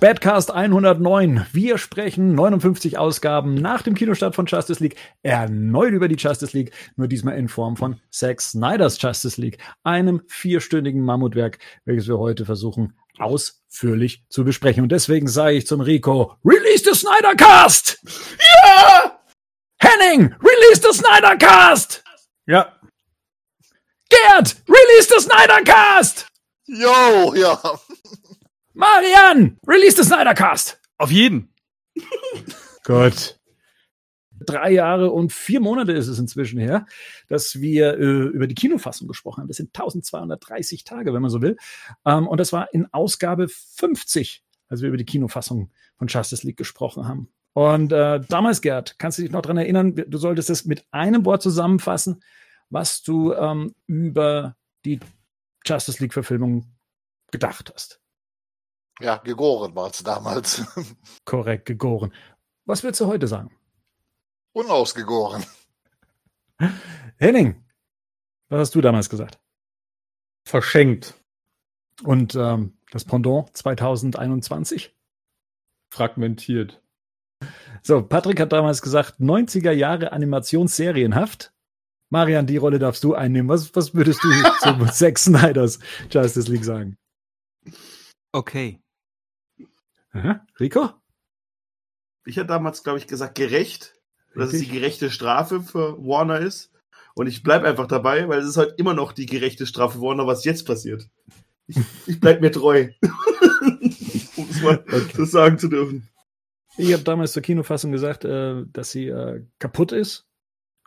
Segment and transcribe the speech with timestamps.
[0.00, 1.46] Badcast 109.
[1.50, 4.94] Wir sprechen 59 Ausgaben nach dem Kinostart von Justice League
[5.24, 10.22] erneut über die Justice League, nur diesmal in Form von Zack Snyders Justice League, einem
[10.28, 14.84] vierstündigen Mammutwerk, welches wir heute versuchen ausführlich zu besprechen.
[14.84, 17.98] Und deswegen sage ich zum Rico, release the Snyder Cast!
[18.64, 19.20] Ja!
[19.80, 22.04] Henning, release the Snyder Cast!
[22.46, 22.72] Ja.
[24.08, 26.28] Gerd, release the Snyder Cast!
[26.66, 27.60] Yo, ja.
[28.78, 30.80] Marian, release the Snyder Cast!
[30.98, 31.52] Auf jeden.
[32.84, 33.40] Gut.
[34.46, 36.86] Drei Jahre und vier Monate ist es inzwischen her,
[37.26, 39.48] dass wir äh, über die Kinofassung gesprochen haben.
[39.48, 41.56] Das sind 1230 Tage, wenn man so will.
[42.06, 46.56] Ähm, und das war in Ausgabe 50, als wir über die Kinofassung von Justice League
[46.56, 47.32] gesprochen haben.
[47.54, 51.24] Und äh, damals, Gerd, kannst du dich noch dran erinnern, du solltest es mit einem
[51.24, 52.22] Wort zusammenfassen,
[52.70, 55.00] was du ähm, über die
[55.66, 56.72] Justice League-Verfilmung
[57.32, 58.00] gedacht hast.
[59.00, 60.64] Ja, gegoren war es damals.
[61.24, 62.12] Korrekt, gegoren.
[62.64, 63.56] Was würdest du heute sagen?
[64.52, 65.44] Unausgegoren.
[67.18, 67.64] Henning,
[68.48, 69.38] was hast du damals gesagt?
[70.44, 71.14] Verschenkt.
[72.02, 74.94] Und ähm, das Pendant 2021?
[75.90, 76.82] Fragmentiert.
[77.82, 81.52] So, Patrick hat damals gesagt, 90er Jahre Animationsserienhaft.
[82.10, 83.48] Marian, die Rolle darfst du einnehmen.
[83.48, 84.28] Was, was würdest du
[84.60, 85.78] zu Zack Snyders
[86.10, 86.96] Justice League sagen?
[88.32, 88.80] Okay.
[90.12, 90.46] Aha.
[90.58, 90.90] Rico?
[92.24, 93.94] Ich hatte damals, glaube ich, gesagt, gerecht.
[94.34, 96.70] Dass es die gerechte Strafe für Warner ist.
[97.14, 100.04] Und ich bleib einfach dabei, weil es ist halt immer noch die gerechte Strafe für
[100.04, 101.08] Warner, was jetzt passiert.
[101.66, 102.88] Ich, ich bleib mir treu.
[104.36, 105.12] um es mal Okay.
[105.16, 106.08] so sagen zu dürfen.
[106.76, 110.26] Ich habe damals zur Kinofassung gesagt, äh, dass sie äh, kaputt ist.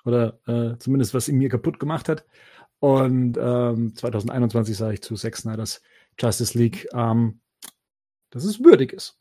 [0.06, 2.25] Oder äh, zumindest was sie mir kaputt gemacht hat.
[2.79, 5.81] Und ähm, 2021 sage ich zu Zack Snyders
[6.18, 7.41] Justice League, ähm,
[8.29, 9.19] dass es würdig ist.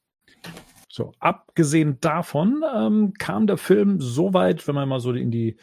[0.92, 5.56] So, abgesehen davon ähm, kam der Film so weit, wenn man mal so in die,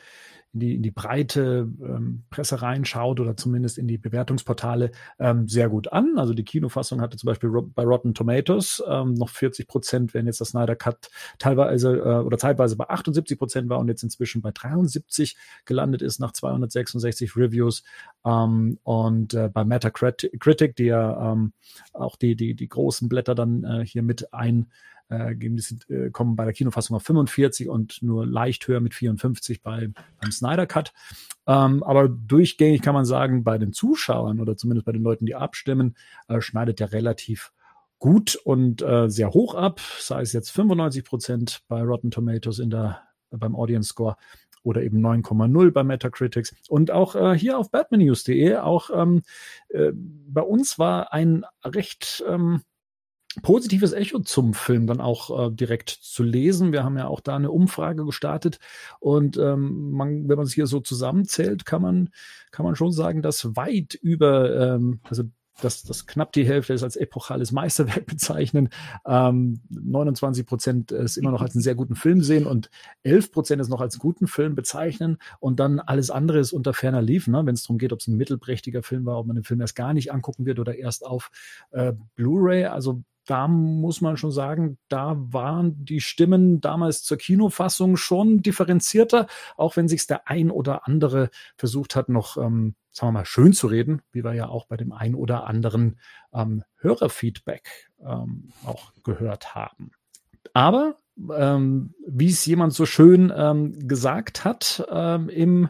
[0.54, 5.68] in die, in die breite ähm, Presse reinschaut oder zumindest in die Bewertungsportale ähm, sehr
[5.68, 6.14] gut an.
[6.16, 10.40] Also die Kinofassung hatte zum Beispiel bei Rotten Tomatoes ähm, noch 40 Prozent, während jetzt
[10.40, 14.52] das Snyder Cut teilweise äh, oder zeitweise bei 78 Prozent war und jetzt inzwischen bei
[14.52, 15.36] 73
[15.66, 17.84] gelandet ist nach 266 Reviews.
[18.26, 21.52] Ähm, und äh, bei Metacritic, die ja ähm,
[21.92, 24.68] auch die, die, die großen Blätter dann äh, hier mit ein
[25.10, 29.62] äh, sind, äh, kommen bei der Kinofassung auf 45 und nur leicht höher mit 54
[29.62, 29.90] bei,
[30.22, 30.94] beim Snyder Cut.
[31.46, 35.36] Ähm, aber durchgängig kann man sagen, bei den Zuschauern oder zumindest bei den Leuten, die
[35.36, 35.96] abstimmen,
[36.28, 37.52] äh, schneidet der relativ
[38.00, 42.70] gut und äh, sehr hoch ab, sei es jetzt 95 Prozent bei Rotten Tomatoes in
[42.70, 43.02] der,
[43.32, 44.18] beim Audience Score
[44.64, 46.54] oder eben 9,0 bei Metacritics.
[46.68, 49.24] Und auch äh, hier auf batmannews.de, auch ähm,
[49.70, 52.62] äh, bei uns war ein recht ähm,
[53.42, 56.72] positives Echo zum Film dann auch äh, direkt zu lesen.
[56.72, 58.60] Wir haben ja auch da eine Umfrage gestartet
[59.00, 62.10] und ähm, man, wenn man es hier so zusammenzählt, kann man,
[62.52, 65.24] kann man schon sagen, dass weit über, ähm, also
[65.62, 68.70] dass das knapp die Hälfte ist als epochales Meisterwerk bezeichnen.
[69.06, 72.70] Ähm, 29 Prozent es immer noch als einen sehr guten Film sehen und
[73.04, 77.02] 11 Prozent es noch als guten Film bezeichnen und dann alles andere ist unter ferner
[77.02, 77.46] Lief, ne?
[77.46, 79.76] wenn es darum geht, ob es ein mittelprächtiger Film war, ob man den Film erst
[79.76, 81.32] gar nicht angucken wird oder erst auf
[81.72, 82.66] äh, Blu-ray.
[82.66, 89.28] Also da muss man schon sagen, da waren die Stimmen damals zur Kinofassung schon differenzierter,
[89.58, 93.54] auch wenn sich der ein oder andere versucht hat, noch, ähm, sagen wir mal, schön
[93.54, 96.00] zu reden, wie wir ja auch bei dem ein oder anderen
[96.34, 99.92] ähm, Hörerfeedback ähm, auch gehört haben.
[100.54, 100.98] Aber
[101.36, 105.70] ähm, wie es jemand so schön ähm, gesagt hat ähm, im,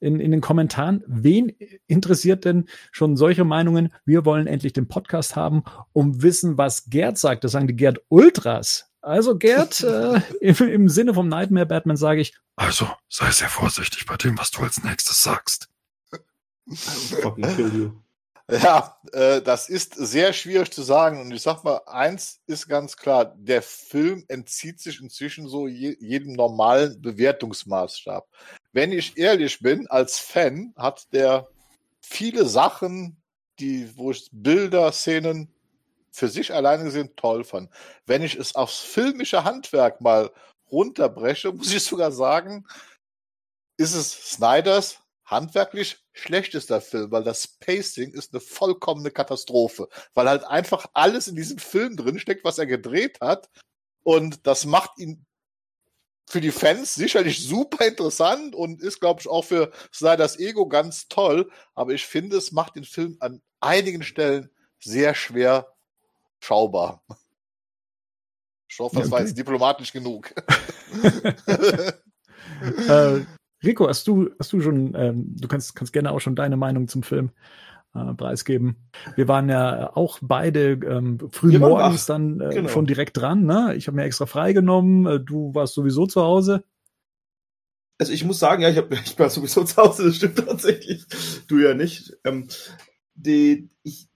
[0.00, 1.52] in, in den Kommentaren, wen
[1.86, 3.92] interessiert denn schon solche Meinungen?
[4.04, 7.44] Wir wollen endlich den Podcast haben, um wissen, was Gerd sagt.
[7.44, 8.90] Das sagen die Gerd Ultras.
[9.00, 14.06] Also Gerd, äh, im, im Sinne vom Nightmare Batman sage ich, Also, sei sehr vorsichtig
[14.06, 15.68] bei dem, was du als nächstes sagst.
[17.20, 18.03] Fucking kill you.
[18.50, 21.20] Ja, äh, das ist sehr schwierig zu sagen.
[21.20, 25.96] Und ich sag mal, eins ist ganz klar, der Film entzieht sich inzwischen so je,
[25.98, 28.28] jedem normalen Bewertungsmaßstab.
[28.72, 31.48] Wenn ich ehrlich bin, als Fan hat der
[32.02, 33.16] viele Sachen,
[33.58, 35.48] die, wo ich Bilder, Szenen
[36.10, 37.70] für sich alleine gesehen toll fand.
[38.06, 40.30] Wenn ich es aufs filmische Handwerk mal
[40.70, 42.66] runterbreche, muss ich sogar sagen,
[43.78, 44.98] ist es Snyders
[45.34, 51.36] handwerklich schlechtester Film, weil das Pacing ist eine vollkommene Katastrophe, weil halt einfach alles in
[51.36, 53.50] diesem Film drin steckt, was er gedreht hat
[54.02, 55.26] und das macht ihn
[56.26, 61.08] für die Fans sicherlich super interessant und ist, glaube ich, auch für Snyders Ego ganz
[61.08, 65.74] toll, aber ich finde, es macht den Film an einigen Stellen sehr schwer
[66.40, 67.04] schaubar.
[68.68, 69.28] Ich hoffe, das Ja, war okay.
[69.28, 70.34] jetzt diplomatisch genug.
[72.88, 73.20] äh,
[73.64, 76.88] Rico, hast du, hast du schon, ähm, du kannst, kannst gerne auch schon deine Meinung
[76.88, 77.30] zum Film
[77.94, 78.76] äh, preisgeben.
[79.16, 82.68] Wir waren ja auch beide ähm, früh morgens dann äh, Genau.
[82.68, 83.44] schon direkt dran.
[83.44, 83.74] Ne?
[83.76, 85.06] Ich habe mir extra freigenommen.
[85.06, 86.64] Äh, du warst sowieso zu Hause.
[87.98, 91.04] Also ich muss sagen, ja, ich, hab, ich war sowieso zu Hause, das stimmt tatsächlich.
[91.46, 92.16] Du ja nicht.
[92.24, 92.48] Ähm,
[93.14, 94.08] die, ich,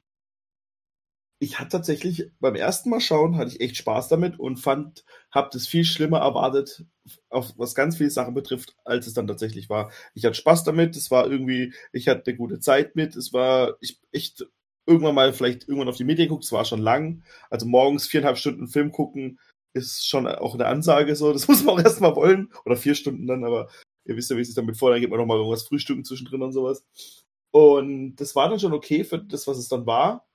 [1.40, 5.50] ich hatte tatsächlich beim ersten Mal schauen, hatte ich echt Spaß damit und fand, habe
[5.52, 6.84] das viel schlimmer erwartet,
[7.30, 9.92] auf was ganz viele Sachen betrifft, als es dann tatsächlich war.
[10.14, 13.76] Ich hatte Spaß damit, es war irgendwie, ich hatte eine gute Zeit mit, es war,
[13.80, 14.46] ich echt
[14.86, 17.22] irgendwann mal vielleicht irgendwann auf die Medien geguckt, es war schon lang.
[17.50, 19.38] Also morgens viereinhalb Stunden Film gucken,
[19.74, 21.32] ist schon auch eine Ansage so.
[21.32, 22.52] Das muss man auch erstmal wollen.
[22.64, 23.68] Oder vier Stunden dann, aber
[24.04, 26.04] ihr wisst ja, wie es sich damit vor, dann geht man noch mal irgendwas frühstücken
[26.04, 26.84] zwischendrin und sowas.
[27.50, 30.26] Und das war dann schon okay für das, was es dann war.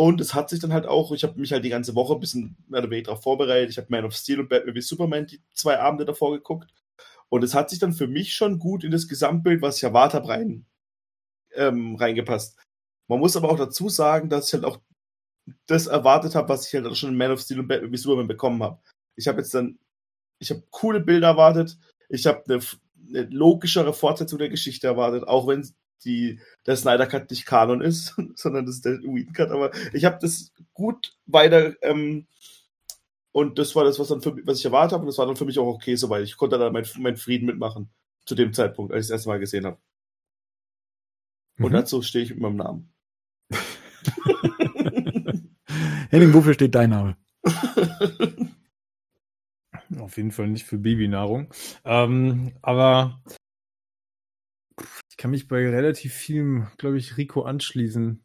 [0.00, 2.20] Und es hat sich dann halt auch, ich habe mich halt die ganze Woche ein
[2.20, 3.68] bisschen mehr oder weniger darauf vorbereitet.
[3.68, 6.72] Ich habe Man of Steel und Batman wie Superman die zwei Abende davor geguckt.
[7.28, 10.22] Und es hat sich dann für mich schon gut in das Gesamtbild, was ich erwartet
[10.22, 10.64] habe, rein,
[11.54, 12.56] ähm, reingepasst.
[13.08, 14.80] Man muss aber auch dazu sagen, dass ich halt auch
[15.66, 17.98] das erwartet habe, was ich halt auch schon in Man of Steel und Batman wie
[17.98, 18.80] Superman bekommen habe.
[19.16, 19.78] Ich habe jetzt dann,
[20.38, 21.76] ich habe coole Bilder erwartet,
[22.08, 22.62] ich habe eine,
[23.10, 25.60] eine logischere Fortsetzung der Geschichte erwartet, auch wenn
[26.04, 30.04] die, der Snyder Cut nicht Kanon ist, sondern das ist der Whedon Cut, aber ich
[30.04, 32.26] habe das gut weiter ähm,
[33.32, 35.36] und das war das, was, dann für, was ich erwartet habe und das war dann
[35.36, 36.24] für mich auch okay soweit.
[36.24, 37.90] Ich konnte da meinen mein Frieden mitmachen
[38.26, 39.78] zu dem Zeitpunkt, als ich das erste Mal gesehen habe.
[41.58, 41.76] Und Mhm.
[41.76, 42.92] dazu stehe ich mit meinem Namen.
[46.10, 47.16] Henning, wofür steht dein Name?
[49.98, 51.52] Auf jeden Fall nicht für Babynahrung.
[51.84, 53.22] Ähm, aber
[55.20, 58.24] kann mich bei relativ vielem, glaube ich, Rico anschließen.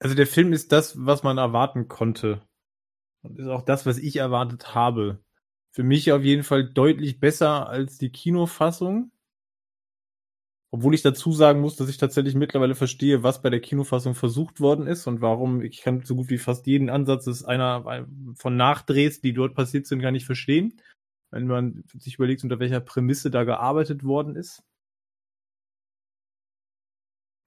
[0.00, 2.40] Also der Film ist das, was man erwarten konnte.
[3.22, 5.22] Und ist auch das, was ich erwartet habe.
[5.72, 9.12] Für mich auf jeden Fall deutlich besser als die Kinofassung.
[10.70, 14.58] Obwohl ich dazu sagen muss, dass ich tatsächlich mittlerweile verstehe, was bei der Kinofassung versucht
[14.58, 18.06] worden ist und warum ich kann so gut wie fast jeden Ansatz des einer
[18.36, 20.80] von Nachdrehs, die dort passiert sind, gar nicht verstehen.
[21.30, 24.62] Wenn man sich überlegt, unter welcher Prämisse da gearbeitet worden ist.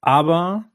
[0.02, 0.70] Aber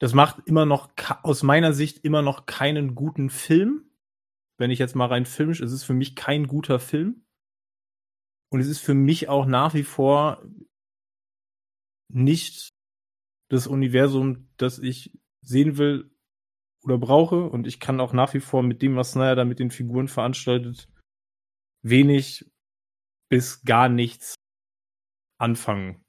[0.00, 0.92] das macht immer noch
[1.22, 3.90] aus meiner Sicht immer noch keinen guten Film.
[4.58, 7.24] Wenn ich jetzt mal rein filmisch, es ist für mich kein guter Film.
[8.50, 10.44] Und es ist für mich auch nach wie vor
[12.08, 12.70] nicht
[13.48, 16.14] das Universum, das ich sehen will
[16.84, 17.48] oder brauche.
[17.48, 20.08] Und ich kann auch nach wie vor mit dem, was Snyder da mit den Figuren
[20.08, 20.88] veranstaltet,
[21.82, 22.50] wenig
[23.28, 24.34] bis gar nichts
[25.38, 26.04] anfangen.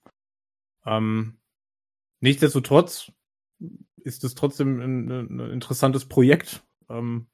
[0.86, 1.40] Ähm,
[2.22, 3.12] nichtsdestotrotz
[4.04, 7.28] ist es trotzdem ein, ein interessantes Projekt, ähm,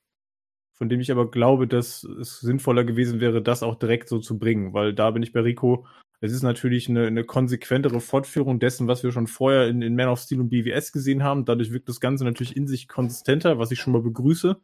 [0.74, 4.40] von dem ich aber glaube, dass es sinnvoller gewesen wäre, das auch direkt so zu
[4.40, 5.86] bringen, weil da bin ich bei Rico.
[6.22, 10.08] Es ist natürlich eine, eine konsequentere Fortführung dessen, was wir schon vorher in, in Man
[10.08, 11.46] of Steel und BWS gesehen haben.
[11.46, 14.60] Dadurch wirkt das Ganze natürlich in sich konsistenter, was ich schon mal begrüße.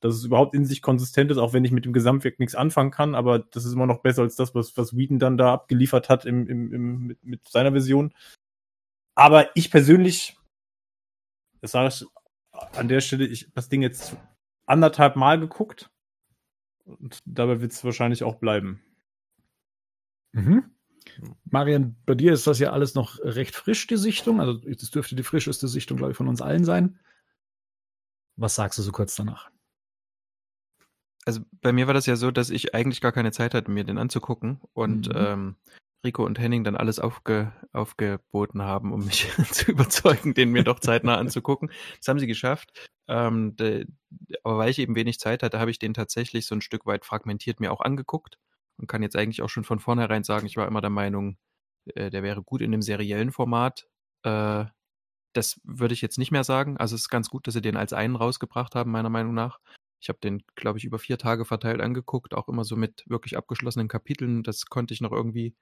[0.00, 2.90] Dass es überhaupt in sich konsistent ist, auch wenn ich mit dem Gesamtwerk nichts anfangen
[2.90, 6.08] kann, aber das ist immer noch besser als das, was, was Whedon dann da abgeliefert
[6.08, 8.14] hat im, im, im, mit, mit seiner Version.
[9.14, 10.36] Aber ich persönlich,
[11.60, 12.06] das sage ich
[12.76, 14.16] an der Stelle, ich habe das Ding jetzt
[14.66, 15.90] anderthalb Mal geguckt
[16.84, 18.82] und dabei wird es wahrscheinlich auch bleiben.
[20.32, 20.70] Mhm.
[21.44, 24.40] Marian, bei dir ist das ja alles noch recht frisch, die Sichtung.
[24.40, 26.98] Also, das dürfte die frischeste Sichtung, glaube ich, von uns allen sein.
[28.36, 29.50] Was sagst du so kurz danach?
[31.26, 33.84] Also bei mir war das ja so, dass ich eigentlich gar keine Zeit hatte, mir
[33.84, 35.14] den anzugucken und Mhm.
[35.14, 35.56] ähm,
[36.04, 40.80] Rico und Henning dann alles aufge, aufgeboten haben, um mich zu überzeugen, den mir doch
[40.80, 41.70] zeitnah anzugucken.
[41.98, 42.90] Das haben sie geschafft.
[43.08, 43.86] Ähm, de,
[44.42, 47.04] aber weil ich eben wenig Zeit hatte, habe ich den tatsächlich so ein Stück weit
[47.04, 48.38] fragmentiert mir auch angeguckt
[48.78, 51.36] und kann jetzt eigentlich auch schon von vornherein sagen, ich war immer der Meinung,
[51.94, 53.86] äh, der wäre gut in dem seriellen Format.
[54.22, 54.64] Äh,
[55.32, 56.76] das würde ich jetzt nicht mehr sagen.
[56.78, 59.60] Also es ist ganz gut, dass sie den als einen rausgebracht haben, meiner Meinung nach.
[60.00, 63.36] Ich habe den, glaube ich, über vier Tage verteilt angeguckt, auch immer so mit wirklich
[63.36, 64.42] abgeschlossenen Kapiteln.
[64.42, 65.54] Das konnte ich noch irgendwie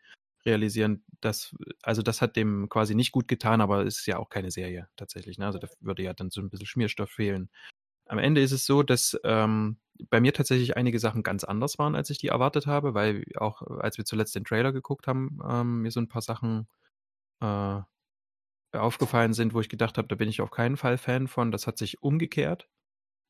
[0.45, 1.05] realisieren.
[1.21, 4.51] Das, also das hat dem quasi nicht gut getan, aber es ist ja auch keine
[4.51, 5.39] Serie tatsächlich.
[5.39, 5.47] Ne?
[5.47, 7.51] Also da würde ja dann so ein bisschen Schmierstoff fehlen.
[8.07, 9.79] Am Ende ist es so, dass ähm,
[10.11, 13.63] bei mir tatsächlich einige Sachen ganz anders waren, als ich die erwartet habe, weil auch
[13.63, 16.69] als wir zuletzt den Trailer geguckt haben, ähm, mir so ein paar Sachen
[17.43, 17.81] äh,
[18.73, 21.51] aufgefallen sind, wo ich gedacht habe, da bin ich auf keinen Fall Fan von.
[21.53, 22.69] Das hat sich umgekehrt.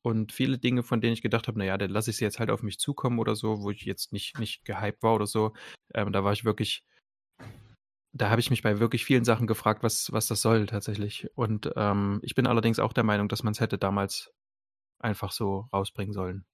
[0.01, 2.49] Und viele Dinge, von denen ich gedacht habe, naja, dann lasse ich sie jetzt halt
[2.49, 5.53] auf mich zukommen oder so, wo ich jetzt nicht, nicht gehypt war oder so.
[5.93, 6.85] Ähm, da war ich wirklich,
[8.13, 11.29] da habe ich mich bei wirklich vielen Sachen gefragt, was, was das soll tatsächlich.
[11.35, 14.33] Und ähm, ich bin allerdings auch der Meinung, dass man es hätte damals
[14.99, 16.45] einfach so rausbringen sollen.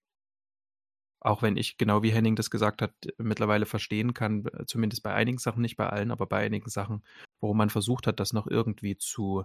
[1.22, 5.40] Auch wenn ich, genau wie Henning das gesagt hat, mittlerweile verstehen kann, zumindest bei einigen
[5.40, 7.04] Sachen, nicht bei allen, aber bei einigen Sachen,
[7.40, 9.44] warum man versucht hat, das noch irgendwie zu,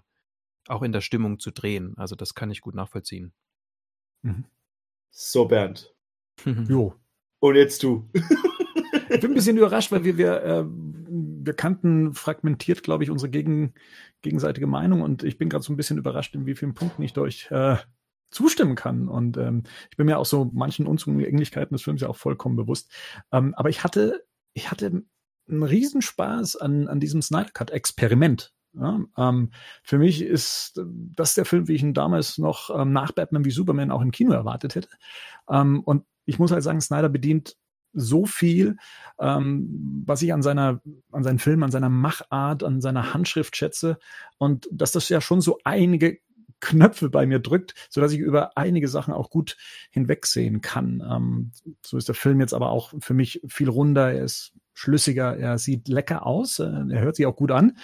[0.68, 1.94] auch in der Stimmung zu drehen.
[1.97, 3.32] Also das kann ich gut nachvollziehen.
[4.23, 4.44] Mhm.
[5.11, 5.94] So, Bernd.
[6.44, 6.94] Jo.
[7.38, 8.09] Und jetzt du.
[9.09, 10.64] Ich bin ein bisschen überrascht, weil wir, wir, äh,
[11.42, 13.75] wir kannten fragmentiert, glaube ich, unsere gegen,
[14.23, 17.12] gegenseitige Meinung und ich bin gerade so ein bisschen überrascht, in wie vielen Punkten ich
[17.12, 17.76] durch äh,
[18.30, 19.09] zustimmen kann.
[19.09, 22.92] Und ähm, ich bin mir auch so manchen Unzulänglichkeiten des Films ja auch vollkommen bewusst.
[23.32, 25.02] Ähm, aber ich hatte, ich hatte
[25.49, 28.52] einen Riesenspaß an, an diesem Snyder Cut Experiment.
[28.73, 29.50] Ja, ähm,
[29.82, 33.50] für mich ist das der Film, wie ich ihn damals noch ähm, nach Batman wie
[33.50, 34.88] Superman auch im Kino erwartet hätte.
[35.49, 37.56] Ähm, und ich muss halt sagen, Snyder bedient
[37.92, 38.76] so viel,
[39.18, 40.80] ähm, was ich an seiner,
[41.12, 43.99] an seinen Filmen, an seiner Machart, an seiner Handschrift schätze.
[44.38, 46.18] Und dass das ja schon so einige
[46.61, 49.56] Knöpfe bei mir drückt, so dass ich über einige Sachen auch gut
[49.90, 51.02] hinwegsehen kann.
[51.09, 51.52] Ähm,
[51.85, 55.59] so ist der Film jetzt aber auch für mich viel runder, er ist schlüssiger, er
[55.59, 57.76] sieht lecker aus, äh, er hört sich auch gut an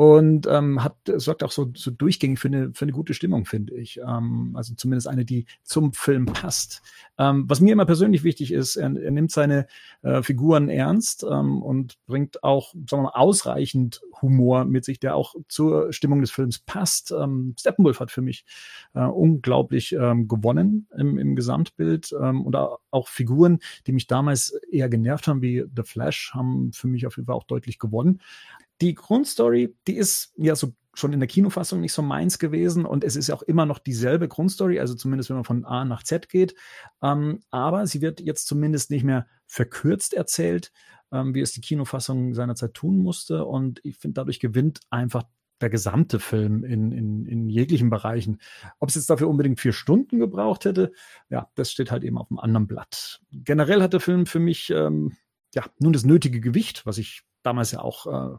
[0.00, 3.74] und ähm, hat sorgt auch so, so durchgängig für eine, für eine gute Stimmung, finde
[3.74, 3.98] ich.
[3.98, 6.80] Ähm, also zumindest eine, die zum Film passt.
[7.18, 9.66] Ähm, was mir immer persönlich wichtig ist, er, er nimmt seine
[10.00, 15.16] äh, Figuren ernst ähm, und bringt auch sagen wir mal, ausreichend Humor mit sich, der
[15.16, 17.12] auch zur Stimmung des Films passt.
[17.12, 18.46] Ähm, Steppenwolf hat für mich
[18.94, 24.88] äh, unglaublich ähm, gewonnen im, im Gesamtbild ähm, und auch Figuren, die mich damals eher
[24.88, 28.18] genervt haben, wie The Flash, haben für mich auf jeden Fall auch deutlich gewonnen
[28.80, 33.04] die Grundstory, die ist ja so schon in der Kinofassung nicht so meins gewesen und
[33.04, 36.02] es ist ja auch immer noch dieselbe Grundstory, also zumindest wenn man von A nach
[36.02, 36.54] Z geht.
[37.02, 40.72] Ähm, aber sie wird jetzt zumindest nicht mehr verkürzt erzählt,
[41.12, 43.44] ähm, wie es die Kinofassung seinerzeit tun musste.
[43.44, 45.24] Und ich finde, dadurch gewinnt einfach
[45.60, 48.40] der gesamte Film in, in, in jeglichen Bereichen.
[48.78, 50.92] Ob es jetzt dafür unbedingt vier Stunden gebraucht hätte,
[51.28, 53.20] ja, das steht halt eben auf einem anderen Blatt.
[53.30, 55.16] Generell hat der Film für mich ähm,
[55.54, 58.36] ja nun das nötige Gewicht, was ich damals ja auch äh,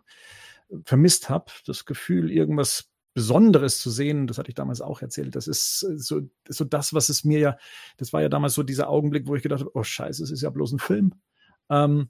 [0.84, 1.52] vermisst habe.
[1.66, 5.36] Das Gefühl, irgendwas Besonderes zu sehen, das hatte ich damals auch erzählt.
[5.36, 7.58] Das ist äh, so, so das, was es mir ja,
[7.98, 10.42] das war ja damals so dieser Augenblick, wo ich gedacht habe, oh Scheiße, es ist
[10.42, 11.14] ja bloß ein Film.
[11.70, 12.10] Ähm,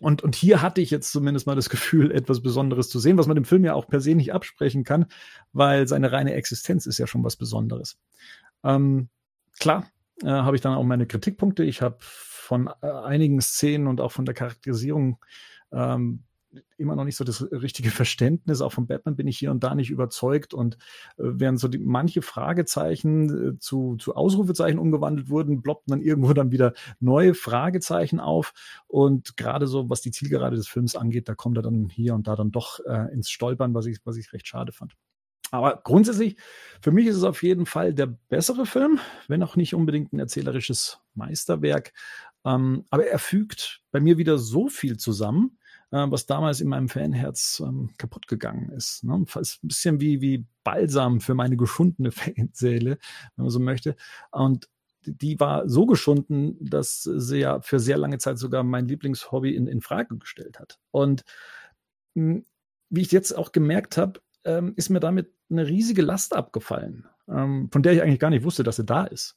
[0.00, 3.26] und, und hier hatte ich jetzt zumindest mal das Gefühl, etwas Besonderes zu sehen, was
[3.26, 5.06] man dem Film ja auch per se nicht absprechen kann,
[5.52, 7.98] weil seine reine Existenz ist ja schon was Besonderes.
[8.64, 9.10] Ähm,
[9.60, 9.86] klar,
[10.22, 11.62] äh, habe ich dann auch meine Kritikpunkte.
[11.62, 15.18] Ich habe von äh, einigen Szenen und auch von der Charakterisierung
[15.72, 16.24] ähm,
[16.76, 18.60] immer noch nicht so das richtige Verständnis.
[18.60, 20.54] Auch von Batman bin ich hier und da nicht überzeugt.
[20.54, 20.74] Und
[21.16, 26.32] äh, während so die, manche Fragezeichen äh, zu, zu Ausrufezeichen umgewandelt wurden, ploppten dann irgendwo
[26.32, 28.52] dann wieder neue Fragezeichen auf.
[28.86, 32.26] Und gerade so, was die Zielgerade des Films angeht, da kommt er dann hier und
[32.26, 34.94] da dann doch äh, ins Stolpern, was ich, was ich recht schade fand.
[35.50, 36.38] Aber grundsätzlich,
[36.80, 38.98] für mich ist es auf jeden Fall der bessere Film,
[39.28, 41.92] wenn auch nicht unbedingt ein erzählerisches Meisterwerk.
[42.44, 45.58] Ähm, aber er fügt bei mir wieder so viel zusammen,
[45.92, 49.04] äh, was damals in meinem Fanherz ähm, kaputt gegangen ist.
[49.04, 49.22] Ne?
[49.26, 52.98] Fast ein bisschen wie, wie Balsam für meine geschundene Fanseele,
[53.36, 53.94] wenn man so möchte.
[54.32, 54.68] Und
[55.04, 59.66] die war so geschunden, dass sie ja für sehr lange Zeit sogar mein Lieblingshobby in,
[59.66, 60.78] in Frage gestellt hat.
[60.90, 61.24] Und
[62.14, 62.44] hm,
[62.90, 67.68] wie ich jetzt auch gemerkt habe, ähm, ist mir damit eine riesige Last abgefallen, ähm,
[67.72, 69.36] von der ich eigentlich gar nicht wusste, dass sie da ist.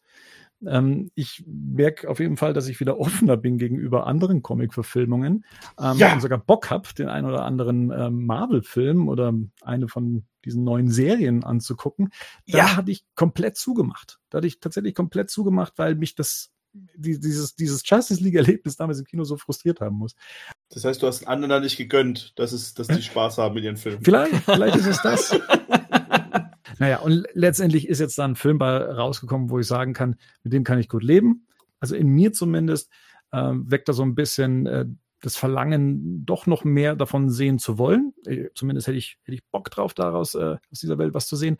[0.65, 5.45] Ähm, ich merke auf jeden Fall, dass ich wieder offener bin gegenüber anderen Comic-Verfilmungen
[5.79, 6.13] ähm, ja.
[6.13, 10.89] und sogar Bock habe, den einen oder anderen ähm, Marvel-Film oder eine von diesen neuen
[10.89, 12.11] Serien anzugucken.
[12.47, 12.75] Da ja.
[12.77, 14.19] hatte ich komplett zugemacht.
[14.29, 16.51] Da hatte ich tatsächlich komplett zugemacht, weil mich das
[16.95, 20.15] dieses, dieses Justice League-Erlebnis damals im Kino so frustriert haben muss.
[20.69, 23.63] Das heißt, du hast anderen da nicht gegönnt, dass, es, dass die Spaß haben mit
[23.63, 24.03] ihren Filmen.
[24.03, 25.39] Vielleicht, vielleicht ist es das.
[26.79, 30.53] Naja, und letztendlich ist jetzt da ein Film bei rausgekommen, wo ich sagen kann, mit
[30.53, 31.47] dem kann ich gut leben.
[31.79, 32.91] Also in mir zumindest
[33.31, 34.85] äh, weckt da so ein bisschen äh,
[35.21, 38.13] das Verlangen, doch noch mehr davon sehen zu wollen.
[38.25, 41.35] Äh, zumindest hätte ich, hätte ich Bock drauf, daraus äh, aus dieser Welt was zu
[41.35, 41.57] sehen.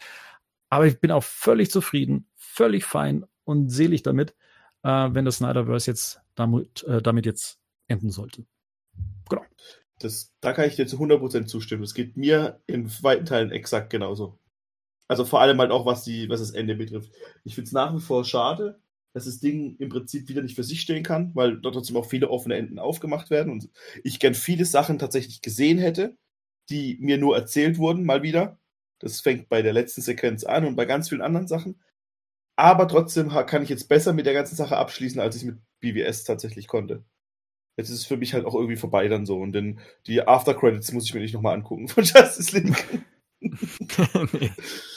[0.70, 4.36] Aber ich bin auch völlig zufrieden, völlig fein und selig damit,
[4.84, 8.46] äh, wenn das Snyderverse jetzt damit, äh, damit jetzt enden sollte.
[9.30, 9.44] Genau.
[10.00, 11.84] Das, da kann ich dir zu 100% zustimmen.
[11.84, 14.38] Es geht mir in weiten Teilen exakt genauso.
[15.08, 17.12] Also vor allem halt auch, was, die, was das Ende betrifft.
[17.44, 18.80] Ich finde es nach wie vor schade,
[19.14, 22.10] dass das Ding im Prinzip wieder nicht für sich stehen kann, weil dort trotzdem auch
[22.10, 23.70] viele offene Enden aufgemacht werden und
[24.04, 26.18] ich gern viele Sachen tatsächlich gesehen hätte,
[26.70, 28.60] die mir nur erzählt wurden, mal wieder.
[29.00, 31.82] Das fängt bei der letzten Sequenz an und bei ganz vielen anderen Sachen.
[32.58, 36.24] Aber trotzdem kann ich jetzt besser mit der ganzen Sache abschließen, als ich mit BWS
[36.24, 37.04] tatsächlich konnte.
[37.78, 39.38] Jetzt ist es für mich halt auch irgendwie vorbei dann so.
[39.38, 42.86] Und denn die After Credits muss ich mir nicht nochmal angucken von Justice League.
[43.40, 44.52] nee.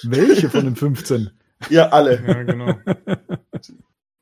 [0.05, 1.31] Welche von den 15?
[1.71, 2.25] Ja, alle.
[2.27, 2.79] Ja, genau.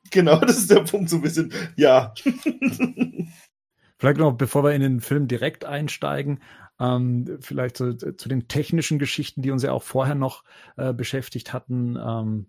[0.09, 1.51] Genau, das ist der Punkt, so ein bisschen.
[1.75, 2.13] Ja.
[3.99, 6.41] Vielleicht noch, bevor wir in den Film direkt einsteigen,
[6.79, 10.43] ähm, vielleicht zu, zu den technischen Geschichten, die uns ja auch vorher noch
[10.75, 11.97] äh, beschäftigt hatten.
[11.97, 12.47] Ähm,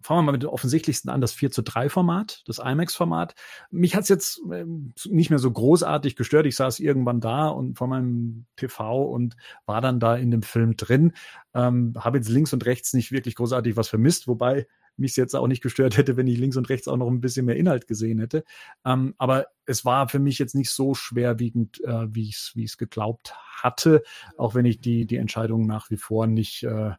[0.00, 3.34] fangen wir mal mit dem offensichtlichsten an, das 4 zu 3 Format, das IMAX-Format.
[3.70, 6.46] Mich hat's jetzt ähm, nicht mehr so großartig gestört.
[6.46, 10.76] Ich saß irgendwann da und vor meinem TV und war dann da in dem Film
[10.76, 11.12] drin.
[11.54, 14.66] Ähm, Habe jetzt links und rechts nicht wirklich großartig was vermisst, wobei
[14.96, 17.46] mich jetzt auch nicht gestört hätte, wenn ich links und rechts auch noch ein bisschen
[17.46, 18.44] mehr Inhalt gesehen hätte.
[18.84, 22.66] Ähm, aber es war für mich jetzt nicht so schwerwiegend, äh, wie ich es wie
[22.78, 24.02] geglaubt hatte,
[24.36, 26.92] auch wenn ich die, die Entscheidung nach wie vor nicht äh,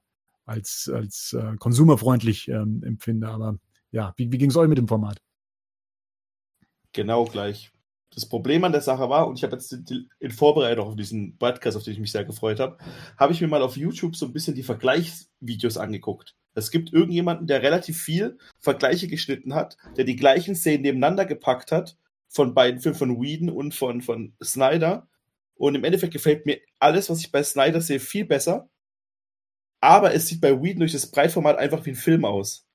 [0.47, 3.27] als, als äh, konsumerfreundlich ähm, empfinde.
[3.27, 3.57] Aber
[3.91, 5.21] ja, wie, wie ging es euch mit dem Format?
[6.93, 7.71] Genau gleich.
[8.13, 9.73] Das Problem an der Sache war, und ich habe jetzt
[10.19, 12.77] in Vorbereitung auf diesen Podcast, auf den ich mich sehr gefreut habe,
[13.17, 16.35] habe ich mir mal auf YouTube so ein bisschen die Vergleichsvideos angeguckt.
[16.55, 21.71] Es gibt irgendjemanden, der relativ viel Vergleiche geschnitten hat, der die gleichen Szenen nebeneinander gepackt
[21.71, 21.97] hat,
[22.29, 25.07] von beiden Filmen, von Whedon und von, von Snyder.
[25.55, 28.69] Und im Endeffekt gefällt mir alles, was ich bei Snyder sehe, viel besser
[29.81, 32.67] aber es sieht bei Whedon durch das Breitformat einfach wie ein Film aus.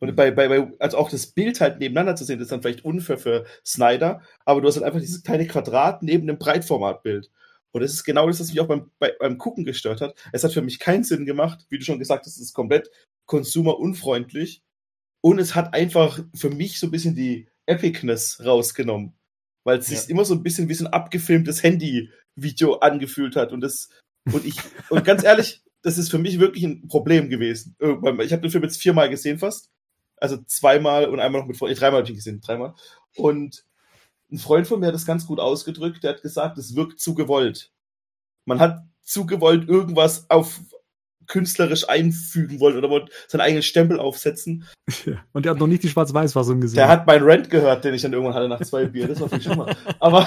[0.00, 2.84] Und bei, bei, bei, also auch das Bild halt nebeneinander zu sehen, ist dann vielleicht
[2.84, 7.30] unfair für Snyder, aber du hast halt einfach dieses kleine Quadrat neben dem Breitformatbild.
[7.72, 10.14] Und das ist genau das, was mich auch beim, bei, beim Gucken gestört hat.
[10.32, 12.90] Es hat für mich keinen Sinn gemacht, wie du schon gesagt hast, es ist komplett
[13.26, 14.62] konsumerunfreundlich.
[15.22, 19.12] Und es hat einfach für mich so ein bisschen die Epicness rausgenommen.
[19.64, 19.98] Weil es ja.
[19.98, 23.52] sich immer so ein bisschen wie so ein abgefilmtes Handy-Video angefühlt hat.
[23.52, 23.90] Und das,
[24.32, 24.56] und ich,
[24.88, 27.76] und ganz ehrlich, das ist für mich wirklich ein Problem gewesen.
[27.78, 29.70] Ich habe den Film jetzt viermal gesehen fast.
[30.16, 31.78] Also zweimal und einmal noch mit Freunden.
[31.78, 32.74] Dreimal habe ich ihn gesehen, dreimal.
[33.16, 33.64] Und
[34.30, 36.04] ein Freund von mir hat das ganz gut ausgedrückt.
[36.04, 37.72] Der hat gesagt, es wirkt zu gewollt.
[38.44, 40.60] Man hat zu gewollt irgendwas auf
[41.30, 44.66] künstlerisch einfügen wollen oder wollte seinen eigenen Stempel aufsetzen.
[45.32, 46.76] Und der hat noch nicht die Schwarz-Weiß-Fassung gesehen.
[46.76, 49.08] Der hat meinen Rant gehört, den ich dann irgendwann hatte nach zwei Bier.
[49.08, 49.74] Das war viel schlimmer.
[50.00, 50.26] Aber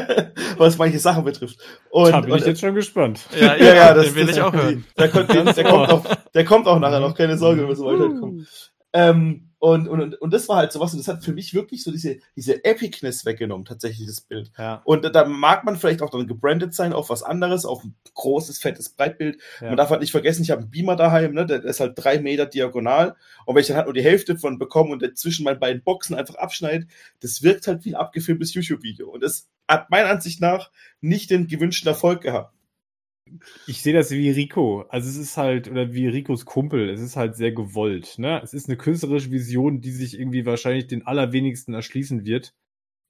[0.56, 1.58] was manche Sachen betrifft.
[1.90, 3.26] Und, da bin und, ich jetzt schon gespannt.
[3.38, 4.84] Ja, ja, ja das, den will das, ich auch hören.
[4.96, 8.08] Der, der, der, kommt auch, der kommt auch nachher noch, keine Sorge, wir so weiter
[8.20, 8.46] kommen.
[8.92, 11.90] Ähm, und, und, und das war halt sowas, und das hat für mich wirklich so
[11.90, 14.52] diese, diese Epicness weggenommen, tatsächlich das Bild.
[14.56, 14.80] Ja.
[14.84, 18.60] Und da mag man vielleicht auch dann gebrandet sein auf was anderes, auf ein großes,
[18.60, 19.40] fettes Breitbild.
[19.60, 19.66] Ja.
[19.66, 21.46] Man darf halt nicht vergessen, ich habe einen Beamer daheim, ne?
[21.46, 23.16] der ist halt drei Meter diagonal.
[23.44, 26.14] Und wenn ich dann halt nur die Hälfte von bekomme und dazwischen meinen beiden Boxen
[26.14, 26.86] einfach abschneide,
[27.18, 29.10] das wirkt halt wie ein abgefilmtes YouTube-Video.
[29.10, 32.55] Und das hat meiner Ansicht nach nicht den gewünschten Erfolg gehabt.
[33.66, 34.82] Ich sehe das wie Rico.
[34.88, 38.18] Also es ist halt, oder wie Ricos Kumpel, es ist halt sehr gewollt.
[38.18, 38.40] Ne?
[38.42, 42.54] Es ist eine künstlerische Vision, die sich irgendwie wahrscheinlich den allerwenigsten erschließen wird,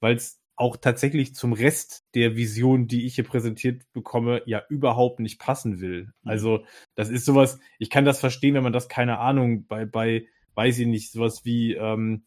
[0.00, 5.20] weil es auch tatsächlich zum Rest der Vision, die ich hier präsentiert bekomme, ja überhaupt
[5.20, 6.04] nicht passen will.
[6.22, 6.30] Mhm.
[6.30, 10.26] Also das ist sowas, ich kann das verstehen, wenn man das, keine Ahnung, bei, bei,
[10.54, 12.24] weiß ich nicht, sowas wie, ähm,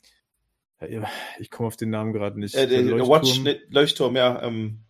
[1.39, 2.55] ich komme auf den Namen gerade nicht.
[2.55, 4.41] Äh, der, der Watch Leuchtturm, ja.
[4.43, 4.85] Ähm,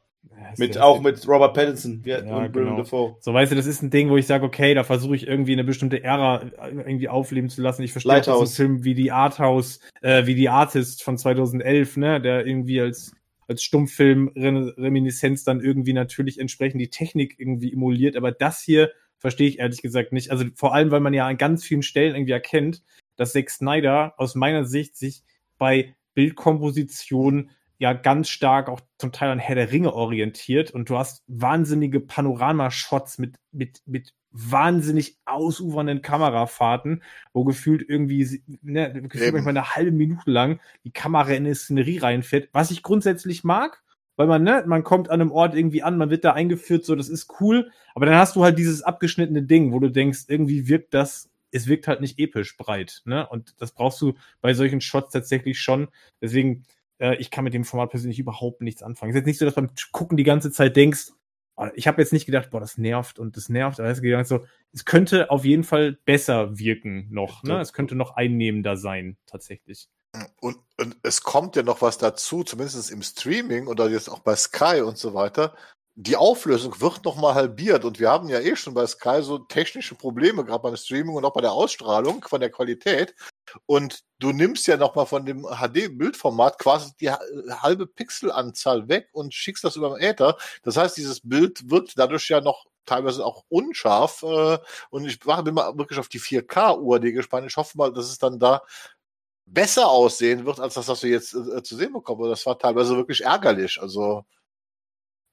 [0.58, 2.78] mit, auch mit Robert Pattinson ja, ja, und genau.
[2.78, 3.16] Dafoe.
[3.20, 5.54] So, weißt du, das ist ein Ding, wo ich sage, okay, da versuche ich irgendwie
[5.54, 7.84] eine bestimmte Ära äh, irgendwie aufleben zu lassen.
[7.84, 11.98] Ich verstehe auch, dass ein Film wie die Arthouse, äh, wie die Artist von 2011,
[11.98, 13.14] ne, der irgendwie als
[13.48, 19.50] als Stummfilm Reminiszenz dann irgendwie natürlich entsprechend die Technik irgendwie emuliert, aber das hier verstehe
[19.50, 20.30] ich ehrlich gesagt nicht.
[20.32, 22.84] Also vor allem, weil man ja an ganz vielen Stellen irgendwie erkennt,
[23.16, 25.24] dass Zack Snyder aus meiner Sicht sich
[25.58, 30.98] bei Bildkomposition ja ganz stark auch zum Teil an Herr der Ringe orientiert und du
[30.98, 37.02] hast wahnsinnige Panoramashots mit, mit, mit wahnsinnig ausufernden Kamerafahrten,
[37.34, 41.98] wo gefühlt irgendwie, ne, gefühlt manchmal eine halbe Minute lang die Kamera in eine Szenerie
[42.00, 43.82] reinfährt, was ich grundsätzlich mag,
[44.18, 46.96] weil man, ne, man kommt an einem Ort irgendwie an, man wird da eingeführt, so,
[46.96, 50.68] das ist cool, aber dann hast du halt dieses abgeschnittene Ding, wo du denkst, irgendwie
[50.68, 54.82] wirkt das, es wirkt halt nicht episch breit, ne, und das brauchst du bei solchen
[54.82, 55.88] Shots tatsächlich schon,
[56.22, 56.66] deswegen,
[57.00, 59.12] äh, ich kann mit dem Format persönlich überhaupt nichts anfangen.
[59.12, 61.12] Es ist jetzt nicht so, dass beim Gucken die ganze Zeit denkst,
[61.56, 64.28] oh, ich habe jetzt nicht gedacht, boah, das nervt und das nervt, aber es gedacht
[64.28, 67.60] so, es könnte auf jeden Fall besser wirken noch, ne?
[67.60, 69.90] Es könnte noch einnehmender sein, tatsächlich.
[70.42, 74.36] Und, und es kommt ja noch was dazu, zumindest im Streaming oder jetzt auch bei
[74.36, 75.56] Sky und so weiter
[76.02, 79.96] die Auflösung wird nochmal halbiert und wir haben ja eh schon bei Sky so technische
[79.96, 83.14] Probleme, gerade beim Streaming und auch bei der Ausstrahlung von der Qualität.
[83.66, 89.66] Und du nimmst ja nochmal von dem HD-Bildformat quasi die halbe Pixelanzahl weg und schickst
[89.66, 90.38] das über den Äther.
[90.64, 94.24] Das heißt, dieses Bild wird dadurch ja noch teilweise auch unscharf.
[94.24, 94.58] Äh,
[94.92, 97.46] und ich bin mal wirklich auf die 4K-UAD gespannt.
[97.50, 98.62] Ich hoffe mal, dass es dann da
[99.46, 102.30] besser aussehen wird, als das, was wir jetzt äh, zu sehen bekommen.
[102.30, 103.82] Das war teilweise wirklich ärgerlich.
[103.82, 104.24] Also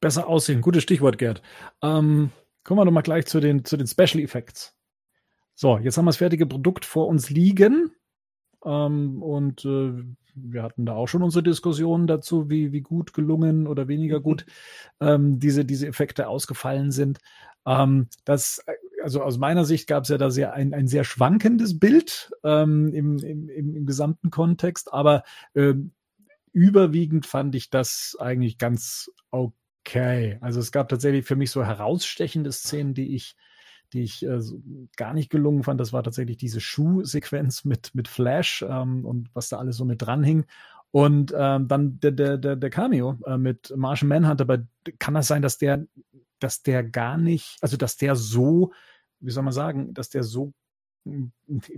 [0.06, 1.42] Besser aussehen, gutes Stichwort, Gerd.
[1.82, 2.30] Ähm,
[2.62, 4.76] kommen wir doch mal gleich zu den, zu den Special Effects.
[5.56, 7.90] So, jetzt haben wir das fertige Produkt vor uns liegen.
[8.64, 10.04] Ähm, und äh,
[10.36, 14.46] wir hatten da auch schon unsere Diskussionen dazu, wie, wie gut gelungen oder weniger gut
[15.00, 17.18] ähm, diese, diese Effekte ausgefallen sind.
[17.66, 18.64] Ähm, das,
[19.02, 22.94] also aus meiner Sicht gab es ja da sehr ein, ein sehr schwankendes Bild ähm,
[22.94, 25.24] im, im, im, gesamten Kontext, aber
[25.56, 25.90] ähm,
[26.52, 29.52] überwiegend fand ich das eigentlich ganz okay.
[30.40, 33.36] Also es gab tatsächlich für mich so herausstechende Szenen, die ich
[33.92, 34.60] die ich äh, so
[34.96, 35.80] gar nicht gelungen fand.
[35.80, 40.02] Das war tatsächlich diese Schuhsequenz mit, mit Flash ähm, und was da alles so mit
[40.02, 40.44] dranhing.
[40.90, 44.66] Und ähm, dann der, der, der, der Cameo äh, mit Martian Manhunter, aber
[44.98, 45.86] kann das sein, dass der,
[46.38, 48.72] dass der gar nicht, also dass der so,
[49.20, 50.52] wie soll man sagen, dass der so
[51.04, 51.32] hm,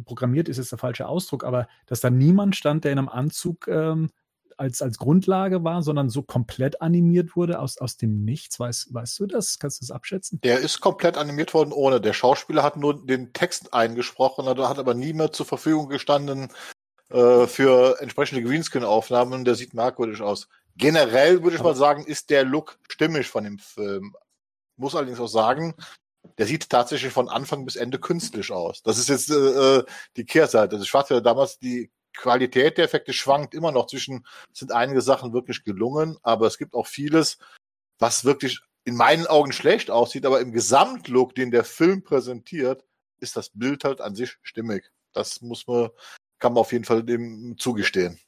[0.04, 3.66] programmiert ist, ist der falsche Ausdruck, aber dass da niemand stand, der in einem Anzug
[3.68, 4.10] ähm,
[4.58, 8.58] als, als Grundlage war, sondern so komplett animiert wurde aus, aus dem Nichts.
[8.58, 9.58] Weißt, weißt du das?
[9.58, 10.40] Kannst du das abschätzen?
[10.42, 12.00] Der ist komplett animiert worden ohne.
[12.00, 16.48] Der Schauspieler hat nur den Text eingesprochen, hat aber nie mehr zur Verfügung gestanden
[17.10, 19.44] äh, für entsprechende Greenscreen-Aufnahmen.
[19.44, 20.48] Der sieht merkwürdig aus.
[20.76, 24.14] Generell würde ich aber mal sagen, ist der Look stimmig von dem Film.
[24.76, 25.74] Muss allerdings auch sagen,
[26.36, 28.82] der sieht tatsächlich von Anfang bis Ende künstlich aus.
[28.82, 29.84] Das ist jetzt äh, äh
[30.16, 30.76] die Kehrseite.
[30.76, 35.32] Also ich hatte damals die Qualität der Effekte schwankt immer noch zwischen, sind einige Sachen
[35.32, 37.38] wirklich gelungen, aber es gibt auch vieles,
[37.98, 42.84] was wirklich in meinen Augen schlecht aussieht, aber im Gesamtlook, den der Film präsentiert,
[43.20, 44.90] ist das Bild halt an sich stimmig.
[45.12, 45.90] Das muss man,
[46.38, 48.18] kann man auf jeden Fall dem zugestehen.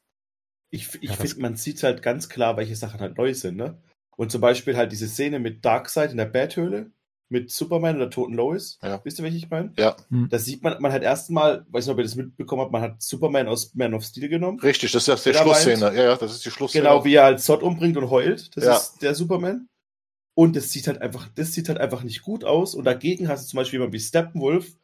[0.70, 3.82] Ich, ich ja, finde, man sieht halt ganz klar, welche Sachen halt neu sind, ne?
[4.16, 6.92] Und zum Beispiel halt diese Szene mit Darkseid in der Betthöhle,
[7.30, 8.78] mit Superman oder Toten Lois.
[8.82, 9.00] Ja.
[9.04, 9.72] Wisst ihr, welche ich meine?
[9.78, 9.96] Ja.
[10.10, 10.28] Hm.
[10.28, 13.02] Da sieht man, man hat erstmal, weiß nicht, ob ihr das mitbekommen habt, man hat
[13.02, 14.58] Superman aus Man of Steel genommen.
[14.60, 15.96] Richtig, das ist ja die Schlussszene.
[15.96, 16.84] Ja, ja, das ist die Schlussszene.
[16.84, 18.54] Genau, wie er halt Zod umbringt und heult.
[18.56, 18.76] Das ja.
[18.76, 19.68] ist der Superman.
[20.34, 22.74] Und das sieht halt einfach, das sieht halt einfach nicht gut aus.
[22.74, 24.76] Und dagegen hast du zum Beispiel jemanden wie Steppenwolf,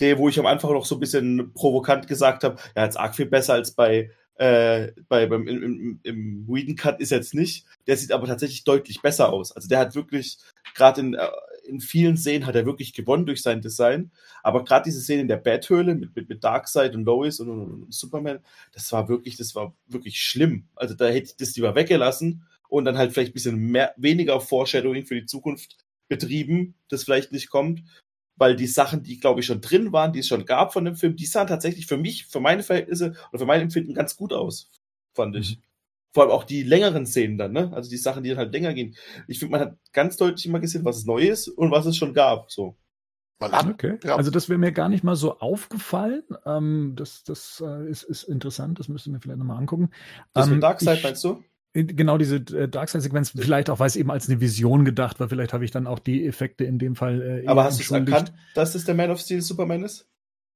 [0.00, 3.16] der, wo ich am Anfang noch so ein bisschen provokant gesagt habe, ja, jetzt arg
[3.16, 7.66] viel besser als bei, äh, bei beim, im, im, im Whedon Cut ist jetzt nicht.
[7.86, 9.52] Der sieht aber tatsächlich deutlich besser aus.
[9.52, 10.38] Also der hat wirklich
[10.74, 11.26] gerade in, äh,
[11.68, 14.10] in vielen Szenen hat er wirklich gewonnen durch sein Design.
[14.42, 17.82] Aber gerade diese Szene in der Betthöhle mit, mit, mit Darkseid und Lois und, und,
[17.82, 18.40] und, Superman,
[18.72, 20.68] das war wirklich, das war wirklich schlimm.
[20.74, 24.40] Also da hätte ich das lieber weggelassen und dann halt vielleicht ein bisschen mehr, weniger
[24.40, 25.76] Foreshadowing für die Zukunft
[26.08, 27.82] betrieben, das vielleicht nicht kommt.
[28.36, 30.94] Weil die Sachen, die, glaube ich, schon drin waren, die es schon gab von dem
[30.94, 34.32] Film, die sahen tatsächlich für mich, für meine Verhältnisse oder für mein Empfinden ganz gut
[34.32, 34.70] aus,
[35.12, 35.56] fand ich.
[35.56, 35.67] Mhm.
[36.12, 37.70] Vor allem auch die längeren Szenen dann, ne?
[37.74, 38.96] Also die Sachen, die dann halt länger gehen.
[39.26, 41.96] Ich finde, man hat ganz deutlich immer gesehen, was es neu ist und was es
[41.96, 42.50] schon gab.
[42.50, 42.76] So.
[43.40, 43.98] Okay.
[44.02, 44.16] Ja.
[44.16, 46.24] Also das wäre mir gar nicht mal so aufgefallen.
[46.44, 49.90] Ähm, das das äh, ist, ist interessant, das müssen wir vielleicht nochmal angucken.
[50.32, 51.42] Das ähm, mit Darkseid meinst du?
[51.74, 55.52] Genau, diese äh, Darkseid-Sequenz, vielleicht auch, weil es eben als eine Vision gedacht war, vielleicht
[55.52, 57.42] habe ich dann auch die Effekte in dem Fall.
[57.44, 60.08] Äh, Aber hast du es erkannt, dass es der Man of Steel Superman ist?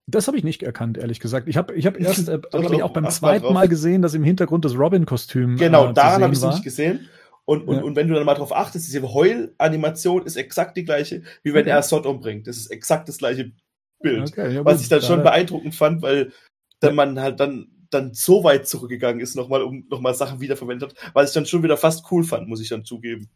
[0.07, 1.49] Das habe ich nicht erkannt, ehrlich gesagt.
[1.49, 4.25] Ich habe ich hab erst, äh, glaube ich, auch beim zweiten Mal gesehen, dass im
[4.25, 5.57] Hintergrund das Robin-Kostüm.
[5.57, 7.09] Genau, äh, daran habe ich es nicht gesehen.
[7.45, 7.83] Und, und, ja.
[7.83, 11.63] und wenn du dann mal drauf achtest, diese Heul-Animation ist exakt die gleiche, wie wenn
[11.63, 11.71] okay.
[11.71, 12.47] er Sod umbringt.
[12.47, 13.53] Das ist exakt das gleiche
[14.01, 14.31] Bild.
[14.31, 16.33] Okay, ja, was ich dann schon da, beeindruckend fand, weil
[16.81, 21.11] dann man halt dann, dann so weit zurückgegangen ist, nochmal, um nochmal Sachen wiederverwendet hat,
[21.15, 23.29] was ich dann schon wieder fast cool fand, muss ich dann zugeben.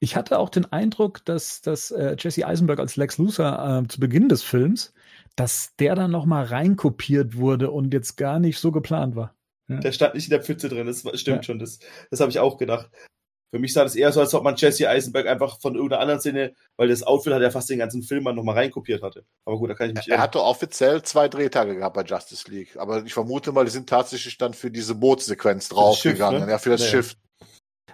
[0.00, 4.00] Ich hatte auch den Eindruck, dass, dass äh, Jesse Eisenberg als Lex Luthor äh, zu
[4.00, 4.92] Beginn des Films
[5.36, 9.34] dass der dann noch mal reinkopiert wurde und jetzt gar nicht so geplant war.
[9.68, 9.78] Ja.
[9.78, 11.42] Der stand nicht in der Pfütze drin, das stimmt ja.
[11.42, 11.78] schon, das,
[12.10, 12.90] das habe ich auch gedacht.
[13.54, 16.20] Für mich sah das eher so, als ob man Jesse Eisenberg einfach von irgendeiner anderen
[16.20, 19.26] Szene, weil das Outfit hat er fast den ganzen Film noch mal reinkopiert hatte.
[19.44, 20.08] Aber gut, da kann ich mich.
[20.08, 20.22] Er irren.
[20.22, 24.38] hatte offiziell zwei Drehtage gehabt bei Justice League, aber ich vermute mal, die sind tatsächlich
[24.38, 26.50] dann für diese Bootssequenz draufgegangen, ne?
[26.50, 26.92] ja, für das naja.
[26.92, 27.16] Schiff.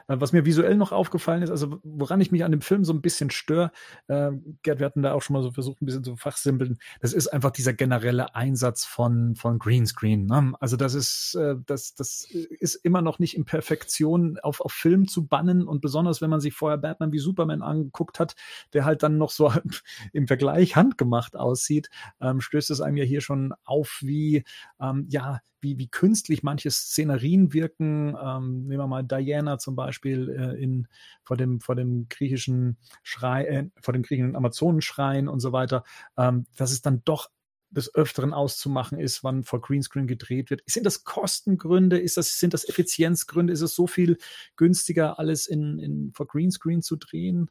[0.09, 2.93] Äh, was mir visuell noch aufgefallen ist, also woran ich mich an dem Film so
[2.93, 3.71] ein bisschen störe,
[4.09, 4.31] äh,
[4.63, 7.29] Gerd, wir hatten da auch schon mal so versucht, ein bisschen zu fachsimpeln, das ist
[7.29, 10.27] einfach dieser generelle Einsatz von, von Greenscreen.
[10.27, 10.55] Ne?
[10.61, 15.07] Also das ist, äh, das, das ist immer noch nicht in Perfektion auf, auf Film
[15.07, 18.35] zu bannen und besonders, wenn man sich vorher Batman wie Superman angeguckt hat,
[18.73, 19.53] der halt dann noch so
[20.13, 21.91] im Vergleich handgemacht aussieht,
[22.21, 24.45] ähm, stößt es einem ja hier schon auf, wie,
[24.81, 28.17] ähm, ja, wie, wie künstlich manche Szenerien wirken.
[28.21, 30.89] Ähm, nehmen wir mal Diana zum Beispiel äh, in,
[31.25, 35.85] vor, dem, vor dem griechischen Schrei, äh, vor dem griechischen Amazonenschrein und so weiter.
[36.17, 37.31] Ähm, dass es dann doch
[37.71, 40.63] des Öfteren auszumachen ist, wann vor Greenscreen gedreht wird.
[40.67, 41.99] Sind das Kostengründe?
[41.99, 43.53] Ist das, sind das Effizienzgründe?
[43.53, 44.17] Ist es so viel
[44.57, 47.51] günstiger, alles in, in vor Greenscreen zu drehen?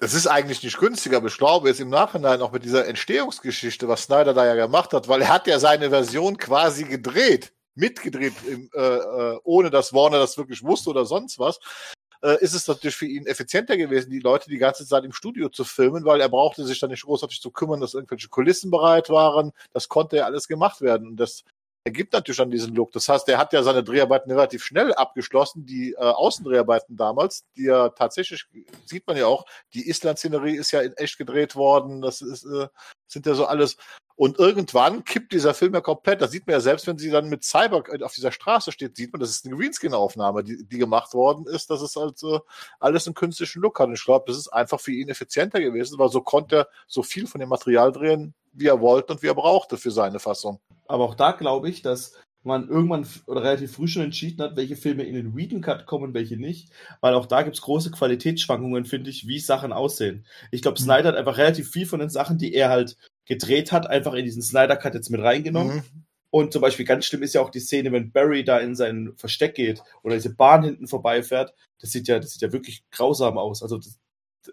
[0.00, 3.88] Es ist eigentlich nicht günstiger, aber ich glaube jetzt im Nachhinein auch mit dieser Entstehungsgeschichte,
[3.88, 8.34] was Snyder da ja gemacht hat, weil er hat ja seine Version quasi gedreht, mitgedreht,
[8.46, 11.58] im, äh, äh, ohne dass Warner das wirklich wusste oder sonst was,
[12.22, 15.48] äh, ist es natürlich für ihn effizienter gewesen, die Leute die ganze Zeit im Studio
[15.48, 19.08] zu filmen, weil er brauchte sich dann nicht großartig zu kümmern, dass irgendwelche Kulissen bereit
[19.08, 19.52] waren.
[19.72, 21.08] Das konnte ja alles gemacht werden.
[21.08, 21.44] Und das
[21.84, 22.92] ergibt natürlich dann diesen Look.
[22.92, 27.64] Das heißt, der hat ja seine Dreharbeiten relativ schnell abgeschlossen, die äh, Außendreharbeiten damals, die
[27.64, 28.46] ja tatsächlich,
[28.84, 32.68] sieht man ja auch, die Island-Szenerie ist ja in echt gedreht worden, das ist, äh,
[33.06, 33.76] sind ja so alles.
[34.18, 36.20] Und irgendwann kippt dieser Film ja komplett.
[36.20, 39.12] Das sieht man ja selbst, wenn sie dann mit Cyber auf dieser Straße steht, sieht
[39.12, 42.40] man, das ist eine Greenscreen-Aufnahme, die, die gemacht worden ist, dass es halt äh,
[42.80, 43.86] alles einen künstlichen Look hat.
[43.86, 47.04] Und ich glaube, das ist einfach für ihn effizienter gewesen, weil so konnte er so
[47.04, 50.58] viel von dem Material drehen, wie er wollte und wie er brauchte für seine Fassung.
[50.88, 54.74] Aber auch da glaube ich, dass man irgendwann oder relativ früh schon entschieden hat, welche
[54.74, 56.72] Filme in den Whedon Cut kommen, welche nicht.
[57.00, 60.26] Weil auch da gibt es große Qualitätsschwankungen, finde ich, wie Sachen aussehen.
[60.50, 62.96] Ich glaube, Snyder hat einfach relativ viel von den Sachen, die er halt
[63.28, 65.76] gedreht hat, einfach in diesen Snyder Cut jetzt mit reingenommen.
[65.76, 66.04] Mhm.
[66.30, 69.12] Und zum Beispiel ganz schlimm ist ja auch die Szene, wenn Barry da in sein
[69.16, 71.54] Versteck geht oder diese Bahn hinten vorbeifährt.
[71.80, 73.62] Das sieht ja, das sieht ja wirklich grausam aus.
[73.62, 73.98] Also das,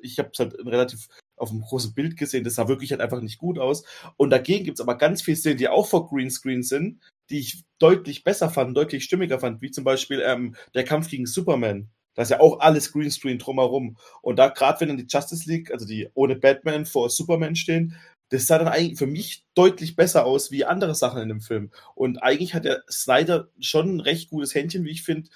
[0.02, 1.08] ich habe es halt relativ
[1.38, 2.46] auf einem großen Bild gesehen.
[2.46, 3.84] Das sah wirklich halt einfach nicht gut aus.
[4.16, 8.24] Und dagegen gibt's aber ganz viele Szenen, die auch vor Greenscreen sind, die ich deutlich
[8.24, 11.90] besser fand, deutlich stimmiger fand, wie zum Beispiel ähm, der Kampf gegen Superman.
[12.14, 13.98] Da ist ja auch alles Greenscreen drumherum.
[14.22, 17.96] Und da, gerade wenn dann die Justice League, also die ohne Batman vor Superman stehen,
[18.30, 21.72] das sah dann eigentlich für mich deutlich besser aus wie andere Sachen in dem Film.
[21.94, 25.30] Und eigentlich hat der Snyder schon ein recht gutes Händchen, wie ich finde,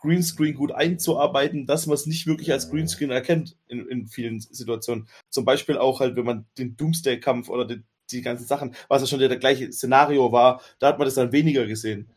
[0.00, 5.08] Greenscreen gut einzuarbeiten, dass man es nicht wirklich als Greenscreen erkennt in, in vielen Situationen.
[5.28, 9.08] Zum Beispiel auch halt, wenn man den Doomsday-Kampf oder die, die ganzen Sachen, was ja
[9.08, 12.08] schon der, der gleiche Szenario war, da hat man das dann weniger gesehen.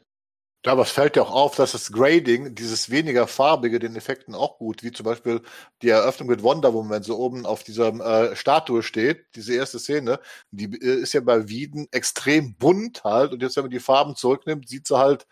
[0.63, 4.36] Ja, aber es fällt ja auch auf, dass das Grading, dieses weniger farbige, den Effekten
[4.36, 5.41] auch gut, wie zum Beispiel
[5.82, 7.88] die Eröffnung mit Wonder Woman, wenn sie oben auf dieser
[8.32, 10.19] äh, Statue steht, diese erste Szene,
[10.52, 14.15] die äh, ist ja bei Wieden extrem bunt halt und jetzt, wenn man die Farben
[14.15, 15.26] zurücknimmt, sieht sie halt,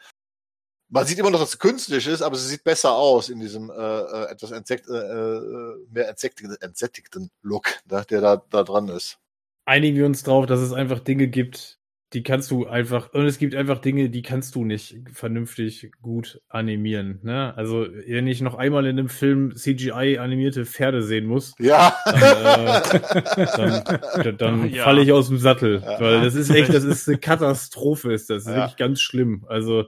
[0.90, 3.70] man sieht immer noch, dass es künstlich ist, aber sie sieht besser aus in diesem
[3.70, 8.88] äh, äh, etwas entsekt, äh, äh, mehr entsättigten, entsättigten Look, ne, der da, da dran
[8.90, 9.20] ist.
[9.66, 11.79] Einigen wir uns drauf, dass es einfach Dinge gibt,
[12.14, 16.42] die kannst du einfach, und es gibt einfach Dinge, die kannst du nicht vernünftig gut
[16.50, 17.20] animieren.
[17.22, 17.56] Ne?
[17.56, 21.96] Also, wenn ich noch einmal in einem Film CGI-animierte Pferde sehen muss, Ja.
[22.06, 24.84] dann, äh, dann, dann Ja.
[24.84, 25.82] falle ich aus dem Sattel.
[25.84, 26.00] Ja.
[26.00, 28.44] Weil das ist echt, das ist eine Katastrophe, ist das.
[28.44, 28.64] Das ist Ja.
[28.64, 29.46] wirklich ganz schlimm.
[29.48, 29.86] Also,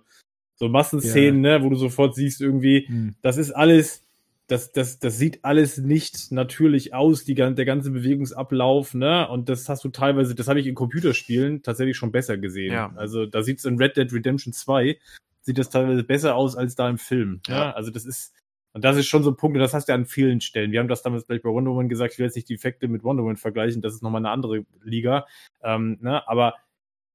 [0.55, 3.15] so Massenszenen, ne, wo du sofort siehst, irgendwie, Hm.
[3.23, 4.03] das ist alles,
[4.51, 9.27] das, das, das sieht alles nicht natürlich aus, die, der ganze Bewegungsablauf, ne?
[9.29, 12.73] Und das hast du teilweise, das habe ich in Computerspielen tatsächlich schon besser gesehen.
[12.73, 12.91] Ja.
[12.97, 14.99] Also da sieht es in Red Dead Redemption 2,
[15.39, 17.39] sieht das teilweise besser aus als da im Film.
[17.47, 17.55] Ja.
[17.55, 17.71] Ja.
[17.71, 18.33] Also das ist,
[18.73, 20.73] und das ist schon so ein Punkt, und das hast du ja an vielen Stellen.
[20.73, 22.89] Wir haben das damals gleich bei Wonder Woman gesagt, ich will jetzt nicht die Effekte
[22.89, 25.27] mit Wonder Woman vergleichen, das ist nochmal eine andere Liga.
[25.63, 26.27] Ähm, ne?
[26.27, 26.55] Aber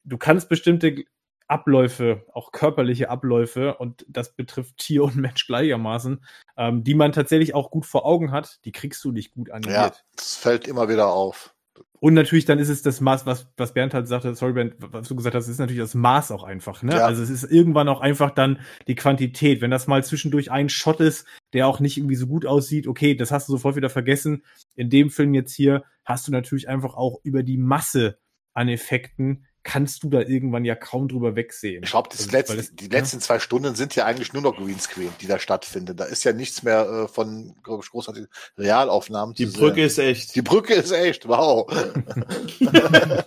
[0.04, 1.04] du kannst bestimmte
[1.48, 6.24] Abläufe, auch körperliche Abläufe, und das betrifft Tier und Mensch gleichermaßen,
[6.56, 9.54] ähm, die man tatsächlich auch gut vor Augen hat, die kriegst du nicht gut Ja,
[9.54, 10.04] animiert.
[10.16, 11.52] das fällt immer wieder auf.
[11.98, 15.08] Und natürlich dann ist es das Maß, was, was Bernd halt sagte, sorry Bernd, was
[15.08, 16.82] du gesagt hast, ist natürlich das Maß auch einfach.
[16.82, 16.94] Ne?
[16.94, 17.06] Ja.
[17.06, 19.60] Also es ist irgendwann auch einfach dann die Quantität.
[19.60, 23.14] Wenn das mal zwischendurch ein Shot ist, der auch nicht irgendwie so gut aussieht, okay,
[23.14, 24.44] das hast du sofort wieder vergessen.
[24.74, 28.18] In dem Film jetzt hier hast du natürlich einfach auch über die Masse
[28.52, 31.82] an Effekten kannst du da irgendwann ja kaum drüber wegsehen.
[31.82, 35.10] Ich glaube, Also, letzte, das- die letzten zwei Stunden sind ja eigentlich nur noch Greenscreen,
[35.20, 35.96] die da stattfinden.
[35.96, 39.34] Da ist ja nichts mehr äh, von, glaube ich, großartigen Realaufnahmen.
[39.34, 39.86] Die Brücke sehen.
[39.86, 40.34] ist echt.
[40.36, 41.66] Die Brücke ist echt, wow.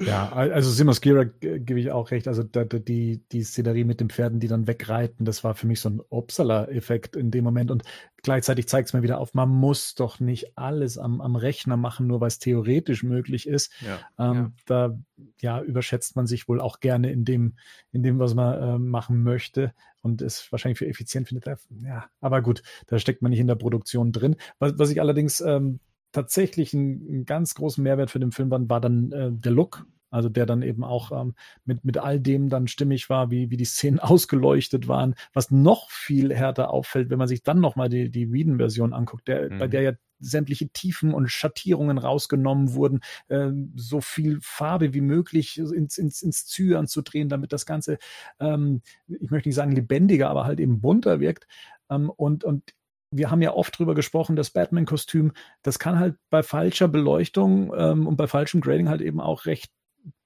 [0.00, 2.26] Ja, also Simon Skira äh, gebe ich auch recht.
[2.26, 5.66] Also da, da, die, die Szenerie mit den Pferden, die dann wegreiten, das war für
[5.68, 7.70] mich so ein Upsala-Effekt in dem Moment.
[7.70, 7.84] Und
[8.22, 12.08] gleichzeitig zeigt es mir wieder auf, man muss doch nicht alles am, am Rechner machen,
[12.08, 13.70] nur weil es theoretisch möglich ist.
[13.80, 14.00] Ja.
[14.18, 14.98] Ähm, Da
[15.40, 17.54] ja, überschätzt man sich wohl auch gerne in dem,
[17.92, 21.46] in dem, was man äh, machen möchte und es wahrscheinlich für effizient findet.
[21.82, 24.36] Ja, aber gut, da steckt man nicht in der Produktion drin.
[24.58, 25.80] Was, was ich allerdings ähm,
[26.12, 29.86] tatsächlich einen, ganz großen Mehrwert für den Film war, war dann äh, der Look.
[30.10, 31.34] Also der dann eben auch ähm,
[31.64, 35.90] mit, mit all dem dann stimmig war, wie, wie die Szenen ausgeleuchtet waren, was noch
[35.90, 39.58] viel härter auffällt, wenn man sich dann nochmal die, die Whedon-Version anguckt, der, Mhm.
[39.58, 45.58] bei der ja sämtliche Tiefen und Schattierungen rausgenommen wurden, ähm, so viel Farbe wie möglich
[45.58, 47.98] ins, ins, ins Zyan zu drehen, damit das Ganze,
[48.40, 51.46] ähm, ich möchte nicht sagen lebendiger, aber halt eben bunter wirkt.
[51.90, 52.74] Ähm, und, und
[53.10, 55.32] wir haben ja oft drüber gesprochen, das Batman-Kostüm,
[55.62, 59.70] das kann halt bei falscher Beleuchtung ähm, und bei falschem Grading halt eben auch recht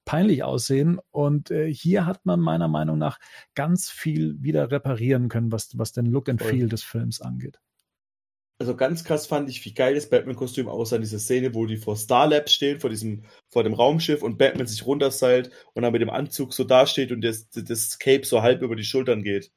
[0.05, 1.01] peinlich aussehen.
[1.11, 3.19] Und äh, hier hat man meiner Meinung nach
[3.55, 6.43] ganz viel wieder reparieren können, was, was den Look and.
[6.43, 7.59] Feel des Films angeht.
[8.59, 11.95] Also ganz krass fand ich, wie geil das Batman-Kostüm aussah, diese Szene, wo die vor
[11.97, 16.01] Star Labs stehen, vor diesem, vor dem Raumschiff und Batman sich runterseilt und dann mit
[16.01, 19.53] dem Anzug so dasteht und das, das Cape so halb über die Schultern geht.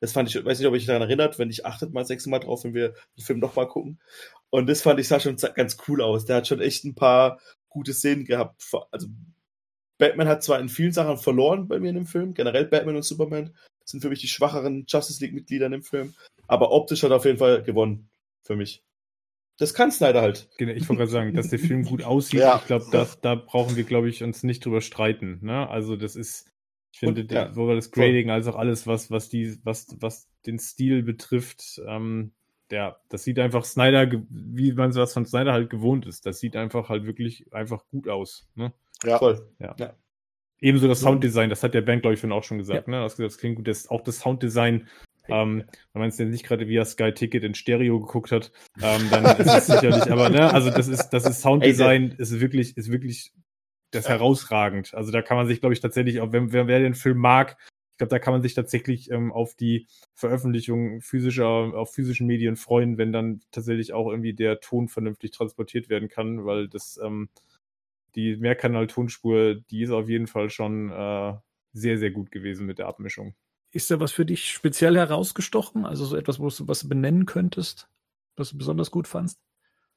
[0.00, 2.38] Das fand ich, weiß nicht, ob ich daran erinnert, wenn ich achtet mal sechs Mal
[2.38, 4.00] drauf, wenn wir den Film nochmal gucken.
[4.50, 6.24] Und das fand ich sah schon ganz cool aus.
[6.24, 8.62] Der hat schon echt ein paar gute Szenen gehabt.
[8.92, 9.08] Also
[9.98, 13.04] Batman hat zwar in vielen Sachen verloren bei mir in dem Film, generell Batman und
[13.04, 16.14] Superman sind für mich die schwacheren Justice League-Mitglieder im Film,
[16.46, 18.08] aber optisch hat er auf jeden Fall gewonnen
[18.44, 18.84] für mich.
[19.58, 20.48] Das kann Snyder halt.
[20.58, 22.40] Genau, ich wollte gerade sagen, dass der Film gut aussieht.
[22.40, 22.56] Ja.
[22.56, 25.38] Ich glaube, da, da brauchen wir, glaube ich, uns nicht drüber streiten.
[25.42, 25.68] Ne?
[25.68, 26.50] Also das ist,
[26.92, 30.28] ich finde, Und, ja, sowohl das Grading als auch alles, was, was die, was, was
[30.46, 32.32] den Stil betrifft, ähm,
[32.70, 36.26] ja, das sieht einfach Snyder, wie man was von Snyder halt gewohnt ist.
[36.26, 38.48] Das sieht einfach halt wirklich einfach gut aus.
[38.54, 38.72] Ne?
[39.04, 39.18] Ja.
[39.18, 39.48] Voll.
[40.60, 42.88] Ebenso das Sounddesign, das hat der Band, glaube ich, vorhin auch schon gesagt.
[42.88, 43.00] Ne?
[43.00, 43.68] Das, das klingt gut.
[43.68, 44.88] Das, auch das Sounddesign,
[45.28, 49.08] ähm, wenn man es jetzt nicht gerade via Sky Ticket in Stereo geguckt hat, ähm,
[49.10, 52.90] dann ist es sicherlich, aber ne, also das ist, das ist Sounddesign, ist wirklich, ist
[52.90, 53.32] wirklich
[53.90, 54.94] das herausragend.
[54.94, 57.56] Also da kann man sich, glaube ich, tatsächlich, auch wenn wer, wer den Film mag,
[57.94, 62.56] ich glaube, da kann man sich tatsächlich ähm, auf die Veröffentlichung physischer, auf physischen Medien
[62.56, 67.28] freuen, wenn dann tatsächlich auch irgendwie der Ton vernünftig transportiert werden kann, weil das ähm,
[68.16, 71.34] die Mehrkanal-Tonspur, die ist auf jeden Fall schon äh,
[71.72, 73.36] sehr, sehr gut gewesen mit der Abmischung.
[73.74, 75.84] Ist da was für dich speziell herausgestochen?
[75.84, 77.88] Also so etwas, wo du was du benennen könntest,
[78.36, 79.36] was du besonders gut fandst?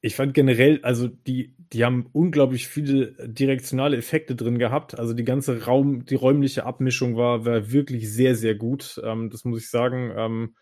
[0.00, 4.98] Ich fand generell, also die, die haben unglaublich viele direktionale Effekte drin gehabt.
[4.98, 9.00] Also die ganze Raum, die räumliche Abmischung war, war wirklich sehr, sehr gut.
[9.04, 10.12] Ähm, das muss ich sagen.
[10.16, 10.56] Ähm,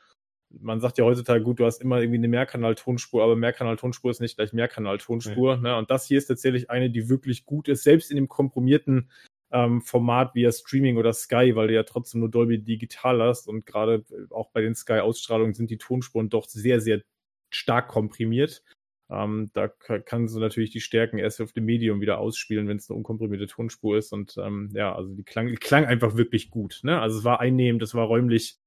[0.50, 4.36] man sagt ja heutzutage, gut, du hast immer irgendwie eine Mehrkanal-Tonspur, aber Mehrkanal-Tonspur ist nicht
[4.36, 5.56] gleich Mehrkanal-Tonspur.
[5.56, 5.74] Ne?
[5.76, 9.10] Und das hier ist tatsächlich eine, die wirklich gut ist, selbst in dem komprimierten
[9.52, 13.66] ähm, Format via Streaming oder Sky, weil du ja trotzdem nur Dolby Digital hast und
[13.66, 17.02] gerade auch bei den Sky-Ausstrahlungen sind die Tonspuren doch sehr, sehr
[17.50, 18.62] stark komprimiert.
[19.08, 22.78] Ähm, da ka- kannst du natürlich die Stärken erst auf dem Medium wieder ausspielen, wenn
[22.78, 24.12] es eine unkomprimierte Tonspur ist.
[24.12, 26.80] Und ähm, ja, also die klang, klang einfach wirklich gut.
[26.82, 27.00] Ne?
[27.00, 28.58] Also es war einnehmend, es war räumlich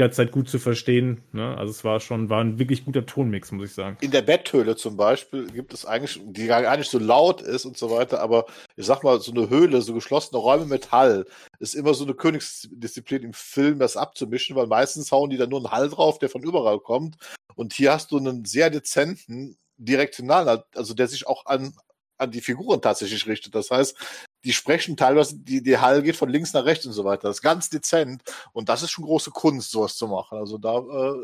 [0.00, 1.22] jederzeit gut zu verstehen.
[1.32, 1.56] Ne?
[1.56, 3.96] Also es war schon, war ein wirklich guter Tonmix, muss ich sagen.
[4.00, 7.76] In der Betthöhle zum Beispiel gibt es eigentlich, die gar nicht so laut ist und
[7.76, 11.26] so weiter, aber ich sag mal, so eine Höhle, so geschlossene Räume mit Hall,
[11.60, 15.60] ist immer so eine Königsdisziplin im Film, das abzumischen, weil meistens hauen die dann nur
[15.60, 17.16] einen Hall drauf, der von überall kommt.
[17.54, 21.72] Und hier hast du einen sehr dezenten Direktional, also der sich auch an,
[22.18, 23.54] an die Figuren tatsächlich richtet.
[23.54, 23.96] Das heißt,
[24.44, 27.28] die sprechen teilweise, die, die Hall geht von links nach rechts und so weiter.
[27.28, 28.22] Das ist ganz dezent.
[28.52, 30.38] Und das ist schon große Kunst, sowas zu machen.
[30.38, 31.14] Also da äh,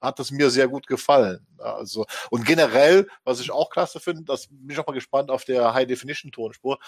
[0.00, 1.46] hat es mir sehr gut gefallen.
[1.58, 5.44] Also, und generell, was ich auch klasse finde, das bin ich auch mal gespannt auf
[5.44, 6.78] der High-Definition-Tonspur.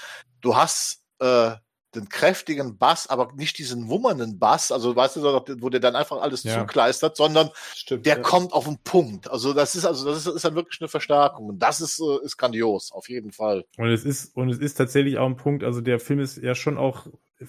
[0.40, 1.52] Du hast äh,
[1.94, 5.22] den kräftigen Bass, aber nicht diesen wummernden Bass, also weißt du,
[5.60, 6.60] wo der dann einfach alles Ja.
[6.60, 8.06] zukleistert, sondern Stimmt.
[8.06, 8.22] der ja.
[8.22, 9.30] kommt auf den Punkt.
[9.30, 11.46] Also das ist also das ist, ist dann wirklich eine Verstärkung.
[11.46, 13.64] Und das ist, äh, ist grandios, auf jeden Fall.
[13.76, 16.54] Und es ist, und es ist tatsächlich auch ein Punkt, also der Film ist ja
[16.54, 17.06] schon auch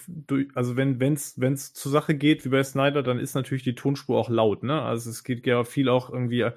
[0.07, 3.75] durch, also wenn wenn's wenn's zur Sache geht, wie bei Snyder, dann ist natürlich die
[3.75, 4.81] Tonspur auch laut, ne?
[4.81, 6.49] Also es geht ja viel auch irgendwie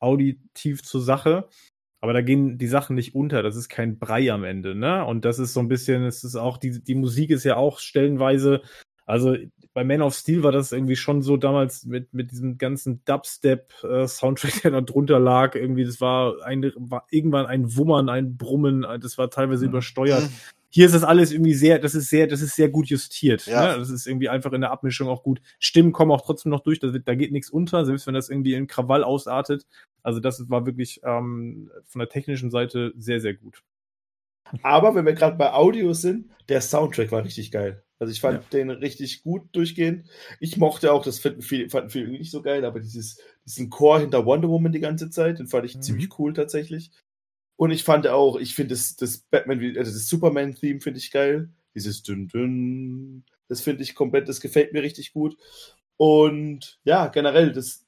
[0.00, 1.48] auditiv zur Sache,
[2.04, 5.06] aber da gehen die Sachen nicht unter, das ist kein Brei am Ende, ne?
[5.06, 7.78] Und das ist so ein bisschen, es ist auch, die, die Musik ist ja auch
[7.78, 8.60] stellenweise,
[9.06, 9.34] also
[9.72, 14.60] bei Man of Steel war das irgendwie schon so damals mit, mit diesem ganzen Dubstep-Soundtrack,
[14.60, 15.54] der da drunter lag.
[15.54, 20.28] Irgendwie, das war, ein, war irgendwann ein Wummern, ein Brummen, das war teilweise übersteuert.
[20.74, 23.46] Hier ist das alles irgendwie sehr, das ist sehr, das ist sehr gut justiert.
[23.46, 23.72] Ja.
[23.74, 23.78] Ne?
[23.78, 25.40] Das ist irgendwie einfach in der Abmischung auch gut.
[25.60, 28.28] Stimmen kommen auch trotzdem noch durch, da, wird- da geht nichts unter, selbst wenn das
[28.28, 29.66] irgendwie in Krawall ausartet.
[30.02, 33.62] Also das war wirklich ähm, von der technischen Seite sehr, sehr gut.
[34.62, 37.82] Aber wenn wir gerade bei Audio sind, der Soundtrack war richtig geil.
[38.00, 40.08] Also ich fand den richtig gut durchgehend.
[40.40, 44.00] Ich mochte auch, das fanden viele, fanden viele nicht so geil, aber dieses, diesen Chor
[44.00, 45.82] hinter Wonder Woman die ganze Zeit, den fand ich Mhm.
[45.82, 46.90] ziemlich cool tatsächlich.
[47.56, 51.50] Und ich fand auch, ich finde das, das Batman, also das Superman-Theme finde ich geil.
[51.74, 55.36] Dieses Dünn Dünn, das finde ich komplett, das gefällt mir richtig gut.
[55.96, 57.86] Und ja, generell, das,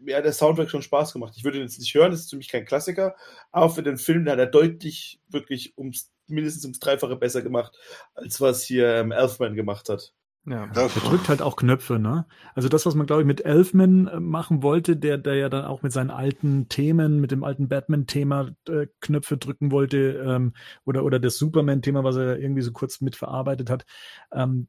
[0.00, 1.34] mir hat der Soundtrack schon Spaß gemacht.
[1.36, 3.16] Ich würde den jetzt nicht hören, das ist für mich kein Klassiker,
[3.52, 7.76] aber für den Film, hat er deutlich wirklich ums, mindestens ums Dreifache besser gemacht,
[8.14, 10.12] als was hier ähm, Elfman gemacht hat.
[10.48, 10.66] Ja.
[10.68, 12.24] Der drückt halt auch Knöpfe, ne?
[12.54, 15.64] Also das, was man, glaube ich, mit Elfman äh, machen wollte, der, der ja dann
[15.64, 20.52] auch mit seinen alten Themen, mit dem alten Batman-Thema äh, Knöpfe drücken wollte, ähm,
[20.84, 23.86] oder, oder das Superman-Thema, was er irgendwie so kurz mitverarbeitet hat.
[24.32, 24.68] Ähm,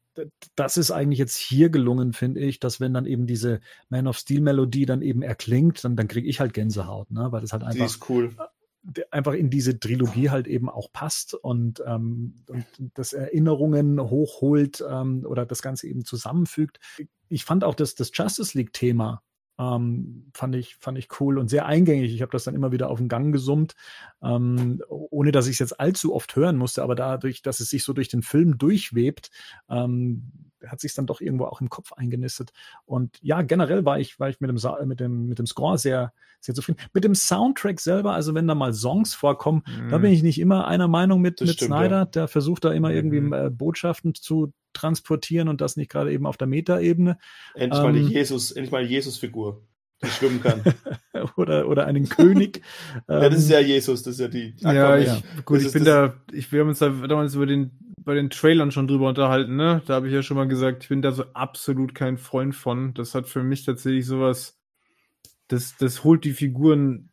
[0.55, 3.59] das ist eigentlich jetzt hier gelungen, finde ich, dass wenn dann eben diese
[3.89, 7.27] Man of Steel-Melodie dann eben erklingt, dann, dann kriege ich halt Gänsehaut, ne?
[7.31, 8.35] Weil das halt Die einfach ist cool.
[9.11, 15.25] Einfach in diese Trilogie halt eben auch passt und, ähm, und das Erinnerungen hochholt ähm,
[15.27, 16.79] oder das Ganze eben zusammenfügt.
[17.29, 19.21] Ich fand auch das, das Justice League-Thema
[19.59, 22.13] ähm, fand ich fand ich cool und sehr eingängig.
[22.13, 23.75] Ich habe das dann immer wieder auf den Gang gesummt,
[24.21, 27.83] ähm, ohne dass ich es jetzt allzu oft hören musste, aber dadurch, dass es sich
[27.83, 29.31] so durch den Film durchwebt,
[29.69, 30.31] ähm,
[30.65, 32.51] hat sich dann doch irgendwo auch im Kopf eingenistet.
[32.85, 35.77] Und ja, generell war ich, war ich mit dem, Sa mit dem, mit dem Score
[35.77, 36.79] sehr, sehr zufrieden.
[36.93, 39.89] Mit dem Soundtrack selber, also wenn da mal Songs vorkommen, Mhm.
[39.89, 41.97] da bin ich nicht immer einer Meinung mit, Das mit stimmt, Snyder.
[41.97, 42.05] ja.
[42.05, 43.33] Der versucht da immer irgendwie Mhm.
[43.33, 47.17] äh, Botschaften zu transportieren und das nicht gerade eben auf der Metaebene
[47.55, 48.07] Endlich mal Ähm.
[48.07, 49.63] die Jesus, endlich mal eine Jesus-Figur,
[50.03, 50.61] die schwimmen kann.
[51.37, 52.61] oder, oder einen König.
[53.09, 54.53] ja, das ist Ähm, ja Jesus, das ist ja die.
[54.59, 55.01] Ja, Aquaman.
[55.01, 55.21] ich, ja.
[55.45, 57.71] gut, ich bin das- da, ich, wir haben uns da damals über den,
[58.07, 59.83] bei den Trailern schon drüber unterhalten, ne?
[59.85, 62.93] Da habe ich ja schon mal gesagt, ich bin da so absolut kein Freund von.
[62.95, 64.57] Das hat für mich tatsächlich sowas,
[65.47, 67.09] das, das holt die Figuren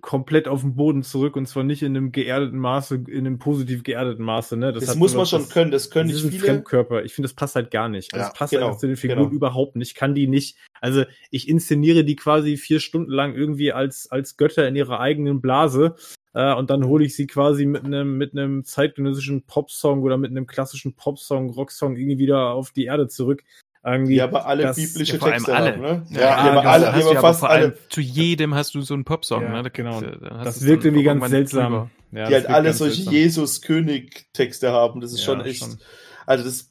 [0.00, 3.82] komplett auf den Boden zurück und zwar nicht in einem geerdeten Maße, in einem positiv
[3.82, 4.72] geerdeten Maße, ne?
[4.72, 6.52] Das hat muss man schon das- können, das können das nicht ist ein viele.
[6.52, 7.04] Fremdkörper.
[7.04, 8.14] Ich finde, das passt halt gar nicht.
[8.14, 9.30] Also Ja, das passt genau, einfach zu den Figuren genau.
[9.32, 9.88] überhaupt nicht.
[9.88, 14.36] Ich kann die nicht, also ich inszeniere die quasi vier Stunden lang irgendwie als, als
[14.36, 15.94] Götter in ihrer eigenen Blase.
[16.34, 20.30] Äh, und dann hole ich sie quasi mit einem mit einem zeitgenössischen Popsong oder mit
[20.30, 23.42] einem klassischen Popsong, Rocksong irgendwie wieder auf die Erde zurück.
[23.84, 25.72] Irgendwie, Die aber alle das- biblische ja, vor allem Texte alle.
[25.72, 26.06] haben, ne?
[26.10, 28.80] Ja, die aber genau, alle, hast ja, fast vor allem alle, Zu jedem hast du
[28.80, 29.62] so einen Popsong, Ja, ne?
[29.64, 29.98] Da genau.
[30.00, 31.90] kriegst du- das wirkt irgendwie ganz seltsam.
[32.12, 33.10] Ja, die halt alle solche.
[33.10, 35.00] Jesus-König-Texte haben.
[35.00, 35.60] Das ist Ja, schon echt.
[35.60, 35.78] schon.
[36.26, 36.70] Also das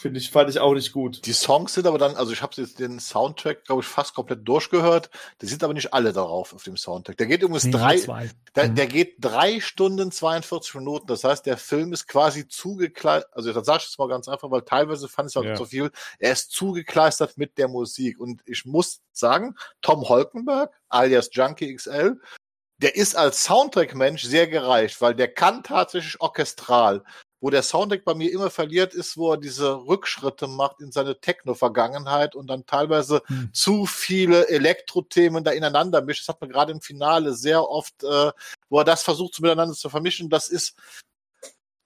[0.00, 1.24] finde ich, fand ich auch nicht gut.
[1.26, 4.46] Die Songs sind aber dann, also ich habe jetzt den Soundtrack, glaube ich, fast komplett
[4.48, 5.10] durchgehört.
[5.40, 7.16] Die sind aber nicht alle darauf auf dem Soundtrack.
[7.18, 8.30] Der geht übrigens nee, drei, zwei.
[8.54, 8.74] der, Mhm.
[8.74, 11.06] der geht drei Stunden 42 Minuten.
[11.06, 13.30] Das heißt, der Film ist quasi zugekleistert.
[13.34, 15.54] Also das sage ich jetzt mal ganz einfach, weil teilweise fand ich es auch Ja.
[15.54, 15.90] zu viel.
[16.18, 18.18] Er ist zugekleistert mit der Musik.
[18.18, 22.20] Und ich muss sagen, Tom Holkenberg, alias Junkie XL,
[22.78, 27.04] der ist als Soundtrack-Mensch sehr gereicht, weil der kann tatsächlich orchestral.
[27.40, 31.20] Wo der Soundtrack bei mir immer verliert, ist, wo er diese Rückschritte macht in seine
[31.20, 33.50] Techno-Vergangenheit und dann teilweise Hm.
[33.52, 36.22] zu viele Elektro-Themen da ineinander mischt.
[36.22, 38.32] Das hat man gerade im Finale sehr oft, äh,
[38.68, 40.28] wo er das versucht, so miteinander zu vermischen.
[40.28, 40.76] Das ist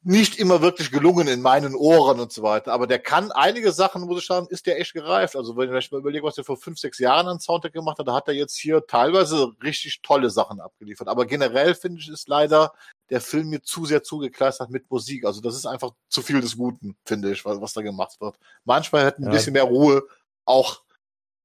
[0.06, 2.72] nicht immer wirklich gelungen in meinen Ohren und so weiter.
[2.72, 5.34] Aber der kann einige Sachen, muss ich sagen, ist der echt gereift.
[5.34, 8.06] Also wenn ich mal überlege, was er vor fünf, sechs Jahren an Soundtrack gemacht hat,
[8.06, 11.08] da hat er jetzt hier teilweise richtig tolle Sachen abgeliefert.
[11.08, 12.74] Aber generell finde ich, ist leider
[13.08, 15.24] der Film mir zu sehr zugekleistert mit Musik.
[15.24, 18.38] Also das ist einfach zu viel des Guten, finde ich, was, was da gemacht wird.
[18.64, 19.30] Manchmal hätte ein Ja.
[19.30, 20.02] bisschen mehr Ruhe
[20.44, 20.82] auch,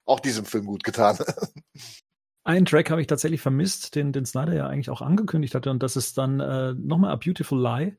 [0.05, 1.17] auch diesem Film gut getan.
[2.43, 5.83] Einen Track habe ich tatsächlich vermisst, den, den Snyder ja eigentlich auch angekündigt hatte, und
[5.83, 7.95] das ist dann äh, nochmal A Beautiful Lie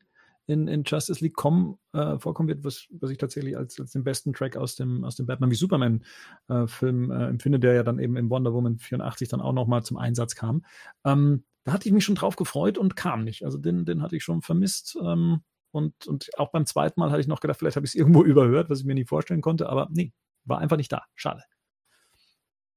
[0.51, 4.03] in, in Justice League kommen, äh, vorkommen wird, was, was ich tatsächlich als, als den
[4.03, 6.03] besten Track aus dem, aus dem Batman wie Superman
[6.49, 9.83] äh, Film äh, empfinde, der ja dann eben in Wonder Woman 84 dann auch nochmal
[9.83, 10.65] zum Einsatz kam.
[11.05, 13.45] Ähm, da hatte ich mich schon drauf gefreut und kam nicht.
[13.45, 14.97] Also den, den hatte ich schon vermisst.
[15.01, 15.41] Ähm,
[15.71, 18.23] und, und auch beim zweiten Mal hatte ich noch gedacht, vielleicht habe ich es irgendwo
[18.23, 20.11] überhört, was ich mir nicht vorstellen konnte, aber nee,
[20.43, 21.03] war einfach nicht da.
[21.15, 21.43] Schade.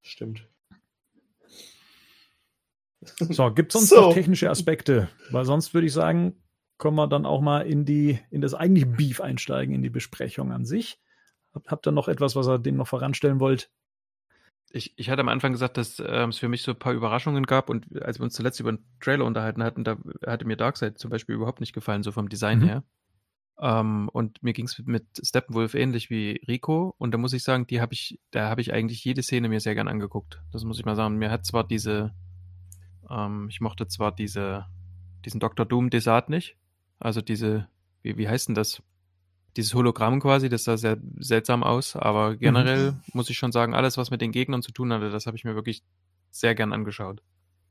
[0.03, 0.47] Stimmt.
[3.01, 4.09] So, gibt es sonst So.
[4.09, 5.09] noch technische Aspekte?
[5.31, 6.37] Weil sonst würde ich sagen,
[6.79, 10.53] können wir dann auch mal in die, in das eigentliche Beef einsteigen, in die Besprechung
[10.53, 10.99] an sich.
[11.67, 13.71] Habt, ihr noch etwas, was ihr dem noch voranstellen wollt?
[14.71, 17.47] Ich, ich hatte am Anfang gesagt, dass ähm, es für mich so ein paar Überraschungen
[17.47, 19.97] gab und als wir uns zuletzt über einen Trailer unterhalten hatten, da
[20.27, 22.65] hatte mir Darkseid zum Beispiel überhaupt nicht gefallen, so vom Design Mhm.
[22.65, 22.85] her.
[23.61, 27.69] Ähm, und mir ging es mit Steppenwolf ähnlich wie Rico und da muss ich sagen,
[27.69, 30.43] die habe ich, da habe ich eigentlich jede Szene mir sehr gern angeguckt.
[30.53, 31.19] Das muss ich mal sagen.
[31.19, 32.13] Mir hat zwar diese,
[33.09, 34.67] ähm, ich mochte zwar diese,
[35.25, 35.67] diesen Dr.
[35.67, 36.57] Doom Desart nicht,
[37.05, 37.69] also diese,
[38.03, 38.83] wie, wie heißt denn das?
[39.57, 43.97] Dieses Hologramm quasi, das sah sehr seltsam aus, aber generell muss ich schon sagen, alles,
[43.97, 45.83] was mit den Gegnern zu tun hatte, das habe ich mir wirklich
[46.33, 47.23] sehr gern angeschaut.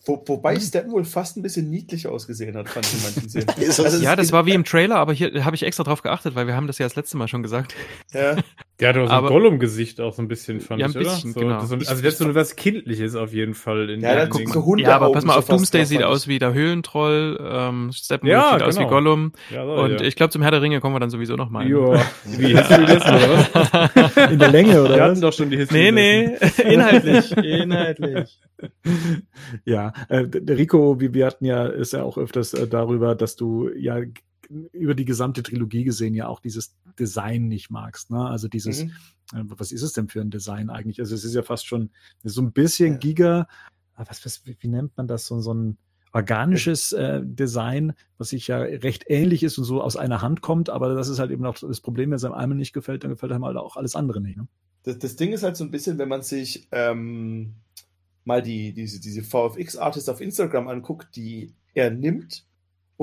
[0.06, 3.48] Wo, wobei Steppenwolf fast ein bisschen niedlich ausgesehen hat, fand ich in manchen Szenen.
[3.58, 6.46] Das- Ja, das war wie im Trailer, aber hier habe ich extra drauf geachtet, weil
[6.48, 7.74] wir haben das ja das letzte Mal schon gesagt.
[8.14, 8.36] Ja,
[8.80, 11.06] Der hat auch so ein Gollum-Gesicht auch so ein bisschen, fand Ja, ein ich, oder?
[11.06, 11.60] bisschen, so, genau.
[11.60, 13.90] das so, also der ist so was Kindliches auf jeden Fall.
[13.92, 14.30] In Ja, Ding.
[14.32, 17.92] guckt so Hunde ja, aber pass mal auf, Doomsday sieht aus wie der Höhlentroll, ähm,
[17.94, 18.90] Steppenwolf Ja, sieht aus wie genau.
[18.90, 19.32] Gollum.
[19.52, 20.08] Ja, so, Und ja.
[20.08, 21.68] ich glaube, zum Herr der Ringe kommen wir dann sowieso noch mal.
[21.68, 22.02] Joa.
[22.26, 24.32] Wie, hast du gegessen, oder?
[24.32, 26.32] In der Länge, oder Wir hatten doch schon die Hits nee, nee,
[26.68, 28.40] inhaltlich, inhaltlich.
[29.66, 33.70] Ja, äh, Rico, wie wir hatten ja, ist ja auch öfters äh, darüber, dass du
[33.78, 33.98] ja
[34.50, 38.12] über die gesamte Trilogie gesehen ja auch dieses Design nicht magst.
[38.12, 38.26] Ne?
[38.26, 38.92] Also dieses, Mhm.
[39.34, 41.00] äh, was ist es denn für ein Design eigentlich?
[41.00, 41.90] Also es ist ja fast schon
[42.24, 42.98] so ein bisschen Ja.
[43.00, 43.48] Giga,
[43.96, 45.26] ah, was, was, wie, wie nennt man das?
[45.28, 45.78] So, so ein
[46.12, 50.70] organisches äh, Design, was sich ja recht ähnlich ist und so aus einer Hand kommt,
[50.70, 53.12] aber das ist halt eben auch das Problem, wenn es einem einmal nicht gefällt, dann
[53.12, 54.38] gefällt einem halt auch alles andere nicht.
[54.38, 54.48] Ne?
[54.84, 57.56] Das, das Ding ist halt so ein bisschen, wenn man sich ähm,
[58.26, 62.46] mal die, diese, diese VFX-Artists auf Instagram anguckt, die er nimmt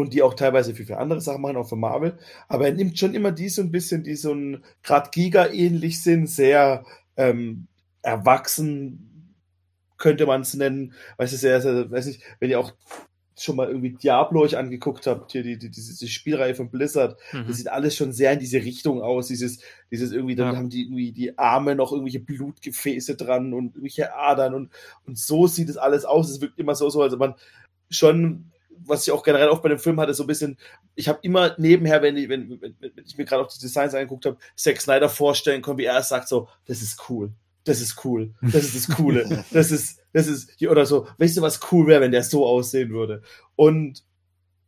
[0.00, 2.98] und die auch teilweise für, für andere Sachen machen, auch für Marvel, aber er nimmt
[2.98, 6.84] schon immer die so ein bisschen, die so ein gerade Giga-ähnlich sind, sehr
[7.16, 7.66] ähm,
[8.02, 9.34] erwachsen,
[9.98, 10.94] könnte man es nennen.
[11.18, 12.72] Weißt du, sehr, sehr, weiß nicht, wenn ihr auch
[13.38, 17.46] schon mal irgendwie Diablo euch angeguckt habt, hier die, die, diese, Spielreihe von Blizzard, Mhm.
[17.46, 19.28] das sieht alles schon sehr in diese Richtung aus.
[19.28, 20.58] Dieses, dieses irgendwie, dann Ja.
[20.58, 24.70] haben die irgendwie die Arme noch irgendwelche Blutgefäße dran und irgendwelche Adern und,
[25.06, 26.28] und so sieht es alles aus.
[26.30, 27.34] Es wirkt immer so, so, als ob man
[27.88, 28.52] schon,
[28.84, 30.56] was ich auch generell auch bei dem Film hatte, so ein bisschen,
[30.94, 33.94] ich habe immer nebenher, wenn ich, wenn, wenn, wenn ich mir gerade auch die Designs
[33.94, 37.32] angeguckt habe, Zack Snyder vorstellen können, wie er es sagt, so, das ist cool.
[37.64, 38.32] Das ist cool.
[38.40, 39.44] Das ist das Coole.
[39.52, 42.90] Das ist, das ist, oder so, weißt du, was cool wäre, wenn der so aussehen
[42.90, 43.22] würde?
[43.54, 44.02] Und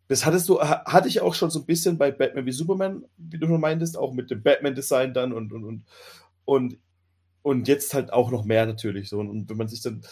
[0.09, 3.05] das hattest du, ha- hatte ich auch schon so ein bisschen bei Batman wie Superman,
[3.17, 5.85] wie du schon meintest, auch mit dem Batman-Design dann und, und, und,
[6.45, 6.79] und,
[7.41, 9.19] und jetzt halt auch noch mehr natürlich so.
[9.21, 10.03] Und wenn man sich dann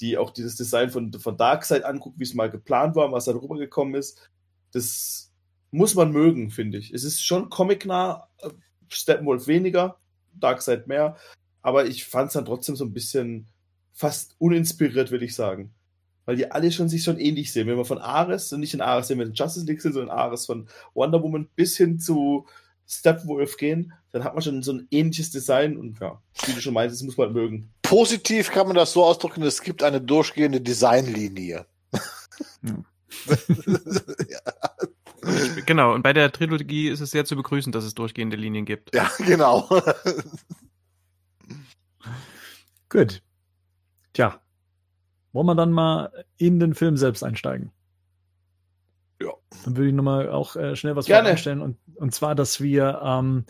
[0.00, 3.32] die, auch dieses Design von, von Darkseid anguckt, wie es mal geplant war, was da
[3.32, 4.30] rübergekommen ist,
[4.72, 5.32] das
[5.70, 6.92] muss man mögen, finde ich.
[6.92, 8.50] Es ist schon comicnah, äh,
[8.88, 9.98] Steppenwolf weniger,
[10.34, 11.16] Darkseid mehr,
[11.62, 13.46] aber ich fand es dann trotzdem so ein bisschen
[13.92, 15.74] fast uninspiriert, würde ich sagen.
[16.24, 17.66] Weil die alle schon sich schon ähnlich sehen.
[17.66, 20.16] Wenn wir von Ares, und nicht in Ares, wenn wir in Justice League sind, sondern
[20.16, 22.46] Ares von Wonder Woman bis hin zu
[22.86, 26.74] Steppenwolf gehen, dann hat man schon so ein ähnliches Design und ja, wie du schon
[26.74, 27.70] meinst, das muss man mögen.
[27.90, 31.66] Positiv kann man das so ausdrücken, es gibt eine durchgehende Designlinie.
[35.66, 38.94] Genau, und bei der Trilogie ist es sehr zu begrüßen, dass es durchgehende Linien gibt.
[38.94, 39.68] ja, genau.
[42.88, 43.22] Gut.
[44.14, 44.40] Tja.
[45.32, 47.70] Wollen wir dann mal in den Film selbst einsteigen?
[49.20, 49.32] Ja.
[49.64, 51.28] Dann würde ich nochmal auch äh, schnell was Gerne.
[51.28, 51.60] vorstellen.
[51.60, 53.44] Und, und zwar, dass wir ähm,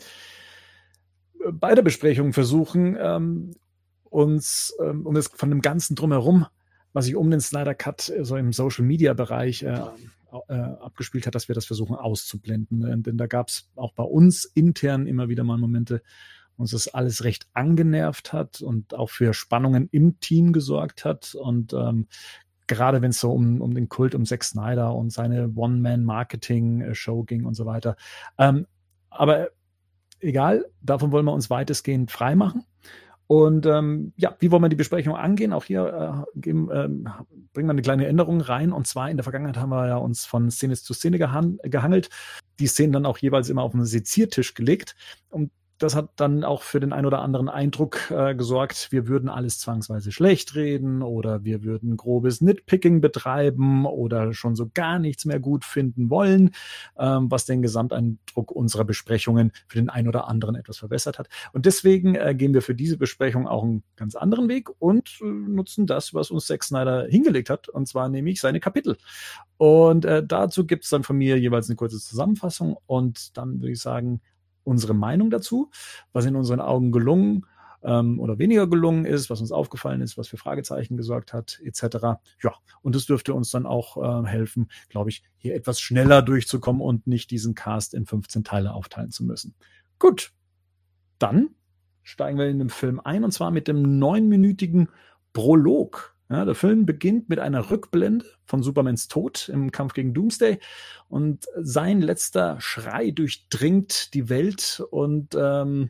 [1.53, 3.51] bei der Besprechung versuchen, ähm,
[4.11, 6.45] uns ähm, um das von dem Ganzen drumherum,
[6.93, 9.81] was sich um den Snyder Cut äh, so im Social Media Bereich äh,
[10.47, 12.85] äh, abgespielt hat, dass wir das versuchen auszublenden.
[12.85, 16.01] Äh, denn da gab es auch bei uns intern immer wieder mal Momente,
[16.57, 21.33] wo uns das alles recht angenervt hat und auch für Spannungen im Team gesorgt hat.
[21.33, 22.07] Und ähm,
[22.67, 27.45] gerade wenn es so um, um den Kult um Zack Snyder und seine One-Man-Marketing-Show ging
[27.45, 27.95] und so weiter.
[28.37, 28.67] Ähm,
[29.09, 29.49] aber
[30.19, 32.65] egal, davon wollen wir uns weitestgehend freimachen.
[33.31, 35.53] Und ähm, ja, wie wollen wir die Besprechung angehen?
[35.53, 37.07] Auch hier äh, geben, ähm,
[37.53, 38.73] bringen wir eine kleine Änderung rein.
[38.73, 42.09] Und zwar in der Vergangenheit haben wir ja uns von Szene zu Szene gehan gehangelt,
[42.59, 44.97] die Szenen dann auch jeweils immer auf einen Seziertisch gelegt.
[45.29, 45.49] Und
[45.81, 49.59] das hat dann auch für den ein oder anderen Eindruck äh, gesorgt, wir würden alles
[49.59, 55.39] zwangsweise schlecht reden oder wir würden grobes Nitpicking betreiben oder schon so gar nichts mehr
[55.39, 56.51] gut finden wollen,
[56.97, 61.29] ähm, was den Gesamteindruck unserer Besprechungen für den ein oder anderen etwas verbessert hat.
[61.51, 65.25] Und deswegen äh, gehen wir für diese Besprechung auch einen ganz anderen Weg und äh,
[65.25, 68.97] nutzen das, was uns Zack Snyder hingelegt hat, und zwar nämlich seine Kapitel.
[69.57, 73.73] Und äh, dazu gibt es dann von mir jeweils eine kurze Zusammenfassung und dann würde
[73.73, 74.21] ich sagen,
[74.63, 75.71] unsere Meinung dazu,
[76.13, 77.45] was in unseren Augen gelungen
[77.83, 82.21] ähm, oder weniger gelungen ist, was uns aufgefallen ist, was für Fragezeichen gesorgt hat, etc.
[82.41, 86.81] Ja, und das dürfte uns dann auch äh, helfen, glaube ich, hier etwas schneller durchzukommen
[86.81, 89.55] und nicht diesen Cast in 15 Teile aufteilen zu müssen.
[89.99, 90.33] Gut,
[91.19, 91.49] dann
[92.03, 94.89] steigen wir in den Film ein und zwar mit dem neunminütigen
[95.33, 96.10] Prolog.
[96.31, 100.59] Ja, der Film beginnt mit einer Rückblende von Supermans Tod im Kampf gegen Doomsday
[101.09, 105.89] und sein letzter Schrei durchdringt die Welt und ähm,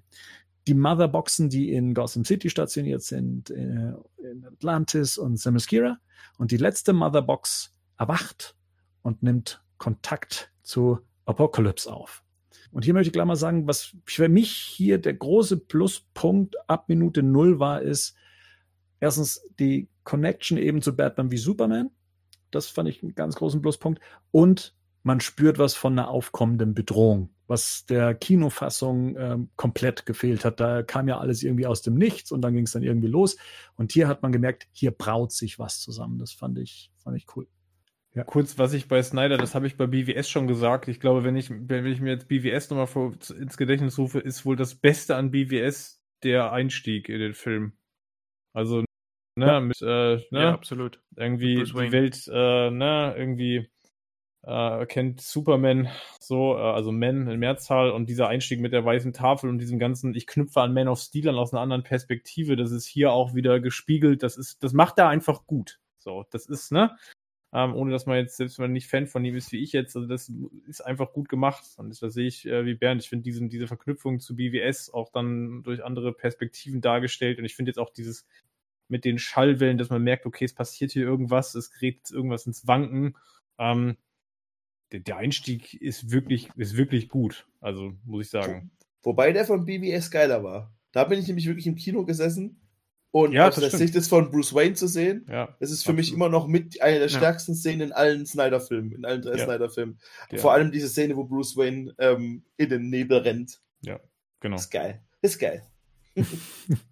[0.65, 5.99] die Motherboxen, die in Gotham City stationiert sind, äh, in Atlantis und Themyscira.
[6.39, 8.55] Und die letzte Motherbox erwacht
[9.03, 12.23] und nimmt Kontakt zu Apocalypse auf.
[12.71, 16.89] Und hier möchte ich gleich mal sagen, was für mich hier der große Pluspunkt ab
[16.89, 18.15] Minute Null war, ist
[18.99, 21.91] erstens die Connection eben zu Batman wie Superman.
[22.52, 24.02] Das fand ich einen ganz großen Pluspunkt.
[24.32, 30.60] Und man spürt was von einer aufkommenden Bedrohung, was der Kinofassung ähm, komplett gefehlt hat.
[30.60, 33.38] Da kam ja alles irgendwie aus dem Nichts und dann ging es dann irgendwie los.
[33.76, 36.20] Und hier hat man gemerkt, hier braut sich was zusammen.
[36.20, 37.47] Das fand ich, fand ich cool.
[38.26, 40.89] Kurz, was ich bei Snyder, das habe ich bei BWS schon gesagt.
[40.89, 44.45] Ich glaube, wenn ich, wenn ich mir jetzt BWS nochmal vor, ins Gedächtnis rufe, ist
[44.45, 47.72] wohl das Beste an BWS der Einstieg in den Film.
[48.52, 48.84] Also,
[49.41, 49.59] ne, Ja.
[49.59, 51.01] mit, äh, ne, Ja, absolut.
[51.15, 51.91] irgendwie die.
[51.91, 53.69] Welt, äh, ne, irgendwie
[54.43, 55.87] äh, kennt Superman
[56.19, 59.77] so, äh, also Men in Mehrzahl und dieser Einstieg mit der weißen Tafel und diesem
[59.79, 63.11] ganzen, ich knüpfe an Man of Steel an aus einer anderen Perspektive, das ist hier
[63.11, 65.79] auch wieder gespiegelt, das ist, das macht er einfach gut.
[65.99, 66.97] So, das ist, ne,
[67.53, 69.73] ähm, ohne dass man jetzt, selbst wenn man nicht Fan von ihm ist wie ich
[69.73, 70.31] jetzt, also das
[70.67, 71.63] ist einfach gut gemacht.
[71.77, 73.01] Und das, das sehe ich äh, wie Bernd.
[73.03, 77.39] Ich finde diesen, diese Verknüpfung zu BWS auch dann durch andere Perspektiven dargestellt.
[77.39, 78.25] Und ich finde jetzt auch dieses
[78.91, 82.67] mit den Schallwellen, dass man merkt, okay, es passiert hier irgendwas, es gerät irgendwas ins
[82.67, 83.15] Wanken.
[83.57, 83.97] Ähm,
[84.91, 87.47] der, der Einstieg ist wirklich, ist wirklich gut.
[87.61, 88.71] Also, muss ich sagen.
[89.03, 90.73] Wobei der von BBS geiler war.
[90.91, 92.57] Da bin ich nämlich wirklich im Kino gesessen
[93.13, 93.79] Und Ja, aus das der.
[93.79, 95.55] Sicht ist von Bruce Wayne zu sehen, Ja.
[95.59, 96.17] das ist für mich Absolut.
[96.17, 97.17] immer noch mit einer der Ja.
[97.17, 99.43] stärksten Szenen in allen Snyder-Filmen, in allen drei Ja.
[99.45, 99.99] Snyder-Filmen.
[100.31, 100.37] Ja.
[100.37, 103.61] Vor allem diese Szene, wo Bruce Wayne ähm, in den Nebel rennt.
[104.39, 104.55] Genau.
[104.55, 105.01] Ist geil.
[105.21, 105.63] Ist geil.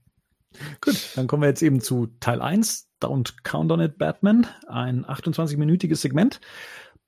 [0.82, 5.06] Gut, dann kommen wir jetzt eben zu Teil 1, Don't Count on It, Batman, ein
[5.06, 6.40] 28-minütiges Segment.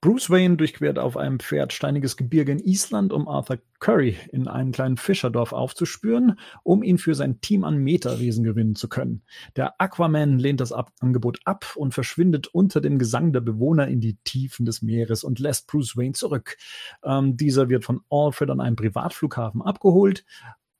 [0.03, 4.71] Bruce Wayne durchquert auf einem Pferd steiniges Gebirge in Island, um Arthur Curry in einem
[4.71, 9.21] kleinen Fischerdorf aufzuspüren, um ihn für sein Team an Metawesen gewinnen zu können.
[9.57, 13.99] Der Aquaman lehnt das Ab Angebot ab und verschwindet unter dem Gesang der Bewohner in
[14.01, 16.57] die Tiefen des Meeres und lässt Bruce Wayne zurück.
[17.03, 20.25] Ähm, dieser wird von Alfred an einem Privatflughafen abgeholt.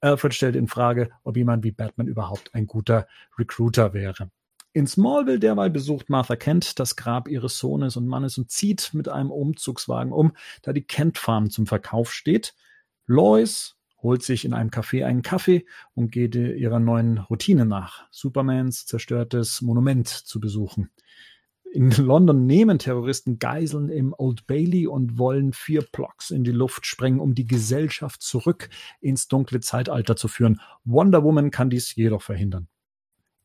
[0.02, 3.06] Alfred stellt in Frage, ob jemand wie Batman überhaupt ein guter
[3.38, 4.30] Recruiter wäre.
[4.74, 9.08] In Smallville derweil besucht Martha Kent das Grab ihres Sohnes und Mannes und zieht mit
[9.08, 10.32] einem Umzugswagen um,
[10.62, 12.54] da die Kent Farm zum Verkauf steht.
[13.06, 18.86] Lois holt sich in einem Café einen Kaffee und geht ihrer neuen Routine nach, Supermans
[18.86, 20.90] zerstörtes Monument zu besuchen.
[21.72, 26.84] In London nehmen Terroristen Geiseln im Old Bailey und wollen vier Blocks in die Luft
[26.84, 28.68] sprengen, um die Gesellschaft zurück
[29.00, 30.60] ins dunkle Zeitalter zu führen.
[30.84, 32.68] Wonder Woman kann dies jedoch verhindern.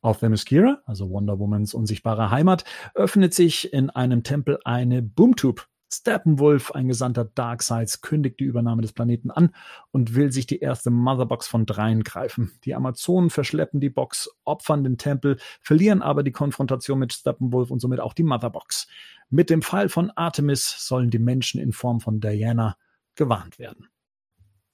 [0.01, 2.65] Auf Themyscira, also Wonder Womans unsichtbare Heimat,
[2.95, 5.63] öffnet sich in einem Tempel eine Boomtube.
[5.91, 9.55] Steppenwolf, ein Gesandter Darkseids, kündigt die Übernahme des Planeten an
[9.91, 12.51] und will sich die erste Motherbox von dreien greifen.
[12.65, 17.79] Die Amazonen verschleppen die Box, opfern den Tempel, verlieren aber die Konfrontation mit Steppenwolf und
[17.79, 18.87] somit auch die Motherbox.
[19.29, 22.77] Mit dem Fall von Artemis sollen die Menschen in Form von Diana
[23.15, 23.87] gewarnt werden.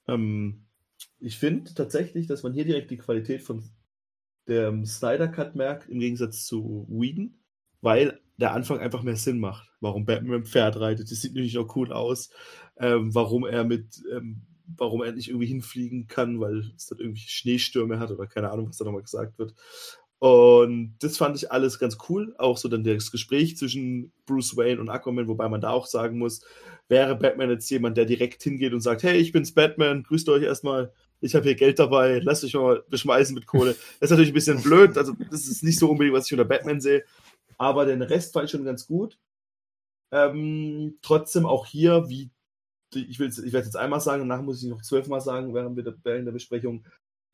[0.07, 0.65] Ähm,
[1.19, 3.63] ich finde tatsächlich, dass man hier direkt die Qualität von
[4.47, 7.35] dem Snyder Cut merkt, im Gegensatz zu Whedon,
[7.83, 9.69] weil der Anfang einfach mehr Sinn macht.
[9.79, 12.31] Warum Batman mit Pferd reitet, das sieht natürlich auch cool aus.
[12.77, 17.21] Ähm, warum er mit, ähm, warum er nicht irgendwie hinfliegen kann, weil es dort irgendwie
[17.27, 19.53] Schneestürme hat oder keine Ahnung, was da nochmal gesagt wird.
[20.17, 22.33] Und das fand ich alles ganz cool.
[22.37, 26.17] Auch so dann das Gespräch zwischen Bruce Wayne und Aquaman, wobei man da auch sagen
[26.17, 26.41] muss,
[26.87, 30.43] wäre Batman jetzt jemand, der direkt hingeht und sagt, hey, ich bin's Batman, grüßt euch
[30.43, 33.75] erstmal, ich habe hier Geld dabei, lasst euch mal beschmeißen mit Kohle.
[33.99, 36.45] Das ist natürlich ein bisschen blöd, also das ist nicht so unbedingt, was ich unter
[36.45, 37.03] Batman sehe,
[37.57, 39.17] aber den Rest fand ich schon ganz gut.
[40.11, 42.29] Ähm, trotzdem auch hier, wie
[42.93, 45.75] ich, will, ich werde es jetzt einmal sagen, danach muss ich noch zwölfmal sagen, während,
[45.75, 46.85] wir, während der Besprechung.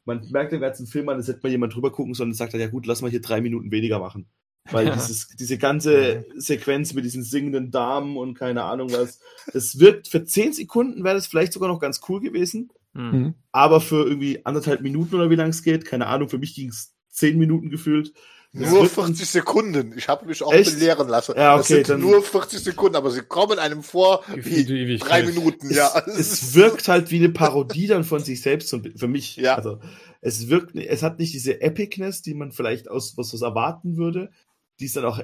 [0.06, 2.54] Man merkt den ganzen Film an, als hätte mal jemand drüber gucken sollen und sagt
[2.54, 4.28] dann, ja gut, lass mal hier drei Minuten weniger machen.
[4.72, 4.94] Weil Ja.
[4.94, 9.20] dieses, diese ganze Sequenz mit diesen singenden Damen und keine Ahnung was,
[9.52, 13.12] das wirkt für zehn Sekunden wäre das vielleicht sogar noch ganz cool gewesen, Hm.
[13.12, 13.34] Mhm.
[13.52, 16.70] aber für irgendwie anderthalb Minuten oder wie lang es geht, keine Ahnung, für mich ging
[16.70, 18.14] es zehn Minuten gefühlt.
[18.52, 19.94] Das Nur wird- 40 Sekunden.
[19.96, 20.74] Ich habe mich auch Echt?
[20.74, 21.36] belehren lassen.
[21.38, 25.24] Ja, das okay, sind dann- nur 40 Sekunden, aber sie kommen einem vor wie drei
[25.24, 25.72] Minuten.
[25.72, 29.36] Ja, es, es wirkt halt wie eine Parodie dann von sich selbst und für mich.
[29.38, 29.54] Ja.
[29.56, 29.80] Also
[30.22, 34.32] es wirkt, es hat nicht diese Epicness, die man vielleicht aus was, was erwarten würde.
[34.80, 35.20] Die ist dann auch,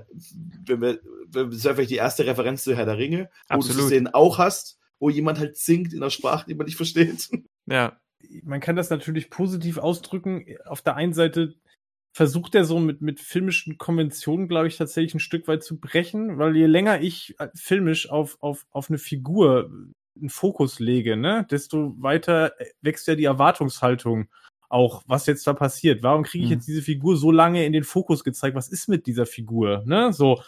[0.66, 1.00] wenn wir,
[1.32, 3.92] wenn- das wäre vielleicht die erste Referenz zu Herr der Ringe, wo du Absolut.
[3.92, 7.28] den auch hast, wo jemand halt singt in einer Sprache, die man nicht versteht.
[7.66, 8.00] Ja,
[8.44, 10.46] man kann das natürlich positiv ausdrücken.
[10.66, 11.56] Auf der einen Seite
[12.16, 16.38] versucht er so mit, mit filmischen Konventionen, glaube ich, tatsächlich ein Stück weit zu brechen,
[16.38, 19.70] weil je länger ich äh, filmisch auf, auf, auf eine Figur
[20.18, 24.30] einen Fokus lege, ne, desto weiter wächst ja die Erwartungshaltung
[24.70, 26.04] auch, was jetzt da passiert.
[26.04, 26.56] Warum kriege ich Mhm.
[26.56, 28.56] jetzt diese Figur so lange in den Fokus gezeigt?
[28.56, 29.84] Was ist mit dieser Figur?
[29.86, 30.14] Ne?
[30.14, 30.42] So.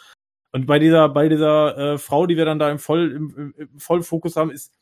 [0.52, 3.54] Und bei dieser, bei dieser äh, Frau, die wir dann da im, Voll, im, im,
[3.58, 4.72] im Vollfokus haben, ist,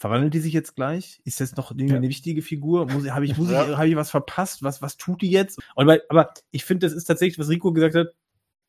[0.00, 1.20] verwandelt die sich jetzt gleich?
[1.24, 1.94] Ist das noch Ja.
[1.96, 2.88] eine wichtige Figur?
[3.12, 3.68] Habe ich, muss Ja.
[3.70, 4.62] ich, habe ich was verpasst?
[4.62, 5.60] Was, was tut die jetzt?
[5.76, 8.08] Und weil, aber ich finde, das ist tatsächlich, was Rico gesagt hat,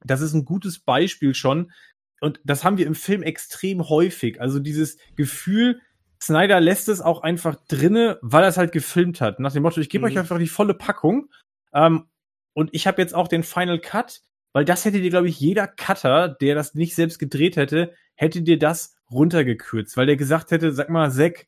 [0.03, 1.71] das ist ein gutes Beispiel schon.
[2.19, 4.39] Und das haben wir im Film extrem häufig.
[4.41, 5.79] Also dieses Gefühl,
[6.21, 9.39] Snyder lässt es auch einfach drinne, weil er es halt gefilmt hat.
[9.39, 10.11] Nach dem Motto, ich gebe Mhm.
[10.11, 11.29] euch einfach die volle Packung.
[11.73, 12.05] Ähm,
[12.53, 14.21] und ich habe jetzt auch den Final Cut,
[14.53, 18.41] weil das hätte dir, glaube ich, jeder Cutter, der das nicht selbst gedreht hätte, hätte
[18.41, 21.47] dir das runtergekürzt, weil der gesagt hätte, sag mal, Zack,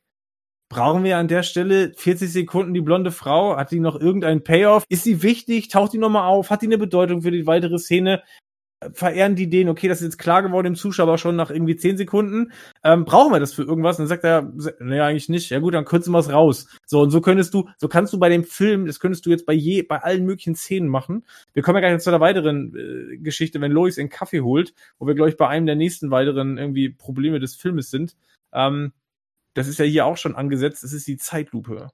[0.68, 3.56] brauchen wir an der Stelle 40 Sekunden die blonde Frau?
[3.56, 4.84] Hat die noch irgendeinen Payoff?
[4.88, 5.68] Ist sie wichtig?
[5.68, 6.50] Taucht die nochmal auf?
[6.50, 8.22] Hat die eine Bedeutung für die weitere Szene?
[8.92, 11.96] Verehren die den, okay, das ist jetzt klar geworden dem Zuschauer schon nach irgendwie 10
[11.96, 12.52] Sekunden.
[12.82, 13.98] Ähm, brauchen wir das für irgendwas?
[13.98, 15.50] Und dann sagt er, nee, eigentlich nicht.
[15.50, 16.66] Ja gut, dann kürzen wir es raus.
[16.84, 19.46] So, und so könntest du, so kannst du bei dem Film, das könntest du jetzt
[19.46, 21.24] bei je, bei allen möglichen Szenen machen.
[21.54, 25.06] Wir kommen ja gleich zu einer weiteren äh, Geschichte, wenn Lois den Kaffee holt, wo
[25.06, 28.16] wir, glaube ich, bei einem der nächsten weiteren irgendwie Probleme des Filmes sind.
[28.52, 28.92] Ähm,
[29.54, 31.90] das ist ja hier auch schon angesetzt, es ist die Zeitlupe.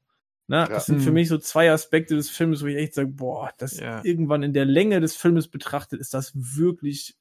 [0.50, 0.66] Ne?
[0.68, 1.14] Das sind für Mhm.
[1.14, 4.02] mich so zwei Aspekte des Filmes, wo ich echt sage, boah, das Ja.
[4.04, 7.14] irgendwann in der Länge des Filmes betrachtet, ist das wirklich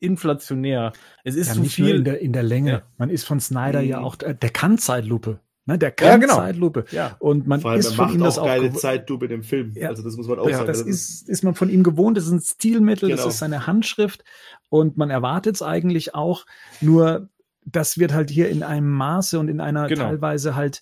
[0.00, 0.92] inflationär.
[1.24, 1.96] Es ist ja, zu nicht nur viel.
[1.96, 2.70] in der, in der Länge.
[2.70, 2.82] Ja.
[2.98, 4.04] Man ist von Snyder ja Mhm.
[4.04, 5.40] auch, der der kann Zeitlupe.
[5.66, 6.36] Ne, der kann genau.
[6.36, 6.84] Zeitlupe.
[6.92, 7.16] Ja.
[7.18, 9.30] Und man Vor allem, ist er von macht ihm das auch auch geile Zeitlupe in
[9.30, 9.72] dem Film.
[9.74, 9.88] Ja.
[9.88, 10.66] Also das muss man auch Ja, sagen.
[10.68, 13.28] das Also ist, ist man von ihm gewohnt, das ist ein Stilmittel, das Genau.
[13.30, 14.24] ist seine Handschrift
[14.70, 16.46] und man erwartet es eigentlich auch,
[16.80, 17.28] nur
[17.66, 20.04] das wird halt hier in einem Maße und in einer Genau.
[20.04, 20.80] teilweise halt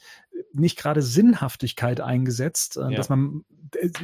[0.60, 2.90] nicht gerade Sinnhaftigkeit eingesetzt, äh, Ja.
[2.90, 3.44] dass man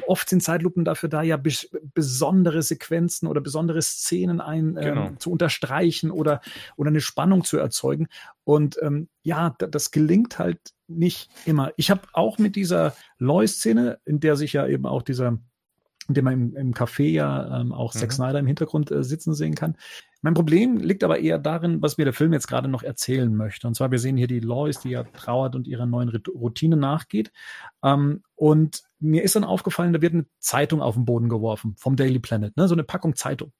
[0.07, 5.07] oft sind Zeitlupen dafür da, ja bes besondere Sequenzen oder besondere Szenen ein, Genau.
[5.09, 6.40] ähm, zu unterstreichen oder,
[6.76, 8.09] oder eine Spannung zu erzeugen.
[8.44, 11.72] Und ähm, ja, da- das gelingt halt nicht immer.
[11.76, 15.38] Ich habe auch mit dieser Lois-Szene, in der sich ja eben auch dieser
[16.09, 18.14] dem man im, im Café ja ähm, auch Zack Mhm.
[18.14, 19.76] Snyder im Hintergrund äh, sitzen sehen kann.
[20.20, 23.66] Mein Problem liegt aber eher darin, was mir der Film jetzt gerade noch erzählen möchte.
[23.66, 27.32] Und zwar, wir sehen hier die Lois, die ja trauert und ihrer neuen Routine nachgeht.
[27.82, 31.96] Ähm, und mir ist dann aufgefallen, da wird eine Zeitung auf den Boden geworfen vom
[31.96, 32.68] Daily Planet, ne?
[32.68, 33.53] so eine Packung Zeitung.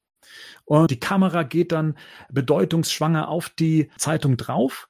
[0.65, 1.97] Und die Kamera geht dann
[2.31, 4.89] bedeutungsschwanger auf die Zeitung drauf.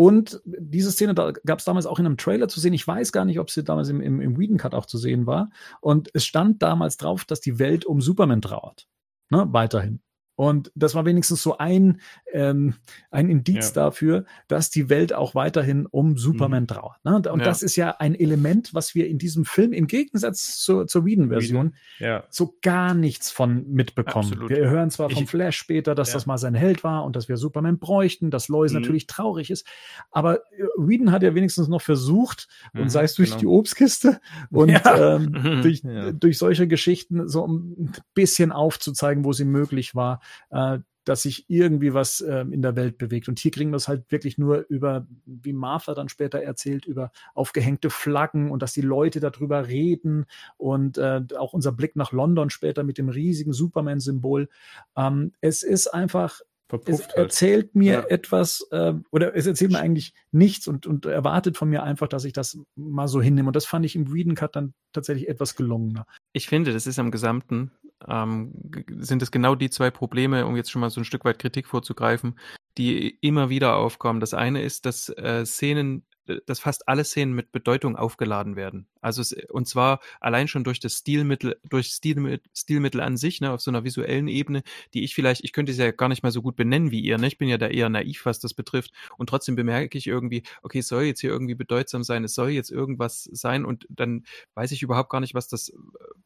[0.00, 2.72] Und diese Szene da gab es damals auch in einem Trailer zu sehen.
[2.72, 5.26] Ich weiß gar nicht, ob sie damals im, im, im Whedon Cut auch zu sehen
[5.26, 5.50] war.
[5.82, 8.88] Und es stand damals drauf, dass die Welt um Superman trauert.
[9.28, 9.46] Ne?
[9.50, 10.00] Weiterhin.
[10.40, 12.00] Und das war wenigstens so ein,
[12.32, 12.72] ähm,
[13.10, 13.84] ein Indiz Ja.
[13.84, 16.96] dafür, dass die Welt auch weiterhin um Superman trauert.
[17.04, 17.16] Ne?
[17.16, 17.44] Und Ja.
[17.44, 21.74] das ist ja ein Element, was wir in diesem Film im Gegensatz zur, zur Whedon-Version
[21.98, 22.24] Ja.
[22.30, 24.28] so gar nichts von mitbekommen.
[24.32, 24.48] Absolut.
[24.48, 27.28] Wir hören zwar vom Ich- Flash später, dass das mal sein Held war und dass
[27.28, 28.80] wir Superman bräuchten, dass Lois Mhm.
[28.80, 29.66] natürlich traurig ist.
[30.10, 33.40] Aber äh, Whedon hat ja wenigstens noch versucht, und Mhm, sei es durch genau.
[33.40, 34.20] die Obstkiste
[34.50, 35.32] und ähm, Mhm.
[35.62, 35.82] durch,
[36.18, 41.94] durch solche Geschichten so ein bisschen aufzuzeigen, wo sie möglich war, äh, dass sich irgendwie
[41.94, 43.28] was ähm, in der Welt bewegt.
[43.28, 47.10] Und hier kriegen wir es halt wirklich nur über, wie Martha dann später erzählt, über
[47.34, 50.26] aufgehängte Flaggen und dass die Leute darüber reden
[50.56, 54.48] und äh, auch unser Blick nach London später mit dem riesigen Superman-Symbol.
[54.96, 56.40] Ähm, es ist einfach
[56.86, 57.16] es halt.
[57.16, 58.04] erzählt mir Ja.
[58.06, 62.24] etwas äh, oder es erzählt mir eigentlich nichts und, und erwartet von mir einfach, dass
[62.24, 63.48] ich das mal so hinnehme.
[63.48, 66.06] Und das fand ich im Whedon Cut dann tatsächlich etwas gelungener.
[66.32, 67.72] Ich finde, das ist am Gesamten,
[68.08, 68.52] ähm,
[68.98, 71.66] sind es genau die zwei Probleme, um jetzt schon mal so ein Stück weit Kritik
[71.66, 72.38] vorzugreifen,
[72.78, 74.20] die immer wieder aufkommen.
[74.20, 76.04] Das eine ist, dass äh, Szenen,
[76.46, 78.86] dass fast alle Szenen mit Bedeutung aufgeladen werden.
[79.00, 83.50] Also es, und zwar allein schon durch das Stilmittel, durch Stilmittel, Stilmittel an sich, ne,
[83.52, 84.62] auf so einer visuellen Ebene,
[84.94, 87.18] die ich vielleicht, ich könnte sie ja gar nicht mal so gut benennen wie ihr,
[87.18, 87.26] ne?
[87.26, 88.92] Ich bin ja da eher naiv, was das betrifft.
[89.16, 92.50] Und trotzdem bemerke ich irgendwie, okay, es soll jetzt hier irgendwie bedeutsam sein, es soll
[92.50, 95.72] jetzt irgendwas sein und dann weiß ich überhaupt gar nicht, was das,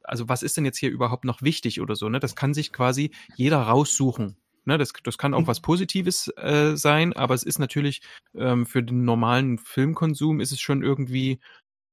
[0.02, 2.20] also was ist denn jetzt hier überhaupt noch wichtig oder so, ne?
[2.20, 4.36] Das kann sich quasi jeder raussuchen.
[4.66, 8.00] Ne, das, das kann auch was Positives äh, sein, aber es ist natürlich
[8.34, 11.40] ähm, für den normalen Filmkonsum ist es schon irgendwie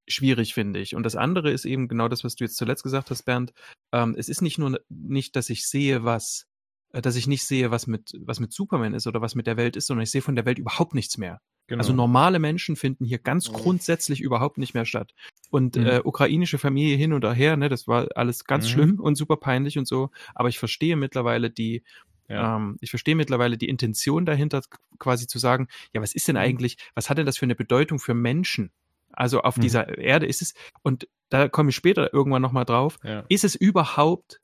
[0.07, 0.95] schwierig, finde ich.
[0.95, 3.53] Und das andere ist eben genau das, was du jetzt zuletzt gesagt hast, Bernd.
[3.93, 6.47] Ähm, es ist nicht nur nicht, dass ich sehe, was,
[6.93, 9.57] äh, dass ich nicht sehe, was mit, was mit Superman ist oder was mit der
[9.57, 11.39] Welt ist, sondern ich sehe von der Welt überhaupt nichts mehr.
[11.67, 11.79] Genau.
[11.81, 13.53] Also normale Menschen finden hier ganz Mhm.
[13.53, 15.13] grundsätzlich überhaupt nicht mehr statt.
[15.49, 15.85] Und Mhm.
[15.85, 18.69] äh, ukrainische Familie hin und her, ne, das war alles ganz Mhm.
[18.69, 20.09] schlimm und super peinlich und so.
[20.35, 21.83] Aber ich verstehe mittlerweile die,
[22.31, 22.57] ja.
[22.57, 24.61] ähm, ich verstehe mittlerweile die Intention dahinter,
[24.99, 27.99] quasi zu sagen, ja, was ist denn eigentlich, was hat denn das für eine Bedeutung
[27.99, 28.71] für Menschen?
[29.11, 29.61] Also auf Mhm.
[29.61, 30.53] dieser Erde ist es,
[30.83, 33.25] und da komme ich später irgendwann nochmal drauf, ja.
[33.29, 34.41] ist es überhaupt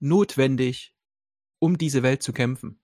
[0.00, 0.94] notwendig,
[1.58, 2.78] um diese Welt zu kämpfen?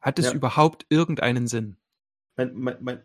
[0.00, 0.32] Hat es Ja.
[0.32, 1.76] überhaupt irgendeinen Sinn?
[2.36, 3.02] mein, mein, mein,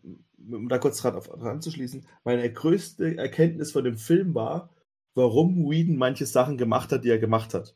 [0.50, 4.70] um da kurz dran, auf, dran anzuschließen, meine größte Erkenntnis von dem Film war,
[5.16, 7.76] warum Whedon manche Sachen gemacht hat, die er gemacht hat.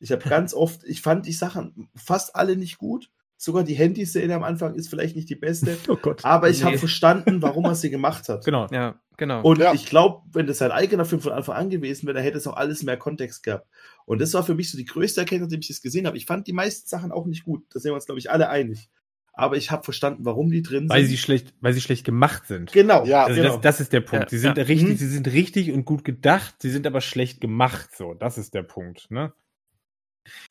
[0.00, 3.10] Ich habe ganz oft, ich fand die Sachen fast alle nicht gut.
[3.40, 6.24] Sogar die Handy-Szene am Anfang ist vielleicht nicht die beste, Oh Gott.
[6.24, 6.64] aber ich Nee.
[6.66, 8.44] habe verstanden, warum er sie gemacht hat.
[8.44, 8.66] Genau.
[8.72, 9.42] Ja, genau.
[9.42, 9.72] Und Ja.
[9.74, 12.46] ich glaube, wenn das sein eigener Film von Anfang an gewesen wäre, dann hätte es
[12.48, 13.68] auch alles mehr Kontext gehabt.
[14.06, 16.16] Und das war für mich so die größte Erkenntnis, die ich das gesehen habe.
[16.16, 17.64] Ich fand die meisten Sachen auch nicht gut.
[17.72, 18.88] Da sind wir uns, glaube ich, alle einig.
[19.34, 21.10] Aber ich habe verstanden, warum die drin Weil sind.
[21.10, 22.72] sie schlecht, weil sie schlecht gemacht sind.
[22.72, 23.52] genau, Ja, Also genau.
[23.54, 24.24] das, das ist der Punkt.
[24.24, 24.64] Ja, sie sind ja.
[24.64, 24.96] richtig, Mhm.
[24.96, 27.90] sie sind richtig und gut gedacht, sie sind aber schlecht gemacht.
[27.96, 29.08] So, das ist der Punkt.
[29.12, 29.32] Ne?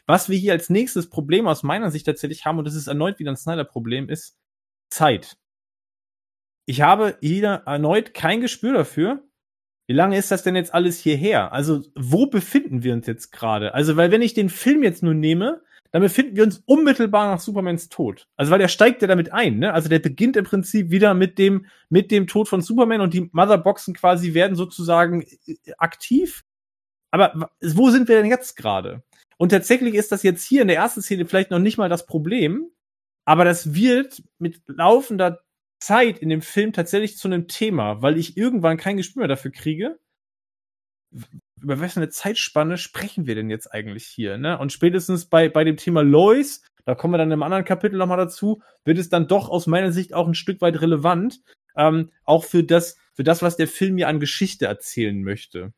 [0.05, 3.19] Was wir hier als nächstes Problem aus meiner Sicht tatsächlich haben, und das ist erneut
[3.19, 4.37] wieder ein Snyder-Problem, ist
[4.89, 5.37] Zeit.
[6.65, 9.23] Ich habe hier erneut kein Gespür dafür.
[9.87, 11.53] Wie lange ist das denn jetzt alles hierher?
[11.53, 13.73] Also, wo befinden wir uns jetzt gerade?
[13.73, 15.61] Also, weil wenn ich den Film jetzt nur nehme,
[15.91, 18.27] dann befinden wir uns unmittelbar nach Supermans Tod.
[18.35, 19.73] Also, weil der steigt ja damit ein, ne?
[19.73, 23.29] Also, der beginnt im Prinzip wieder mit dem, mit dem Tod von Superman und die
[23.31, 26.43] Motherboxen quasi werden sozusagen äh, aktiv.
[27.11, 29.03] Aber wo sind wir denn jetzt gerade?
[29.37, 32.05] Und tatsächlich ist das jetzt hier in der ersten Szene vielleicht noch nicht mal das
[32.05, 32.71] Problem,
[33.25, 35.41] aber das wird mit laufender
[35.79, 39.51] Zeit in dem Film tatsächlich zu einem Thema, weil ich irgendwann kein Gespür mehr dafür
[39.51, 39.99] kriege.
[41.61, 44.37] Über welche eine Zeitspanne sprechen wir denn jetzt eigentlich hier?
[44.37, 44.57] Ne?
[44.57, 48.17] Und spätestens bei, bei dem Thema Lois, da kommen wir dann im anderen Kapitel nochmal
[48.17, 51.41] dazu, wird es dann doch aus meiner Sicht auch ein Stück weit relevant.
[51.77, 55.73] ähm, auch für das, für das, was der Film mir an Geschichte erzählen möchte.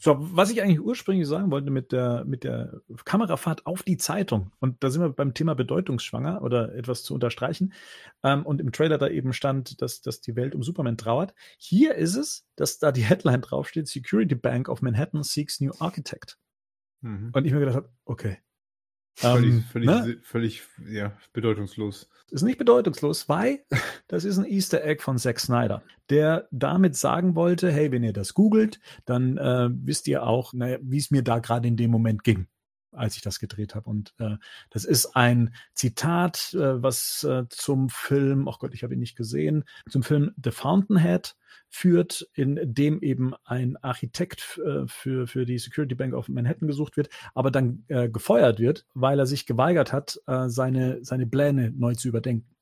[0.00, 4.52] So, was ich eigentlich ursprünglich sagen wollte mit der, mit der Kamerafahrt auf die Zeitung,
[4.60, 7.72] und da sind wir beim Thema bedeutungsschwanger oder etwas zu unterstreichen,
[8.22, 11.34] ähm, und im Trailer da eben stand, dass, dass die Welt um Superman trauert.
[11.58, 16.38] Hier ist es, dass da die Headline draufsteht, Security Bank of Manhattan seeks new architect.
[17.00, 17.30] Mhm.
[17.32, 18.38] Und ich mir gedacht habe, okay.
[19.18, 20.16] Völlig, Ähm, völlig, ne?
[20.22, 22.08] völlig, ja, bedeutungslos.
[22.30, 23.64] ist nicht bedeutungslos, weil
[24.06, 28.12] das ist ein Easter Egg von Zack Snyder, der damit sagen wollte, hey, wenn ihr
[28.12, 31.90] das googelt, dann äh, wisst ihr auch, naja, wie es mir da gerade in dem
[31.90, 32.46] Moment ging,
[32.92, 33.88] als ich das gedreht habe.
[33.88, 34.36] Und äh,
[34.70, 39.16] das ist ein Zitat, äh, was äh, zum Film, ach Gott, ich habe ihn nicht
[39.16, 41.36] gesehen, zum Film The Fountainhead
[41.68, 46.96] führt, in dem eben ein Architekt äh, für, für die Security Bank of Manhattan gesucht
[46.96, 51.72] wird, aber dann äh, gefeuert wird, weil er sich geweigert hat, äh, seine, seine Pläne
[51.76, 52.57] neu zu überdenken.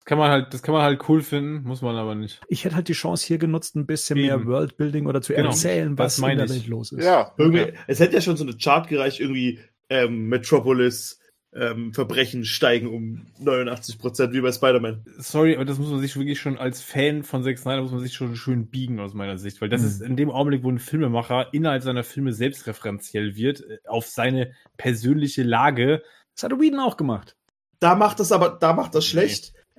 [0.00, 2.40] Das kann man halt, das kann man halt cool finden, muss man aber nicht.
[2.48, 4.46] Ich hätte halt die Chance hier genutzt, ein bisschen mehr Eben.
[4.46, 6.50] Worldbuilding oder zu Genau, erzählen, was in meine der.
[6.50, 7.04] Welt los ist.
[7.04, 11.18] Ja, Irgendwie, es hätte ja schon so eine Chart gereicht, irgendwie ähm, Metropolis,
[11.52, 15.04] ähm, Verbrechen steigen um 89 Prozent, wie bei Spider-Man.
[15.18, 18.00] Sorry, aber das muss man sich wirklich schon als Fan von Zack Snyder muss man
[18.00, 19.86] sich schon schön biegen aus meiner Sicht, weil das Mhm.
[19.88, 24.52] ist in dem Augenblick, wo ein Filmemacher innerhalb seiner Filme selbstreferenziell wird, äh, auf seine
[24.76, 26.02] persönliche Lage.
[26.34, 27.36] Das hat Whedon auch gemacht.
[27.80, 29.20] Da macht das aber, da macht das Nee.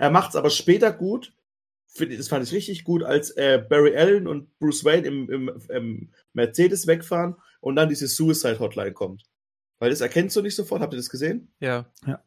[0.02, 1.32] Er macht es aber später gut.
[1.96, 6.10] Das fand ich richtig gut, als äh, Barry Allen und Bruce Wayne im, im, im
[6.34, 9.26] Mercedes wegfahren und dann diese Suicide Hotline kommt.
[9.78, 11.52] Weil das erkennst du nicht sofort, habt ihr das gesehen?
[12.08, 12.24] Ja.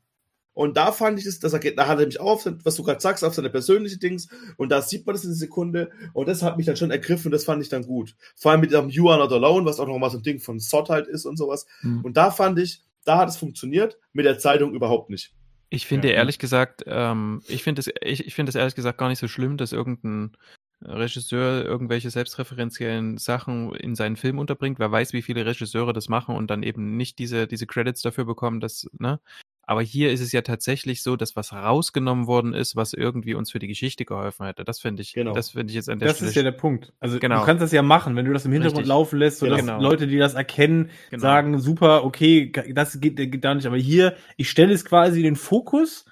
[0.52, 3.00] Und da fand ich das, das da hat er mich auch, auf, was du gerade
[3.00, 4.28] sagst, auf seine persönliche Dings.
[4.56, 5.90] Und da sieht man das in der Sekunde.
[6.12, 8.14] Und das hat mich dann schon ergriffen und das fand ich dann gut.
[8.36, 10.38] Vor allem mit dem You Are Not Alone, was auch noch mal so ein Ding
[10.38, 11.66] von Sod halt ist und sowas.
[11.82, 12.04] Mhm.
[12.04, 15.34] Und da fand ich, da hat es funktioniert, mit der Zeitung überhaupt nicht.
[15.70, 16.14] Ich finde Ja.
[16.14, 19.28] ehrlich gesagt, ähm, ich finde es, ich, ich finde es ehrlich gesagt gar nicht so
[19.28, 20.36] schlimm, dass irgendein
[20.82, 24.78] Regisseur irgendwelche selbstreferenziellen Sachen in seinen Film unterbringt.
[24.78, 28.24] Wer weiß, wie viele Regisseure das machen und dann eben nicht diese, diese Credits dafür
[28.26, 29.20] bekommen, dass, ne?
[29.66, 33.50] Aber hier ist es ja tatsächlich so, dass was rausgenommen worden ist, was irgendwie uns
[33.50, 34.64] für die Geschichte geholfen hätte.
[34.64, 35.32] Das finde ich, Genau.
[35.32, 36.28] das finde ich jetzt an der Das Stelle.
[36.30, 36.92] ist ja der Punkt.
[37.00, 37.40] Also Genau.
[37.40, 38.88] du kannst das ja machen, wenn du das im Hintergrund Richtig.
[38.88, 39.80] laufen lässt, sodass Genau.
[39.80, 41.20] Leute, die das erkennen, Genau.
[41.22, 43.66] sagen, super, okay, das geht, geht da nicht.
[43.66, 46.04] Aber hier, ich stelle es quasi in den Fokus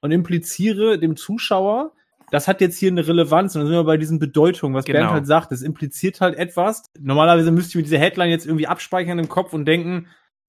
[0.00, 1.92] und impliziere dem Zuschauer,
[2.30, 3.54] das hat jetzt hier eine Relevanz.
[3.54, 4.98] Und dann sind wir bei diesen Bedeutungen, was Genau.
[4.98, 5.50] Bernd halt sagt.
[5.50, 6.82] Das impliziert halt etwas.
[7.00, 10.08] Normalerweise müsste ich mir diese Headline jetzt irgendwie abspeichern im Kopf und denken,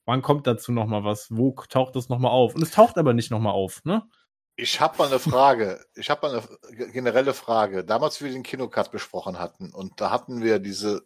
[0.10, 1.28] wann kommt dazu noch mal was?
[1.30, 2.55] Wo taucht das noch mal auf?
[2.55, 4.03] Und es taucht aber nicht noch mal auf, ne?
[4.55, 5.86] Ich habe mal eine Frage.
[5.95, 7.86] Ich habe mal eine generelle Frage.
[7.86, 11.01] Damals, wie wir den Kinocut besprochen hatten, und da hatten wir diese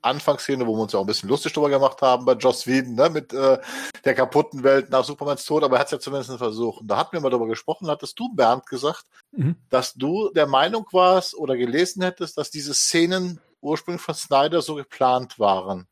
[0.00, 2.94] Anfangsszene, wo wir uns ja auch ein bisschen lustig drüber gemacht haben bei Joss Whedon,
[2.94, 3.58] ne, mit äh,
[4.04, 6.80] der kaputten Welt nach Supermans Tod, aber er hat es ja zumindest versucht.
[6.80, 9.56] Und da hatten wir mal darüber gesprochen, hattest du, Bernd, gesagt, Mhm.
[9.68, 14.76] dass du der Meinung warst oder gelesen hättest, dass diese Szenen ursprünglich von Snyder so
[14.76, 15.86] geplant waren.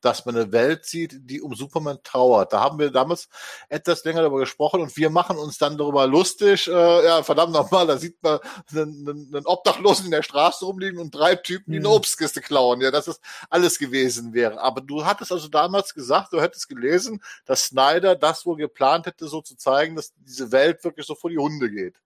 [0.00, 2.52] Dass man eine Welt sieht, die um Superman trauert.
[2.52, 3.28] Da haben wir damals
[3.68, 6.68] etwas länger darüber gesprochen und wir machen uns dann darüber lustig.
[6.68, 8.38] Äh, ja, verdammt nochmal, da sieht man
[8.70, 11.94] einen, einen, einen Obdachlosen in der Straße rumliegen und drei Typen, die eine Ja.
[11.94, 12.80] Obstkiste klauen.
[12.80, 13.20] Ja, dass das
[13.50, 14.60] alles gewesen wäre.
[14.60, 19.26] Aber du hattest also damals gesagt, du hättest gelesen, dass Snyder das wohl geplant hätte,
[19.28, 21.96] so zu zeigen, dass diese Welt wirklich so vor die Hunde geht.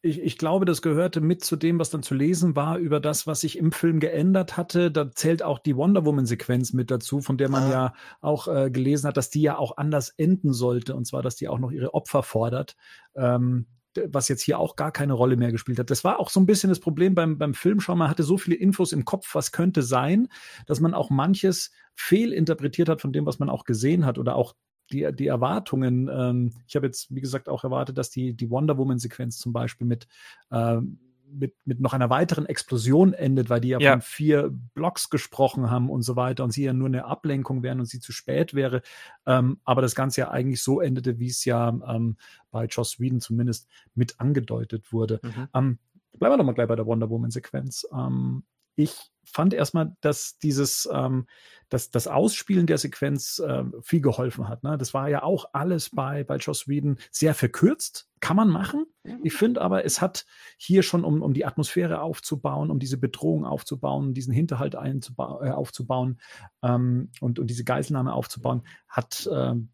[0.00, 3.26] Ich, ich glaube, das gehörte mit zu dem, was dann zu lesen war über das,
[3.26, 4.92] was sich im Film geändert hatte.
[4.92, 7.70] Da zählt auch die Wonder Woman-Sequenz mit dazu, von der man Ah.
[7.70, 10.94] ja auch äh, gelesen hat, dass die ja auch anders enden sollte.
[10.94, 12.76] Und zwar, dass die auch noch ihre Opfer fordert.
[13.16, 13.66] Ähm,
[14.10, 15.90] was jetzt hier auch gar keine Rolle mehr gespielt hat.
[15.90, 17.98] Das war auch so ein bisschen das Problem beim, beim Filmschauen.
[17.98, 20.28] Man hatte so viele Infos im Kopf, was könnte sein,
[20.66, 24.54] dass man auch manches fehlinterpretiert hat von dem, was man auch gesehen hat oder auch
[24.92, 26.08] die, die Erwartungen.
[26.12, 29.86] Ähm, ich habe jetzt, wie gesagt, auch erwartet, dass die, die Wonder Woman-Sequenz zum Beispiel
[29.86, 30.08] mit,
[30.50, 30.98] ähm,
[31.30, 33.92] mit, mit noch einer weiteren Explosion endet, weil die ja, Ja.
[33.92, 37.80] von vier Blocks gesprochen haben und so weiter und sie ja nur eine Ablenkung wären
[37.80, 38.80] und sie zu spät wäre.
[39.26, 42.16] Ähm, aber das Ganze ja eigentlich so endete, wie es ja ähm,
[42.50, 45.20] bei Joss Whedon zumindest mit angedeutet wurde.
[45.22, 45.48] Mhm.
[45.54, 45.78] Ähm,
[46.18, 47.86] bleiben wir doch mal gleich bei der Wonder Woman-Sequenz.
[47.92, 48.44] Ähm,
[48.78, 51.26] ich fand erstmal, dass dieses, ähm,
[51.68, 54.62] dass das Ausspielen der Sequenz äh, viel geholfen hat.
[54.62, 54.78] Ne?
[54.78, 58.08] Das war ja auch alles bei, bei Joss Whedon sehr verkürzt.
[58.20, 58.86] Kann man machen.
[59.22, 60.26] Ich finde aber, es hat
[60.56, 65.50] hier schon, um, um die Atmosphäre aufzubauen, um diese Bedrohung aufzubauen, diesen Hinterhalt einzuba äh,
[65.50, 66.20] aufzubauen
[66.62, 69.70] ähm, und, und diese Geiselnahme aufzubauen, hat ähm,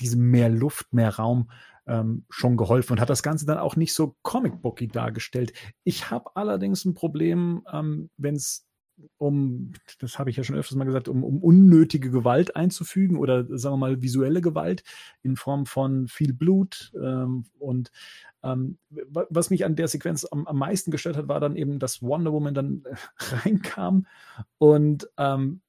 [0.00, 1.48] diese mehr Luft, mehr Raum
[1.88, 5.52] ähm, schon geholfen und hat das Ganze dann auch nicht so comic-booky dargestellt.
[5.84, 8.66] Ich habe allerdings ein Problem, ähm, wenn es
[9.16, 13.44] um, das habe ich ja schon öfters mal gesagt, um, um unnötige Gewalt einzufügen oder
[13.56, 14.82] sagen wir mal visuelle Gewalt
[15.22, 16.92] in Form von viel Blut.
[17.00, 17.92] Ähm, und
[18.42, 21.78] ähm, wa- was mich an der Sequenz am, am meisten gestört hat, war dann eben,
[21.78, 22.82] dass Wonder Woman dann
[23.44, 24.06] reinkam
[24.58, 25.60] und ähm,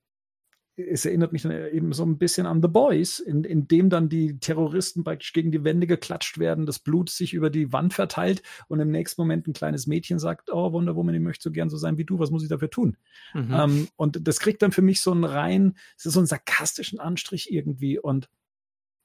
[0.87, 4.09] es erinnert mich dann eben so ein bisschen an The Boys, in, in dem dann
[4.09, 8.41] die Terroristen praktisch gegen die Wände geklatscht werden, das Blut sich über die Wand verteilt
[8.67, 11.69] und im nächsten Moment ein kleines Mädchen sagt, oh Wonder Woman, ich möchte so gern
[11.69, 12.97] so sein wie du, was muss ich dafür tun?
[13.33, 13.53] Mhm.
[13.53, 16.99] Ähm, und das kriegt dann für mich so einen rein, es ist so einen sarkastischen
[16.99, 18.29] Anstrich irgendwie und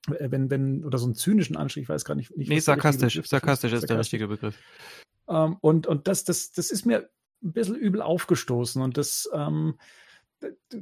[0.08, 2.36] äh, wenn, wenn, oder so einen zynischen Anstrich, ich weiß gar nicht.
[2.36, 3.14] nicht nee, der sarkastisch.
[3.14, 4.14] Begriff Sarkastisch ist der Sarkastisch.
[4.14, 4.58] richtige Begriff.
[5.28, 7.08] Ähm, und und das, das, das ist mir
[7.42, 9.74] ein bisschen übel aufgestoßen und das ähm,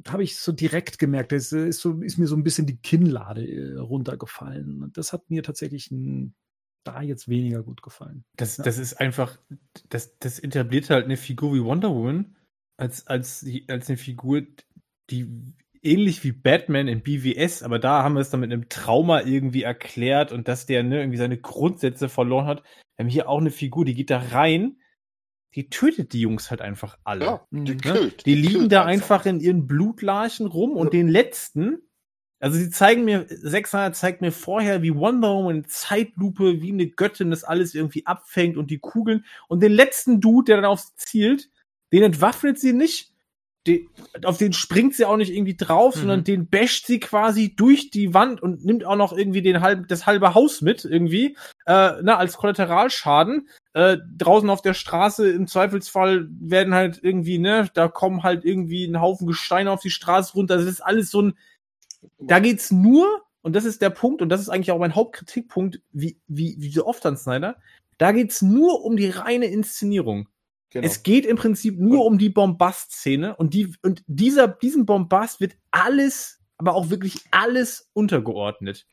[0.08, 3.46] habe ich so direkt gemerkt, das ist, so, ist mir so ein bisschen die Kinnlade
[3.46, 4.90] äh, runtergefallen.
[4.94, 6.34] Das hat mir tatsächlich ein,
[6.84, 8.24] da jetzt weniger gut gefallen.
[8.36, 8.64] Das, Ja.
[8.64, 9.38] das ist einfach,
[9.88, 12.36] das, das etabliert halt eine Figur wie Wonder Woman
[12.76, 14.42] als, als, als eine Figur,
[15.10, 15.28] die
[15.82, 19.62] ähnlich wie Batman in BWS, aber da haben wir es dann mit einem Trauma irgendwie
[19.62, 22.62] erklärt und dass der ne, irgendwie seine Grundsätze verloren hat.
[22.96, 24.76] Wir haben hier auch eine Figur, die geht da rein,
[25.54, 27.24] die tötet die Jungs halt einfach alle.
[27.24, 27.80] Ja, die Mhm.
[27.80, 28.26] killt.
[28.26, 31.82] Die liegen killt da einfach in ihren Blutlarchen rum und den letzten,
[32.40, 36.88] also sie zeigen mir, 600 zeigt mir vorher, wie Wonder Woman in Zeitlupe, wie eine
[36.88, 40.80] Göttin das alles irgendwie abfängt und die Kugeln und den letzten Dude, der dann auf
[40.80, 41.50] sie zielt,
[41.92, 43.12] den entwaffnet sie nicht,
[43.66, 43.86] den,
[44.24, 46.00] auf den springt sie auch nicht irgendwie drauf, Mhm.
[46.00, 49.86] sondern den basht sie quasi durch die Wand und nimmt auch noch irgendwie den halben,
[49.86, 51.36] das halbe Haus mit irgendwie,
[51.66, 53.48] äh, na, als Kollateralschaden.
[53.74, 58.84] Äh, draußen auf der Straße im Zweifelsfall werden halt irgendwie, ne, da kommen halt irgendwie
[58.84, 60.58] ein Haufen Gesteine auf die Straße runter.
[60.58, 61.38] Das ist alles so ein,
[62.18, 65.80] da geht's nur, und das ist der Punkt, und das ist eigentlich auch mein Hauptkritikpunkt,
[65.92, 67.56] wie, wie, wie so oft an Snyder,
[67.96, 70.28] da geht's nur um die reine Inszenierung.
[70.68, 70.86] Genau.
[70.86, 75.56] Es geht im Prinzip nur um die Bombast-Szene und die, und dieser, diesem Bombast wird
[75.70, 78.86] alles, aber auch wirklich alles untergeordnet.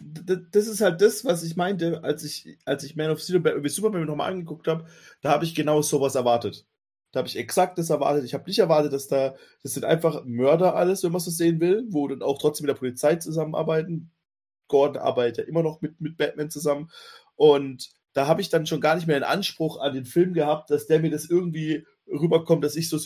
[0.00, 3.68] Das ist halt das, was ich meinte, als ich, als ich Man of Steel bei
[3.68, 4.86] Superman nochmal angeguckt habe,
[5.20, 6.66] da habe ich genau sowas erwartet.
[7.12, 8.24] Da habe ich exakt das erwartet.
[8.24, 11.60] Ich habe nicht erwartet, dass da, das sind einfach Mörder alles, wenn man so sehen
[11.60, 14.10] will, wo dann auch trotzdem mit der Polizei zusammenarbeiten.
[14.68, 16.90] Gordon arbeitet ja immer noch mit, mit Batman zusammen.
[17.34, 20.70] Und da habe ich dann schon gar nicht mehr den Anspruch an den Film gehabt,
[20.70, 22.98] dass der mir das irgendwie rüberkommt, dass ich so,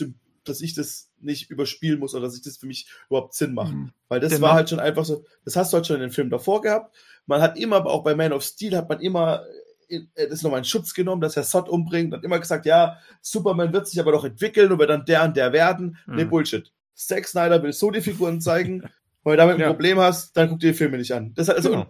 [0.47, 3.73] dass ich das nicht überspielen muss oder dass ich das für mich überhaupt Sinn macht.
[3.73, 3.91] Mhm.
[4.07, 6.11] Weil das Der war halt schon einfach so, das hast du halt schon in den
[6.11, 6.95] Film davor gehabt.
[7.25, 9.43] Man hat immer, aber auch bei Man of Steel hat man immer
[9.87, 12.97] in- äh, das nochmal in Schutz genommen, dass er Sod umbringt und immer gesagt, ja,
[13.21, 15.97] Superman wird sich aber noch entwickeln und wird dann der und der werden.
[16.07, 16.29] Nee, Mhm.
[16.29, 16.71] Bullshit.
[16.95, 18.81] Zack Snyder will so die Figuren zeigen.
[19.23, 19.67] Wenn du damit ein Ja.
[19.67, 21.33] Problem hast, dann guck dir die Filme nicht an.
[21.35, 21.85] Das ist also, Genau.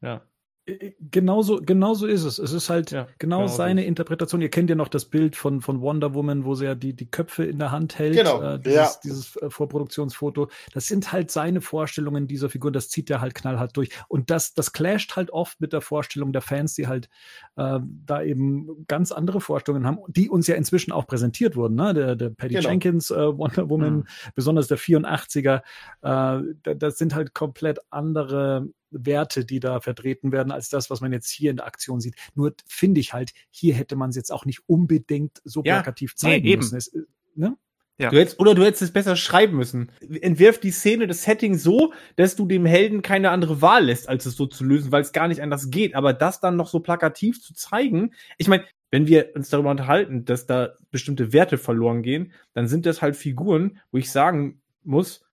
[0.00, 0.22] Ja.
[0.66, 2.38] Äh, Genauso, genauso ist es.
[2.38, 4.42] Es ist halt Ja, genau genau so seine ist Interpretation.
[4.42, 7.10] Ihr kennt ja noch das Bild von, von Wonder Woman, wo sie ja die, die
[7.10, 8.16] Köpfe in der Hand hält.
[8.16, 8.90] Genau, Äh, dieses, ja.
[9.04, 10.48] dieses äh, Vorproduktionsfoto.
[10.74, 12.72] Das sind halt seine Vorstellungen dieser Figur.
[12.72, 13.90] Das zieht er halt knallhart durch.
[14.08, 17.08] Und das, das clasht halt oft mit der Vorstellung der Fans, die halt
[17.56, 21.76] äh, da eben ganz andere Vorstellungen haben, die uns ja inzwischen auch präsentiert wurden.
[21.76, 21.94] Ne?
[21.94, 22.68] Der, der Patty Genau.
[22.68, 24.04] Jenkins äh, Wonder Woman, Mhm.
[24.34, 25.56] besonders der 84er.
[25.56, 25.62] Äh,
[26.02, 26.42] da-
[26.76, 28.68] das sind halt komplett andere
[29.04, 32.14] Werte, die da vertreten werden, als das, was man jetzt hier in der Aktion sieht.
[32.34, 36.14] Nur finde ich halt, hier hätte man es jetzt auch nicht unbedingt so Ja, plakativ
[36.16, 36.60] zeigen eben.
[36.60, 36.76] müssen.
[36.76, 37.02] Es, äh,
[37.34, 37.56] ne?
[37.98, 38.10] Ja.
[38.10, 39.90] Du hättest, oder du hättest es besser schreiben müssen.
[40.20, 44.26] Entwirf die Szene, das Setting so, dass du dem Helden keine andere Wahl lässt, als
[44.26, 45.94] es so zu lösen, weil es gar nicht anders geht.
[45.94, 50.26] Aber das dann noch so plakativ zu zeigen, ich meine, wenn wir uns darüber unterhalten,
[50.26, 55.25] dass da bestimmte Werte verloren gehen, dann sind das halt Figuren, wo ich sagen muss,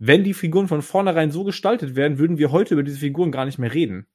[0.00, 3.44] wenn die Figuren von vornherein so gestaltet werden, würden wir heute über diese Figuren gar
[3.44, 4.06] nicht mehr reden.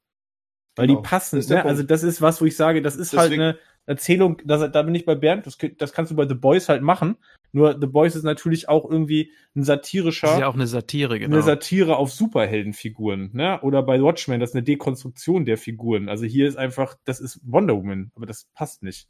[0.74, 1.00] Weil Genau.
[1.00, 1.36] die passen.
[1.36, 1.64] Das Ne?
[1.64, 4.82] Also das ist was, wo ich sage, das ist halt Deswegen- eine Erzählung, das, da
[4.82, 7.16] bin ich bei Bernd, das, das kannst du bei The Boys halt machen.
[7.52, 11.18] Nur The Boys ist natürlich auch irgendwie ein satirischer, Das ist ja auch eine Satire,
[11.20, 11.36] genau.
[11.36, 13.60] eine Satire auf Superheldenfiguren, ne?
[13.62, 16.08] Oder bei Watchmen, das ist eine Dekonstruktion der Figuren.
[16.08, 19.08] Also hier ist einfach, das ist Wonder Woman, aber das passt nicht.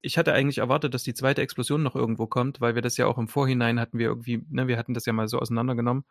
[0.00, 3.06] Ich hatte eigentlich erwartet, dass die zweite Explosion noch irgendwo kommt, weil wir das ja
[3.06, 6.04] auch im Vorhinein hatten wir irgendwie, ne, wir hatten das ja mal so auseinandergenommen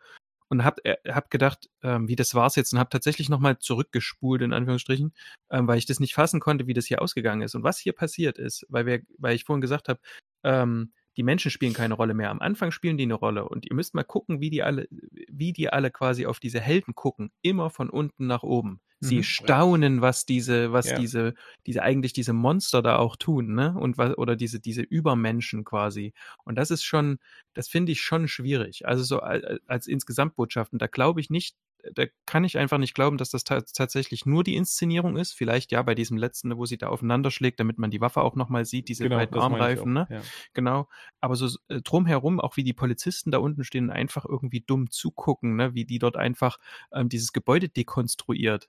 [0.48, 4.42] und hab, äh, hab gedacht, ähm, wie das war's jetzt und hab tatsächlich nochmal zurückgespult,
[4.42, 5.14] in Anführungsstrichen,
[5.50, 7.54] ähm, weil ich das nicht fassen konnte, wie das hier ausgegangen ist.
[7.54, 10.00] Und was hier passiert ist, weil wir, weil ich vorhin gesagt habe,
[10.44, 12.30] ähm, die Menschen spielen keine Rolle mehr.
[12.30, 14.88] Am Anfang spielen die eine Rolle und ihr müsst mal gucken, wie die alle,
[15.28, 18.80] wie die alle quasi auf diese Helden gucken, immer von unten nach oben.
[19.00, 19.24] Sie Mhm.
[19.24, 20.94] staunen, was diese, was Ja.
[20.94, 21.34] diese,
[21.66, 23.74] diese eigentlich diese Monster da auch tun, ne?
[23.78, 26.14] Und was oder diese diese Übermenschen quasi.
[26.44, 27.18] Und das ist schon,
[27.54, 28.86] das finde ich schon schwierig.
[28.88, 30.72] Also so als, als Insgesamtbotschaft.
[30.72, 31.56] Und da glaube ich nicht,
[31.94, 35.32] da kann ich einfach nicht glauben, dass das ta tatsächlich nur die Inszenierung ist.
[35.32, 38.34] Vielleicht ja bei diesem letzten, wo sie da aufeinander schlägt, damit man die Waffe auch
[38.34, 40.06] nochmal sieht, diese beiden Genau, ich Armreifen, ne?
[40.10, 40.20] ja.
[40.54, 40.88] Genau.
[41.20, 44.90] Aber so äh, drumherum, auch wie die Polizisten da unten stehen, und einfach irgendwie dumm
[44.90, 45.74] zugucken, ne?
[45.74, 46.58] wie die dort einfach
[46.92, 48.68] ähm, dieses Gebäude dekonstruiert.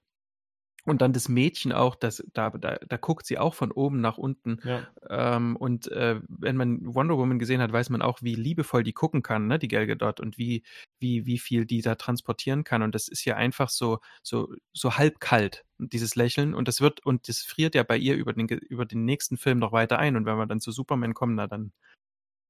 [0.90, 4.18] Und dann das Mädchen auch, das, da, da, da guckt sie auch von oben nach
[4.18, 4.60] unten.
[4.64, 4.88] Ja.
[5.10, 8.94] Ähm, und äh, wenn man Wonder Woman gesehen hat, weiß man auch, wie liebevoll die
[8.94, 10.64] gucken kann, ne, die Gal Gadot, und wie,
[11.00, 12.82] wie, wie viel die da transportieren kann.
[12.82, 16.54] Und das ist ja einfach so, so, so halb kalt, dieses Lächeln.
[16.54, 19.60] Und das wird, und das friert ja bei ihr über den, über den nächsten Film
[19.60, 20.16] noch weiter ein.
[20.16, 21.72] Und wenn wir dann zu Superman kommen, na, dann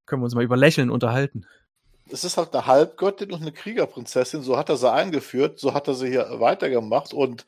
[0.05, 1.45] können wir uns mal über Lächeln unterhalten.
[2.11, 5.87] Es ist halt eine Halbgöttin und eine Kriegerprinzessin, so hat er sie eingeführt, so hat
[5.87, 7.45] er sie hier weitergemacht und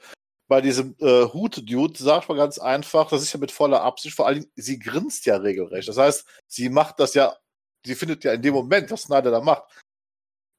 [0.51, 4.27] bei diesem äh, Hut-Dude sagt man ganz einfach, das ist ja mit voller Absicht, vor
[4.27, 5.87] allem, sie grinst ja regelrecht.
[5.87, 7.37] Das heißt, sie macht das ja,
[7.85, 9.63] sie findet ja in dem Moment, was Snyder da macht,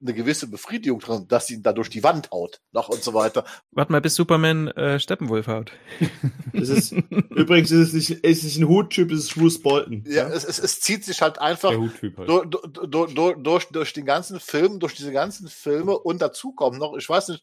[0.01, 3.13] eine gewisse Befriedigung drin, dass sie ihn da durch die Wand haut, noch und so
[3.13, 3.45] weiter.
[3.71, 5.73] Warte mal, bis Superman äh, Steppenwolf haut.
[6.55, 10.05] Das ist, übrigens ist es nicht, ist es nicht ein Huttyp, es ist Bruce Bolton.
[10.07, 12.03] Ja, es, es, es zieht sich halt einfach halt.
[12.03, 16.79] durch, durch, durch, durch, durch den ganzen Film, durch diese ganzen Filme und dazu kommt
[16.79, 17.43] noch, ich weiß nicht,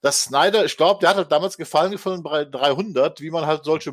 [0.00, 3.64] dass Snyder, ich glaube, der hat halt damals Gefallen gefunden bei 300, wie man halt
[3.64, 3.92] solche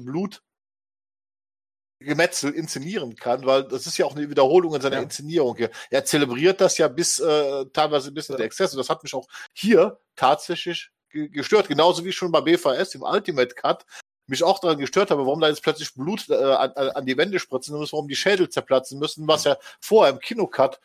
[1.99, 5.01] Blutgemetzel inszenieren kann, weil das ist ja auch eine Wiederholung in seiner Ja.
[5.01, 5.71] Inszenierung hier.
[5.89, 9.13] Er zelebriert das ja bis äh, teilweise bis in der Exzess und das hat mich
[9.13, 13.85] auch hier tatsächlich ge- gestört, genauso wie schon bei BVS im Ultimate Cut
[14.27, 17.15] mich auch daran gestört habe, warum da jetzt plötzlich Blut äh, an, an an die
[17.17, 20.79] Wände spritzen muss, warum die Schädel zerplatzen müssen, was ja vorher im Kinocut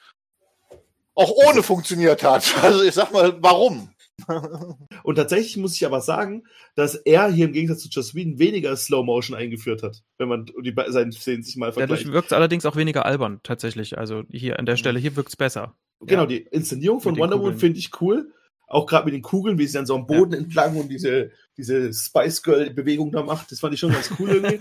[1.14, 2.44] auch ohne funktioniert hat.
[2.62, 3.92] Also ich sag mal, warum?
[5.02, 6.44] Und tatsächlich muss ich aber sagen,
[6.74, 10.46] dass er hier im Gegensatz zu Joss Whedon weniger Slow Motion eingeführt hat, wenn man
[10.62, 12.02] die seinen Szenen sich mal vergleicht.
[12.02, 13.98] Dadurch wirkt es allerdings auch weniger albern, tatsächlich.
[13.98, 15.76] Also hier an der Stelle, hier wirkt es besser.
[16.00, 16.26] Genau, Ja.
[16.26, 18.32] die Inszenierung von Wonder Woman finde ich cool.
[18.66, 21.92] Auch gerade mit den Kugeln, wie sie dann so am Boden entlang und diese, diese
[21.92, 23.50] Spice Girl-Bewegung da macht.
[23.50, 24.58] Das fand ich schon ganz cool irgendwie.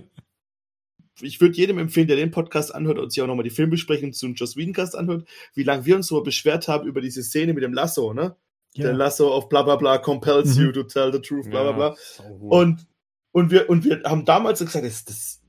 [1.20, 4.34] ich würde jedem empfehlen, der den Podcast anhört und sich auch nochmal die Filmbesprechung zum
[4.34, 7.74] Joss Whedon-Cast anhört, wie lange wir uns so beschwert haben über diese Szene mit dem
[7.74, 8.36] Lasso, ne?
[8.84, 10.64] Der Lasso auf bla bla bla compels Mhm.
[10.66, 11.96] you to tell the truth, bla bla bla.
[12.40, 12.86] Und,
[13.32, 15.42] und, wir, und wir haben damals gesagt, das, das,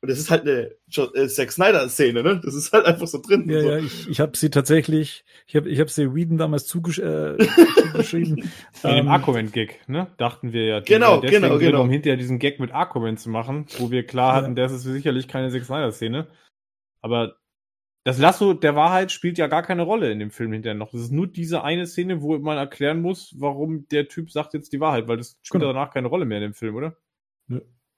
[0.00, 0.72] und das ist halt eine
[1.14, 2.40] äh, Zack Snyder-Szene, ne?
[2.44, 3.48] Das ist halt einfach so drin.
[3.48, 3.70] Ja, so.
[3.70, 7.36] ja, ich, ich habe sie tatsächlich, ich habe ich hab sie Whedon damals zugesch äh,
[7.92, 8.36] zugeschrieben.
[8.82, 10.08] In dem Ähm, Aquaman-Gag, ne?
[10.16, 10.80] Dachten wir ja.
[10.80, 11.82] Genau, deswegen genau, drin, genau.
[11.82, 14.42] Um hinterher diesen Gag mit Aquaman zu machen, wo wir klar Ja.
[14.42, 16.26] hatten, das ist sicherlich keine Zack Snyder-Szene.
[17.00, 17.36] Aber
[18.04, 20.90] das Lasso der Wahrheit spielt ja gar keine Rolle in dem Film hinterher noch.
[20.90, 24.72] Das ist nur diese eine Szene, wo man erklären muss, warum der Typ sagt jetzt
[24.72, 25.72] die Wahrheit, weil das spielt Genau.
[25.72, 26.96] danach keine Rolle mehr in dem Film, oder?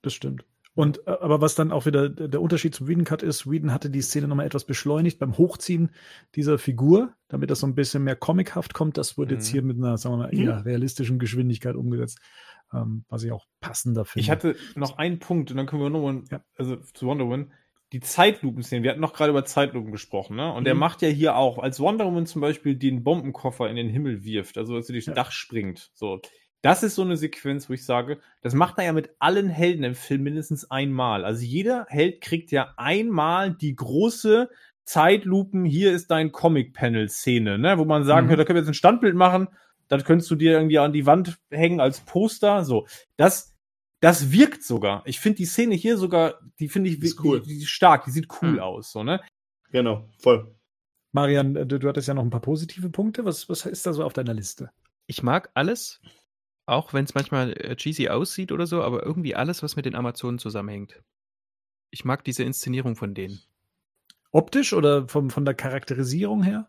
[0.02, 0.44] Das stimmt.
[0.74, 3.88] Und äh, aber was dann auch wieder der Unterschied zum Whedon Cut ist, Whedon hatte
[3.90, 5.90] die Szene nochmal etwas beschleunigt beim Hochziehen
[6.34, 8.98] dieser Figur, damit das so ein bisschen mehr comichaft kommt.
[8.98, 9.52] Das wurde jetzt Mhm.
[9.52, 12.18] hier mit einer, sagen wir mal, eher realistischen Geschwindigkeit umgesetzt,
[12.72, 14.24] ähm, was ich auch passender finde.
[14.24, 16.42] Ich hatte noch einen Punkt und dann können wir nochmal, Ja.
[16.58, 17.52] also zu Wonder Woman,
[17.94, 18.82] die Zeitlupen-Szene.
[18.82, 20.52] Wir hatten noch gerade über Zeitlupen gesprochen, ne?
[20.52, 20.80] Und er Mhm.
[20.80, 24.58] macht ja hier auch, als Wonder Woman zum Beispiel den Bombenkoffer in den Himmel wirft,
[24.58, 25.14] also als sie durchs Ja.
[25.14, 25.90] Dach springt.
[25.94, 26.20] So.
[26.60, 29.84] Das ist so eine Sequenz, wo ich sage, das macht er ja mit allen Helden
[29.84, 31.24] im Film mindestens einmal.
[31.24, 34.48] Also jeder Held kriegt ja einmal die große
[34.84, 37.78] Zeitlupen, hier ist dein Comic-Panel-Szene, ne?
[37.78, 38.30] Wo man sagen Mhm.
[38.30, 39.48] könnte, da können wir jetzt ein Standbild machen,
[39.88, 42.64] das könntest du dir irgendwie an die Wand hängen als Poster.
[42.64, 42.86] So.
[43.16, 43.53] Das,
[44.04, 45.02] das wirkt sogar.
[45.06, 47.40] Ich finde die Szene hier sogar, die finde ich Ist cool.
[47.40, 48.58] Die, die ist stark, die sieht cool Hm.
[48.58, 49.18] aus, so, ne?
[49.70, 50.54] Genau, voll.
[51.12, 53.24] Marian, äh, du, du hattest ja noch ein paar positive Punkte.
[53.24, 54.70] Was, was ist da so auf deiner Liste?
[55.06, 56.02] Ich mag alles,
[56.66, 59.94] auch wenn es manchmal äh, cheesy aussieht oder so, aber irgendwie alles, was mit den
[59.94, 61.02] Amazonen zusammenhängt.
[61.90, 63.40] Ich mag diese Inszenierung von denen.
[64.32, 66.68] Optisch oder vom, von der Charakterisierung her?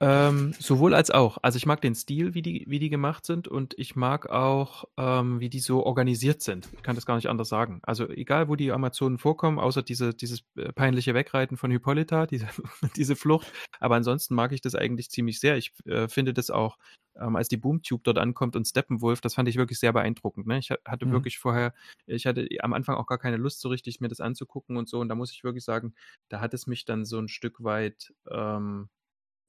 [0.00, 1.38] Ähm, sowohl als auch.
[1.42, 4.84] Also ich mag den Stil, wie die, wie die gemacht sind und ich mag auch,
[4.96, 6.68] ähm, wie die so organisiert sind.
[6.72, 7.80] Ich kann das gar nicht anders sagen.
[7.82, 12.46] Also egal, wo die Amazonen vorkommen, außer diese, dieses äh, peinliche Wegreiten von Hippolyta, diese,
[12.94, 13.52] diese Flucht.
[13.80, 15.56] Aber ansonsten mag ich das eigentlich ziemlich sehr.
[15.56, 16.78] Ich äh, finde das auch,
[17.20, 20.46] ähm, als die Boomtube dort ankommt und Steppenwolf, das fand ich wirklich sehr beeindruckend.
[20.46, 20.58] Ne?
[20.58, 21.10] Ich ha- hatte Mhm.
[21.10, 21.74] wirklich vorher,
[22.06, 25.00] ich hatte am Anfang auch gar keine Lust so richtig, mir das anzugucken und so.
[25.00, 25.94] Und da muss ich wirklich sagen,
[26.28, 28.88] da hat es mich dann so ein Stück weit ähm,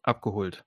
[0.09, 0.63] abgeholt.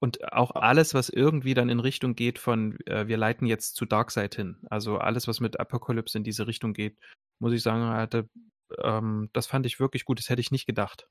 [0.00, 3.84] Und auch alles, was irgendwie dann in Richtung geht von, äh, wir leiten jetzt zu
[3.84, 4.58] Darkseid hin.
[4.70, 6.96] Also alles, was mit Apocalypse in diese Richtung geht,
[7.40, 8.28] muss ich sagen, hatte,
[8.82, 10.18] ähm, das fand ich wirklich gut.
[10.18, 11.08] Das hätte ich nicht gedacht.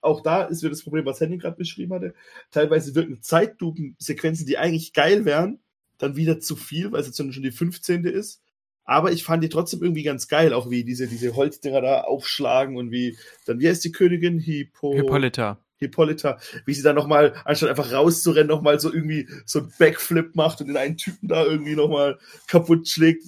[0.00, 2.14] Auch da ist wieder das Problem, was Henning gerade beschrieben hatte.
[2.50, 5.60] Teilweise wirken Zeitlupen-Sequenzen, die eigentlich geil wären,
[5.98, 8.04] dann wieder zu viel, weil es jetzt schon die 15.
[8.04, 8.42] ist.
[8.84, 12.76] Aber ich fand die trotzdem irgendwie ganz geil, auch wie diese, diese Holzdinger da aufschlagen
[12.76, 13.16] und wie,
[13.46, 14.38] dann, wie heißt die Königin?
[14.38, 14.94] Hippo.
[14.94, 15.62] Hippolyta.
[15.78, 20.60] Hippolyta, wie sie dann nochmal, anstatt einfach rauszurennen, nochmal so irgendwie so ein Backflip macht
[20.60, 23.24] und den einen Typen da irgendwie nochmal kaputt schlägt.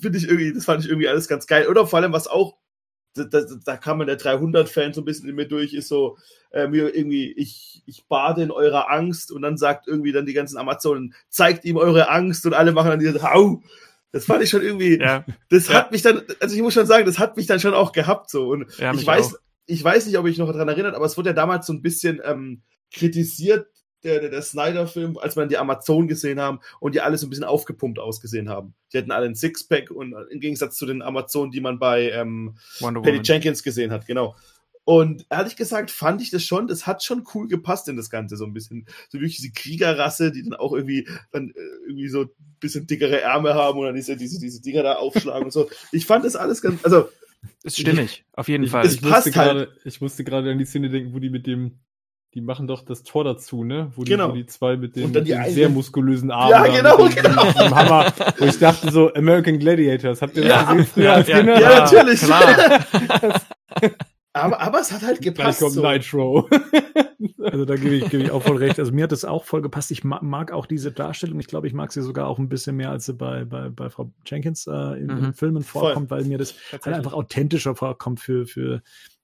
[0.00, 1.68] Finde ich irgendwie, das fand ich irgendwie alles ganz geil.
[1.68, 2.56] Oder vor allem, was auch,
[3.14, 6.18] da, da, da kam man der 300-Fan so ein bisschen in mir durch, ist so,
[6.50, 10.34] äh, mir irgendwie, ich, ich bade in eurer Angst und dann sagt irgendwie dann die
[10.34, 13.62] ganzen Amazonen, zeigt ihm eure Angst und alle machen dann diese Hau.
[14.12, 15.74] Das fand ich schon irgendwie, Ja, das Ja.
[15.74, 18.30] hat mich dann, also ich muss schon sagen, das hat mich dann schon auch gehabt
[18.30, 18.48] so.
[18.48, 19.38] Und Ja, ich weiß, auch.
[19.68, 21.82] Ich weiß nicht, ob ich noch daran erinnert, aber es wurde ja damals so ein
[21.82, 22.62] bisschen ähm,
[22.92, 23.68] kritisiert,
[24.02, 27.30] der, der, der Snyder-Film, als man die Amazon gesehen haben und die alle so ein
[27.30, 28.74] bisschen aufgepumpt ausgesehen haben.
[28.92, 32.10] Die hatten alle ein Sixpack und äh, im Gegensatz zu den Amazonen, die man bei
[32.10, 33.24] ähm, Wonder Patty Woman.
[33.24, 34.36] Jenkins gesehen hat, genau.
[34.84, 38.38] Und ehrlich gesagt fand ich das schon, das hat schon cool gepasst in das Ganze
[38.38, 38.86] so ein bisschen.
[39.10, 43.20] So wirklich diese Kriegerrasse, die dann auch irgendwie dann äh, irgendwie so ein bisschen dickere
[43.20, 45.68] Ärmel haben und dann diese, diese, diese Dinger da aufschlagen und so.
[45.92, 47.10] Ich fand das alles ganz, also
[47.62, 48.84] Ist stimmig, auf jeden Ich, Fall.
[48.86, 49.50] es ich, passt musste halt.
[49.52, 51.78] gerade, ich musste gerade an die Szene denken, wo die mit dem,
[52.34, 53.90] die machen doch das Tor dazu, ne?
[53.96, 54.30] Wo die, Genau.
[54.30, 56.50] wo die zwei mit den, die mit sehr muskulösen Armen.
[56.50, 57.44] Ja, genau, mit dem, genau.
[57.46, 58.12] Mit dem Hammer.
[58.38, 60.20] Wo ich dachte so, American Gladiators.
[60.22, 60.72] Habt ihr das Ja.
[60.72, 61.60] gesehen früher ja, als ja, Kinder?
[61.60, 62.20] Ja, natürlich.
[62.20, 62.84] Klar.
[64.42, 65.60] aber, aber es hat halt Gleich gepasst.
[65.60, 65.82] kommt So.
[65.82, 66.48] Nitro.
[67.40, 68.78] Also da gebe ich, gebe ich auch voll recht.
[68.78, 69.90] Also mir hat das auch voll gepasst.
[69.90, 71.40] Ich ma mag auch diese Darstellung.
[71.40, 73.90] Ich glaube, ich mag sie sogar auch ein bisschen mehr, als sie bei, bei, bei
[73.90, 75.34] Frau Jenkins äh, in, in Mhm.
[75.34, 78.82] Filmen vorkommt, weil mir das halt einfach authentischer vorkommt für, für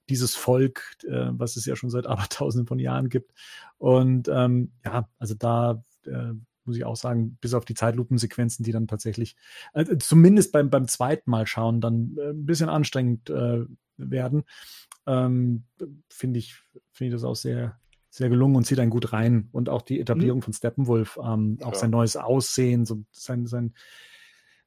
[0.09, 3.33] dieses Volk, äh, was es ja schon seit abertausenden von Jahren gibt.
[3.79, 6.33] Und ähm, ja, also da äh,
[6.67, 9.37] muss ich auch sagen, bis auf die Zeitlupensequenzen, die dann tatsächlich,
[9.73, 13.65] äh, zumindest beim, beim zweiten Mal schauen, dann äh, ein bisschen anstrengend äh,
[13.97, 14.45] werden,
[15.07, 15.65] ähm,
[16.09, 16.57] finde ich,
[16.93, 17.79] finde ich das auch sehr,
[18.11, 19.49] sehr gelungen und zieht einen gut rein.
[19.53, 21.79] Und auch die Etablierung von Steppenwolf, ähm, auch Ja.
[21.79, 23.75] sein neues Aussehen, so sein, sein,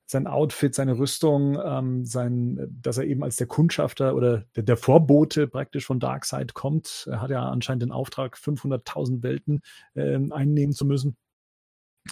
[0.05, 4.77] sein Outfit, seine Rüstung, ähm, sein, dass er eben als der Kundschafter oder der, der
[4.77, 7.07] Vorbote praktisch von Darkseid kommt.
[7.11, 9.61] Er hat ja anscheinend den Auftrag, 500.000 Welten
[9.95, 11.17] ähm, einnehmen zu müssen.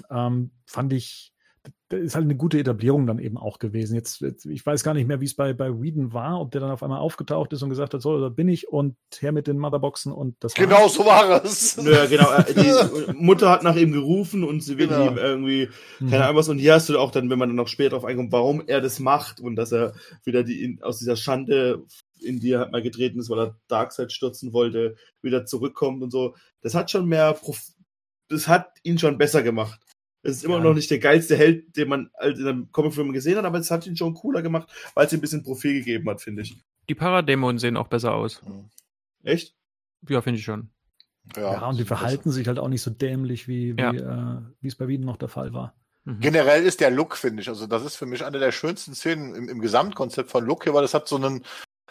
[0.10, 1.32] Ähm, fand ich,
[1.90, 3.96] das ist halt eine gute Etablierung dann eben auch gewesen.
[3.96, 6.62] Jetzt, jetzt ich weiß gar nicht mehr, wie es bei, bei Whedon war, ob der
[6.62, 9.48] dann auf einmal aufgetaucht ist und gesagt hat, so, da bin ich und her mit
[9.48, 10.64] den Motherboxen und das war's.
[10.70, 11.76] Genau so war es.
[11.78, 12.32] Ja, genau.
[12.34, 15.08] äh, Die Mutter hat nach ihm gerufen und sie will Genau.
[15.12, 15.70] ihm irgendwie,
[16.00, 16.10] Mhm.
[16.12, 16.50] keine Ahnung was.
[16.50, 18.82] Und hier hast du auch dann, wenn man dann noch später darauf einkommt, warum er
[18.82, 19.94] das macht und dass er
[20.24, 21.84] wieder die in, aus dieser Schande,
[22.22, 26.12] in die er halt mal getreten ist, weil er Darkseid stürzen wollte, wieder zurückkommt und
[26.12, 26.36] so.
[26.62, 27.60] Das hat schon mehr, Prof
[28.28, 29.80] das hat ihn schon besser gemacht.
[30.26, 30.64] Es ist immer Ja.
[30.64, 33.70] noch nicht der geilste Held, den man halt in einem Comicfilm gesehen hat, aber es
[33.70, 36.58] hat ihn schon cooler gemacht, weil es ihm ein bisschen Profil gegeben hat, finde ich.
[36.90, 38.42] Die Paradämonen sehen auch besser aus.
[39.24, 39.56] Echt?
[40.10, 40.70] Ja, finde ich schon.
[41.36, 44.38] Ja, und die verhalten sich halt auch nicht so dämlich, wie, wie, Ja.
[44.38, 45.76] äh, wie es bei Whedon noch der Fall war.
[46.04, 46.20] Mhm.
[46.20, 49.34] Generell ist der Look, finde ich, also das ist für mich eine der schönsten Szenen
[49.34, 51.44] im, im Gesamtkonzept von Look hier, weil das hat so einen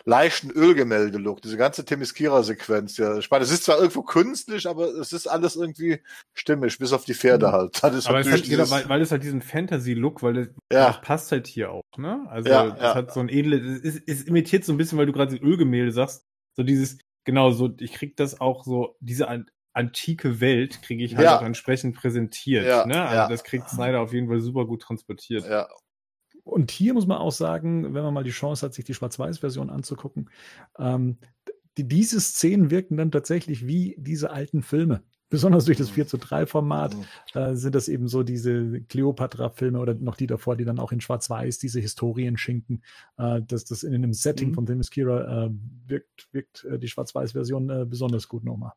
[0.06, 2.97] leichten Ölgemälde-Look, diese ganze Themyscira-Sequenz.
[2.98, 3.16] Ja.
[3.18, 6.01] Ich meine, es ist zwar irgendwo künstlich, aber es ist alles irgendwie
[6.35, 7.78] stimmig, bis auf die Pferde halt.
[7.82, 10.86] Das ist Aber es hat, dieses- weil, weil es halt diesen Fantasy-Look, weil das, Ja.
[10.89, 12.24] das passt halt hier auch, ne?
[12.28, 12.94] Also Ja, es ja.
[12.94, 16.24] hat so ein edles, es, es imitiert so ein bisschen, weil du gerade Ölgemälde sagst,
[16.56, 21.16] so dieses, genau, so, ich krieg das auch so, diese an, antike Welt kriege ich
[21.16, 21.39] halt Ja.
[21.39, 23.02] auch entsprechend präsentiert, Ja, ne?
[23.02, 23.28] Also ja.
[23.28, 25.44] das kriegt Snyder auf jeden Fall super gut transportiert.
[25.48, 25.66] ja,
[26.44, 29.70] Und hier muss man auch sagen, wenn man mal die Chance hat, sich die Schwarz-Weiß-Version
[29.70, 30.30] anzugucken,
[30.78, 31.16] ähm,
[31.76, 35.02] die, diese Szenen wirken dann tatsächlich wie diese alten Filme.
[35.30, 37.40] Besonders durch das 4 zu 3 Format Mhm.
[37.40, 41.00] äh, sind das eben so diese Cleopatra-Filme oder noch die davor, die dann auch in
[41.00, 42.84] Schwarz-Weiß diese Historien schinken,
[43.16, 44.54] äh, dass das in einem Setting Mhm.
[44.54, 45.50] von Themyscira äh,
[45.86, 48.72] wirkt, wirkt äh, die Schwarz-Weiß-Version äh, besonders gut nochmal.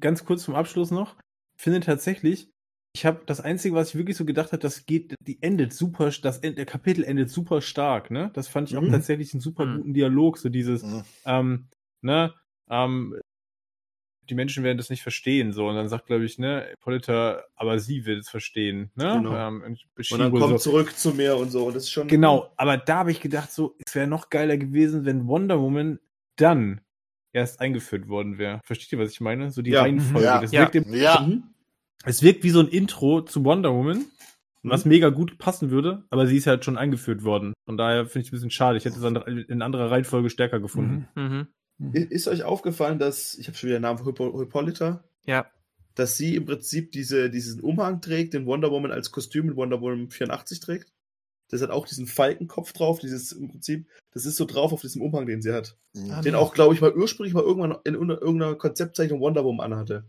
[0.00, 1.16] Ganz kurz zum Abschluss noch,
[1.56, 2.51] finde tatsächlich,
[2.94, 6.10] ich habe das Einzige, was ich wirklich so gedacht habe, das geht, die endet super,
[6.22, 8.30] das End, der Kapitel endet super stark, ne?
[8.34, 8.90] Das fand ich auch Mhm.
[8.90, 9.76] tatsächlich einen super Mhm.
[9.78, 11.02] guten Dialog, so dieses, Mhm.
[11.24, 11.68] ähm,
[12.02, 12.34] ne,
[12.68, 13.18] ähm,
[14.28, 15.66] die Menschen werden das nicht verstehen, so.
[15.68, 19.10] Und dann sagt, glaube ich, ne, Polita, aber sie will es verstehen, ne?
[19.16, 19.34] Genau.
[19.34, 21.66] Ähm, und dann kommt so, zurück zu mir und so.
[21.66, 22.08] Und das ist schon.
[22.08, 25.98] Genau, aber da habe ich gedacht, so, es wäre noch geiler gewesen, wenn Wonder Woman
[26.36, 26.82] dann
[27.32, 28.60] erst eingeführt worden wäre.
[28.64, 29.50] Versteht ihr, was ich meine?
[29.50, 29.82] So die Ja.
[29.82, 30.26] Reihenfolge.
[30.26, 30.40] Ja.
[30.40, 30.60] Das Ja.
[30.60, 31.26] wirkt im, ja.
[32.04, 32.08] Mhm.
[32.08, 33.98] es wirkt wie so ein Intro zu Wonder Woman,
[34.62, 34.70] Mhm.
[34.70, 37.52] was mega gut passen würde, aber sie ist halt schon eingeführt worden.
[37.66, 38.78] Von daher finde ich es ein bisschen schade.
[38.78, 41.08] Ich hätte es in anderer Reihenfolge stärker gefunden.
[41.14, 41.48] Mhm.
[41.94, 45.46] I- Ist euch aufgefallen, dass, ich habe schon wieder den Namen von Hippo- Hippolyta, Ja.
[45.96, 49.80] dass sie im Prinzip diese, diesen Umhang trägt, den Wonder Woman als Kostüm in Wonder
[49.80, 50.92] Woman 84 trägt?
[51.50, 55.02] Das hat auch diesen Falkenkopf drauf, dieses im Prinzip, das ist so drauf auf diesem
[55.02, 55.76] Umhang, den sie hat.
[55.94, 56.22] Mhm.
[56.22, 60.04] Den auch, glaube ich, mal ursprünglich mal irgendwann in irgendeiner Konzeptzeichnung Wonder Woman anhatte.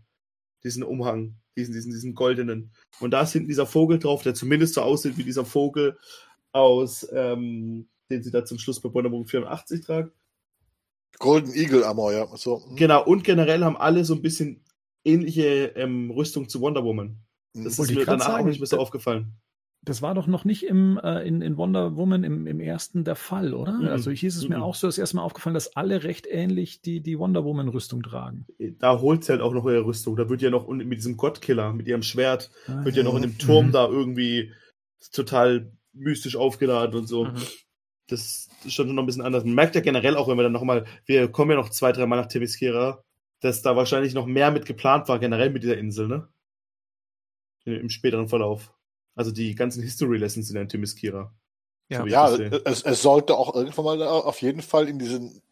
[0.62, 2.72] Diesen Umhang, diesen, diesen, diesen goldenen.
[3.00, 5.98] Und da ist hinten dieser Vogel drauf, der zumindest so aussieht wie dieser Vogel
[6.52, 10.12] aus, ähm, den sie da zum Schluss bei Wonder Woman 84 tragt.
[11.18, 12.26] Golden Eagle Armor, ja.
[12.36, 12.64] So.
[12.66, 12.76] hm.
[12.76, 14.64] Genau, und generell haben alle so ein bisschen
[15.04, 17.18] ähnliche ähm, Rüstung zu Wonder Woman.
[17.54, 19.32] Das Wollte ist mir danach auch sagen, nicht mehr so aufgefallen.
[19.84, 23.16] Das war doch noch nicht im, äh, in, in Wonder Woman im, im ersten der
[23.16, 23.72] Fall, oder?
[23.72, 23.88] Mhm.
[23.88, 24.62] Also hier ist es mir Mhm.
[24.62, 28.46] auch so das erste Mal aufgefallen, dass alle recht ähnlich die, die Wonder Woman-Rüstung tragen.
[28.78, 30.16] Da holt sie halt auch noch ihre Rüstung.
[30.16, 33.22] Da wird ja noch mit diesem Gottkiller, mit ihrem Schwert, Ah, wird ja noch in
[33.22, 33.38] dem Mhm.
[33.38, 34.52] Turm da irgendwie
[35.12, 37.26] total mystisch aufgeladen und so.
[37.26, 37.34] Mhm.
[38.08, 39.44] Das ist schon noch ein bisschen anders.
[39.44, 42.18] Man merkt ja generell auch, wenn wir dann nochmal, wir kommen ja noch zwei, dreimal
[42.20, 43.02] nach Themyscira,
[43.40, 46.28] dass da wahrscheinlich noch mehr mit geplant war, generell mit dieser Insel, ne?
[47.66, 48.72] Im späteren Verlauf.
[49.14, 51.32] Also die ganzen History Lessons in der Themyscira.
[51.88, 52.00] Ja.
[52.00, 55.42] So Ja, es, es sollte auch irgendwann mal auf jeden Fall in diesen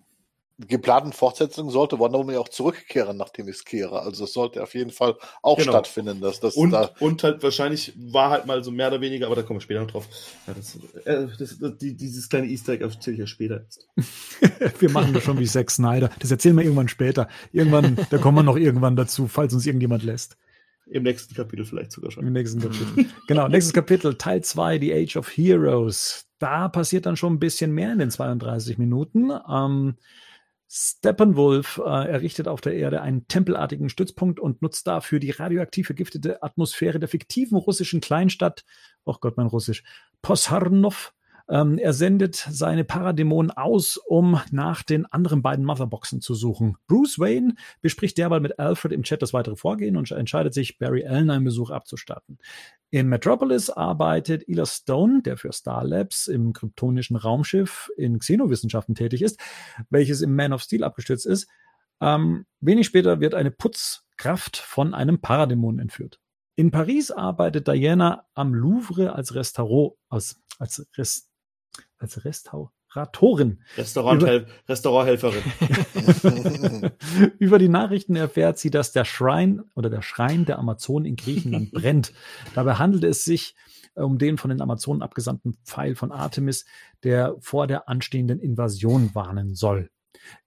[0.69, 4.01] geplanten Fortsetzungen sollte Wonder Woman ja auch zurückkehren nach Themyscira.
[4.01, 5.73] Also es sollte auf jeden Fall auch Genau.
[5.73, 9.27] stattfinden, dass das Und, da und halt wahrscheinlich war halt mal so mehr oder weniger,
[9.27, 10.07] aber da kommen wir später noch drauf.
[10.47, 13.67] Ja, das, äh, das, das, die, dieses kleine Easter Egg erzähle ich ja später.
[14.79, 16.11] Wir machen das schon wie Zack Snyder.
[16.19, 17.29] Das erzählen wir irgendwann später.
[17.53, 20.37] Irgendwann, da kommen wir noch irgendwann dazu, falls uns irgendjemand lässt.
[20.93, 22.27] Im nächsten Kapitel vielleicht sogar schon.
[22.27, 23.07] Im nächsten Kapitel.
[23.27, 26.27] genau, nächstes Kapitel, Teil 2, The Age of Heroes.
[26.39, 29.31] Da passiert dann schon ein bisschen mehr in den 32 Minuten.
[29.51, 29.97] Ähm,
[30.69, 36.43] Steppenwolf äh, errichtet auf der Erde einen tempelartigen Stützpunkt und nutzt dafür die radioaktiv vergiftete
[36.43, 38.65] Atmosphäre der fiktiven russischen Kleinstadt,
[39.05, 39.85] oh Gott, mein Russisch,
[40.21, 41.15] Posarnov.
[41.49, 46.77] Ähm, er sendet seine Paradämonen aus, um nach den anderen beiden Motherboxen zu suchen.
[46.87, 51.07] Bruce Wayne bespricht derweil mit Alfred im Chat das weitere Vorgehen und entscheidet sich, Barry
[51.07, 52.39] Allen einen Besuch abzustatten.
[52.91, 59.23] In Metropolis arbeitet Ela Stone, der für Star Labs im kryptonischen Raumschiff in Xenowissenschaften tätig
[59.23, 59.41] ist,
[59.91, 61.49] welches im Man of Steel abgestürzt ist.
[62.01, 66.21] Ähm, wenig später wird eine Putzkraft von einem Paradämon entführt.
[66.55, 71.32] In Paris arbeitet Diana am Louvre als Restaurant, als, als, Rest,
[72.03, 73.63] als Restauratorin.
[73.77, 74.23] Restaurant
[74.69, 75.43] Restauranthelferin.
[77.39, 81.71] Über die Nachrichten erfährt sie, dass der Schrein oder der Schrein der Amazonen in Griechenland
[81.73, 82.13] brennt.
[82.55, 83.55] Dabei handelt es sich
[83.95, 86.67] äh, um den von den Amazonen abgesandten Pfeil von Artemis,
[87.05, 89.91] der vor der anstehenden Invasion warnen soll.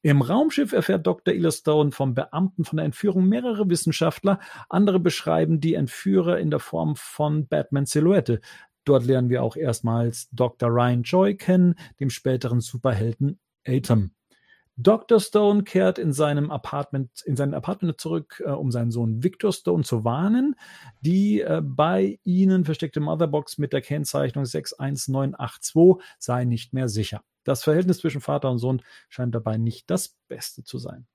[0.01, 1.33] Im Raumschiff erfährt Dr.
[1.33, 4.39] Illestone vom Beamten von der Entführung mehrerer Wissenschaftler.
[4.69, 8.41] Andere beschreiben die Entführer in der Form von Batman Silhouette.
[8.85, 10.69] Dort lernen wir auch erstmals Dr.
[10.69, 14.11] Ryan Joy kennen, dem späteren Superhelden Atom.
[14.77, 15.21] Dr.
[15.21, 19.83] Stone kehrt in seinem Apartment, in sein Apartment zurück, äh, um seinen Sohn Victor Stone
[19.83, 20.55] zu warnen.
[20.99, 27.21] Die äh, bei ihnen versteckte Motherbox mit der Kennzeichnung 61982 sei nicht mehr sicher.
[27.45, 31.07] Das Verhältnis zwischen Vater und Sohn scheint dabei nicht das Beste zu sein.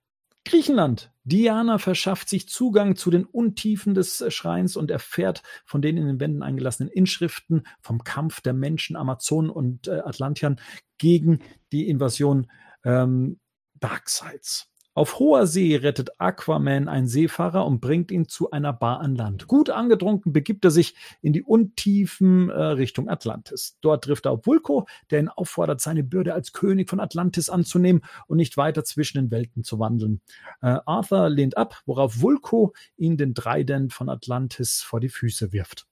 [0.45, 1.13] Griechenland.
[1.25, 6.21] Diana verschafft sich Zugang zu den Untiefen des Schreins und erfährt von den in den
[6.21, 10.61] Wänden eingelassenen Inschriften vom Kampf der Menschen, Amazonen und äh, Atlantiern
[10.99, 11.41] gegen
[11.73, 12.51] die Invasion
[12.85, 13.39] ähm,
[13.75, 14.70] Darksides.
[14.93, 19.47] Auf hoher See rettet Aquaman einen Seefahrer und bringt ihn zu einer Bar an Land.
[19.47, 23.79] Gut angetrunken begibt er sich in die Untiefen äh, Richtung Atlantis.
[23.83, 28.03] Dort trifft er auf Vulko, der ihn auffordert, seine Bürde als König von Atlantis anzunehmen
[28.27, 30.21] und nicht weiter zwischen den Welten zu wandeln.
[30.61, 35.87] Äh, Arthur lehnt ab, worauf Vulko ihn den Trident von Atlantis vor die Füße wirft.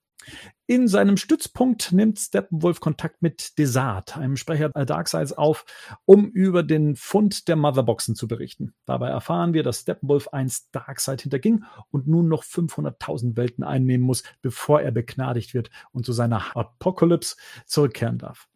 [0.67, 5.65] In seinem Stützpunkt nimmt Steppenwolf Kontakt mit Desart, einem Sprecher Darkseids, auf,
[6.05, 8.75] um über den Fund der Motherboxen zu berichten.
[8.85, 14.25] Dabei erfahren wir, dass Steppenwolf einst Darkseid hinterging und nun noch 500.000 Welten einnehmen muss,
[14.43, 18.49] bevor er begnadigt wird und zu seiner Apokalypse zurückkehren darf.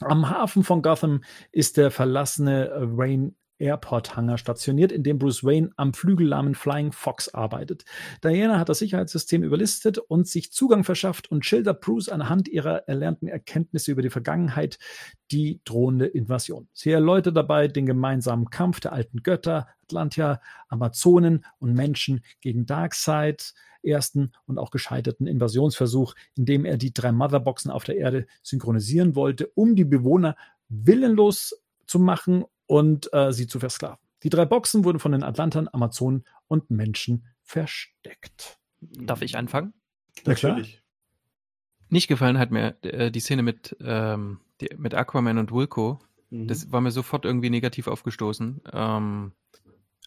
[0.00, 5.70] Am Hafen von Gotham ist der verlassene Wayne Airport Hangar stationiert, in dem Bruce Wayne
[5.76, 7.84] am flügellahmen Flying Fox arbeitet.
[8.22, 13.28] Diana hat das Sicherheitssystem überlistet und sich Zugang verschafft und schildert Bruce anhand ihrer erlernten
[13.28, 14.78] Erkenntnisse über die Vergangenheit
[15.30, 16.68] die drohende Invasion.
[16.72, 23.54] Sie erläutert dabei den gemeinsamen Kampf der alten Götter, Atlantia, Amazonen und Menschen gegen Darkseid,
[23.82, 29.14] ersten und auch gescheiterten Invasionsversuch, in dem er die drei Motherboxen auf der Erde synchronisieren
[29.14, 30.36] wollte, um die Bewohner
[30.68, 31.54] willenlos
[31.86, 33.98] zu machen und äh, sie zu versklaven.
[34.22, 38.58] Die drei Boxen wurden von den Atlantern, Amazonen und Menschen versteckt.
[38.80, 39.74] Darf ich anfangen?
[40.24, 40.82] Natürlich.
[41.88, 46.00] Nicht gefallen hat mir äh, die Szene mit, ähm, die, mit Aquaman und Wilco.
[46.30, 46.46] Mhm.
[46.46, 49.32] Das war mir sofort irgendwie negativ aufgestoßen, ähm,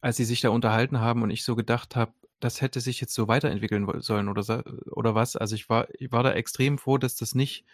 [0.02, 3.14] als sie sich da unterhalten haben und ich so gedacht habe, das hätte sich jetzt
[3.14, 5.36] so weiterentwickeln sollen oder, oder was.
[5.36, 7.66] Also ich war, ich war da extrem froh, dass das nicht,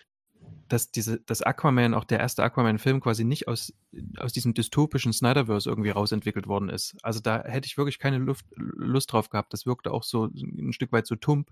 [0.68, 3.74] dass diese, dass Aquaman, auch der erste Aquaman-Film quasi nicht aus,
[4.18, 6.96] aus diesem dystopischen Snyderverse irgendwie rausentwickelt worden ist.
[7.04, 9.54] Also da hätte ich wirklich keine Luft, Lust drauf gehabt.
[9.54, 11.52] Das wirkte auch so ein Stück weit so tump.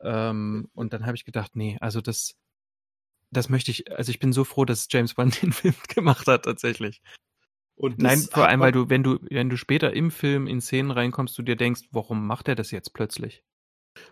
[0.00, 2.36] Ähm, und dann habe ich gedacht, nee, also das,
[3.30, 6.44] das möchte ich, also ich bin so froh, dass James Wan den Film gemacht hat,
[6.44, 7.02] tatsächlich.
[7.74, 10.90] Und Nein, vor allem, weil du, wenn du, wenn du später im Film in Szenen
[10.90, 13.44] reinkommst, du dir denkst, warum macht er das jetzt plötzlich?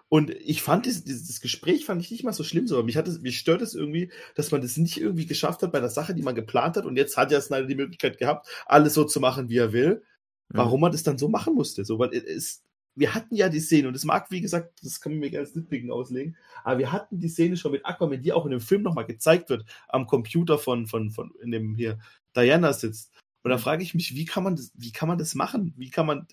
[0.09, 2.97] Und ich fand dieses, dieses das Gespräch fand ich nicht mal so schlimm, sondern mich
[2.97, 5.89] hat es, mich stört es irgendwie, dass man das nicht irgendwie geschafft hat bei einer
[5.89, 6.85] Sache, die man geplant hat.
[6.85, 10.03] Und jetzt hat ja Snyder die Möglichkeit gehabt, alles so zu machen, wie er will.
[10.49, 10.59] Mhm.
[10.59, 11.85] Warum man das dann so machen musste?
[11.85, 12.63] So, weil es,
[12.95, 15.55] wir hatten ja die Szene, und es mag, wie gesagt, das kann man mir als
[15.55, 18.83] Nitpicken auslegen, aber wir hatten die Szene schon mit Aquaman, die auch in dem Film
[18.83, 21.99] nochmal gezeigt wird, am Computer von, von, von, in dem hier,
[22.37, 23.13] Diana sitzt.
[23.43, 25.75] Und da frage ich mich, wie kann man das, wie kann man das machen?
[25.77, 26.27] Wie kann man,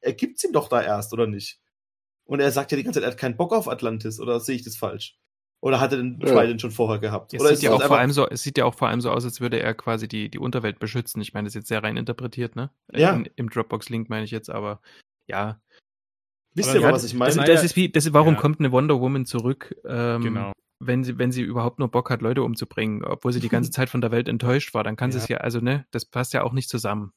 [0.00, 1.60] er gibt's ihm doch da erst, oder nicht?
[2.26, 4.56] Und er sagt ja die ganze Zeit, er hat keinen Bock auf Atlantis, oder sehe
[4.56, 5.18] ich das falsch?
[5.62, 6.34] Oder hat er den Ja.
[6.34, 7.32] Trident schon vorher gehabt?
[7.32, 9.10] Es oder sieht, ja auch vor allem so, es sieht ja auch vor allem so
[9.10, 11.20] aus, als würde er quasi die, die Unterwelt beschützen.
[11.22, 12.70] Ich meine, das ist jetzt sehr rein interpretiert, ne?
[12.92, 13.14] Ja.
[13.14, 14.80] In, Im Dropbox-Link meine ich jetzt, aber
[15.28, 15.60] ja.
[16.54, 17.34] Wisst ihr ja, was ich meine?
[17.34, 18.40] Das, das ist wie, das ist, warum Ja.
[18.40, 20.52] kommt eine Wonder Woman zurück, ähm, Genau.
[20.82, 23.88] wenn sie, wenn sie überhaupt nur Bock hat, Leute umzubringen, obwohl sie die ganze Zeit
[23.88, 25.22] von der Welt enttäuscht war, dann kann sie Ja.
[25.24, 27.12] es ja, also ne, das passt ja auch nicht zusammen.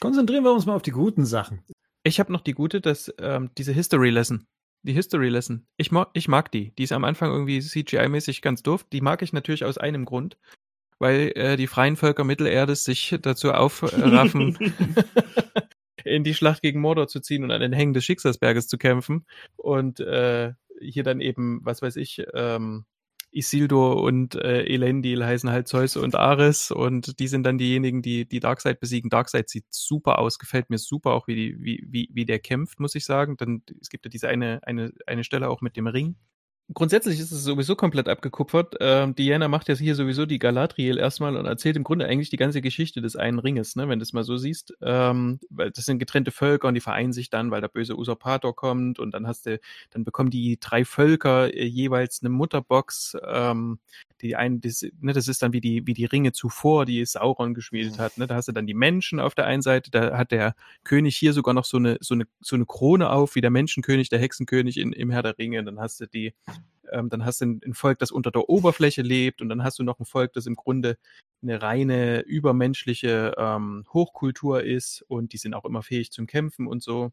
[0.00, 1.64] Konzentrieren wir uns mal auf die guten Sachen.
[2.06, 4.46] Ich habe noch die gute, dass ähm, diese History Lesson,
[4.84, 6.70] die History Lesson, ich, mag, ich mag die.
[6.76, 8.86] Die ist am Anfang irgendwie CGI-mäßig ganz doof.
[8.92, 10.38] Die mag ich natürlich aus einem Grund,
[11.00, 14.56] weil äh, die freien Völker Mittelerdes sich dazu aufraffen,
[16.04, 19.26] in die Schlacht gegen Mordor zu ziehen und an den Hängen des Schicksalsberges zu kämpfen.
[19.56, 22.84] Und äh, hier dann eben, was weiß ich, ähm,
[23.36, 28.26] Isildur und äh, Elendil heißen halt Zeus und Ares und die sind dann diejenigen, die
[28.26, 29.10] die Darkseid besiegen.
[29.10, 32.80] Darkseid sieht super aus, gefällt mir super auch, wie, die, wie, wie, wie der kämpft,
[32.80, 33.36] muss ich sagen.
[33.36, 36.16] Dann, es gibt ja diese eine, eine, eine Stelle auch mit dem Ring.
[36.74, 38.74] Grundsätzlich ist es sowieso komplett abgekupfert.
[38.80, 42.36] Ähm, Diana macht jetzt hier sowieso die Galadriel erstmal und erzählt im Grunde eigentlich die
[42.36, 44.74] ganze Geschichte des einen Ringes, ne, wenn du es mal so siehst.
[44.82, 48.56] Ähm, weil das sind getrennte Völker und die vereinen sich dann, weil der böse Usurpator
[48.56, 49.60] kommt und dann hast du,
[49.90, 53.16] dann bekommen die drei Völker äh, jeweils eine Mutterbox.
[53.24, 53.78] Ähm,
[54.26, 57.54] die einen, das, ne, das ist dann wie die, wie die Ringe zuvor, die Sauron
[57.54, 58.18] geschmiedet hat.
[58.18, 58.26] Ne?
[58.26, 60.54] Da hast du dann die Menschen auf der einen Seite, da hat der
[60.84, 64.08] König hier sogar noch so eine, so eine, so eine Krone auf, wie der Menschenkönig,
[64.08, 65.62] der Hexenkönig in, im Herr der Ringe.
[65.64, 66.34] Dann hast du die,
[66.92, 69.78] ähm, dann hast du ein, ein Volk, das unter der Oberfläche lebt und dann hast
[69.78, 70.98] du noch ein Volk, das im Grunde
[71.42, 76.82] eine reine übermenschliche ähm, Hochkultur ist und die sind auch immer fähig zum Kämpfen und
[76.82, 77.12] so.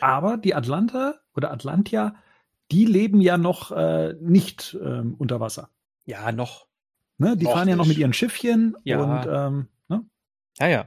[0.00, 2.14] Aber die Atlanta oder Atlantia,
[2.70, 5.70] die leben ja noch äh, nicht ähm, unter Wasser.
[6.04, 6.66] Ja, noch.
[7.18, 7.36] Ne?
[7.36, 9.02] Die Noch fahren ja noch mit ihren Schiffchen Ja.
[9.02, 10.04] und ähm, ne?
[10.58, 10.86] Ja, ja.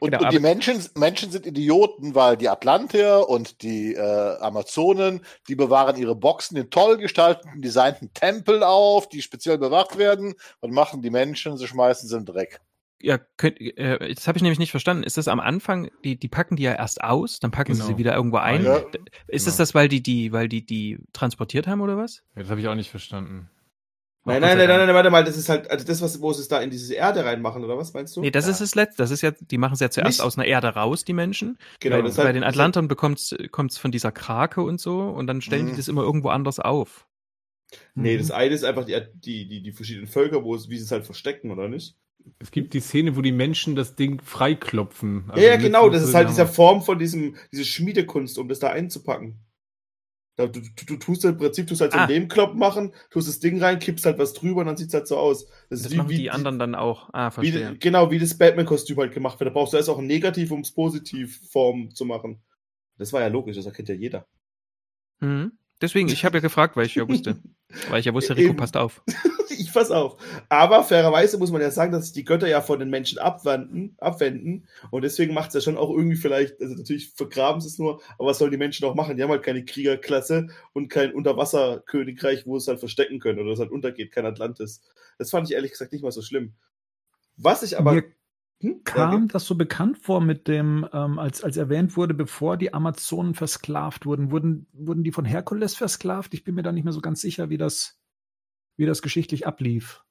[0.00, 5.20] Und, Genau, und die Menschen, Menschen sind Idioten, weil die Atlantier und die äh, Amazonen,
[5.46, 10.72] die bewahren ihre Boxen in toll gestalteten, designten Tempel auf, die speziell bewacht werden und
[10.72, 12.60] machen die Menschen, sie schmeißen sie im Dreck.
[13.02, 15.02] Ja, könnt, äh, das habe ich nämlich nicht verstanden.
[15.02, 17.92] Ist das am Anfang, die, die packen die ja erst aus, dann packen sie Genau.
[17.92, 18.64] sie wieder irgendwo ein.
[18.64, 18.76] Ja.
[18.78, 19.44] Ist Genau.
[19.44, 22.22] das das, weil die, die, weil die, die transportiert haben oder was?
[22.36, 23.50] Ja, das habe ich auch nicht verstanden.
[24.26, 26.42] Nein, nein, nein, nein, nein, warte mal, das ist halt, also das, was, wo sie
[26.42, 28.20] es da in diese Erde reinmachen, oder was meinst du?
[28.20, 28.50] Nee, das Ja.
[28.52, 28.98] ist das Letzte.
[29.02, 31.56] Das ist ja, die machen es ja zuerst Nicht- aus einer Erde raus, die Menschen.
[31.80, 34.78] Genau, bei, das ist bei halt- den das Atlantern bekommt's, kommt's von dieser Krake und
[34.78, 35.76] so und dann stellen die Mhm.
[35.78, 37.06] das immer irgendwo anders auf.
[37.94, 38.18] Nee, Mhm.
[38.18, 40.90] das eine ist einfach die, die, die, die verschiedenen Völker, wo es, wie sie es
[40.92, 41.96] halt verstecken, oder nicht?
[42.40, 45.24] Es gibt die Szene, wo die Menschen das Ding freiklopfen.
[45.28, 46.46] Also ja, ja, genau, das ist halt dieser.
[46.46, 49.38] Form von diesem, diese Schmiedekunst, um das da einzupacken.
[50.36, 52.02] Du, du, du tust im Prinzip, tust halt so Ah.
[52.04, 55.06] einen Lehmklopp machen, tust das Ding rein, kippst halt was drüber und dann sieht's halt
[55.06, 55.46] so aus.
[55.46, 57.10] Das, Das ist wie, machen wie die anderen dann auch.
[57.12, 57.76] Ah, Wie, verstehe.
[57.78, 59.48] genau, wie das Batman-Kostüm halt gemacht wird.
[59.50, 62.40] Da brauchst du erst auch ein Negativ, um es Positiv-Form zu machen.
[62.96, 64.26] Das war ja logisch, das erkennt ja jeder.
[65.20, 65.52] Mhm.
[65.82, 67.36] Deswegen, ich habe ja gefragt, weil ich ja wusste.
[67.88, 68.56] Weil ich ja wusste, Rico Eben.
[68.56, 69.00] passt auf.
[69.54, 70.16] ich pass auf.
[70.48, 73.96] Aber fairerweise muss man ja sagen, dass sich die Götter ja von den Menschen abwenden,
[73.98, 74.68] abwenden.
[74.90, 78.00] Und deswegen macht es ja schon auch irgendwie vielleicht, also natürlich vergraben sie es nur,
[78.18, 79.16] aber was sollen die Menschen auch machen?
[79.16, 83.60] Die haben halt keine Kriegerklasse und kein Unterwasserkönigreich, wo es halt verstecken können oder es
[83.60, 84.82] halt untergeht, kein Atlantis.
[85.18, 86.54] Das fand ich ehrlich gesagt nicht mal so schlimm.
[87.36, 87.92] Was ich aber.
[87.92, 88.04] Mir
[88.62, 88.84] Hm?
[88.84, 93.34] kam das so bekannt vor mit dem, ähm, als, als erwähnt wurde, bevor die Amazonen
[93.34, 96.34] versklavt wurden, wurden, wurden die von Herkules versklavt?
[96.34, 97.99] Ich bin mir da nicht mehr so ganz sicher, wie das,
[98.80, 100.02] wie das geschichtlich ablief.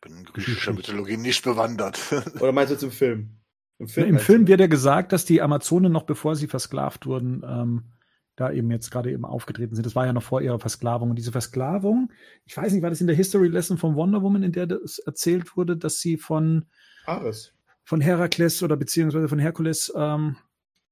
[0.00, 2.00] Bin in griechischer Mythologie nicht bewandert.
[2.40, 3.40] Oder meinst du jetzt im Film?
[3.78, 4.48] Im Im meinst Film du?
[4.48, 7.92] wird ja gesagt, dass die Amazonen noch bevor sie versklavt wurden, ähm,
[8.36, 9.84] da eben jetzt gerade eben aufgetreten sind.
[9.84, 11.10] Das war ja noch vor ihrer Versklavung.
[11.10, 12.12] Und diese Versklavung,
[12.44, 14.98] ich weiß nicht, war das in der History Lesson von Wonder Woman, in der das
[14.98, 16.66] erzählt wurde, dass sie von,
[17.06, 17.54] Ares.
[17.82, 20.36] von Herakles oder beziehungsweise von Herkules ähm,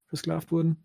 [0.09, 0.85] versklavt wurden?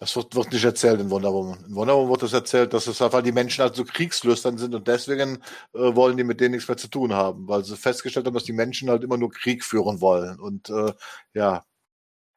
[0.00, 1.62] Das wird, wird nicht erzählt in Wonder Woman.
[1.66, 4.74] In Wonder Woman wird es erzählt, dass es einfach die Menschen halt so kriegslüstern sind
[4.74, 5.36] und deswegen
[5.74, 8.44] äh, wollen die mit denen nichts mehr zu tun haben, weil sie festgestellt haben, dass
[8.44, 10.40] die Menschen halt immer nur Krieg führen wollen.
[10.40, 10.94] Und äh,
[11.34, 11.64] ja,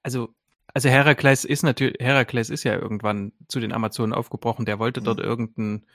[0.03, 0.33] Also,
[0.73, 4.65] also Herakles ist natürlich, Herakles ist ja irgendwann zu den Amazonen aufgebrochen.
[4.65, 5.21] Der wollte dort Mhm.
[5.21, 5.85] irgendein,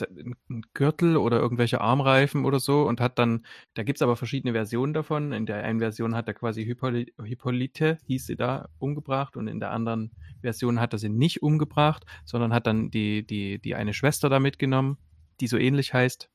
[0.00, 4.92] einen Gürtel oder irgendwelche Armreifen oder so und hat dann, da gibt's aber verschiedene Versionen
[4.92, 5.32] davon.
[5.32, 9.60] In der einen Version hat er quasi Hippoly Hippolyte, hieß sie da, umgebracht und in
[9.60, 10.12] der anderen
[10.42, 14.40] Version hat er sie nicht umgebracht, sondern hat dann die, die, die eine Schwester da
[14.40, 14.98] mitgenommen,
[15.40, 16.30] die so ähnlich heißt.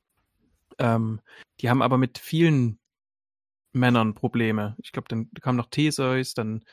[0.78, 1.20] Ähm,
[1.60, 2.78] die haben aber mit vielen
[3.72, 4.76] Männern Probleme.
[4.82, 6.64] Ich glaube, dann kam noch Theseus, dann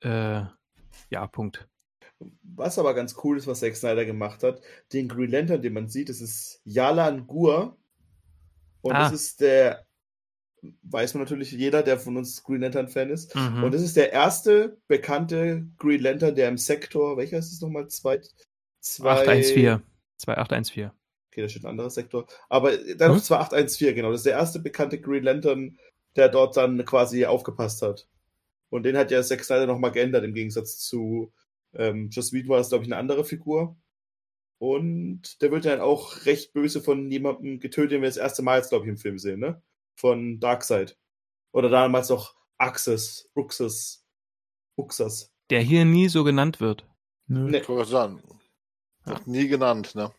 [0.00, 0.42] äh,
[1.10, 1.68] ja, Punkt.
[2.42, 4.62] Was aber ganz cool ist, was Zack Snyder gemacht hat,
[4.92, 7.76] den Green Lantern, den man sieht, das ist Yalan Gur.
[8.80, 9.04] Und Ah.
[9.04, 9.84] das ist der,
[10.82, 13.34] weiß man natürlich jeder, der von uns Green Lantern-Fan ist.
[13.34, 13.64] Mhm.
[13.64, 17.88] Und das ist der erste bekannte Green Lantern, der im Sektor, welcher ist es nochmal?
[17.88, 18.20] Zwei,
[18.80, 19.82] zwei, 814.
[20.16, 20.90] 2814.
[21.30, 22.26] Okay, da steht ein anderer Sektor.
[22.48, 23.20] Aber dann Hm?
[23.20, 24.10] 2814, genau.
[24.10, 25.78] Das ist der erste bekannte Green Lantern,
[26.16, 28.08] der dort dann quasi aufgepasst hat.
[28.70, 31.32] Und den hat ja Zack Snyder nochmal geändert, im Gegensatz zu
[31.78, 33.76] ähm, Just Whedon war das, glaube ich, eine andere Figur.
[34.58, 38.58] Und der wird dann auch recht böse von jemandem getötet, den wir das erste Mal
[38.58, 39.62] jetzt, glaube ich, im Film sehen, ne?
[39.98, 40.98] Von Darkseid.
[41.52, 44.06] Oder damals noch Axis, Uxas,
[44.76, 45.32] Uxas.
[45.50, 46.86] Der hier nie so genannt wird.
[47.26, 47.50] Nö.
[47.50, 47.58] Nee.
[47.58, 48.22] Ich wollte sagen,
[49.04, 50.12] wird nie genannt, ne?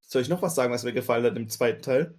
[0.00, 2.18] Soll ich noch was sagen, was mir gefallen hat im zweiten Teil?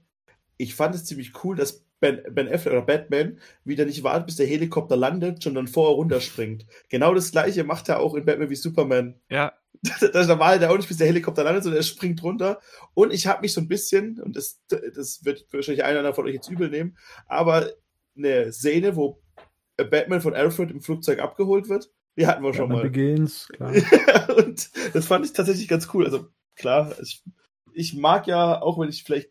[0.57, 4.38] Ich fand es ziemlich cool, dass Ben, ben Affleck oder Batman wieder nicht wartet, bis
[4.38, 6.65] der Helikopter landet, sondern vorher runterspringt.
[6.89, 9.19] Genau das gleiche macht er auch in Batman wie Superman.
[9.30, 9.53] Ja,
[10.01, 12.59] da, da war er auch nicht, bis der Helikopter landet, sondern er springt runter.
[12.93, 16.34] Und ich habe mich so ein bisschen, und das, das wird wahrscheinlich einer von euch
[16.34, 16.97] jetzt übel nehmen,
[17.27, 17.69] aber
[18.17, 19.21] eine Szene, wo
[19.77, 22.89] Batman von Alfred im Flugzeug abgeholt wird, die hatten wir schon Batman mal.
[22.89, 23.71] Begins, klar.
[24.38, 26.05] und das fand ich tatsächlich ganz cool.
[26.05, 27.23] Also klar, ich,
[27.73, 29.30] ich mag ja, auch wenn ich vielleicht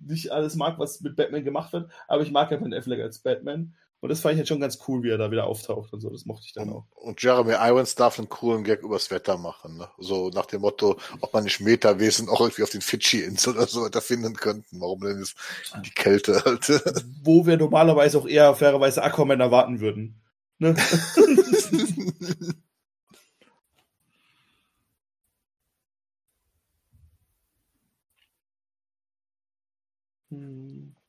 [0.00, 3.20] nicht alles mag, was mit Batman gemacht wird, aber ich mag ja Ben Affleck als
[3.20, 3.74] Batman.
[4.02, 6.08] Und das fand ich halt schon ganz cool, wie er da wieder auftaucht und so.
[6.08, 6.86] Das mochte ich dann auch.
[6.94, 9.76] Und Jeremy Irons darf einen coolen Gag übers Wetter machen.
[9.76, 9.88] Ne?
[9.98, 13.82] So nach dem Motto, ob man nicht Metawesen auch irgendwie auf den Fidschi-Inseln oder so
[13.82, 14.80] weiter finden könnten.
[14.80, 15.36] Warum denn ist
[15.84, 16.66] die Kälte halt?
[17.22, 20.18] Wo wir normalerweise auch eher fairerweise Aquaman erwarten würden.
[20.58, 20.74] Ne?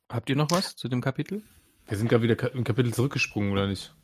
[0.10, 1.44] habt ihr noch was zu dem Kapitel?
[1.88, 3.96] Wir sind gerade wieder im Kapitel zurückgesprungen, oder nicht?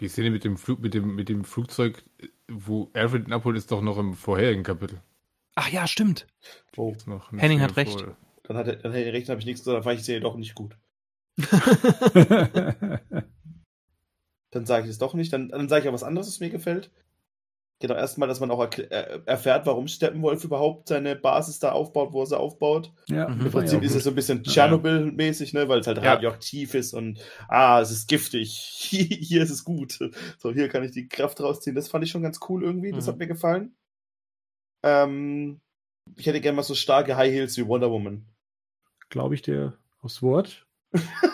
[0.00, 2.04] Die Szene mit dem, Flug, mit dem, mit dem Flugzeug,
[2.48, 5.00] wo Alfred ihn abholt, ist doch noch im vorherigen Kapitel.
[5.54, 6.26] Ach ja, stimmt.
[6.76, 6.94] Oh,
[7.36, 8.00] Henning hat recht.
[8.00, 9.94] vor- dann hat er, dann hätte er recht, dann habe ich nichts gesagt, dann fand
[9.94, 10.76] ich die Szene doch nicht gut.
[14.50, 15.32] Dann sage ich es doch nicht.
[15.32, 16.90] Dann, dann sage ich ja was anderes, was mir gefällt.
[17.80, 22.12] Genau, erstmal, dass man auch erkl- äh, erfährt, warum Steppenwolf überhaupt seine Basis da aufbaut,
[22.12, 22.92] wo er sie aufbaut.
[23.08, 23.38] ja, Mhm.
[23.40, 24.50] Im ja Prinzip auch ist es so ein bisschen Ja.
[24.50, 26.14] Tschernobyl-mäßig, ne, weil es halt Ja.
[26.14, 28.50] radioaktiv ist und ah, es ist giftig.
[28.90, 29.98] hier ist es gut.
[30.38, 31.76] So, hier kann ich die Kraft rausziehen.
[31.76, 32.90] Das fand ich schon ganz cool irgendwie.
[32.90, 33.10] Das Mhm.
[33.12, 33.76] hat mir gefallen.
[34.82, 35.60] Ähm,
[36.16, 38.24] ich hätte gerne mal so starke High Heels wie Wonder Woman.
[39.10, 40.66] Glaube ich dir aufs Wort.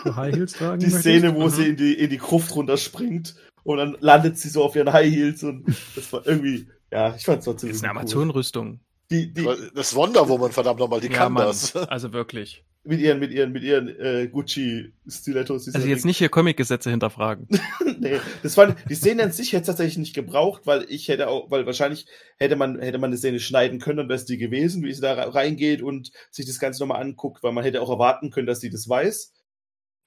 [0.03, 1.01] Du High Heels tragen Die möchtest?
[1.01, 1.49] Szene, wo Mhm.
[1.49, 3.35] sie in die, in die Gruft runterspringt
[3.65, 5.65] und dann landet sie so auf ihren High Heels und
[5.95, 7.99] das war irgendwie, ja, ich fand es trotzdem Das ist eine cool.
[7.99, 8.79] Amazon-Rüstung.
[9.11, 11.47] Die, die, Das Wonder Woman, verdammt nochmal, die Ja, kann Mann.
[11.47, 11.75] das.
[11.89, 12.63] Also wirklich.
[12.83, 15.73] mit ihren, mit ihren, mit ihren äh, Gucci-Stilettos.
[15.73, 17.47] Also jetzt nicht hier Comic-Gesetze hinterfragen.
[17.99, 21.27] nee, das war die Szene an sich hätte es tatsächlich nicht gebraucht, weil ich hätte
[21.27, 22.05] auch, weil wahrscheinlich
[22.37, 25.01] hätte man hätte man eine Szene schneiden können und wäre es die gewesen, wie sie
[25.01, 28.47] da re- reingeht und sich das Ganze nochmal anguckt, weil man hätte auch erwarten können,
[28.47, 29.33] dass sie das weiß.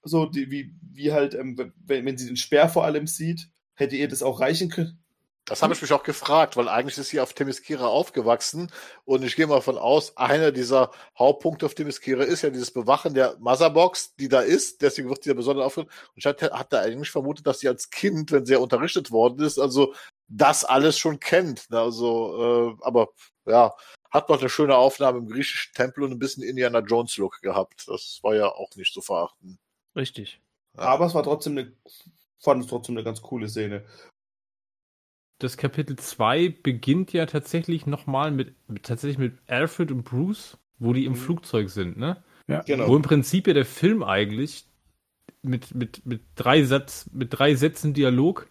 [0.03, 3.97] So die, wie wie halt ähm, wenn, wenn sie den Speer vor allem sieht, hätte
[3.97, 5.03] ihr das auch reichen können.
[5.49, 8.71] Das habe ich mich auch gefragt, weil eigentlich ist sie auf Themyscira aufgewachsen
[9.07, 13.15] und ich gehe mal von aus, einer dieser Hauptpunkte auf Themyscira ist ja dieses Bewachen
[13.15, 15.95] der Motherbox, die da ist, deswegen wird sie ja besonders aufgeführt.
[16.09, 19.43] Und ich hatte, hatte eigentlich vermutet, dass sie als Kind, wenn sie ja unterrichtet worden
[19.43, 19.95] ist, also
[20.29, 21.71] das alles schon kennt.
[21.71, 21.81] ne?
[21.81, 23.09] Also, äh, aber
[23.47, 23.75] ja,
[24.11, 27.85] hat noch eine schöne Aufnahme im griechischen Tempel und ein bisschen Indiana Jones Look gehabt.
[27.87, 29.59] Das war ja auch nicht zu verachten.
[29.99, 30.41] Richtig.
[30.77, 31.73] Aber es war trotzdem eine
[32.39, 33.85] fand es trotzdem eine ganz coole Szene.
[35.41, 40.93] Das Kapitel 2 beginnt ja tatsächlich nochmal mit, mit, tatsächlich mit Alfred und Bruce, wo
[40.93, 41.17] die im Mhm.
[41.17, 42.23] Flugzeug sind, ne?
[42.49, 42.63] Ja.
[42.63, 42.89] Genau.
[42.89, 44.65] Wo im Prinzip ja der Film eigentlich
[45.43, 48.49] mit, mit, mit, drei Satz, mit drei Sätzen Dialog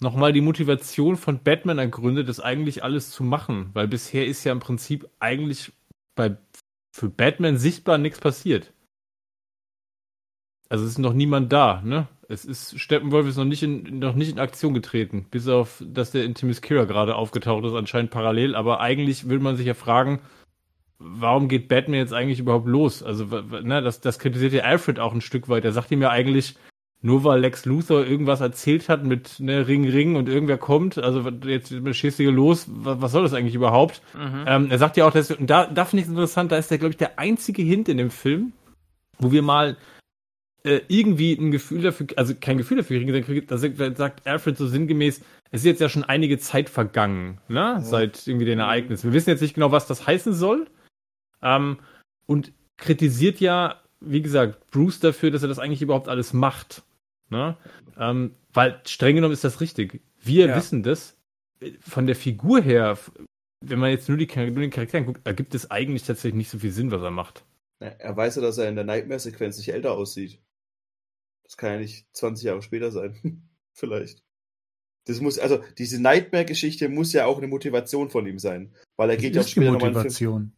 [0.00, 3.70] nochmal die Motivation von Batman ergründet, das eigentlich alles zu machen.
[3.74, 5.72] Weil bisher ist ja im Prinzip eigentlich
[6.14, 6.36] bei,
[6.94, 8.72] für Batman sichtbar nichts passiert.
[10.70, 12.06] Also es ist noch niemand da, ne?
[12.28, 16.12] Es ist, Steppenwolf ist noch nicht in, noch nicht in Aktion getreten, bis auf, dass
[16.12, 20.20] der in Themyscira gerade aufgetaucht ist, anscheinend parallel, aber eigentlich will man sich ja fragen,
[21.00, 23.02] warum geht Batman jetzt eigentlich überhaupt los?
[23.02, 25.64] Also, ne, das, das kritisiert ja Alfred auch ein Stück weit.
[25.64, 26.54] Er sagt ihm ja eigentlich,
[27.02, 31.28] nur weil Lex Luthor irgendwas erzählt hat mit ne, Ring, Ring und irgendwer kommt, also
[31.46, 34.02] jetzt schießt hier los, was, was soll das eigentlich überhaupt?
[34.14, 34.44] Mhm.
[34.46, 36.70] Ähm, er sagt ja auch, dass, und da, da finde ich es interessant, da ist
[36.70, 38.52] der, glaube ich, der einzige Hint in dem Film,
[39.18, 39.76] wo wir mal
[40.64, 45.20] äh, irgendwie ein Gefühl dafür, also kein Gefühl dafür kriegen, da sagt, Alfred so sinngemäß,
[45.50, 49.10] es ist jetzt ja schon einige Zeit vergangen, ne, seit irgendwie den Ereignissen.
[49.10, 50.68] Wir wissen jetzt nicht genau, was das heißen soll,
[51.42, 51.78] ähm,
[52.26, 56.82] und kritisiert ja, wie gesagt, Bruce dafür, dass er das eigentlich überhaupt alles macht,
[57.30, 57.56] ne,
[57.98, 60.00] ähm, weil streng genommen ist das richtig.
[60.22, 60.56] Wir Ja.
[60.56, 61.16] wissen das,
[61.60, 62.98] äh, von der Figur her,
[63.64, 66.58] wenn man jetzt nur, die, nur den Charakteren guckt, ergibt es eigentlich tatsächlich nicht so
[66.58, 67.44] viel Sinn, was er macht.
[67.80, 70.38] Er weiß ja, dass er in der Nightmare-Sequenz nicht älter aussieht.
[71.50, 73.42] Das kann ja nicht 20 Jahre später sein.
[73.72, 74.22] Vielleicht.
[75.06, 78.72] Das muss, also diese Nightmare-Geschichte muss ja auch eine Motivation von ihm sein.
[78.96, 79.90] Weil er Das geht ja auch später nochmal.
[79.90, 80.52] Motivation.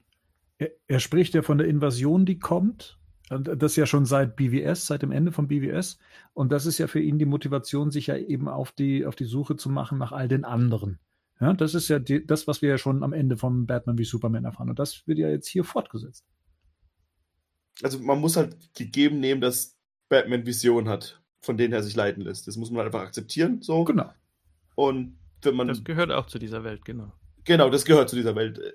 [0.58, 2.98] Er, er spricht ja von der Invasion, die kommt.
[3.30, 5.96] Das ja schon seit BWS, seit dem Ende von BWS.
[6.34, 9.24] Und das ist ja für ihn die Motivation, sich ja eben auf die, auf die
[9.24, 10.98] Suche zu machen nach all den anderen.
[11.40, 14.04] Ja, das ist ja die, das, was wir ja schon am Ende von Batman wie
[14.04, 14.68] Superman erfahren.
[14.68, 16.26] Und das wird ja jetzt hier fortgesetzt.
[17.82, 19.78] Also man muss halt gegeben nehmen, dass
[20.12, 22.46] Batman Vision hat, von denen er sich leiten lässt.
[22.46, 23.82] Das muss man einfach akzeptieren, so.
[23.84, 24.12] Genau.
[24.74, 27.10] Und wenn man, Das gehört auch zu dieser Welt, genau.
[27.44, 28.58] genau, das gehört zu dieser Welt.
[28.58, 28.72] Äh,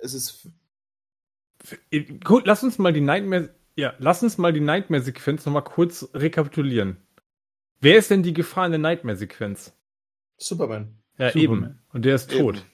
[0.00, 0.48] Es ist,
[2.24, 6.96] Gut, lass uns mal die Nightmare, ja, lass uns mal die Nightmare-Sequenz nochmal kurz rekapitulieren.
[7.80, 9.76] Wer ist denn die Gefahr in der Nightmare-Sequenz?
[10.38, 10.96] Superman.
[11.18, 11.62] Ja, Superman.
[11.64, 11.78] eben.
[11.92, 12.56] Und der ist tot.
[12.56, 12.64] Eben.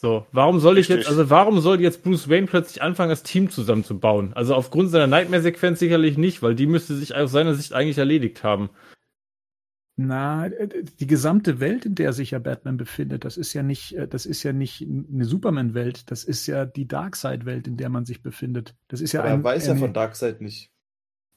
[0.00, 0.98] So, warum soll ich Richtig.
[0.98, 4.32] jetzt, also warum soll jetzt Bruce Wayne plötzlich anfangen, das Team zusammenzubauen?
[4.32, 8.44] Also aufgrund seiner Nightmare-Sequenz sicherlich nicht, weil die müsste sich aus seiner Sicht eigentlich erledigt
[8.44, 8.70] haben.
[9.96, 13.96] Na, äh, die gesamte Welt, in der sich ja Batman befindet, das ist ja nicht,
[13.96, 18.04] äh, das ist ja nicht eine Superman-Welt, das ist ja die Darkseid-Welt, in der man
[18.04, 18.76] sich befindet.
[18.86, 20.70] Das ist ja Aber ein, er weiß ja eine- von Darkseid nicht.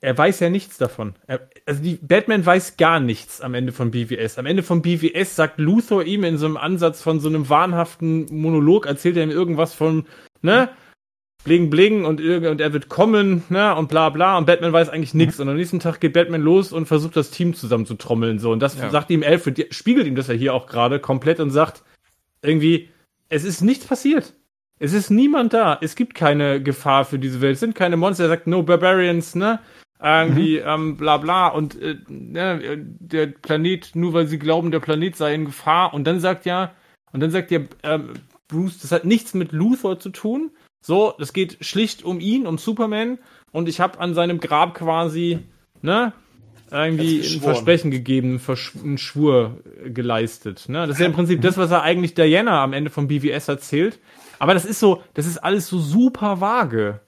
[0.03, 1.13] Er weiß ja nichts davon.
[1.27, 4.39] Er, also die, Batman weiß gar nichts am Ende von BVS.
[4.39, 8.25] Am Ende von BVS sagt Luthor ihm in so einem Ansatz von so einem wahnhaften
[8.31, 10.07] Monolog, erzählt er ihm irgendwas von,
[10.41, 10.69] ne,
[11.43, 14.39] bling bling und, und er wird kommen, ne, und bla bla.
[14.39, 15.39] Und Batman weiß eigentlich nichts.
[15.39, 18.39] Und am nächsten Tag geht Batman los und versucht das Team zusammenzutrommeln.
[18.39, 18.51] So.
[18.51, 18.89] Und das Ja.
[18.89, 21.83] sagt ihm Alfred, spiegelt ihm das ja hier auch gerade komplett und sagt,
[22.41, 22.89] irgendwie,
[23.29, 24.33] es ist nichts passiert.
[24.79, 25.77] Es ist niemand da.
[25.79, 27.53] Es gibt keine Gefahr für diese Welt.
[27.53, 28.23] Es sind keine Monster.
[28.23, 29.59] Er sagt, no Barbarians, ne?
[30.03, 31.47] Irgendwie, ähm, bla bla.
[31.47, 35.93] Und äh, ne, der Planet, nur weil sie glauben, der Planet sei in Gefahr.
[35.93, 36.73] Und dann sagt ja,
[37.11, 38.13] und dann sagt ja ähm,
[38.47, 40.51] Bruce, das hat nichts mit Luthor zu tun.
[40.81, 43.19] So, das geht schlicht um ihn, um Superman.
[43.51, 45.39] Und ich habe an seinem Grab quasi,
[45.81, 46.13] ne?
[46.71, 47.41] Irgendwie ein.
[47.41, 50.69] Versprechen gegeben, Versch einen Schwur geleistet.
[50.69, 50.87] Ne?
[50.87, 53.99] Das ist ja im Prinzip das, was er eigentlich Diana am Ende von BVS erzählt.
[54.39, 57.01] Aber das ist so, das ist alles so super vage.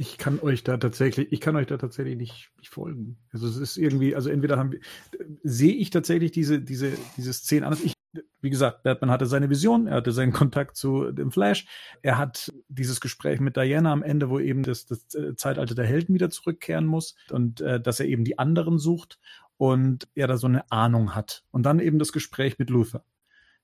[0.00, 3.18] Ich kann euch da tatsächlich, ich kann euch da tatsächlich nicht, nicht folgen.
[3.32, 4.80] Also es ist irgendwie, also entweder haben wir,
[5.42, 7.84] sehe ich tatsächlich diese, diese, diese Szene anders.
[7.84, 7.92] Ich,
[8.40, 11.66] wie gesagt, Batman hatte seine Vision, er hatte seinen Kontakt zu dem Flash,
[12.00, 15.86] er hat dieses Gespräch mit Diana am Ende, wo eben das, das äh, Zeitalter der
[15.86, 19.18] Helden wieder zurückkehren muss und äh, dass er eben die anderen sucht
[19.58, 21.44] und er da so eine Ahnung hat.
[21.50, 23.04] Und dann eben das Gespräch mit Luther.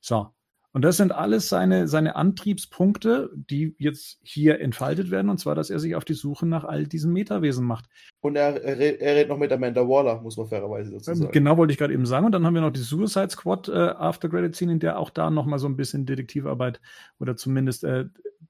[0.01, 0.36] So.
[0.77, 5.71] Und das sind alles seine, seine Antriebspunkte, die jetzt hier entfaltet werden, und zwar, dass
[5.71, 7.87] er sich auf die Suche nach all diesen Metawesen macht.
[8.21, 11.33] Und er, er, er redet noch mit Amanda Waller, muss man fairerweise dazu Ähm, sagen.
[11.33, 12.27] Genau wollte ich gerade eben sagen.
[12.27, 15.09] Und dann haben wir noch die Suicide Squad äh, After Credit Scene, in der auch
[15.09, 16.79] da nochmal so ein bisschen Detektivarbeit
[17.19, 18.05] oder zumindest äh,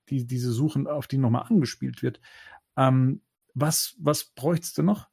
[0.08, 2.20] die, diese Suchen, auf die nochmal angespielt wird.
[2.76, 3.20] Ähm,
[3.54, 5.06] was, was bräucht's denn noch?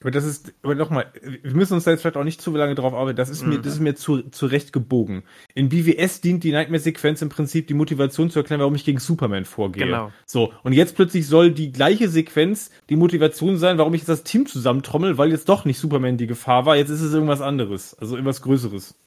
[0.00, 2.74] Aber das ist, aber nochmal, wir müssen uns da jetzt vielleicht auch nicht zu lange
[2.74, 3.16] drauf arbeiten.
[3.16, 3.62] Das ist mir, Mhm.
[3.62, 5.24] das ist mir zu, zurecht gebogen.
[5.54, 9.44] In BWS dient die Nightmare-Sequenz im Prinzip die Motivation zu erklären, warum ich gegen Superman
[9.44, 9.84] vorgehe.
[9.84, 10.10] Genau.
[10.24, 10.54] So.
[10.62, 14.46] Und jetzt plötzlich soll die gleiche Sequenz die Motivation sein, warum ich jetzt das Team
[14.46, 16.76] zusammentrommel, weil jetzt doch nicht Superman die Gefahr war.
[16.76, 17.92] Jetzt ist es irgendwas anderes.
[17.94, 18.98] Also irgendwas Größeres.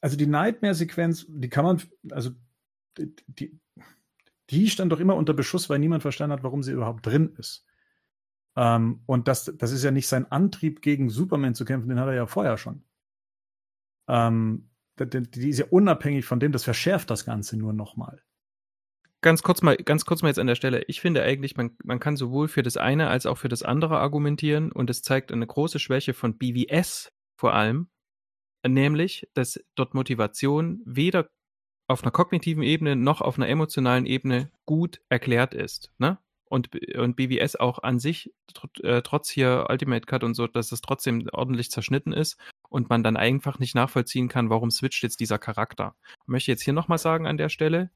[0.00, 2.30] Also die Nightmare-Sequenz, die kann man, also
[2.98, 3.58] die, die,
[4.50, 7.64] die stand doch immer unter Beschuss, weil niemand verstanden hat, warum sie überhaupt drin ist.
[8.56, 12.08] Ähm, und das, das ist ja nicht sein Antrieb, gegen Superman zu kämpfen, den hat
[12.08, 12.82] er ja vorher schon.
[14.08, 18.22] Ähm, die, die ist ja unabhängig von dem, das verschärft das Ganze nur nochmal.
[19.20, 20.84] Ganz kurz mal, ganz kurz mal jetzt an der Stelle.
[20.88, 23.98] Ich finde eigentlich, man, man kann sowohl für das eine als auch für das andere
[23.98, 27.88] argumentieren und es zeigt eine große Schwäche von BVS vor allem,
[28.66, 31.28] nämlich, dass dort Motivation weder
[31.88, 35.92] auf einer kognitiven Ebene noch auf einer emotionalen Ebene gut erklärt ist.
[35.98, 36.18] Ne?
[36.48, 40.70] Und, und BVS auch an sich, tr äh, trotz hier Ultimate Cut und so, dass
[40.70, 45.18] es trotzdem ordentlich zerschnitten ist und man dann einfach nicht nachvollziehen kann, warum switcht jetzt
[45.18, 45.96] dieser Charakter.
[46.22, 47.90] Ich möchte jetzt hier nochmal sagen an der Stelle,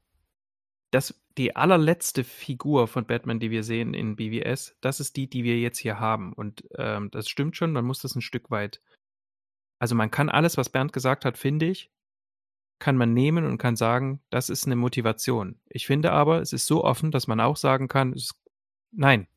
[0.91, 5.43] das, die allerletzte Figur von Batman, die wir sehen in BVS, das ist die, die
[5.43, 6.33] wir jetzt hier haben.
[6.33, 8.81] Und ähm, das stimmt schon, man muss das ein Stück weit.
[9.79, 11.89] Also man kann alles, was Bernd gesagt hat, finde ich,
[12.81, 15.55] kann man nehmen und kann sagen, das ist eine Motivation.
[15.69, 18.31] Ich finde aber, es ist so offen, dass man auch sagen kann, es,
[18.91, 19.27] nein,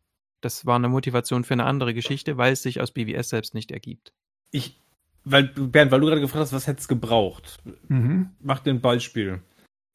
[0.40, 3.70] das war eine Motivation für eine andere Geschichte, weil es sich aus BWS selbst nicht
[3.70, 4.12] ergibt.
[4.50, 4.80] Ich,
[5.24, 7.62] weil, Bernd, weil du gerade gefragt hast, was hätte es gebraucht?
[7.88, 8.30] Mhm.
[8.40, 9.42] Mach dir ein Beispiel.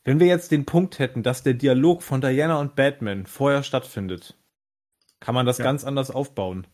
[0.03, 4.37] Wenn wir jetzt den Punkt hätten, dass der Dialog von Diana und Batman vorher stattfindet,
[5.19, 5.63] kann man das Ja.
[5.65, 6.67] ganz anders aufbauen.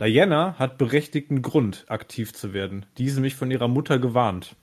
[0.00, 2.86] Diana hat berechtigten Grund, aktiv zu werden.
[2.98, 4.56] Die ist nämlich von ihrer Mutter gewarnt,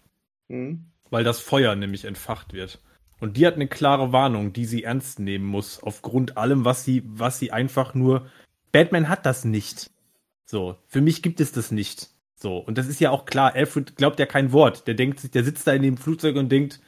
[0.50, 0.86] Mhm.
[1.14, 2.80] Weil das Feuer nämlich entfacht wird.
[3.20, 7.04] Und die hat eine klare Warnung, die sie ernst nehmen muss, aufgrund allem, was sie,
[7.06, 8.26] was sie einfach nur.
[8.72, 9.92] Batman hat das nicht.
[10.44, 12.10] So, für mich gibt es das nicht.
[12.34, 14.88] So, und das ist ja auch klar, Alfred glaubt ja kein Wort.
[14.88, 16.82] Der denkt sich, der sitzt da in dem Flugzeug und denkt,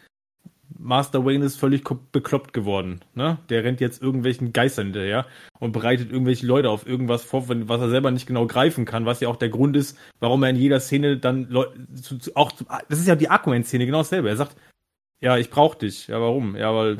[0.77, 3.01] Master Wayne ist völlig bekloppt geworden.
[3.13, 3.37] Ne?
[3.49, 5.25] Der rennt jetzt irgendwelchen Geistern hinterher
[5.59, 9.19] und bereitet irgendwelche Leute auf irgendwas vor, was er selber nicht genau greifen kann, was
[9.19, 11.65] ja auch der Grund ist, warum er in jeder Szene dann Leu
[12.01, 14.29] zu, zu, auch zu, das ist ja die Aquaman-Szene genau dasselbe.
[14.29, 14.55] Er sagt,
[15.21, 16.07] ja, ich brauch dich.
[16.07, 16.55] Ja, warum?
[16.55, 16.97] Ja, weil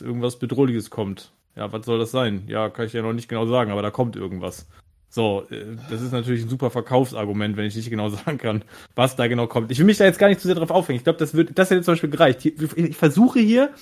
[0.00, 1.32] irgendwas Bedrohliches kommt.
[1.56, 2.44] Ja, was soll das sein?
[2.46, 4.68] Ja, kann ich ja noch nicht genau sagen, aber da kommt irgendwas.
[5.14, 8.64] So, äh, das ist natürlich ein super Verkaufsargument, wenn ich nicht genau sagen kann,
[8.96, 9.70] was da genau kommt.
[9.70, 10.96] Ich will mich da jetzt gar nicht zu sehr drauf aufhängen.
[10.96, 12.44] Ich glaube, das wird, das hätte zum Beispiel gereicht.
[12.44, 13.72] Ich versuche hier,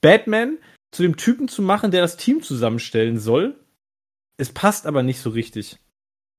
[0.00, 0.56] Batman
[0.90, 3.60] zu dem Typen zu machen, der das Team zusammenstellen soll.
[4.38, 5.76] Es passt aber nicht so richtig.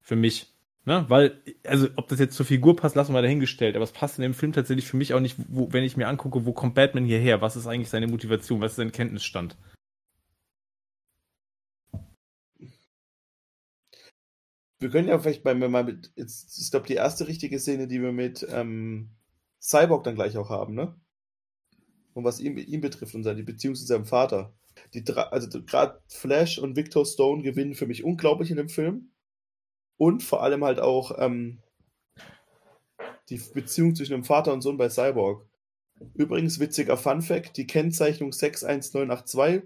[0.01, 0.47] Für mich.
[0.85, 1.05] Ne?
[1.07, 3.75] Weil, also, ob das jetzt zur Figur passt, lassen wir dahingestellt.
[3.75, 6.07] Aber es passt in dem Film tatsächlich für mich auch nicht, wo, wenn ich mir
[6.07, 7.41] angucke, wo kommt Batman hierher?
[7.41, 8.59] Was ist eigentlich seine Motivation?
[8.59, 9.55] Was ist sein Kenntnisstand?
[14.81, 18.01] Wir können ja vielleicht bei, mal mit, jetzt, ich glaube, die erste richtige Szene, die
[18.01, 19.11] wir mit ähm,
[19.61, 20.99] Cyborg dann gleich auch haben, ne?
[22.13, 24.55] Und was ihn, ihn betrifft und seine Beziehung zu seinem Vater.
[24.95, 29.11] Die, also gerade Flash und Victor Stone gewinnen für mich unglaublich in dem Film.
[29.97, 31.59] Und vor allem halt auch ähm,
[33.29, 35.45] die Beziehung zwischen dem Vater und Sohn bei Cyborg.
[36.15, 39.61] Übrigens, witziger Fun Fact: die Kennzeichnung 61982,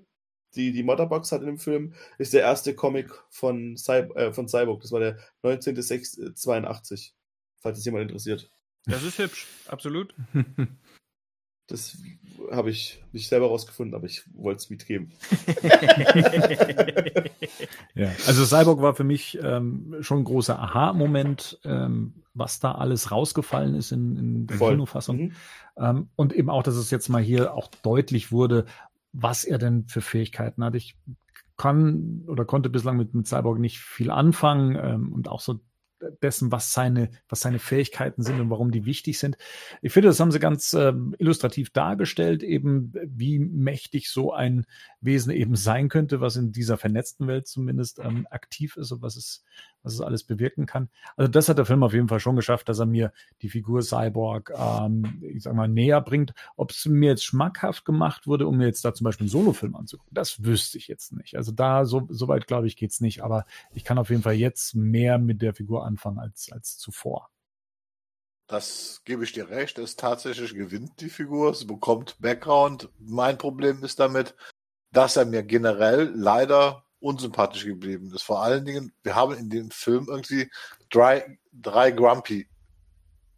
[0.56, 4.48] die die Motherbox hat in dem Film, ist der erste Comic von, Cy äh, von
[4.48, 4.82] Cyborg.
[4.82, 7.11] Das war der 19.06.82,
[7.60, 8.49] falls es jemand interessiert.
[8.86, 10.15] Das ist hübsch, absolut.
[11.68, 11.98] Das
[12.52, 15.11] habe ich nicht selber rausgefunden, aber ich wollte es mitgeben.
[17.95, 23.10] Ja, also Cyborg war für mich ähm, schon ein großer Aha-Moment, ähm, was da alles
[23.10, 24.73] rausgefallen ist in, in der Voll.
[24.73, 25.18] Kinofassung.
[25.18, 25.32] Mhm.
[25.77, 28.65] Ähm, und eben auch, dass es jetzt mal hier auch deutlich wurde,
[29.16, 30.76] was er denn für Fähigkeiten hat.
[30.76, 30.98] Ich
[31.58, 35.60] kann oder konnte bislang mit, mit Cyborg nicht viel anfangen ähm, und auch so
[36.22, 39.38] dessen, was seine, was seine Fähigkeiten sind und warum die wichtig sind.
[39.82, 44.65] Ich finde, das haben sie ganz ähm, illustrativ dargestellt, eben wie mächtig so ein
[45.02, 49.15] Wesen eben sein könnte, was in dieser vernetzten Welt zumindest ähm, aktiv ist und was
[49.15, 49.44] es,
[49.84, 50.90] was es alles bewirken kann.
[51.15, 53.82] Also das hat der Film auf jeden Fall schon geschafft, dass er mir die Figur
[53.82, 56.34] Cyborg, ähm, ich sag mal, näher bringt.
[56.56, 59.76] Ob es mir jetzt schmackhaft gemacht wurde, um mir jetzt da zum Beispiel einen Solofilm
[59.76, 61.38] anzugucken, das wüsste ich jetzt nicht.
[61.38, 63.23] Also da, so, so weit glaube ich, geht's nicht.
[63.23, 67.30] Aber ich kann auf jeden Fall jetzt mehr mit der Figur anfangen als, als zuvor.
[68.47, 69.80] Das gebe ich dir recht.
[69.80, 71.53] Es tatsächlich gewinnt die Figur.
[71.55, 72.89] Sie bekommt Background.
[72.99, 74.35] Mein Problem ist damit,
[74.91, 78.22] dass er mir generell leider unsympathisch geblieben ist.
[78.22, 80.51] Vor allen Dingen, wir haben in dem Film irgendwie
[80.89, 82.47] drei, drei Grumpy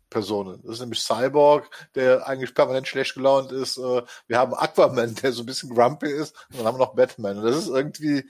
[0.09, 0.61] Personen.
[0.63, 3.77] Das ist nämlich Cyborg, der eigentlich permanent schlecht gelaunt ist.
[3.77, 6.35] Äh, Wir haben Aquaman, der so ein bisschen grumpy ist.
[6.49, 7.37] Und dann haben wir noch Batman.
[7.37, 8.29] Und das ist irgendwie,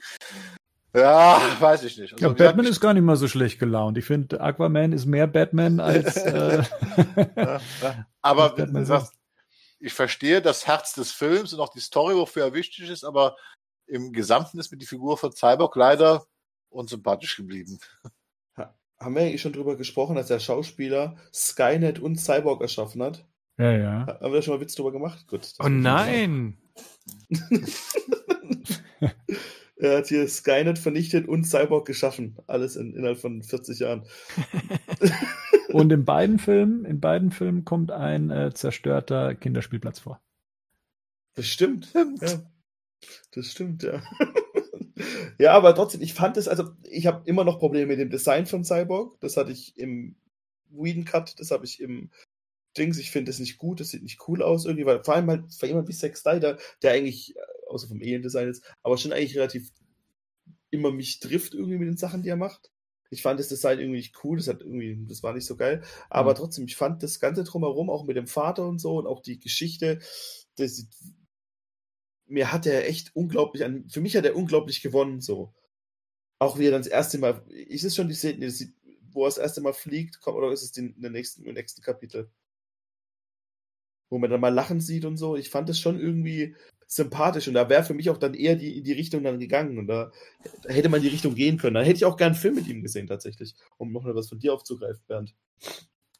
[0.94, 2.12] ja, weiß ich nicht.
[2.12, 3.98] Also, Ja, wie gesagt, Batman ist gar nicht mal so schlecht gelaunt.
[3.98, 6.16] Ich finde, Aquaman ist mehr Batman als.
[6.16, 6.62] Äh,
[7.36, 8.06] Ja, ja.
[8.22, 9.12] Aber Batman wie gesagt,
[9.80, 13.36] ich verstehe das Herz des Films und auch die Story, wofür er wichtig ist, aber
[13.86, 16.26] im Gesamten ist mir die Figur von Cyborg leider
[16.68, 17.78] unsympathisch geblieben.
[18.56, 23.24] Haben wir eigentlich schon drüber gesprochen, dass der Schauspieler Skynet und Cyborg erschaffen hat?
[23.56, 24.06] ja, ja.
[24.06, 25.26] Haben wir da schon mal Witz drüber gemacht?
[25.28, 25.52] Gut.
[25.60, 26.58] Oh nein!
[29.80, 32.36] Er hat hier Skynet vernichtet und Cyborg geschaffen.
[32.46, 34.04] Alles in, innerhalb von 40 Jahren.
[35.72, 40.20] Und in beiden Filmen, in beiden Filmen kommt ein äh, zerstörter Kinderspielplatz vor.
[41.34, 41.92] Das stimmt.
[41.92, 42.04] Ja.
[43.32, 44.02] Das stimmt, ja.
[45.38, 48.46] ja, aber trotzdem, ich fand es, also ich habe immer noch Probleme mit dem Design
[48.46, 49.20] von Cyborg.
[49.20, 50.16] Das hatte ich im
[50.70, 52.10] Whedon Cut, das habe ich im
[52.76, 52.98] Dings.
[52.98, 55.54] Ich finde das nicht gut, das sieht nicht cool aus irgendwie, weil vor allem halt
[55.54, 59.36] für jemand wie Zack Snyder, der eigentlich, äh, außer vom Ehendesign ist, aber schon eigentlich
[59.36, 59.70] relativ
[60.70, 62.70] immer mich trifft irgendwie mit den Sachen, die er macht.
[63.10, 65.82] Ich fand das Design irgendwie nicht cool, das hat irgendwie, das war nicht so geil.
[66.10, 66.36] Aber Mhm.
[66.36, 69.40] trotzdem, ich fand das Ganze drumherum, auch mit dem Vater und so und auch die
[69.40, 69.98] Geschichte,
[70.56, 70.86] das,
[72.26, 75.54] mir hat er echt unglaublich, an, für mich hat er unglaublich gewonnen, so.
[76.38, 78.52] Auch wie er dann das erste Mal, ist es schon die Szene,
[79.12, 81.82] wo er das erste Mal fliegt, kommt, oder ist es in der nächsten, im nächsten
[81.82, 82.30] Kapitel?
[84.10, 85.36] Wo man dann mal lachen sieht und so.
[85.36, 86.56] Ich fand das schon irgendwie
[86.86, 89.78] sympathisch und da wäre für mich auch dann eher die, in die Richtung dann gegangen
[89.78, 90.10] und da,
[90.62, 91.74] da hätte man in die Richtung gehen können.
[91.74, 94.30] Da hätte ich auch gern einen Film mit ihm gesehen, tatsächlich, um noch mal was
[94.30, 95.34] von dir aufzugreifen, Bernd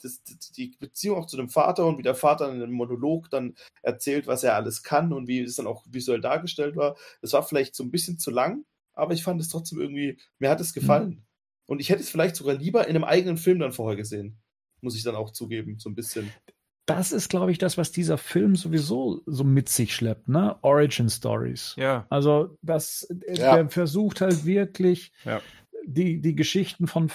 [0.03, 0.23] das,
[0.57, 4.27] die Beziehung auch zu dem Vater und wie der Vater in einem Monolog dann erzählt,
[4.27, 6.97] was er alles kann und wie es dann auch visuell dargestellt war.
[7.21, 10.51] Das war vielleicht so ein bisschen zu lang, aber ich fand es trotzdem irgendwie, mir
[10.51, 11.11] hat es gefallen.
[11.11, 11.23] Mhm.
[11.67, 14.39] Und ich hätte es vielleicht sogar lieber in einem eigenen Film dann vorher gesehen.
[14.81, 16.31] Muss ich dann auch zugeben, so ein bisschen.
[16.89, 20.57] Das ist, glaube ich, das, was dieser Film sowieso so mit sich schleppt, ne?
[20.63, 21.75] Origin Stories.
[21.77, 22.07] Ja.
[22.09, 23.57] Also, das, ja.
[23.57, 25.43] der versucht halt wirklich, ja.
[25.85, 27.11] die, die Geschichten von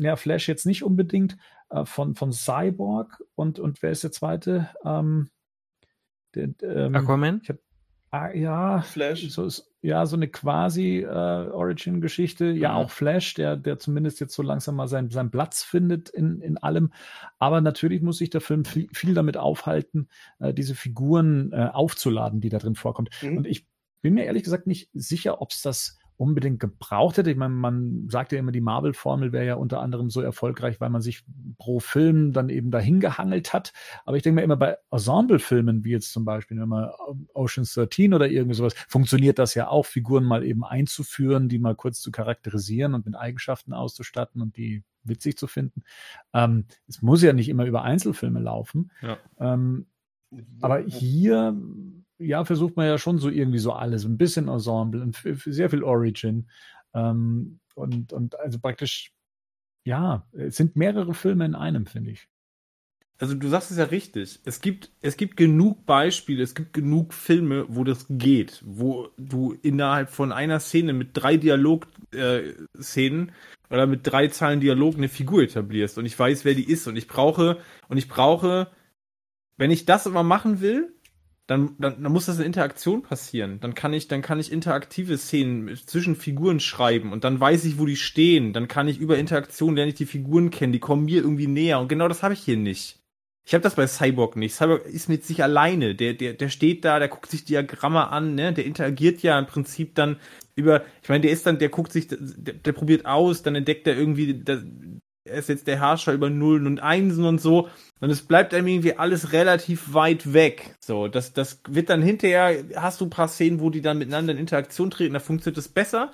[0.00, 1.36] ja, Flash jetzt nicht unbedingt,
[1.70, 4.68] äh, von, von Cyborg und, und wer ist der zweite?
[4.84, 5.30] Ähm,
[6.34, 7.38] der, ähm, Aquaman?
[7.40, 7.58] Ich hab,
[8.14, 9.28] ah, ja, Flash.
[9.30, 12.46] So ist, ja, so eine quasi äh, Origin-Geschichte.
[12.46, 12.76] Ja, mhm.
[12.76, 16.56] auch Flash, der, der zumindest jetzt so langsam mal seinen, seinen Platz findet in, in
[16.58, 16.92] allem.
[17.38, 20.08] Aber natürlich muss sich der Film viel, viel damit aufhalten,
[20.38, 23.10] äh, diese Figuren äh, aufzuladen, die da drin vorkommt.
[23.22, 23.38] Mhm.
[23.38, 23.66] Und ich
[24.00, 27.30] bin mir ehrlich gesagt nicht sicher, ob es das unbedingt gebraucht hätte.
[27.30, 30.90] Ich meine, man sagt ja immer, die Marvel-Formel wäre ja unter anderem so erfolgreich, weil
[30.90, 31.24] man sich
[31.58, 33.72] pro Film dann eben dahin gehangelt hat.
[34.04, 36.90] Aber ich denke mir immer bei Ensemble-Filmen, wie jetzt zum Beispiel wenn man
[37.34, 41.74] Ocean's 13 oder irgendwie sowas, funktioniert das ja auch, Figuren mal eben einzuführen, die mal
[41.74, 45.82] kurz zu charakterisieren und mit Eigenschaften auszustatten und die witzig zu finden.
[46.32, 48.90] Ähm, es muss ja nicht immer über Einzelfilme laufen.
[49.02, 49.18] Ja.
[49.38, 49.86] Ähm,
[50.60, 51.56] aber hier
[52.18, 55.82] ja, versucht man ja schon so irgendwie so alles, ein bisschen Ensemble und sehr viel
[55.82, 56.48] Origin.
[56.94, 59.12] Ähm, und, und also praktisch,
[59.84, 62.28] ja, es sind mehrere Filme in einem, finde ich.
[63.18, 64.40] Also du sagst es ja richtig.
[64.44, 69.56] Es gibt, es gibt genug Beispiele, es gibt genug Filme, wo das geht, wo du
[69.62, 73.32] innerhalb von einer Szene mit drei Dialog-Szenen äh,
[73.72, 76.96] oder mit drei Zeilen Dialog eine Figur etablierst und ich weiß, wer die ist und
[76.96, 77.58] ich brauche,
[77.88, 78.68] und ich brauche,
[79.56, 80.92] wenn ich das immer machen will,
[81.46, 83.60] dann, dann, dann muss das eine Interaktion passieren.
[83.60, 87.78] Dann kann ich, dann kann ich interaktive Szenen zwischen Figuren schreiben und dann weiß ich,
[87.78, 88.52] wo die stehen.
[88.52, 91.80] Dann kann ich über Interaktion lerne ich die Figuren kennen, die kommen mir irgendwie näher.
[91.80, 93.00] Und genau das habe ich hier nicht.
[93.46, 94.54] Ich habe das bei Cyborg nicht.
[94.54, 95.94] Cyborg ist mit sich alleine.
[95.94, 98.54] Der, der, der steht da, der guckt sich Diagramme an, ne?
[98.54, 100.18] Der interagiert ja im Prinzip dann
[100.56, 103.86] über, ich meine, der ist dann, der guckt sich, der, der probiert aus, dann entdeckt
[103.86, 104.62] er irgendwie, er
[105.24, 107.68] ist jetzt der Herrscher über Nullen und Einsen und so.
[108.00, 110.76] Und es bleibt einem irgendwie alles relativ weit weg.
[110.80, 114.32] So, das, das wird dann hinterher, hast du ein paar Szenen, wo die dann miteinander
[114.32, 116.12] in Interaktion treten, da funktioniert es besser.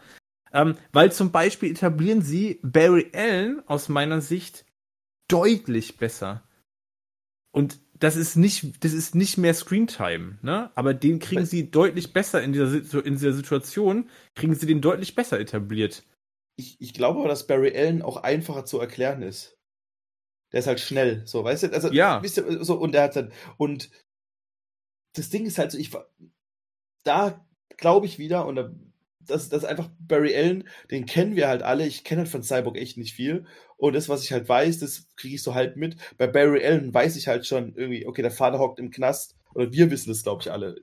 [0.53, 4.65] Ähm, weil zum Beispiel etablieren sie Barry Allen aus meiner Sicht
[5.29, 6.43] deutlich besser.
[7.53, 10.71] Und das ist nicht, das ist nicht mehr Screentime, ne?
[10.75, 15.15] Aber den kriegen sie deutlich besser in dieser, in dieser Situation, kriegen sie den deutlich
[15.15, 16.05] besser etabliert
[16.57, 19.57] ich, ich glaube aber, dass Barry Allen auch einfacher zu erklären ist.
[20.53, 21.73] Der ist halt schnell, so, weißt du?
[21.73, 22.23] Also, ja.
[22.23, 23.91] Wisst ihr, so, und er hat dann, und
[25.15, 25.91] das Ding ist halt so, ich,
[27.05, 27.47] da
[27.77, 28.71] glaube ich wieder, und da,
[29.21, 31.87] das, das ist einfach Barry Allen, den kennen wir halt alle.
[31.87, 33.47] Ich kenne halt von Cyborg echt nicht viel.
[33.77, 35.97] Und das, was ich halt weiß, das kriege ich so halt mit.
[36.19, 39.37] Bei Barry Allen weiß ich halt schon irgendwie, okay, der Vater hockt im Knast.
[39.55, 40.77] Oder wir wissen es, glaube ich, alle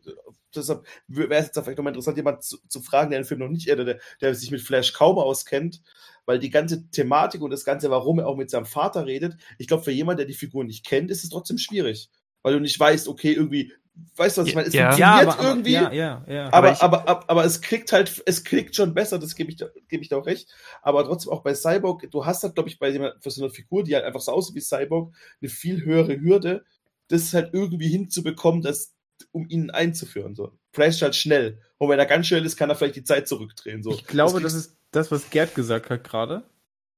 [0.56, 3.49] deshalb wäre es jetzt vielleicht nochmal interessant, jemand zu, zu, fragen, der den Film noch
[3.49, 5.82] nicht, der, der, der sich mit Flash kaum auskennt,
[6.26, 9.68] weil die ganze Thematik und das Ganze, warum er auch mit seinem Vater redet, ich
[9.68, 12.10] glaube, für jemanden, der die Figur nicht kennt, ist es trotzdem schwierig.
[12.44, 13.74] Weil du nicht weißt, okay, irgendwie,
[14.15, 14.68] weißt du, was ich meine?
[14.68, 16.53] Es ja, funktioniert ja, aber, irgendwie, ja, ja, ja.
[16.53, 19.57] aber, aber, aber, aber, aber, es kriegt halt, es kriegt schon besser, das gebe ich,
[19.88, 20.49] gebe ich da auch recht.
[20.82, 23.52] Aber trotzdem auch bei Cyborg, du hast halt, glaube ich, bei jemand, für so eine
[23.52, 26.64] Figur, die halt einfach so aussieht wie Cyborg, eine viel höhere Hürde,
[27.07, 28.94] das halt irgendwie hinzubekommen, dass
[29.31, 30.35] um ihn einzuführen.
[30.35, 30.57] So.
[30.72, 31.61] Flash halt schnell.
[31.77, 33.84] Und wenn er ganz schnell ist, kann er vielleicht die Zeit zurückdrehen.
[33.84, 33.91] So.
[33.91, 36.44] Ich glaube, das, das ist das, was Gerd gesagt hat gerade.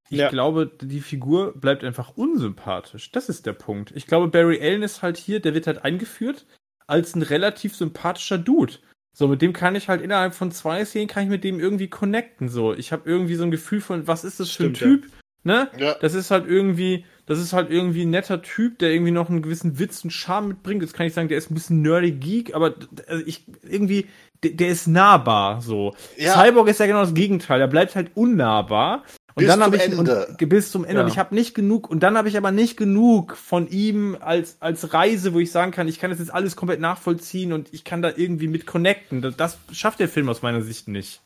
[0.09, 0.29] Ich ja.
[0.29, 3.11] glaube, die Figur bleibt einfach unsympathisch.
[3.11, 3.91] Das ist der Punkt.
[3.95, 6.47] Ich glaube, Barry Allen ist halt hier, der wird halt eingeführt
[6.87, 8.73] als ein relativ sympathischer Dude.
[9.15, 11.89] So, mit dem kann ich halt innerhalb von zwei Szenen kann ich mit dem irgendwie
[11.89, 12.49] connecten.
[12.49, 15.05] So, ich habe irgendwie so ein Gefühl von, was ist das für ein Typ?
[15.05, 15.09] Ja.
[15.43, 15.71] Ne?
[15.77, 15.95] Ja.
[15.99, 19.43] Das ist halt irgendwie, das ist halt irgendwie ein netter Typ, der irgendwie noch einen
[19.43, 20.81] gewissen Witz und Charme mitbringt.
[20.81, 22.73] Jetzt kann ich sagen, der ist ein bisschen nerdy Geek, aber
[23.07, 24.07] also ich irgendwie,
[24.41, 25.93] der, der, ist nahbar so.
[26.17, 26.33] Ja.
[26.33, 29.03] Cyborg ist ja genau das Gegenteil, er bleibt halt unnahbar.
[29.35, 30.25] Und bis dann habe ich Ende.
[30.25, 30.95] Und, bis zum Ende.
[30.95, 31.03] Ja.
[31.03, 34.57] Und ich habe nicht genug, und dann habe ich aber nicht genug von ihm als,
[34.59, 37.83] als Reise, wo ich sagen kann, ich kann das jetzt alles komplett nachvollziehen und ich
[37.83, 39.21] kann da irgendwie mit connecten.
[39.21, 41.21] Das, das schafft der Film aus meiner Sicht nicht.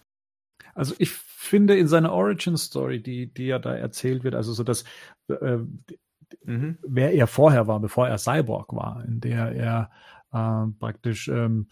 [0.74, 4.64] Also ich finde in seiner Origin Story, die, die ja da erzählt wird, also so
[4.64, 4.84] dass
[5.28, 5.58] äh,
[6.46, 6.78] mhm.
[6.82, 9.92] wer er vorher war, bevor er Cyborg war, in der er
[10.32, 11.68] äh, praktisch ähm,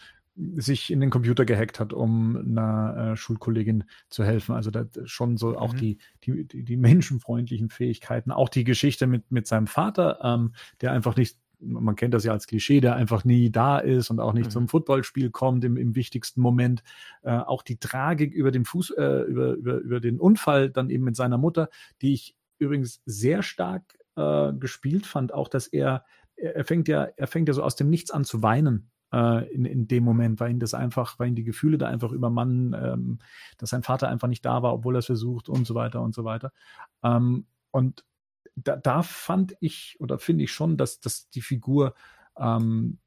[0.55, 4.55] sich in den Computer gehackt hat, um einer äh, Schulkollegin zu helfen.
[4.55, 5.77] Also da schon so auch Mhm.
[5.77, 11.15] die, die, die, menschenfreundlichen Fähigkeiten, auch die Geschichte mit, mit seinem Vater, ähm, der einfach
[11.15, 14.47] nicht, man kennt das ja als Klischee, der einfach nie da ist und auch nicht
[14.47, 14.51] Mhm.
[14.51, 16.83] zum Footballspiel kommt im, im wichtigsten Moment.
[17.21, 21.03] Äh, auch die Tragik über den Fuß, äh, über, über, über den Unfall dann eben
[21.03, 21.69] mit seiner Mutter,
[22.01, 23.83] die ich übrigens sehr stark
[24.15, 26.03] äh, gespielt fand, auch dass er,
[26.35, 29.51] er er fängt ja, er fängt ja so aus dem Nichts an zu weinen äh,
[29.53, 32.73] in, in dem Moment, weil ihn das einfach, weil ihn die Gefühle da einfach übermannen,
[32.73, 33.19] ähm,
[33.57, 36.15] dass sein Vater einfach nicht da war, obwohl er es versucht und so weiter und
[36.15, 36.51] so weiter.
[37.03, 38.03] Ähm, und
[38.55, 41.93] da, da fand ich oder finde ich schon, dass, dass die Figur
[42.37, 42.99] ähm,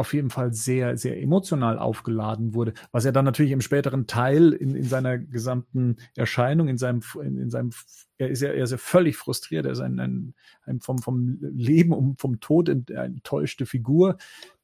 [0.00, 4.52] auf jeden Fall sehr, sehr emotional aufgeladen wurde, was er dann natürlich im späteren Teil
[4.54, 7.70] in, in seiner gesamten Erscheinung, in seinem, in, in seinem,
[8.16, 10.34] er ist ja, er ist ja völlig frustriert, er ist ein, ein,
[10.64, 14.16] ein vom, vom Leben und vom Tod ent- enttäuschte Figur,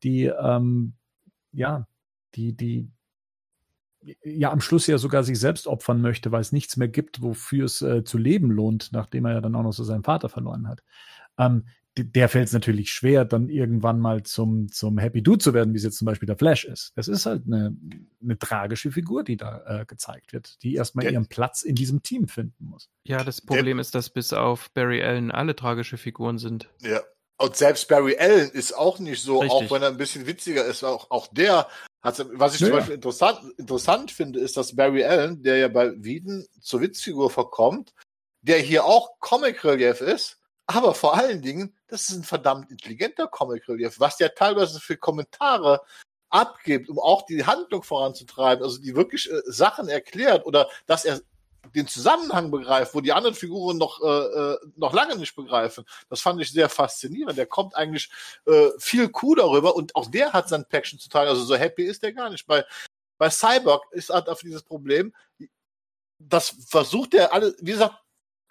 [0.03, 0.95] die, ähm,
[1.53, 1.87] ja,
[2.35, 2.89] die, die,
[4.25, 7.65] ja am Schluss ja sogar sich selbst opfern möchte, weil es nichts mehr gibt, wofür
[7.65, 10.69] es äh, zu leben lohnt, nachdem er ja dann auch noch so seinen Vater verloren
[10.69, 10.83] hat.
[11.39, 11.67] Ähm,
[11.99, 15.79] der fällt es natürlich schwer, dann irgendwann mal zum, zum Happy Dude zu werden, wie
[15.79, 16.93] es jetzt zum Beispiel der Flash ist.
[16.95, 17.75] Das ist halt eine,
[18.23, 22.03] eine tragische Figur, die da äh, gezeigt wird, die erstmal Der- ihren Platz in diesem
[22.03, 22.91] Team finden muss.
[23.05, 26.69] Ja, das Problem ist, dass bis auf Barry Allen alle tragische Figuren sind.
[26.83, 27.01] Ja.
[27.39, 29.53] Und selbst Barry Allen ist auch nicht so, Richtig.
[29.53, 31.67] auch wenn er ein bisschen witziger ist, auch, auch der
[32.07, 32.77] hat, was ich Ja, zum.
[32.77, 37.93] Beispiel interessant, interessant finde, ist, dass Barry Allen, der ja bei Wieden zur Witzfigur verkommt,
[38.43, 43.29] der hier auch Comic Relief ist, aber vor allen Dingen, das ist ein verdammt intelligenter
[43.29, 45.83] Comic Relief, was der teilweise für Kommentare
[46.31, 51.21] abgibt, um auch die Handlung voranzutreiben, also die wirklich äh, Sachen erklärt oder dass er
[51.75, 55.85] den Zusammenhang begreift, wo die anderen Figuren noch, äh, äh, noch lange nicht begreifen.
[56.09, 57.37] Das fand ich sehr faszinierend.
[57.37, 58.11] Der kommt eigentlich
[58.47, 61.29] äh, viel cool darüber und auch der hat sein Päckchen zu tragen.
[61.29, 62.47] Also so happy ist der gar nicht.
[62.47, 62.65] Bei,
[63.19, 65.15] bei Cyborg ist halt auf dieses Problem,
[66.19, 67.95] das versucht er alle, wie gesagt,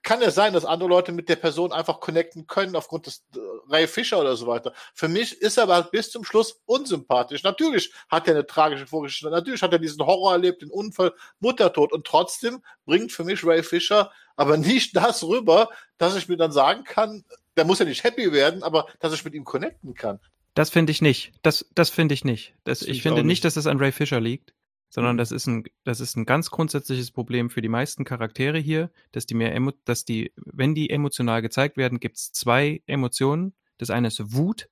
[0.06, 3.40] kann ja sein, dass andere Leute mit der Person einfach connecten können aufgrund des äh,
[3.68, 4.72] Ray Fischer oder so weiter.
[4.94, 7.44] Für mich ist er aber bis zum Schluss unsympathisch.
[7.44, 11.92] Natürlich hat er eine tragische Vorgeschichte, natürlich hat er diesen Horror erlebt, den Unfall, Muttertod
[11.92, 16.52] und trotzdem bringt für mich Ray Fisher aber nicht das rüber, dass ich mir dann
[16.52, 17.26] sagen kann,
[17.58, 20.20] der muss ja nicht happy werden, aber dass ich mit ihm connecten kann.
[20.54, 21.34] Das finde ich nicht.
[21.42, 22.54] Das, das finde ich nicht.
[22.64, 23.46] Das, Das ich finde nicht, nicht.
[23.46, 24.54] dass es an Ray Fisher liegt,
[24.90, 25.18] sondern Mhm.
[25.18, 29.26] das ist ein, das ist ein ganz grundsätzliches Problem für die meisten Charaktere hier, dass
[29.26, 33.54] die mehr, emo dass die, wenn die emotional gezeigt werden, gibt es zwei Emotionen.
[33.78, 34.70] Das eine ist Wut.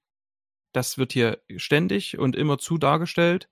[0.74, 3.50] Das wird hier ständig und immer zu dargestellt.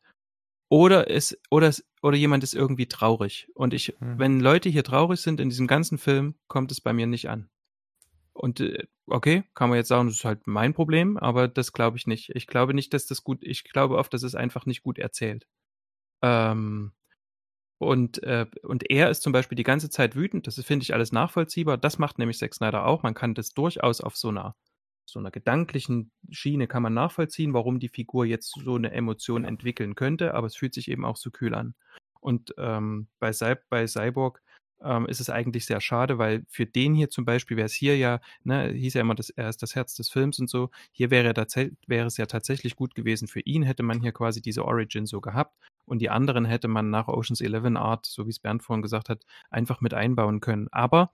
[0.69, 3.49] Oder es, oder es, oder jemand ist irgendwie traurig.
[3.55, 4.19] Und ich, Mhm.
[4.19, 7.49] wenn Leute hier traurig sind in diesem ganzen Film, kommt es bei mir nicht an.
[8.33, 11.97] Und äh, okay, kann man jetzt sagen, das ist halt mein Problem, aber das glaube
[11.97, 12.29] ich nicht.
[12.35, 15.47] Ich glaube nicht, dass das gut, ich glaube oft, dass es einfach nicht gut erzählt.
[16.21, 16.91] Ähm,
[17.81, 21.11] und, äh, und er ist zum Beispiel die ganze Zeit wütend, das finde ich alles
[21.11, 21.79] nachvollziehbar.
[21.79, 23.01] Das macht nämlich Zack Snyder auch.
[23.01, 24.55] Man kann das durchaus auf so einer,
[25.03, 29.95] so einer gedanklichen Schiene kann man nachvollziehen, warum die Figur jetzt so eine Emotion entwickeln
[29.95, 31.73] könnte, aber es fühlt sich eben auch zu kühl an.
[32.19, 34.43] Und ähm, bei, Cy bei Cyborg
[34.83, 37.97] ähm, ist es eigentlich sehr schade, weil für den hier zum Beispiel wäre es hier
[37.97, 40.69] ja, ne, hieß ja immer, dass er ist das Herz des Films und so.
[40.91, 41.33] Hier wäre
[42.05, 45.57] es ja tatsächlich gut gewesen für ihn, hätte man hier quasi diese Origin so gehabt
[45.85, 49.09] und die anderen hätte man nach Oceans 11 Art, so wie es Bernd vorhin gesagt
[49.09, 50.67] hat, einfach mit einbauen können.
[50.71, 51.11] Aber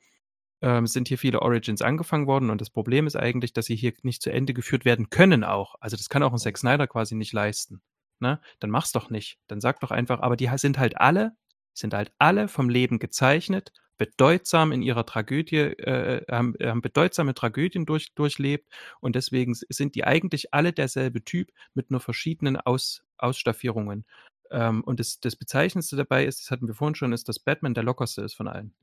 [0.61, 3.93] ähm, sind hier viele Origins angefangen worden und das Problem ist eigentlich, dass sie hier
[4.01, 5.75] nicht zu Ende geführt werden können auch.
[5.79, 7.81] Also das kann auch ein Zack Snyder quasi nicht leisten.
[8.19, 8.39] Ne?
[8.59, 9.37] Dann mach's doch nicht.
[9.47, 11.33] Dann sag doch einfach, aber die sind halt alle,
[11.73, 17.85] sind halt alle vom Leben gezeichnet, bedeutsam in ihrer Tragödie, äh, haben, haben bedeutsame Tragödien
[17.85, 18.69] durch, durchlebt
[18.99, 24.05] und deswegen sind die eigentlich alle derselbe Typ mit nur verschiedenen Aus, Ausstaffierungen.
[24.51, 27.73] Ähm, und das, das Bezeichnendste dabei ist, das hatten wir vorhin schon, ist, dass Batman
[27.73, 28.73] der lockerste ist von allen.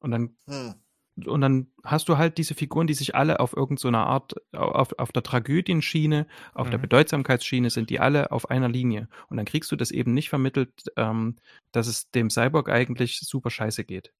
[0.00, 0.74] Und dann Hm.
[1.26, 4.92] und dann hast du halt diese Figuren, die sich alle auf irgendeine so Art, auf,
[4.98, 6.82] auf der Tragödienschiene, auf der Mhm.
[6.82, 9.08] Bedeutsamkeitsschiene sind die alle auf einer Linie.
[9.28, 11.36] Und dann kriegst du das eben nicht vermittelt, ähm,
[11.72, 14.12] dass es dem Cyborg eigentlich super scheiße geht.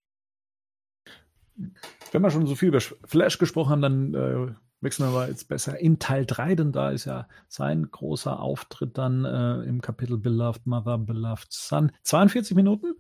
[2.13, 5.79] Wenn wir schon so viel über Flash gesprochen haben, dann äh, wechseln wir jetzt besser
[5.81, 10.67] in Teil 3, denn da ist ja sein großer Auftritt dann äh, im Kapitel Beloved
[10.67, 11.91] Mother, Beloved Son.
[12.03, 12.95] 42 Minuten.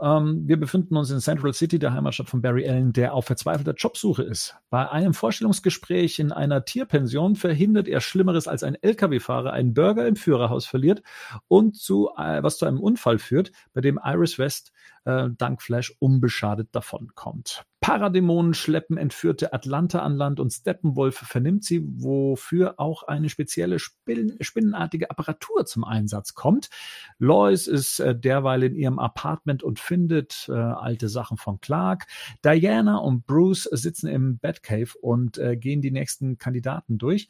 [0.00, 3.74] Ähm, wir befinden uns in Central City, der Heimatstadt von Barry Allen, der auf verzweifelter
[3.74, 4.54] Jobsuche ist.
[4.70, 10.16] Bei einem Vorstellungsgespräch in einer Tierpension verhindert er Schlimmeres als ein LKW-Fahrer einen Burger im
[10.16, 11.02] Führerhaus verliert
[11.48, 14.72] und zu, äh, was zu einem Unfall führt, bei dem Iris West
[15.04, 17.64] äh, dank Flash unbeschadet davonkommt.
[17.82, 24.36] Paradämonen schleppen entführte Atlanta an Land und Steppenwolf vernimmt sie, wofür auch eine spezielle Spin
[24.40, 26.70] spinnenartige Apparatur zum Einsatz kommt.
[27.18, 32.06] Lois ist äh, derweil in ihrem Apartment und findet äh, alte Sachen von Clark.
[32.44, 37.28] Diana und Bruce sitzen im Batcave und äh, gehen die nächsten Kandidaten durch.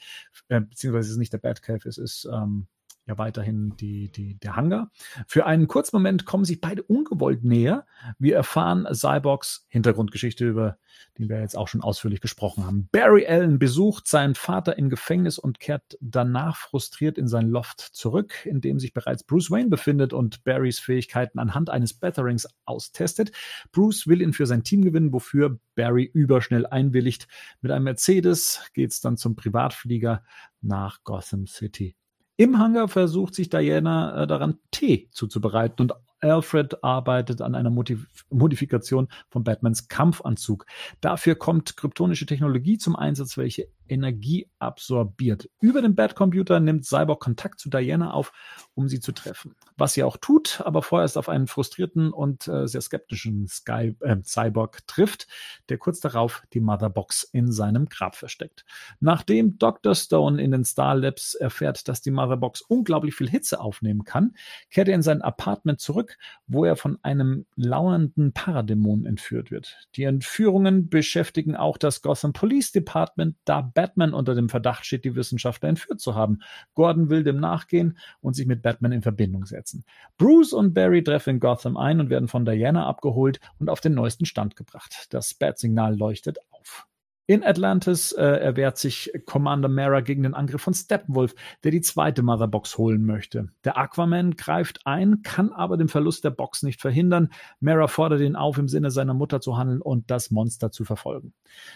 [0.49, 2.67] Äh, beziehungsweise es ist nicht der Batcave, es ist ähm,
[3.07, 4.91] ja weiterhin die, die, der Hangar.
[5.27, 7.87] Für einen kurzen Moment kommen sich beide ungewollt näher.
[8.19, 10.79] Wir erfahren Cyborgs Hintergrundgeschichte, über
[11.19, 12.89] die wir jetzt auch schon ausführlich gesprochen haben.
[12.93, 18.47] Barry Allen besucht seinen Vater im Gefängnis und kehrt danach frustriert in sein Loft zurück,
[18.47, 23.33] in dem sich bereits Bruce Wayne befindet und Barrys Fähigkeiten anhand eines Batterings austestet.
[23.73, 27.27] Bruce will ihn für sein Team gewinnen, wofür Barry überschnell einwilligt.
[27.61, 30.23] Mit einem Mercedes geht's dann zum Privatflieger
[30.61, 31.97] nach Gotham City.
[32.43, 38.09] Im Hangar versucht sich Diana äh, daran, Tee zuzubereiten und Alfred arbeitet an einer Modif
[38.31, 40.67] Modifikation von Batmans Kampfanzug.
[41.01, 45.51] Dafür kommt kryptonische Technologie zum Einsatz, welche Energie absorbiert.
[45.61, 48.33] Über den Batcomputer nimmt Cyborg Kontakt zu Diana auf,
[48.75, 49.55] um sie zu treffen.
[49.77, 54.17] Was sie auch tut, aber vorerst auf einen frustrierten und äh, sehr skeptischen Sky, äh,
[54.25, 55.27] Cyborg trifft,
[55.69, 58.65] der kurz darauf die Motherbox in seinem Grab versteckt.
[59.01, 59.95] Nachdem Dr.
[59.95, 64.35] Stone in den Star Labs erfährt, dass die Motherbox unglaublich viel Hitze aufnehmen kann,
[64.71, 66.17] kehrt er in sein Apartment zurück,
[66.47, 69.89] wo er von einem lauernden Paradämon entführt wird.
[69.97, 73.82] Die Entführungen beschäftigen auch das Gotham Police Department, da Batman
[74.15, 76.41] unter dem Verdacht steht, die Wissenschaftler entführt zu haben.
[76.75, 79.85] Gordon will dem nachgehen und sich mit Batman in Verbindung setzen.
[80.19, 83.95] Bruce und Barry treffen in Gotham ein und werden von Diana abgeholt und auf den
[83.95, 85.07] neuesten Stand gebracht.
[85.11, 86.87] Das Bat-Signal leuchtet auf.
[87.27, 92.23] In Atlantis äh, erwehrt sich Commander Mara gegen den Angriff von Steppenwolf, der die zweite
[92.23, 93.49] Motherbox holen möchte.
[93.65, 97.29] Der Aquaman greift ein, kann aber den Verlust der Box nicht verhindern.
[97.61, 101.33] Mara fordert ihn auf, im Sinne seiner Mutter zu handeln und das Monster zu verfolgen.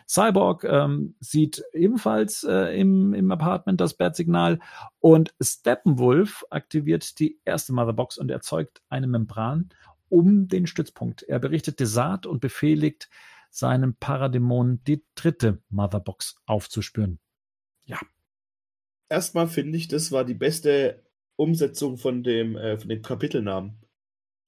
[0.09, 4.59] Cyborg ähm, sieht ebenfalls äh, im, im Apartment das Bat-Signal
[4.99, 9.69] und Steppenwolf aktiviert die erste Motherbox und erzeugt eine Membran
[10.09, 11.23] um den Stützpunkt.
[11.23, 13.09] Er berichtet Desart und befehligt
[13.57, 17.19] seinem Paradämon die dritte Motherbox aufzuspüren.
[17.85, 17.99] Ja.
[19.09, 21.03] Erstmal finde ich, das war die beste
[21.37, 23.79] Umsetzung von dem, äh, von dem Kapitelnamen.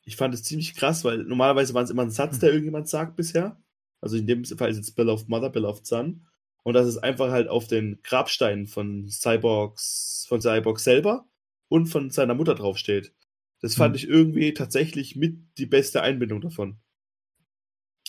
[0.04, 3.16] Ich fand es ziemlich krass, weil normalerweise war es immer ein Satz, der irgendjemand sagt
[3.16, 3.62] bisher.
[4.00, 6.26] Also in dem Fall ist es Bill of Mother, Bill of Son.
[6.62, 11.26] Und das ist einfach halt auf den Grabsteinen von Cyborgs, von Cyborg selber
[11.68, 13.14] und von seiner Mutter draufsteht.
[13.60, 13.96] Das fand mhm.
[13.96, 16.78] ich irgendwie tatsächlich mit die beste Einbindung davon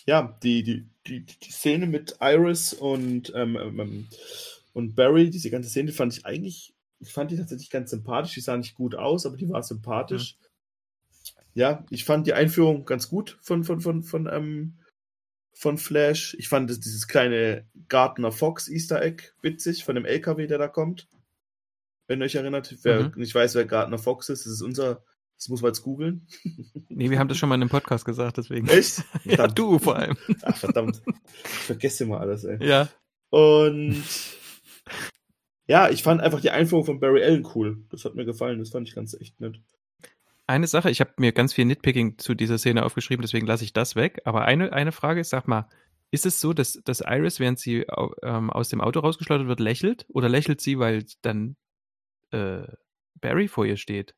[0.09, 4.07] ja, die, die, die, die Szene mit Iris und, ähm, ähm, ähm,
[4.73, 8.33] und Barry, diese ganze Szene fand ich eigentlich, ich fand die tatsächlich ganz sympathisch.
[8.33, 10.35] Die sah nicht gut aus, aber die war sympathisch.
[10.35, 11.43] Mhm.
[11.53, 14.79] Ja, ich fand die Einführung ganz gut von, von, von, von, ähm,
[15.53, 16.35] von Flash.
[16.39, 20.67] Ich fand das, dieses kleine Gardner Fox Easter Egg witzig von dem LKW, der da
[20.67, 21.07] kommt.
[22.07, 23.13] Wenn ihr euch erinnert, wer mhm.
[23.15, 25.03] nicht weiß, wer Gardner Fox ist, das ist unser
[25.39, 26.27] das muss man jetzt googeln.
[26.89, 28.67] Nee, wir haben das schon mal in einem Podcast gesagt, deswegen.
[28.67, 29.05] Echt?
[29.23, 30.17] ja, du vor allem.
[30.41, 31.01] Ach, verdammt.
[31.43, 32.61] Ich vergesse immer alles, ey.
[32.61, 32.89] Ja.
[33.29, 34.03] Und
[35.65, 37.85] ja, ich fand einfach die Einführung von Barry Allen cool.
[37.89, 38.59] Das hat mir gefallen.
[38.59, 39.61] Das fand ich ganz echt nett.
[40.45, 43.71] Eine Sache, ich habe mir ganz viel Nitpicking zu dieser Szene aufgeschrieben, deswegen lasse ich
[43.71, 44.21] das weg.
[44.25, 45.69] Aber eine, eine Frage ist, sag mal,
[46.11, 47.85] ist es so, dass, dass Iris, während sie
[48.23, 50.05] ähm, aus dem Auto rausgeschleudert wird, lächelt?
[50.09, 51.55] Oder lächelt sie, weil dann
[52.31, 52.63] äh,
[53.21, 54.15] Barry vor ihr steht?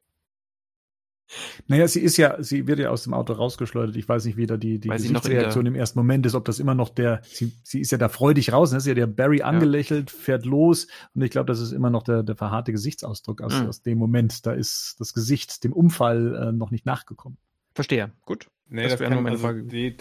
[1.68, 3.96] Naja, sie ist ja, sie wird ja aus dem Auto rausgeschleudert.
[3.96, 6.76] Ich weiß nicht, wie da die, die Gesichtsreaktion im ersten Moment ist, ob das immer
[6.76, 8.80] noch der, sie, sie ist ja da freudig raus, ne?
[8.82, 10.18] Sie hat ja Barry angelächelt, ja.
[10.18, 13.68] fährt los und ich glaube, das ist immer noch der, der verharrte Gesichtsausdruck aus, mhm.
[13.68, 14.46] aus dem Moment.
[14.46, 17.38] Da ist das Gesicht dem Unfall äh, noch nicht nachgekommen.
[17.74, 18.48] Verstehe, gut.
[18.68, 19.98] Nee, das, das kann, also, die,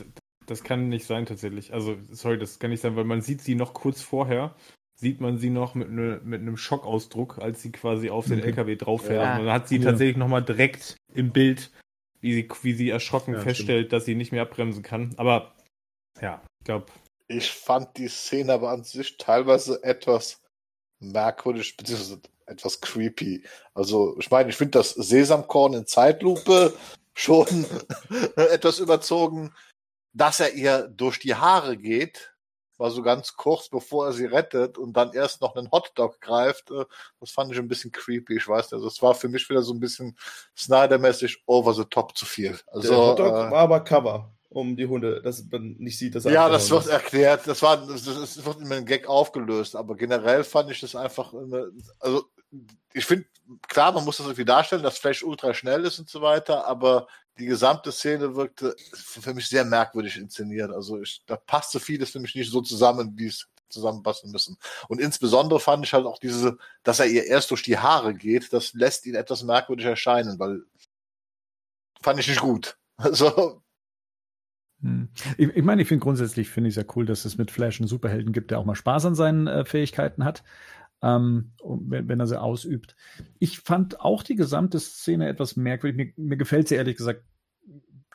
[0.46, 1.72] das kann nicht sein tatsächlich.
[1.72, 4.54] Also, sorry, das kann nicht sein, weil man sieht sie noch kurz vorher
[5.00, 8.48] sieht man sie noch mit, ne, mit einem Schockausdruck, als sie quasi auf den okay.
[8.48, 9.24] LKW drauf fährt.
[9.24, 9.38] Ja.
[9.38, 9.84] Und dann hat sie ja.
[9.84, 11.70] tatsächlich nochmal direkt im Bild,
[12.20, 13.92] wie sie, wie sie erschrocken ja, feststellt, stimmt.
[13.94, 15.14] dass sie nicht mehr abbremsen kann.
[15.16, 15.54] Aber
[16.20, 16.86] ja, ich glaube.
[17.28, 20.42] Ich fand die Szene aber an sich teilweise etwas
[20.98, 23.42] merkwürdig, beziehungsweise etwas creepy.
[23.72, 26.74] Also, ich meine, ich finde das Sesamkorn in Zeitlupe
[27.14, 27.64] schon
[28.36, 29.54] etwas überzogen,
[30.12, 32.34] dass er ihr durch die Haare geht
[32.80, 36.70] war so ganz kurz, bevor er sie rettet und dann erst noch einen Hotdog greift.
[36.70, 36.84] Äh,
[37.20, 38.72] das fand ich ein bisschen creepy, ich weiß nicht.
[38.72, 40.16] Also es war für mich wieder so ein bisschen
[40.56, 42.58] Snyder-mäßig over the top zu viel.
[42.68, 46.24] Also, Der Hotdog äh, war aber Cover um die Hunde, dass man nicht sieht, dass
[46.24, 46.90] er Ja, das wird ist.
[46.90, 47.46] erklärt.
[47.46, 49.76] Das war, das, das wird in einem Gag aufgelöst.
[49.76, 51.70] Aber generell fand ich das einfach, eine,
[52.00, 52.24] also
[52.92, 53.26] ich finde,
[53.68, 57.06] klar, man muss das irgendwie darstellen, dass Flash ultra schnell ist und so weiter, aber
[57.40, 60.70] die gesamte Szene wirkte für mich sehr merkwürdig inszeniert.
[60.70, 64.58] Also ich, da passte vieles für mich nicht so zusammen, wie es zusammenpassen müssen.
[64.88, 68.52] Und insbesondere fand ich halt auch diese, dass er ihr erst durch die Haare geht,
[68.52, 70.62] das lässt ihn etwas merkwürdig erscheinen, weil
[72.02, 72.76] fand ich nicht gut.
[73.02, 73.62] Also
[74.82, 75.08] Hm.
[75.36, 77.80] Ich, ich meine, ich finde grundsätzlich finde ich es ja cool, dass es mit Flash
[77.80, 80.42] einen Superhelden gibt, der auch mal Spaß an seinen äh, Fähigkeiten hat,
[81.02, 82.96] ähm, wenn, wenn er sie ausübt.
[83.38, 86.14] Ich fand auch die gesamte Szene etwas merkwürdig.
[86.16, 87.22] Mir, mir gefällt sie ehrlich gesagt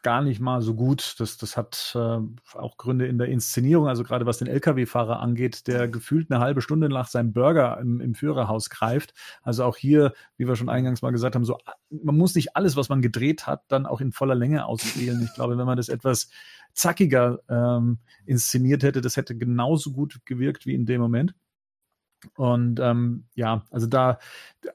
[0.05, 1.15] gar nicht mal so gut.
[1.17, 2.19] Das, das hat äh,
[2.53, 6.61] auch Gründe in der Inszenierung, also gerade was den Lkw-Fahrer angeht, der gefühlt eine halbe
[6.61, 9.15] Stunde nach seinem Burger im, im Führerhaus greift.
[9.41, 11.57] Also auch hier, wie wir schon eingangs mal gesagt haben, so
[11.89, 15.23] man muss nicht alles, was man gedreht hat, dann auch in voller Länge ausspielen.
[15.23, 16.29] Ich glaube, wenn man das etwas
[16.73, 17.97] zackiger ähm,
[18.27, 21.33] inszeniert hätte, das hätte genauso gut gewirkt wie in dem Moment.
[22.35, 24.19] Und ähm, ja, also da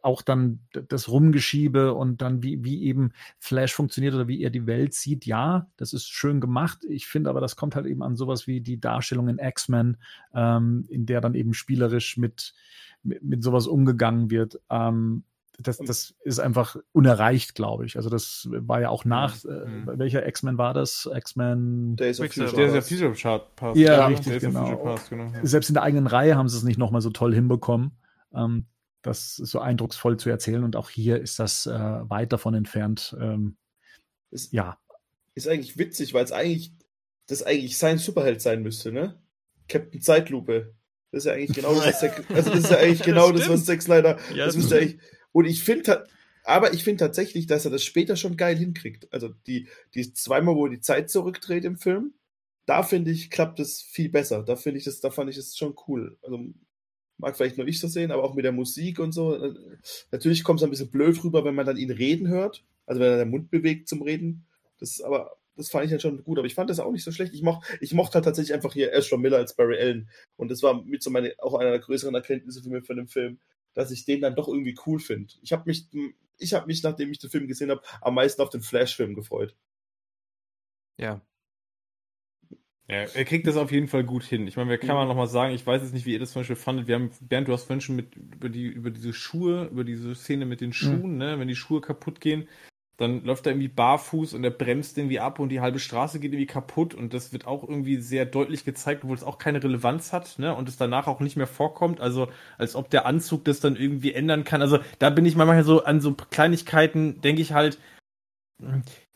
[0.03, 4.67] auch dann das Rumgeschiebe und dann wie, wie eben Flash funktioniert oder wie er die
[4.67, 6.85] Welt sieht, ja, das ist schön gemacht.
[6.89, 9.97] Ich finde aber, das kommt halt eben an sowas wie die Darstellung in X-Men,
[10.35, 12.55] ähm, in der dann eben spielerisch mit,
[13.03, 14.61] mit, mit sowas umgegangen wird.
[14.71, 15.25] Ähm,
[15.63, 17.97] das, das ist einfach unerreicht, glaube ich.
[17.97, 19.91] Also das war ja auch nach, äh, Mhm.
[19.99, 21.09] welcher X-Men war das?
[21.13, 22.27] X-Men Days of.
[22.33, 22.89] Future Der ist ja Past.
[22.89, 23.79] Future Chart Pass.
[23.79, 24.77] Ja, richtig, Days of genau.
[24.77, 25.25] Past, genau.
[25.33, 25.47] ja.
[25.47, 27.93] selbst in der eigenen Reihe haben sie es nicht nochmal so toll hinbekommen,
[28.35, 28.67] ähm,
[29.03, 30.65] das so eindrucksvoll zu erzählen.
[30.65, 33.17] Und auch hier ist das äh, weit davon entfernt.
[33.21, 33.57] Ähm,
[34.31, 34.79] Ist, ja,
[35.35, 36.73] ist eigentlich witzig, weil es eigentlich,
[37.29, 39.21] das eigentlich sein Superheld sein müsste, ne?
[39.69, 40.75] Captain Zeitlupe.
[41.13, 43.49] Das ist ja eigentlich genau das, was der, also das ist ja eigentlich genau das,
[43.49, 45.01] was Zack Snyder, Ja, das müsste eigentlich,
[45.33, 46.07] und ich finde,
[46.45, 49.13] aber ich finde tatsächlich, dass er das später schon geil hinkriegt.
[49.13, 52.15] Also die, die zweimal, wo er die Zeit zurückdreht im Film,
[52.67, 54.43] da finde ich, klappt es viel besser.
[54.43, 56.19] Da finde ich das, da fand ich es schon cool.
[56.23, 56.47] Also
[57.19, 59.35] mag vielleicht nur ich so sehen, aber auch mit der Musik und so.
[59.35, 59.55] Äh,
[60.11, 62.65] Natürlich kommt es ein bisschen blöd rüber, wenn man dann ihn reden hört.
[62.87, 64.47] Also wenn er den Mund bewegt zum Reden.
[64.79, 66.39] Das ist aber, das fand ich dann schon gut.
[66.39, 67.35] Aber ich fand das auch nicht so schlecht.
[67.35, 70.09] Ich mochte, ich mochte halt tatsächlich einfach hier Ezra Miller als Barry Allen.
[70.37, 73.09] Und das war mit so meine, auch einer der größeren Erkenntnisse für mich von dem
[73.09, 73.39] Film,
[73.75, 75.33] dass ich den dann doch irgendwie cool finde.
[75.43, 75.87] Ich habe mich,
[76.39, 79.55] ich habe mich, nachdem ich den Film gesehen habe, am meisten auf den Flash-Film gefreut.
[80.97, 81.21] Ja.
[82.89, 84.49] Ja, er kriegt das auf jeden Fall gut hin.
[84.49, 86.33] Ich meine, wer kann man noch mal sagen, ich weiß jetzt nicht, wie ihr das
[86.33, 86.89] zum Beispiel fandet.
[86.89, 90.17] Wir haben, Bernd, du hast vorhin schon mit, über die, über diese Schuhe, über diese
[90.17, 92.49] Szene mit den Schuhen, ne, wenn die Schuhe kaputt gehen,
[93.01, 96.33] dann läuft er irgendwie barfuß und er bremst irgendwie ab und die halbe Straße geht
[96.33, 100.13] irgendwie kaputt und das wird auch irgendwie sehr deutlich gezeigt, obwohl es auch keine Relevanz
[100.13, 102.29] hat, ne, und es danach auch nicht mehr vorkommt, also
[102.59, 104.61] als ob der Anzug das dann irgendwie ändern kann.
[104.61, 107.79] Also da bin ich manchmal so an so Kleinigkeiten, denke ich halt,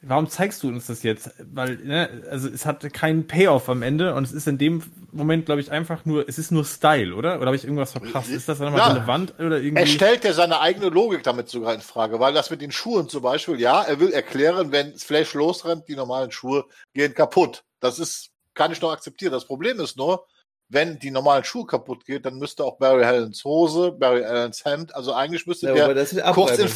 [0.06, 1.30] warum zeigst du uns das jetzt?
[1.52, 4.82] Weil, ne, also es hat keinen Payoff am Ende und es ist in dem
[5.12, 7.36] Moment, glaube ich, einfach nur, es ist nur Style, oder?
[7.36, 8.30] Oder habe ich irgendwas verpasst?
[8.30, 8.94] Ist das dann nochmal Ja.
[8.94, 9.88] relevant oder Er irgendwie?
[9.88, 13.22] stellt ja seine eigene Logik damit sogar in Frage, weil das mit den Schuhen zum
[13.22, 16.64] Beispiel, ja, er will erklären, wenn Flash losrennt, die normalen Schuhe
[16.94, 17.64] gehen kaputt.
[17.80, 19.32] Das ist, kann ich noch akzeptieren.
[19.32, 20.26] Das Problem ist nur,
[20.68, 24.94] wenn die normalen Schuhe kaputt geht, dann müsste auch Barry Allens Hose, Barry Allens Hemd,
[24.94, 26.70] also eigentlich müsste Ja, der kurz in,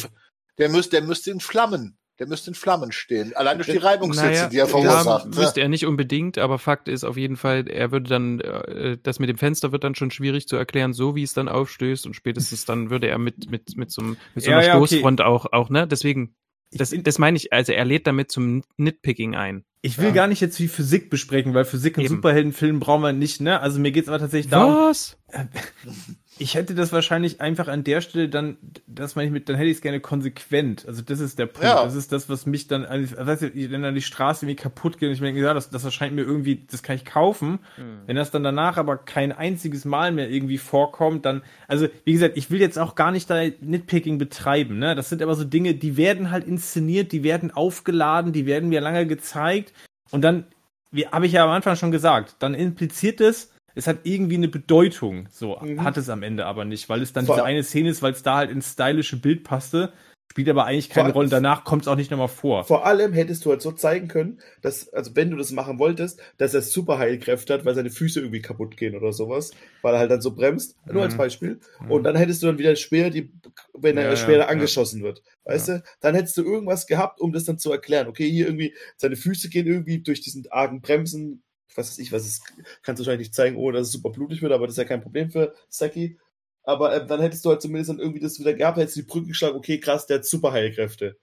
[0.57, 3.33] der müsste, der müsste in Flammen, der müsste in Flammen stehen.
[3.35, 5.29] Allein durch die Naja, Reibungshitze, die er verursacht.
[5.29, 5.35] ne?
[5.39, 9.19] müsste er nicht unbedingt, aber Fakt ist auf jeden Fall, er würde dann, äh, das
[9.19, 12.13] mit dem Fenster wird dann schon schwierig zu erklären, so wie es dann aufstößt und
[12.15, 14.87] spätestens dann würde er mit, mit, mit so, einem- mit so Ja, einer ja, okay.
[14.87, 16.35] Stoßfront auch, auch, ne, deswegen,
[16.71, 19.63] das, das meine ich, also er lädt damit zum Nitpicking ein.
[19.81, 20.11] Ich will Ja.
[20.11, 22.07] gar nicht jetzt wie Physik besprechen, weil Physik in.
[22.09, 23.61] Superheldenfilmen brauchen wir nicht, ne?
[23.61, 25.17] Also mir geht's aber tatsächlich darum, Was?
[26.39, 28.57] ich hätte das wahrscheinlich einfach an der Stelle dann,
[28.87, 30.87] das meine ich mit, dann hätte ich es gerne konsequent.
[30.87, 31.63] Also das ist der Punkt.
[31.63, 31.83] Ja.
[31.83, 34.97] Das ist das, was mich dann, also, weißt du, wenn dann die Straße irgendwie kaputt
[34.97, 37.59] geht und ich mir denke, ja, das, das erscheint mir irgendwie, das kann ich kaufen.
[38.05, 42.37] Wenn das dann danach aber kein einziges Mal mehr irgendwie vorkommt, dann, also wie gesagt,
[42.37, 44.95] ich will jetzt auch gar nicht da Nitpicking betreiben, ne?
[44.95, 48.81] Das sind aber so Dinge, die werden halt inszeniert, die werden aufgeladen, die werden mir
[48.81, 49.73] lange gezeigt
[50.11, 50.45] und dann,
[50.91, 54.47] wie habe ich ja am Anfang schon gesagt, dann impliziert es, es hat irgendwie eine
[54.47, 55.27] Bedeutung.
[55.31, 55.83] So Mhm.
[55.83, 58.13] hat es am Ende aber nicht, weil es dann Vor- diese eine Szene ist, weil
[58.13, 59.93] es da halt ins stylische Bild passte,
[60.31, 61.29] spielt aber eigentlich keine Vor- Rolle.
[61.29, 62.63] Danach kommt es auch nicht nochmal vor.
[62.63, 66.21] Vor allem hättest du halt so zeigen können, dass, also wenn du das machen wolltest,
[66.37, 69.51] dass er Superheilkräfte hat, weil seine Füße irgendwie kaputt gehen oder sowas,
[69.81, 71.17] weil er halt dann so bremst, nur als Mhm.
[71.17, 71.59] Beispiel.
[71.87, 73.31] Und dann hättest du dann wieder schwer, die,
[73.73, 75.23] wenn er Ja, schwerer ja, angeschossen wird.
[75.45, 75.83] Weißt du?
[75.99, 78.07] Dann hättest du irgendwas gehabt, um das dann zu erklären.
[78.07, 81.41] Okay, hier irgendwie, seine Füße gehen irgendwie durch diesen argen Bremsen.
[81.75, 82.41] Was weiß ich, was es,
[82.81, 84.85] kannst du wahrscheinlich nicht zeigen, ohne dass es super blutig wird, aber das ist ja
[84.85, 86.17] kein Problem für Saki.
[86.63, 89.07] Aber äh, dann hättest du halt zumindest dann irgendwie das wieder gehabt, hättest du die
[89.07, 91.17] Brücke geschlagen, okay, krass, der hat Superheilkräfte.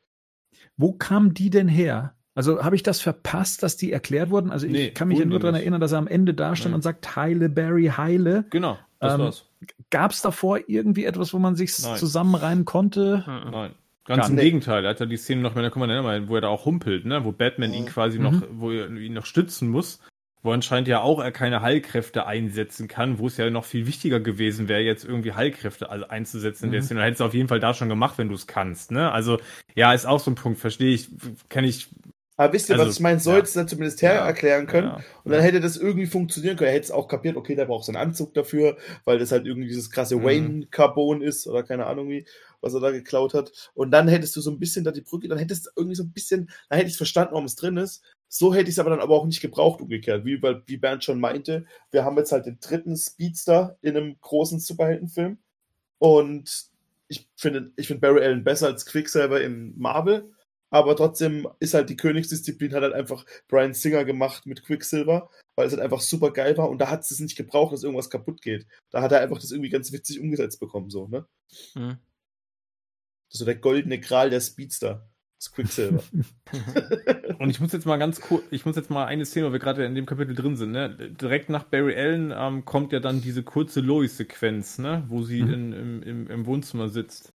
[0.76, 2.14] Wo kam die denn her?
[2.34, 4.50] Also habe ich das verpasst, dass die erklärt wurden?
[4.50, 5.62] Also ich Nee, kann mich ja nur daran nicht.
[5.62, 6.76] erinnern, dass er am Ende da stand Nee.
[6.76, 8.44] und sagt, heile Barry, heile.
[8.50, 9.44] Genau, das Ähm, war's.
[9.90, 13.24] Gab es davor irgendwie etwas, wo man sich zusammenreimen konnte?
[13.26, 13.50] Mhm.
[13.50, 13.74] Nein.
[14.04, 14.44] Ganz Gar im nicht.
[14.44, 16.64] Gegenteil, er hat ja die Szene noch, da kommen wir mal, wo er da auch
[16.66, 17.24] humpelt, ne?
[17.24, 17.88] wo Batman ihn Mhm.
[17.88, 18.24] quasi Mhm.
[18.24, 20.00] noch, wo er ihn noch stützen muss,
[20.46, 24.20] wo anscheinend ja auch er keine Heilkräfte einsetzen kann, wo es ja noch viel wichtiger
[24.20, 26.88] gewesen wäre, jetzt irgendwie Heilkräfte einzusetzen Mhm.
[26.88, 28.90] Dann hättest du auf jeden Fall da schon gemacht, wenn du es kannst.
[28.92, 29.10] Ne?
[29.12, 29.38] Also,
[29.74, 31.08] ja, ist auch so ein Punkt, verstehe ich,
[31.48, 31.88] kann ich.
[32.38, 33.18] Aber wisst ihr, Also, was ich meine?
[33.18, 33.36] So ja.
[33.36, 34.88] hätte es dann zumindest her Ja, erklären können.
[34.88, 35.00] Ja.
[35.24, 36.68] Und dann hätte das irgendwie funktionieren können.
[36.68, 39.68] Er hätte es auch kapiert, okay, der braucht seinen Anzug dafür, weil das halt irgendwie
[39.68, 40.22] dieses krasse Mhm.
[40.24, 42.26] Wayne-Carbon ist oder keine Ahnung wie,
[42.60, 43.52] was er da geklaut hat.
[43.74, 46.02] Und dann hättest du so ein bisschen da die Brücke, dann hättest du irgendwie so
[46.04, 48.02] ein bisschen, dann hätte ich verstanden, warum es drin ist.
[48.28, 50.24] So hätte ich es aber dann aber auch nicht gebraucht, umgekehrt.
[50.24, 54.16] Wie, weil, wie Bernd schon meinte, wir haben jetzt halt den dritten Speedster in einem
[54.20, 55.38] großen Superheldenfilm.
[55.98, 56.66] Und
[57.08, 60.32] ich finde, ich finde Barry Allen besser als Quicksilver in Marvel.
[60.70, 65.66] Aber trotzdem ist halt die Königsdisziplin, hat halt einfach Brian Singer gemacht mit Quicksilver, weil
[65.66, 68.42] es halt einfach super geil war und da hat es nicht gebraucht, dass irgendwas kaputt
[68.42, 68.66] geht.
[68.90, 71.24] Da hat er einfach das irgendwie ganz witzig umgesetzt bekommen, so, ne?
[71.74, 71.98] Hm.
[73.28, 75.08] Das ist so der goldene Gral der Speedster.
[75.38, 76.02] Das Quicksilver.
[77.38, 79.58] Und ich muss jetzt mal ganz kurz, ich muss jetzt mal eine Szene, wo wir
[79.58, 80.88] gerade in dem Kapitel drin sind, ne?
[81.20, 85.04] Direkt nach Barry Allen ähm, kommt ja dann diese kurze Lois-Sequenz, ne?
[85.08, 85.52] Wo sie Mhm.
[85.52, 87.32] in, im, im, im Wohnzimmer sitzt.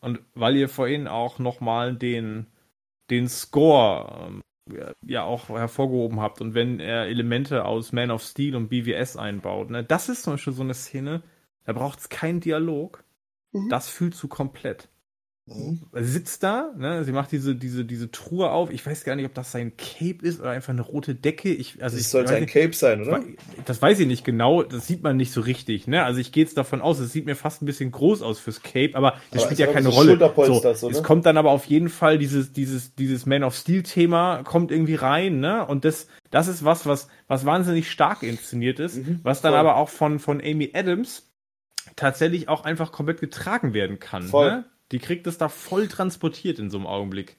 [0.00, 2.46] Und weil ihr vorhin auch nochmal den,
[3.10, 4.42] den Score ähm,
[4.72, 9.16] ja- ja auch hervorgehoben habt und wenn er Elemente aus Man of Steel und BWS
[9.16, 9.84] einbaut, ne?
[9.84, 11.22] Das ist zum Beispiel so eine Szene,
[11.64, 13.04] da braucht es keinen Dialog.
[13.52, 13.68] Mhm.
[13.68, 14.88] Das fühlst du komplett.
[15.48, 15.80] Mhm.
[15.92, 18.70] Sitzt da, ne, sie macht diese, diese, diese Truhe auf.
[18.70, 21.48] Ich weiß gar nicht, ob das sein Cape ist oder einfach eine rote Decke.
[21.48, 23.22] Ich, also Das ich soll weiß sein nicht, Cape sein, oder?
[23.64, 26.04] das weiß ich nicht genau, das sieht man nicht so richtig, ne?
[26.04, 28.62] Also ich gehe jetzt davon aus, es sieht mir fast ein bisschen groß aus fürs
[28.62, 30.10] Cape, aber das Aber spielt ja keine so Rolle.
[30.10, 31.02] Schulterpolster, so, es ne?
[31.02, 34.96] kommt dann aber auf jeden Fall dieses, dieses, dieses Man of Steel Thema kommt irgendwie
[34.96, 35.64] rein, ne?
[35.66, 39.60] Und das, das ist was, was, was wahnsinnig stark inszeniert ist, Mhm, was dann voll.
[39.60, 41.24] aber auch von, von Amy Adams
[41.96, 44.22] tatsächlich auch einfach komplett getragen werden kann.
[44.24, 44.50] Voll.
[44.50, 44.64] Ne?
[44.92, 47.36] Die kriegt das da voll transportiert in so einem Augenblick.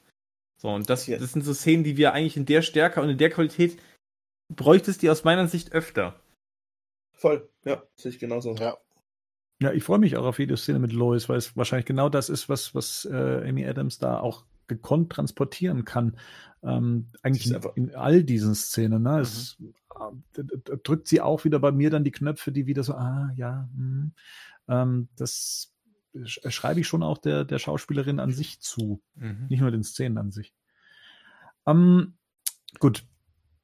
[0.57, 3.17] So, und das, das sind so Szenen, die wir eigentlich in der Stärke und in
[3.17, 3.79] der Qualität
[4.49, 6.19] bräuchtest die aus meiner Sicht öfter.
[7.13, 7.49] Voll.
[7.65, 8.55] Ja, sehe ich genauso.
[8.55, 8.77] Ja.
[9.61, 12.29] Ja, ich freue mich auch auf jede Szene mit Lois, weil es wahrscheinlich genau das
[12.29, 16.17] ist, was, was äh, Amy Adams da auch gekonnt transportieren kann.
[16.63, 19.03] Ähm, eigentlich in, einfach- in all diesen Szenen.
[19.03, 19.19] Ne?
[19.19, 19.57] Es,
[20.37, 23.67] äh, drückt sie auch wieder bei mir dann die Knöpfe, die wieder so, ah, ja,
[23.75, 24.13] hm.
[24.69, 25.73] ähm, das
[26.25, 29.47] schreibe ich schon auch der, der Schauspielerin an sich zu, Mhm.
[29.49, 30.53] nicht nur den Szenen an sich.
[31.65, 32.15] Ähm,
[32.79, 33.05] gut.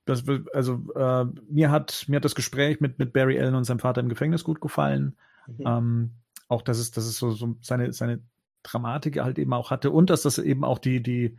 [0.08, 0.24] Das,
[0.54, 4.02] also äh, mir hat mir hat das Gespräch mit mit Barry Allen und seinem Vater
[4.02, 5.18] im Gefängnis gut gefallen.
[5.48, 5.64] Mhm.
[5.66, 6.12] Ähm,
[6.48, 8.22] auch, dass es, dass es so, so seine, seine
[8.62, 11.38] Dramatik halt eben auch hatte und dass das eben auch die, die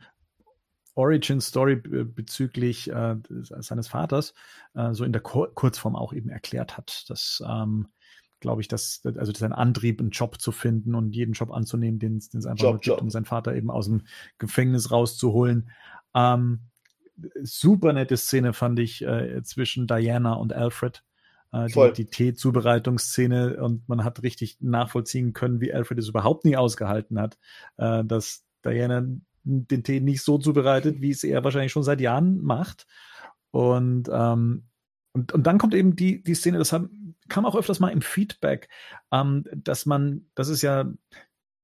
[0.97, 4.35] Origin-Story be- bezüglich äh, seines Vaters
[4.75, 7.05] äh, so in der Kur Kurzform auch eben erklärt hat.
[7.09, 7.87] Dass, ähm,
[8.41, 12.17] glaube ich, dass, also sein Antrieb, einen Job zu finden und jeden Job anzunehmen, den
[12.17, 13.03] es einfach Job, gibt, Job.
[13.03, 14.03] um seinen Vater eben aus dem
[14.39, 15.71] Gefängnis rauszuholen.
[16.15, 16.61] Ähm,
[17.43, 21.03] super nette Szene fand ich äh, zwischen Diana und Alfred.
[21.53, 26.57] Äh, die, die Teezubereitungsszene und man hat richtig nachvollziehen können, wie Alfred es überhaupt nie
[26.57, 27.39] ausgehalten hat,
[27.77, 29.07] äh, dass Diana
[29.45, 32.87] den Tee nicht so zubereitet, wie es er wahrscheinlich schon seit Jahren macht.
[33.53, 34.65] Und, ähm,
[35.13, 38.03] und, und dann kommt eben die, die Szene, das haben, kam auch öfters mal im
[38.03, 38.69] Feedback,
[39.13, 40.93] ähm, dass man, dass es ja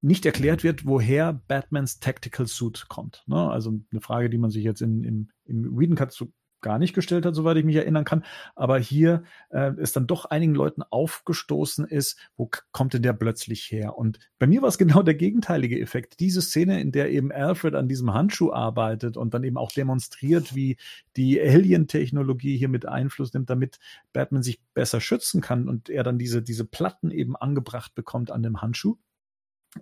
[0.00, 3.22] nicht erklärt wird, woher Batmans Tactical Suit kommt.
[3.26, 3.50] Ne?
[3.50, 6.32] Also eine Frage, die man sich jetzt in, im, im Whedon Cut so
[6.62, 8.24] gar nicht gestellt hat, soweit ich mich erinnern kann.
[8.54, 13.70] Aber hier äh, ist dann doch einigen Leuten aufgestoßen ist, wo kommt denn der plötzlich
[13.70, 13.98] her?
[13.98, 16.20] Und bei mir war es genau der gegenteilige Effekt.
[16.20, 20.54] Diese Szene, in der eben Alfred an diesem Handschuh arbeitet und dann eben auch demonstriert,
[20.54, 20.76] wie
[21.16, 23.78] die Alien-Technologie hier mit Einfluss nimmt, damit
[24.12, 28.42] Batman sich besser schützen kann und er dann diese, diese Platten eben angebracht bekommt an
[28.42, 28.96] dem Handschuh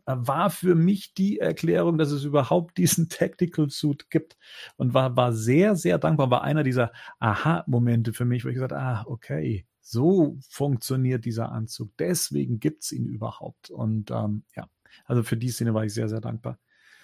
[0.05, 4.37] war für mich die Erklärung, dass es überhaupt diesen Tactical Suit gibt
[4.77, 6.31] und war, war sehr, sehr dankbar.
[6.31, 11.51] War einer dieser Aha-Momente für mich, wo ich gesagt habe, ah, okay, so funktioniert dieser
[11.51, 11.91] Anzug.
[11.99, 13.71] Deswegen gibt's ihn überhaupt.
[13.71, 14.69] Und ähm, ja,
[15.07, 16.59] also für die Szene war ich sehr, sehr dankbar.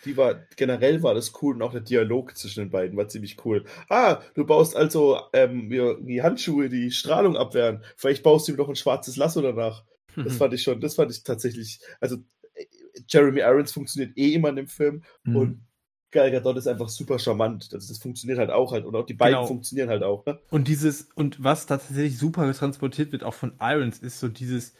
[0.05, 3.45] Die war, generell war das cool und auch der Dialog zwischen den beiden war ziemlich
[3.45, 3.65] cool.
[3.89, 7.83] Ah, du baust also ähm, die Handschuhe, die Strahlung abwehren.
[7.97, 9.85] Vielleicht baust du ihm noch ein schwarzes Lasso danach.
[10.17, 12.19] Das fand ich schon, das fand ich tatsächlich, also äh,
[13.09, 15.37] Jeremy Irons funktioniert eh immer in dem Film Mhm.
[15.37, 15.63] und
[16.13, 17.73] Gal Gadot ist einfach super charmant.
[17.73, 19.47] Das, das funktioniert halt auch halt und auch die beiden Genau.
[19.47, 20.25] funktionieren halt auch.
[20.25, 20.39] Ne?
[20.51, 24.73] Und dieses, und was tatsächlich super transportiert wird, auch von Irons, ist so dieses,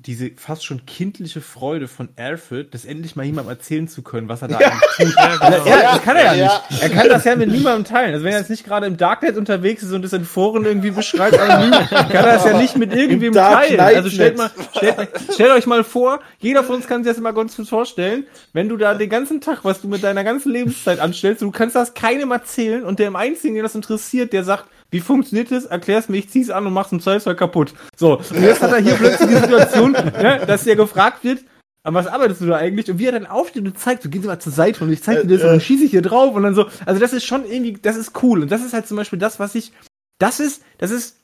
[0.00, 4.42] diese fast schon kindliche Freude von Alfred, das endlich mal jemandem erzählen zu können, was
[4.42, 4.70] er da Ja.
[4.70, 5.14] tut.
[5.16, 5.66] Ja, genau.
[5.66, 6.62] Ja, das kann er ja, Ja.
[6.70, 6.82] nicht.
[6.82, 8.12] Er kann das ja mit niemandem teilen.
[8.14, 10.92] Also wenn er jetzt nicht gerade im Darknet unterwegs ist und das in Foren irgendwie
[10.92, 13.80] beschreibt, anonym, kann er das ja nicht mit irgendwem teilen.
[13.80, 17.32] Also stellt, mal, stellt, stellt euch mal vor, jeder von uns kann sich das immer
[17.32, 21.00] ganz gut vorstellen, wenn du da den ganzen Tag, was du mit deiner ganzen Lebenszeit
[21.00, 25.00] anstellst, du kannst das keinem erzählen und dem einzigen, den das interessiert, der sagt, wie
[25.00, 25.66] funktioniert das?
[25.66, 27.74] Erklär's mir, ich zieh's an und mach's im Zweifelsfall kaputt.
[27.96, 29.92] So, und jetzt hat er hier plötzlich die Situation,
[30.22, 31.44] ne, dass er gefragt wird,
[31.82, 32.90] an was arbeitest du da eigentlich?
[32.90, 35.02] Und wie er dann aufsteht und zeigt, so gehen Sie mal zur Seite und ich
[35.02, 36.66] zeig dir das und dann schieße ich hier drauf und dann so.
[36.84, 38.42] Also das ist schon irgendwie, das ist cool.
[38.42, 39.72] Und das ist halt zum Beispiel das, was ich,
[40.18, 41.16] das ist, das ist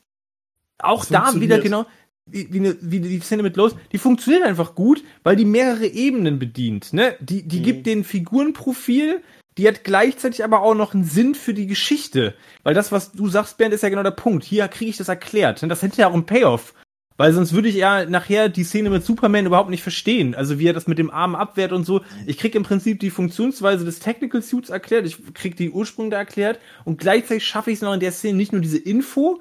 [0.79, 1.87] auch da wieder genau,
[2.27, 5.87] wie, wie, ne, wie die Szene mit Los, die funktioniert einfach gut, weil die mehrere
[5.87, 6.93] Ebenen bedient.
[6.93, 7.15] Ne?
[7.21, 7.65] Die, die Mhm.
[7.65, 9.21] gibt den Figurenprofil,
[9.57, 12.35] die hat gleichzeitig aber auch noch einen Sinn für die Geschichte.
[12.63, 14.45] Weil das, was du sagst, Bernd, ist ja genau der Punkt.
[14.45, 15.63] Hier kriege ich das erklärt.
[15.63, 16.75] Und das hätte ja auch einen Payoff.
[17.17, 20.35] Weil sonst würde ich ja nachher die Szene mit Superman überhaupt nicht verstehen.
[20.35, 22.01] Also wie er das mit dem Arm abwehrt und so.
[22.27, 26.17] Ich krieg im Prinzip die Funktionsweise des Technical Suits erklärt, ich krieg die Ursprung da
[26.19, 29.41] erklärt und gleichzeitig schaffe ich es noch in der Szene nicht nur diese Info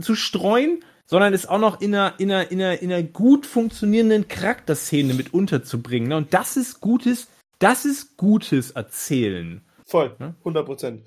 [0.00, 3.46] zu streuen, sondern es auch noch in einer, in einer, in einer, in einer gut
[3.46, 6.08] funktionierenden Charakterszene mit unterzubringen.
[6.08, 6.16] ne?
[6.16, 9.62] Und das ist gutes, das ist gutes Erzählen.
[9.84, 10.34] Voll, Ne?
[10.40, 11.02] 100 Prozent.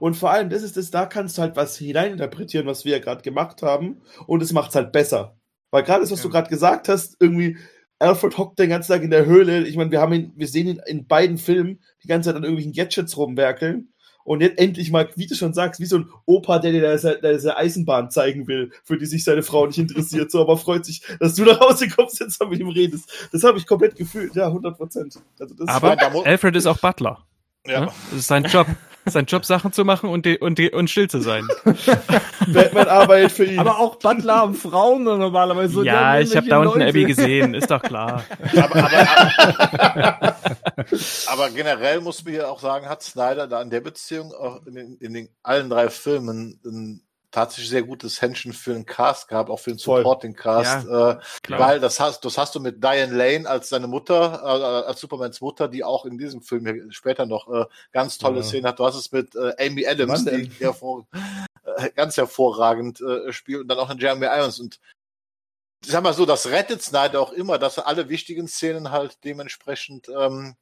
[0.00, 2.98] Und vor allem, das ist das, da kannst du halt was hineininterpretieren, was wir ja
[2.98, 5.38] gerade gemacht haben, und es macht's halt besser.
[5.70, 7.58] Weil gerade das, was du gerade gesagt hast, irgendwie,
[8.00, 9.66] Alfred hockt den ganzen Tag in der Höhle.
[9.66, 12.44] Ich meine, wir haben ihn, wir sehen ihn in beiden Filmen die ganze Zeit an
[12.44, 13.92] irgendwelchen Gadgets rumwerkeln.
[14.28, 16.98] Und jetzt endlich mal, wie du schon sagst, wie so ein Opa, der dir da
[16.98, 20.56] se- da seine Eisenbahn zeigen will, für die sich seine Frau nicht interessiert, so, aber
[20.58, 23.10] freut sich, dass du nach Hause kommst, jetzt mit ihm redest.
[23.32, 25.18] Das habe ich komplett gefühlt, ja, 100 Prozent.
[25.40, 25.88] Also das Aber
[26.26, 27.24] Alfred ist auch Butler.
[27.68, 27.86] Ja.
[27.86, 28.66] Das ist sein Job.
[29.06, 31.46] sein Job, Sachen zu machen und, die, und, die, und still zu sein.
[32.46, 33.58] Batman arbeitet für ihn.
[33.58, 36.82] Aber auch Butler haben Frauen normalerweise ja, ich habe da unten.
[36.82, 38.24] Abby gesehen, ist doch klar.
[38.56, 40.36] aber, aber,
[41.26, 44.74] aber generell muss man hier auch sagen, hat Snyder da in der Beziehung auch in
[44.74, 49.50] den, in den allen drei Filmen ein tatsächlich sehr gutes Händchen für den Cast gehabt,
[49.50, 49.78] auch für den.
[49.78, 51.60] Supporting Cast, äh, Klar.
[51.60, 55.40] weil das hast, das hast du mit Diane Lane als seine Mutter, äh, als Supermans
[55.40, 58.42] Mutter, die auch in diesem Film hier später noch äh, ganz tolle Ja.
[58.44, 58.78] Szenen hat.
[58.78, 61.06] Du hast es mit äh, Amy Adams, die hervor,
[61.76, 64.80] äh, ganz hervorragend äh, spielt und dann auch in Jeremy Irons und
[65.84, 69.22] ich sag mal so, das rettet Snyder auch immer, dass er alle wichtigen Szenen halt
[69.22, 70.56] dementsprechend ähm,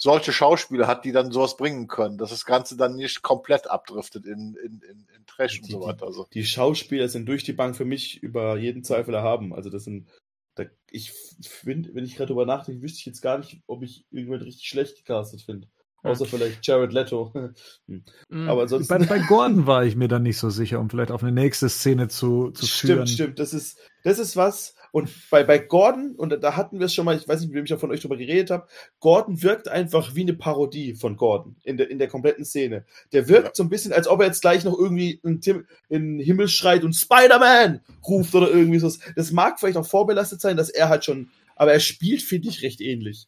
[0.00, 4.24] solche Schauspieler hat, die dann sowas bringen können, dass das Ganze dann nicht komplett abdriftet
[4.26, 6.06] in, in, in, in Trash und Die- so weiter.
[6.06, 6.26] Also.
[6.32, 9.52] die Schauspieler sind durch die Bank für mich über jeden Zweifel erhaben.
[9.52, 10.08] Also das sind,
[10.54, 11.10] da, ich
[11.42, 14.68] finde, wenn ich gerade drüber nachdenke, wüsste ich jetzt gar nicht, ob ich irgendwann richtig
[14.68, 15.68] schlecht gecastet finde.
[16.02, 17.32] Außer vielleicht Jared Leto.
[17.34, 17.54] Hm.
[18.30, 18.48] Mhm.
[18.48, 19.06] Aber Bei, ansonsten.
[19.06, 22.08] bei Gordon war ich mir dann nicht so sicher, um vielleicht auf eine nächste Szene
[22.08, 23.06] zu, zu führen.
[23.06, 23.38] Stimmt, stimmt.
[23.38, 24.74] Das ist, das ist was.
[24.92, 27.56] Und bei, bei Gordon, und da hatten wir es schon mal, ich weiß nicht, mit
[27.56, 28.66] wem ich da von euch drüber geredet habe,
[29.00, 32.84] Gordon wirkt einfach wie eine Parodie von Gordon in der, in der kompletten Szene.
[33.12, 33.50] Der wirkt Ja.
[33.54, 36.48] so ein bisschen, als ob er jetzt gleich noch irgendwie in, Tim, in den Himmel
[36.48, 38.90] schreit und Spider-Man ruft oder irgendwie so.
[39.16, 42.62] Das mag vielleicht auch vorbelastet sein, dass er halt schon, aber er spielt, finde ich,
[42.62, 43.26] recht ähnlich.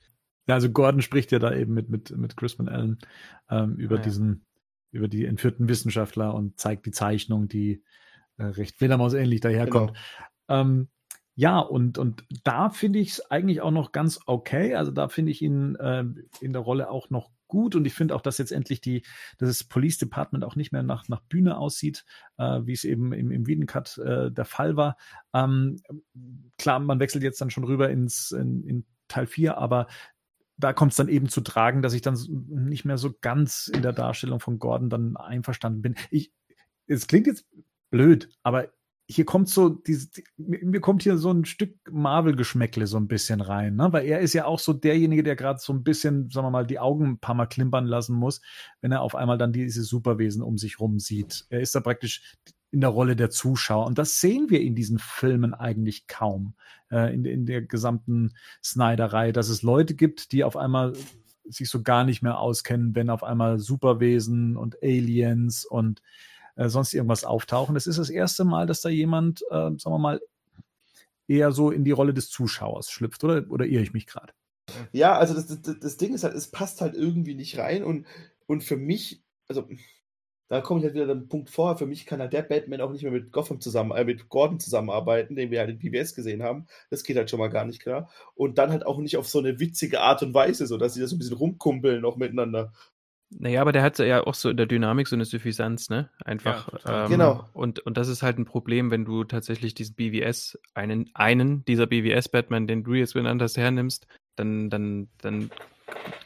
[0.50, 2.98] Ja, also Gordon spricht ja da eben mit, mit, mit Crispin Allen
[3.48, 4.02] ähm, über Ah, ja.
[4.02, 4.44] diesen,
[4.90, 7.84] über die entführten Wissenschaftler und zeigt die Zeichnung, die
[8.36, 9.96] äh, recht Fledermaus-ähnlich daherkommt.
[10.48, 10.60] Genau.
[10.60, 10.88] Ähm,
[11.36, 14.74] ja, und, und da finde ich es eigentlich auch noch ganz okay.
[14.74, 18.16] Also da finde ich ihn ähm, in der Rolle auch noch gut und ich finde
[18.16, 19.02] auch, dass jetzt endlich die,
[19.38, 22.04] dass das Police Department auch nicht mehr nach, nach Bühne aussieht,
[22.38, 24.96] äh, wie es eben im, im Wiedencut äh, der Fall war.
[25.32, 25.76] Ähm,
[26.58, 29.86] klar, man wechselt jetzt dann schon rüber ins in, in Teil 4, aber
[30.60, 32.18] da kommt es dann eben zu tragen, dass ich dann
[32.48, 35.94] nicht mehr so ganz in der Darstellung von Gordon dann einverstanden bin.
[36.10, 36.32] Ich,
[36.86, 37.46] es klingt jetzt
[37.90, 38.68] blöd, aber
[39.10, 43.08] hier kommt so, diese, die, mir mir kommt hier so ein Stück Marvel-Geschmäckle so ein
[43.08, 43.92] bisschen rein, ne?
[43.92, 46.66] weil er ist ja auch so derjenige, der gerade so ein bisschen, sagen wir mal,
[46.66, 48.40] die Augen ein paar Mal klimpern lassen muss,
[48.80, 51.44] wenn er auf einmal dann diese Superwesen um sich rum sieht.
[51.48, 52.36] Er ist da praktisch
[52.70, 56.54] in der Rolle der Zuschauer und das sehen wir in diesen Filmen eigentlich kaum,
[56.90, 60.92] äh, in, in der gesamten Snyderei, dass es Leute gibt, die auf einmal
[61.44, 66.00] sich so gar nicht mehr auskennen, wenn auf einmal Superwesen und Aliens und
[66.56, 67.74] äh, sonst irgendwas auftauchen.
[67.74, 70.20] Das ist das erste Mal, dass da jemand, äh, sagen wir mal,
[71.26, 74.32] eher so in die Rolle des Zuschauers schlüpft, oder, oder irre ich mich gerade?
[74.92, 78.06] Ja, also das, das, das Ding ist halt, es passt halt irgendwie nicht rein und,
[78.46, 79.68] und für mich, also
[80.50, 82.80] da komme ich halt wieder an den Punkt vor, für mich kann halt der Batman
[82.80, 86.16] auch nicht mehr mit Gotham zusammen, äh, mit Gordon zusammenarbeiten, den wir halt in PBS
[86.16, 86.66] gesehen haben.
[86.90, 88.10] Das geht halt schon mal gar nicht klar.
[88.34, 91.00] Und dann halt auch nicht auf so eine witzige Art und Weise, so dass sie
[91.00, 92.72] da so ein bisschen rumkumpeln noch miteinander.
[93.30, 96.10] Naja, aber der hat ja auch so in der Dynamik so eine Suffisanz, ne?
[96.24, 96.68] Einfach.
[96.84, 97.44] Ja, ähm, Genau.
[97.52, 101.86] Und, und das ist halt ein Problem, wenn du tatsächlich diesen BWS, einen, einen dieser
[101.86, 105.52] BWS-Batman, den du jetzt benannt hast, hernimmst, dann, dann, dann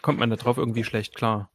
[0.01, 1.51] kommt man darauf irgendwie schlecht klar.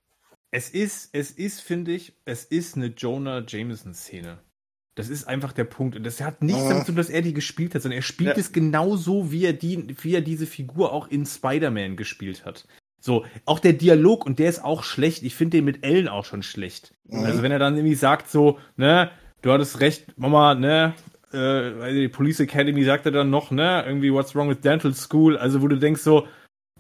[0.51, 4.39] Es ist, es ist, finde ich, es ist eine Jonah Jameson-Szene.
[4.95, 5.95] Das ist einfach der Punkt.
[5.95, 6.69] Und das hat nichts Mhm.
[6.69, 8.37] damit zu tun, dass er die gespielt hat, sondern er spielt Ja.
[8.37, 12.67] es genauso, wie er, die, wie er diese Figur auch in Spider-Man gespielt hat.
[12.99, 15.23] So, auch der Dialog, und der ist auch schlecht.
[15.23, 16.93] Ich finde den mit Ellen auch schon schlecht.
[17.07, 17.23] Mhm.
[17.23, 19.11] Also, wenn er dann irgendwie sagt, so, ne,
[19.41, 20.95] du hattest recht, Mama, ne,
[21.31, 24.93] äh, weil die Police Academy sagt er dann noch, ne, irgendwie, what's wrong with dental
[24.93, 25.37] school?
[25.37, 26.27] Also, wo du denkst, so,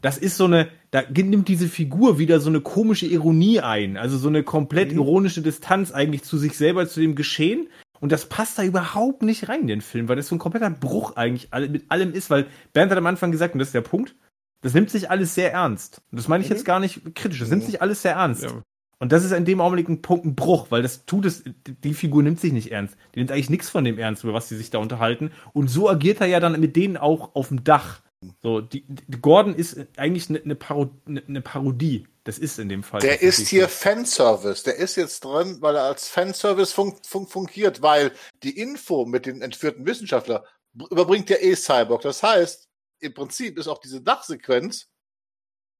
[0.01, 3.97] das ist so eine, da nimmt diese Figur wieder so eine komische Ironie ein.
[3.97, 7.67] Also so eine komplett ironische Distanz eigentlich zu sich selber, zu dem Geschehen.
[7.99, 10.69] Und das passt da überhaupt nicht rein in den Film, weil das so ein kompletter
[10.69, 13.81] Bruch eigentlich mit allem ist, weil Bernd hat am Anfang gesagt, und das ist der
[13.81, 14.15] Punkt,
[14.61, 16.01] das nimmt sich alles sehr ernst.
[16.11, 18.43] Und das meine ich jetzt gar nicht kritisch, das nimmt sich alles sehr ernst.
[18.43, 18.63] Ja.
[18.99, 21.93] Und das ist in dem Augenblick ein Punkt, ein Bruch, weil das tut es, die
[21.93, 22.97] Figur nimmt sich nicht ernst.
[23.15, 25.31] Die nimmt eigentlich nichts von dem ernst, über was sie sich da unterhalten.
[25.53, 28.01] Und so agiert er ja dann mit denen auch auf dem Dach.
[28.41, 32.07] So, die, die Gordon ist eigentlich eine, eine, Paro, eine Parodie.
[32.25, 32.99] Das ist in dem Fall.
[32.99, 33.69] Der ist hier so.
[33.69, 34.63] Fanservice.
[34.63, 38.11] Der ist jetzt drin, weil er als Fanservice fun fun fungiert, weil
[38.43, 40.43] die Info mit den entführten Wissenschaftler
[40.73, 42.01] überbringt ja eh Cyborg.
[42.01, 42.67] Das heißt,
[42.99, 44.89] im Prinzip ist auch diese Dachsequenz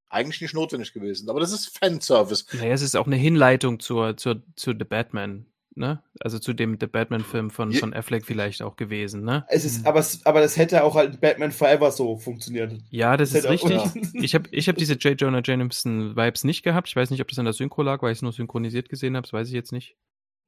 [0.07, 1.30] eigentlich nicht notwendig gewesen.
[1.30, 2.45] Aber das ist Fanservice.
[2.53, 5.45] Naja, es ist auch eine Hinleitung zur, zur, zu The Batman,
[5.80, 6.04] ne?
[6.20, 9.46] Also zu dem The Batman-Film von, von Affleck vielleicht auch gewesen, ne?
[9.50, 12.74] Es ist, aber, es, aber das hätte auch halt in Batman Forever so funktioniert.
[12.92, 14.14] Ja, das ist hätte auch- richtig.
[14.24, 15.20] Ich habe ich hab diese J.
[15.20, 16.88] Jonah Jameson-Vibes nicht gehabt.
[16.90, 19.16] Ich weiß nicht, ob das an der Synchro lag, weil ich es nur synchronisiert gesehen
[19.16, 19.96] habe, das weiß ich jetzt nicht.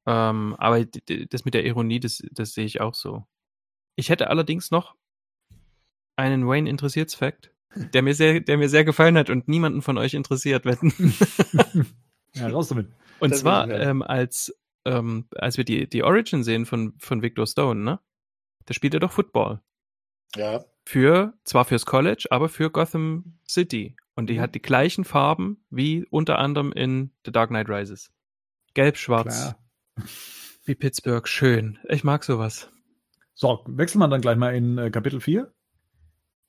[0.06, 3.24] Ähm, aber das mit der Ironie, das, das sehe ich auch so.
[3.96, 4.94] Ich hätte allerdings noch
[6.16, 7.52] einen Wayne interessierts Fact,
[7.94, 10.92] der mir sehr, der mir sehr gefallen hat und niemanden von euch interessiert, wetten.
[12.34, 12.86] Ja, raus damit.
[13.20, 14.54] Und Das zwar, ähm, als,
[14.84, 18.00] ähm, als wir die, die Origin sehen von, von Victor Stone, ne?
[18.66, 19.60] Da spielt er doch Football.
[20.36, 20.64] Ja.
[20.84, 23.96] Für, zwar fürs College, aber für Gotham City.
[24.14, 24.26] Und Mhm.
[24.26, 28.12] die hat die gleichen Farben wie unter anderem in The Dark Knight Rises.
[28.74, 29.54] Gelb-schwarz.
[29.96, 30.06] Klar.
[30.64, 31.26] Wie Pittsburgh.
[31.26, 31.78] Schön.
[31.88, 32.70] Ich mag sowas.
[33.34, 35.52] So, wechseln wir dann gleich mal in äh, Kapitel 4.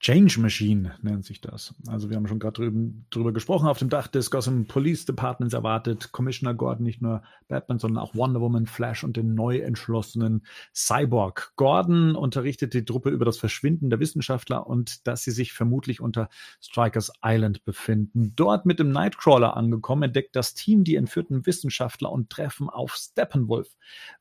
[0.03, 1.73] Change Machine nennt sich das.
[1.87, 3.69] Also wir haben schon gerade drüben, drüber gesprochen.
[3.69, 8.13] Auf dem Dach des Gotham Police Departments erwartet Commissioner Gordon nicht nur Batman, sondern auch
[8.13, 11.53] Wonder Woman, Flash und den neu entschlossenen Cyborg.
[11.55, 16.27] Gordon unterrichtet die Truppe über das Verschwinden der Wissenschaftler und dass sie sich vermutlich unter
[16.59, 18.33] Strikers Island befinden.
[18.35, 23.69] Dort mit dem Nightcrawler angekommen, entdeckt das Team die entführten Wissenschaftler und treffen auf Steppenwolf.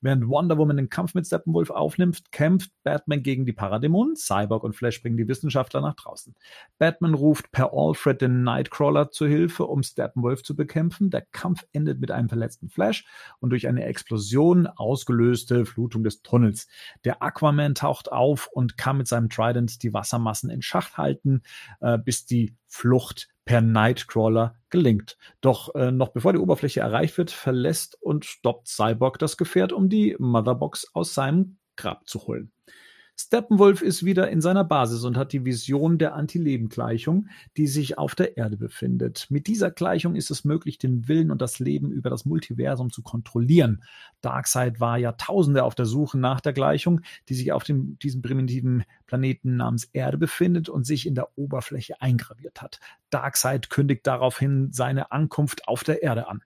[0.01, 4.15] Während Wonder Woman den Kampf mit Steppenwolf aufnimmt, kämpft Batman gegen die Paradämonen.
[4.15, 6.35] Cyborg und Flash bringen die Wissenschaftler nach draußen.
[6.79, 11.11] Batman ruft per Alfred den Nightcrawler zu Hilfe, um Steppenwolf zu bekämpfen.
[11.11, 13.07] Der Kampf endet mit einem verletzten Flash
[13.41, 16.69] und durch eine Explosion ausgelöste Flutung des Tunnels.
[17.05, 21.43] Der Aquaman taucht auf und kann mit seinem Trident die Wassermassen in Schach halten,
[21.81, 25.17] äh, bis die Flucht per Nightcrawler gelingt.
[25.41, 29.89] Doch äh, noch bevor die Oberfläche erreicht wird, verlässt und stoppt Cyborg das Gefährt, um
[29.89, 32.53] die Motherbox aus seinem Grab zu holen.
[33.19, 38.15] Steppenwolf ist wieder in seiner Basis und hat die Vision der Antileben-Gleichung, die sich auf
[38.15, 39.27] der Erde befindet.
[39.31, 43.03] Mit dieser Gleichung ist es möglich, den Willen und das Leben über das Multiversum zu
[43.03, 43.85] kontrollieren.
[44.23, 48.85] Darkseid war Jahrtausende auf der Suche nach der Gleichung, die sich auf dem, diesem primitiven
[49.07, 52.81] Planeten namens Erde befindet und sich in der Oberfläche eingraviert hat.
[53.11, 56.43] Darkseid kündigt daraufhin seine Ankunft auf der Erde an.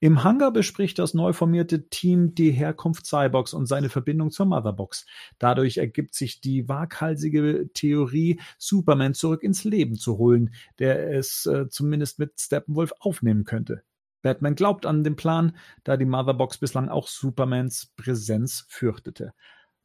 [0.00, 5.06] Im Hangar bespricht das neu formierte Team die Herkunft Cyborgs und seine Verbindung zur Motherbox.
[5.38, 11.68] Dadurch ergibt sich die waghalsige Theorie, Superman zurück ins Leben zu holen, der es äh,
[11.68, 13.82] zumindest mit Steppenwolf aufnehmen könnte.
[14.20, 19.32] Batman glaubt an den Plan, da die Motherbox bislang auch Supermans Präsenz fürchtete.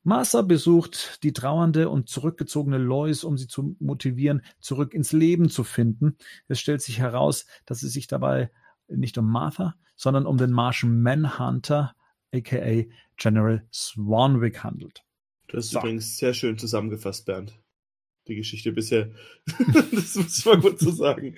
[0.04, 5.66] Martha besucht die trauernde und zurückgezogene Lois, um sie zu motivieren, zurück ins Leben zu
[5.66, 6.18] finden.
[6.48, 8.50] Es stellt sich heraus, dass es sich dabei
[8.90, 11.96] nicht um Martha, sondern um den Martian Manhunter,
[12.34, 12.86] aka
[13.18, 15.04] General Swanwick handelt.
[15.48, 15.80] Du hast So.
[15.80, 17.60] übrigens sehr schön zusammengefasst, Bernd.
[18.28, 19.10] Die Geschichte bisher.
[19.92, 21.36] das muss ich mal kurz so sagen.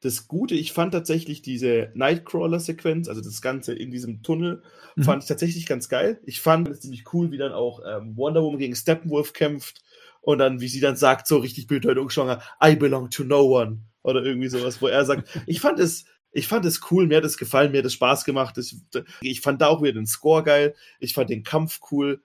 [0.00, 4.62] Das Gute, ich fand tatsächlich diese Nightcrawler-Sequenz, also das Ganze in diesem Tunnel,
[4.94, 5.02] Mhm.
[5.04, 6.20] fand ich tatsächlich ganz geil.
[6.24, 9.82] Ich fand es ziemlich cool, wie dann auch ähm, Wonder Woman gegen Steppenwolf kämpft
[10.20, 13.82] und dann, wie sie dann sagt, so richtig bedeutungsschwanger, I belong to no one.
[14.02, 17.24] Oder irgendwie sowas, wo er sagt, ich fand es, ich fand es cool, mir hat
[17.24, 18.58] es gefallen, mir hat es Spaß gemacht.
[18.58, 18.76] Ich,
[19.20, 20.74] ich fand da auch wieder den Score geil.
[21.00, 22.22] Ich fand den Kampf cool.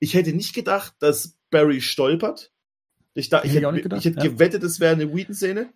[0.00, 2.52] Ich hätte nicht gedacht, dass Barry stolpert.
[3.14, 4.24] Ich, da, ich, Hätte gedacht, ich hätte ja.
[4.24, 5.72] gewettet, es wäre eine Whedon-Szene.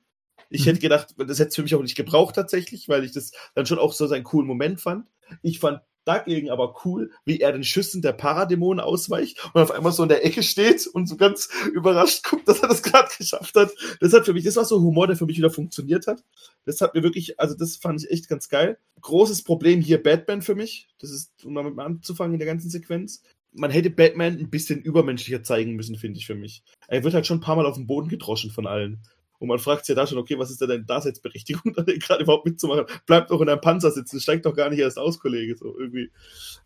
[0.51, 0.65] Ich Mhm.
[0.65, 3.67] hätte gedacht, das hätte es für mich auch nicht gebraucht tatsächlich, weil ich das dann
[3.67, 5.07] schon auch so seinen coolen Moment fand.
[5.43, 9.93] Ich fand dagegen aber cool, wie er den Schüssen der Paradämonen ausweicht und auf einmal
[9.93, 13.55] so in der Ecke steht und so ganz überrascht guckt, dass er das gerade geschafft
[13.55, 13.71] hat.
[14.01, 16.25] Das hat für mich, das war so Humor, der für mich wieder funktioniert hat.
[16.65, 18.79] Das hat mir wirklich, also das fand ich echt ganz geil.
[19.01, 20.89] Großes Problem hier Batman für mich.
[20.99, 23.23] Das ist, um mal mit mal anzufangen in der ganzen Sequenz.
[23.53, 26.63] Man hätte Batman ein bisschen übermenschlicher zeigen müssen, finde ich für mich.
[26.87, 29.03] Er wird halt schon ein paar Mal auf den Boden gedroschen von allen.
[29.39, 32.23] Und man fragt sich ja da schon, okay, was ist da deine Daseinsberechtigung, da gerade
[32.23, 32.87] überhaupt mitzumachen?
[33.07, 36.11] Bleib doch in deinem Panzer sitzen, steig doch gar nicht erst aus, Kollege, so irgendwie.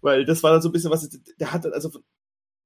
[0.01, 1.09] Weil das war dann so ein bisschen was,
[1.39, 1.91] der hat dann, also,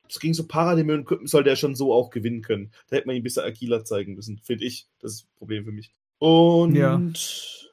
[0.09, 2.71] es ging so Parademon, sollte er schon so auch gewinnen können.
[2.89, 4.87] Da hätte man ihn ein bisschen agiler zeigen müssen, finde ich.
[5.01, 5.93] Das ist das Problem für mich.
[6.19, 7.01] Und, Ja.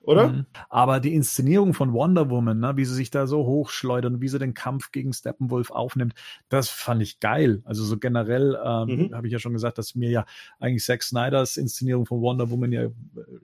[0.03, 0.27] Oder?
[0.29, 0.45] Mhm.
[0.69, 4.37] Aber die Inszenierung von Wonder Woman, ne, wie sie sich da so hochschleudern, wie sie
[4.37, 6.13] den Kampf gegen Steppenwolf aufnimmt,
[6.49, 7.61] das fand ich geil.
[7.65, 9.15] Also so generell ähm, Mhm.
[9.15, 10.25] habe ich ja schon gesagt, dass mir ja
[10.59, 12.91] eigentlich Zack Snyders Inszenierung von Wonder Woman ja äh,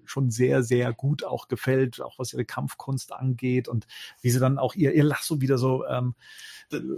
[0.05, 3.87] schon sehr, sehr gut auch gefällt, auch was ihre Kampfkunst angeht und
[4.21, 6.13] wie sie dann auch ihr, ihr Lasso wieder so, ähm,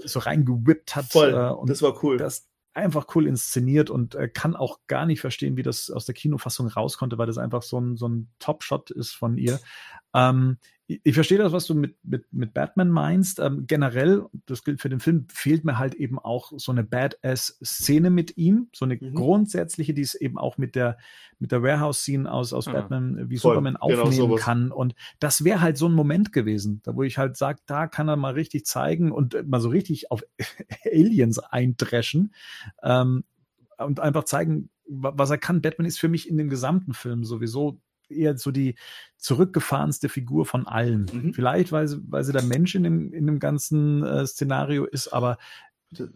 [0.04, 1.06] so reingewippt hat.
[1.06, 2.18] Voll, äh, und das war cool.
[2.18, 6.16] das einfach cool inszeniert und äh, kann auch gar nicht verstehen, wie das aus der
[6.16, 9.60] Kinofassung raus konnte, weil das einfach so ein, so ein Top-Shot ist von ihr.
[10.14, 10.58] Ähm,
[11.04, 13.40] ich, verstehe das, was du mit, mit, mit Batman meinst.
[13.40, 18.10] Ähm, generell, das gilt für den Film, fehlt mir halt eben auch so eine Badass-Szene
[18.10, 19.16] mit ihm, so eine Mhm.
[19.16, 20.98] grundsätzliche, die es eben auch mit der,
[21.40, 22.74] mit der Warehouse-Scene aus, aus Ja.
[22.74, 24.42] Batman äh, wie Voll, Superman genau aufnehmen sowas.
[24.42, 24.72] kann.
[24.72, 28.08] Und das wäre halt so ein Moment gewesen, da wo ich halt sage, da kann
[28.08, 30.24] er mal richtig zeigen und äh, mal so richtig auf
[30.86, 32.34] Aliens eindreschen
[32.84, 33.24] ähm,
[33.78, 35.62] und einfach zeigen, wa- was er kann.
[35.62, 37.80] Batman ist für mich in dem gesamten Film sowieso
[38.12, 38.76] eher so die
[39.18, 41.10] zurückgefahrenste Figur von allen.
[41.12, 41.34] Mhm.
[41.34, 45.10] Vielleicht, weil sie, weil sie der Mensch in dem, in dem ganzen äh, Szenario ist,
[45.10, 45.38] aber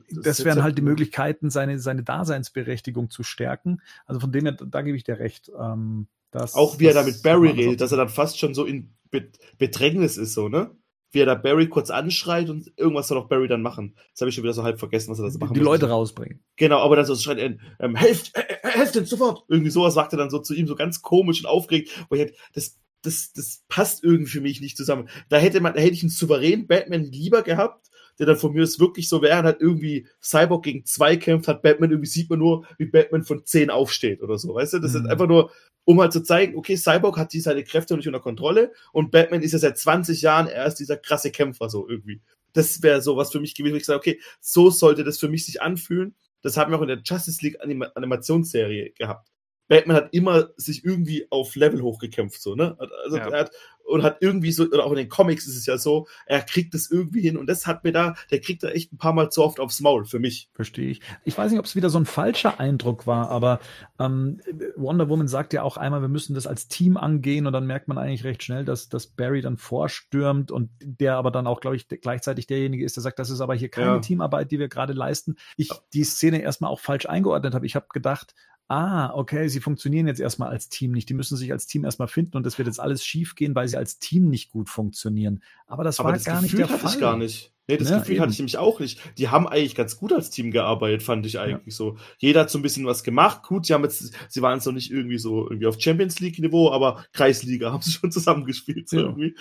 [0.09, 3.81] das, wären halt die Möglichkeiten, seine, seine Daseinsberechtigung zu stärken.
[4.05, 5.51] Also von dem her, da, da gebe ich dir recht.
[5.59, 8.53] Ähm, das, Auch wie er da das mit Barry redet, dass er dann fast schon
[8.53, 10.71] so in Be Bedrängnis ist, so, ne?
[11.15, 13.95] Wie er da Barry kurz anschreit und irgendwas soll auch Barry dann machen.
[14.11, 15.65] Das habe ich schon wieder so halb vergessen, was er da machen die muss.
[15.65, 16.43] Leute rausbringen.
[16.57, 19.45] Genau, aber dann so schreit er, ähm, helft, äh, äh, helft denn sofort.
[19.47, 22.21] Irgendwie sowas sagt er dann so zu ihm, so ganz komisch und aufgeregt, wo ich
[22.21, 25.07] halt, das, das, das passt irgendwie für mich nicht zusammen.
[25.29, 27.87] Da hätte man, da hätte ich einen souveränen Batman lieber gehabt,
[28.19, 31.61] der dann von mir ist wirklich so, während halt irgendwie Cyborg gegen zwei kämpft, hat
[31.61, 34.79] Batman irgendwie sieht man nur, wie Batman von zehn aufsteht oder so, weißt du?
[34.79, 35.01] Das Mhm.
[35.05, 35.51] ist einfach nur,
[35.83, 39.41] um halt zu zeigen, okay, Cyborg hat die seine Kräfte nicht unter Kontrolle und Batman
[39.41, 42.21] ist ja seit 20 Jahren erst dieser krasse Kämpfer so irgendwie.
[42.53, 45.27] Das wäre so was für mich gewesen, wo ich sage, okay, so sollte das für
[45.27, 46.15] mich sich anfühlen.
[46.41, 49.29] Das haben wir auch in der Justice League Anima Animationsserie gehabt.
[49.67, 52.77] Batman hat immer sich irgendwie auf Level hochgekämpft, so, ne?
[53.03, 53.27] Also Ja.
[53.29, 53.51] er hat,
[53.85, 56.73] und hat irgendwie so, oder auch in den Comics ist es ja so, er kriegt
[56.75, 59.29] es irgendwie hin und das hat mir da, der kriegt da echt ein paar Mal
[59.29, 60.49] zu oft aufs Maul, für mich.
[60.53, 61.01] Verstehe ich.
[61.23, 63.59] Ich weiß nicht, ob es wieder so ein falscher Eindruck war, aber
[63.99, 64.41] ähm,
[64.75, 67.87] Wonder Woman sagt ja auch einmal, wir müssen das als Team angehen und dann merkt
[67.87, 71.75] man eigentlich recht schnell, dass, dass Barry dann vorstürmt und der aber dann auch, glaube
[71.75, 73.99] ich, gleichzeitig derjenige ist, der sagt, das ist aber hier keine Ja.
[73.99, 75.35] Teamarbeit, die wir gerade leisten.
[75.57, 77.65] Ich die Szene erstmal auch falsch eingeordnet habe.
[77.65, 78.33] Ich habe gedacht,
[78.67, 81.07] Ah, okay, sie funktionieren jetzt erstmal als Team nicht.
[81.09, 83.67] Die müssen sich als Team erstmal finden und das wird jetzt alles schief gehen, weil
[83.67, 85.43] sie als Team nicht gut funktionieren.
[85.67, 86.93] Aber das Aber war das gar Gefühl nicht der hatte Fall.
[86.93, 87.51] ich gar nicht.
[87.67, 88.21] Nee, das Ja, Gefühl eben.
[88.23, 88.99] hatte ich nämlich auch nicht.
[89.17, 91.97] Die haben eigentlich ganz gut als Team gearbeitet, fand ich eigentlich so.
[92.17, 93.43] Jeder hat so ein bisschen was gemacht.
[93.43, 96.39] Gut, sie haben jetzt, sie waren jetzt noch nicht irgendwie so irgendwie auf Champions League
[96.39, 99.03] Niveau, aber Kreisliga haben sie schon zusammengespielt so Ja.
[99.03, 99.35] irgendwie.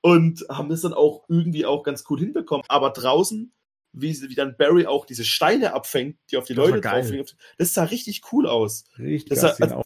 [0.00, 2.64] Und haben das dann auch irgendwie auch ganz gut hinbekommen.
[2.68, 3.52] Aber draußen,
[3.92, 7.00] wie, wie dann Barry auch diese Steine abfängt, die auf die Das Leute geil.
[7.02, 7.26] drauflegen,
[7.56, 8.84] das sah richtig cool aus.
[8.98, 9.84] Richtig Das das hat- auch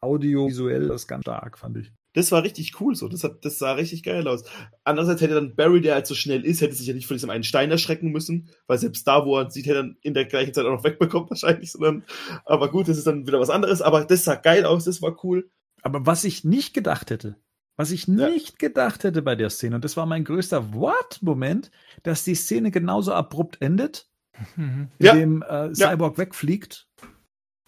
[0.00, 1.92] audiovisuell das ganz stark, fand ich.
[2.12, 3.08] Das war richtig cool so.
[3.08, 4.44] Das, hat, das sah richtig geil aus.
[4.84, 7.30] Andererseits hätte dann Barry, der halt so schnell ist, hätte sich ja nicht von diesem
[7.30, 10.24] einen Stein erschrecken müssen, weil selbst da, wo er sieht, hätte er dann in der
[10.26, 11.72] gleichen Zeit auch noch wegbekommen wahrscheinlich.
[11.72, 12.04] Sondern,
[12.44, 13.82] aber gut, das ist dann wieder was anderes.
[13.82, 15.50] Aber das sah geil aus, das war cool.
[15.82, 17.36] Aber was ich nicht gedacht hätte,
[17.76, 18.28] was ich Ja.
[18.28, 21.70] nicht gedacht hätte bei der Szene, und das war mein größter What-Moment,
[22.02, 24.08] dass die Szene genauso abrupt endet,
[24.56, 24.88] Mhm.
[24.98, 25.12] Ja.
[25.12, 26.88] indem äh, Cyborg wegfliegt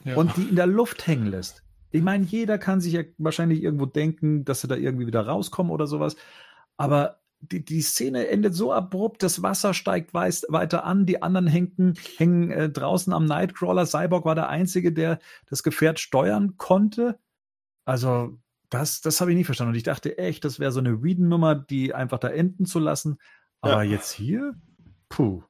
[0.04, 0.16] Ja.
[0.16, 1.62] und die in der Luft hängen lässt.
[1.92, 5.70] Ich meine, jeder kann sich ja wahrscheinlich irgendwo denken, dass sie da irgendwie wieder rauskommen
[5.72, 6.16] oder sowas.
[6.76, 11.46] Aber die, die Szene endet so abrupt, das Wasser steigt weiß, weiter an, die anderen
[11.46, 13.86] hängen, hängen äh, draußen am Nightcrawler.
[13.86, 15.18] Cyborg war der Einzige, der
[15.48, 17.18] das Gefährt steuern konnte.
[17.84, 18.38] Also,
[18.78, 19.70] das, das habe ich nicht verstanden.
[19.72, 23.18] Und ich dachte echt, das wäre so eine Whedon-Nummer, die einfach da enden zu lassen.
[23.60, 23.92] Aber Ja.
[23.92, 24.54] jetzt hier?
[25.08, 25.42] Puh.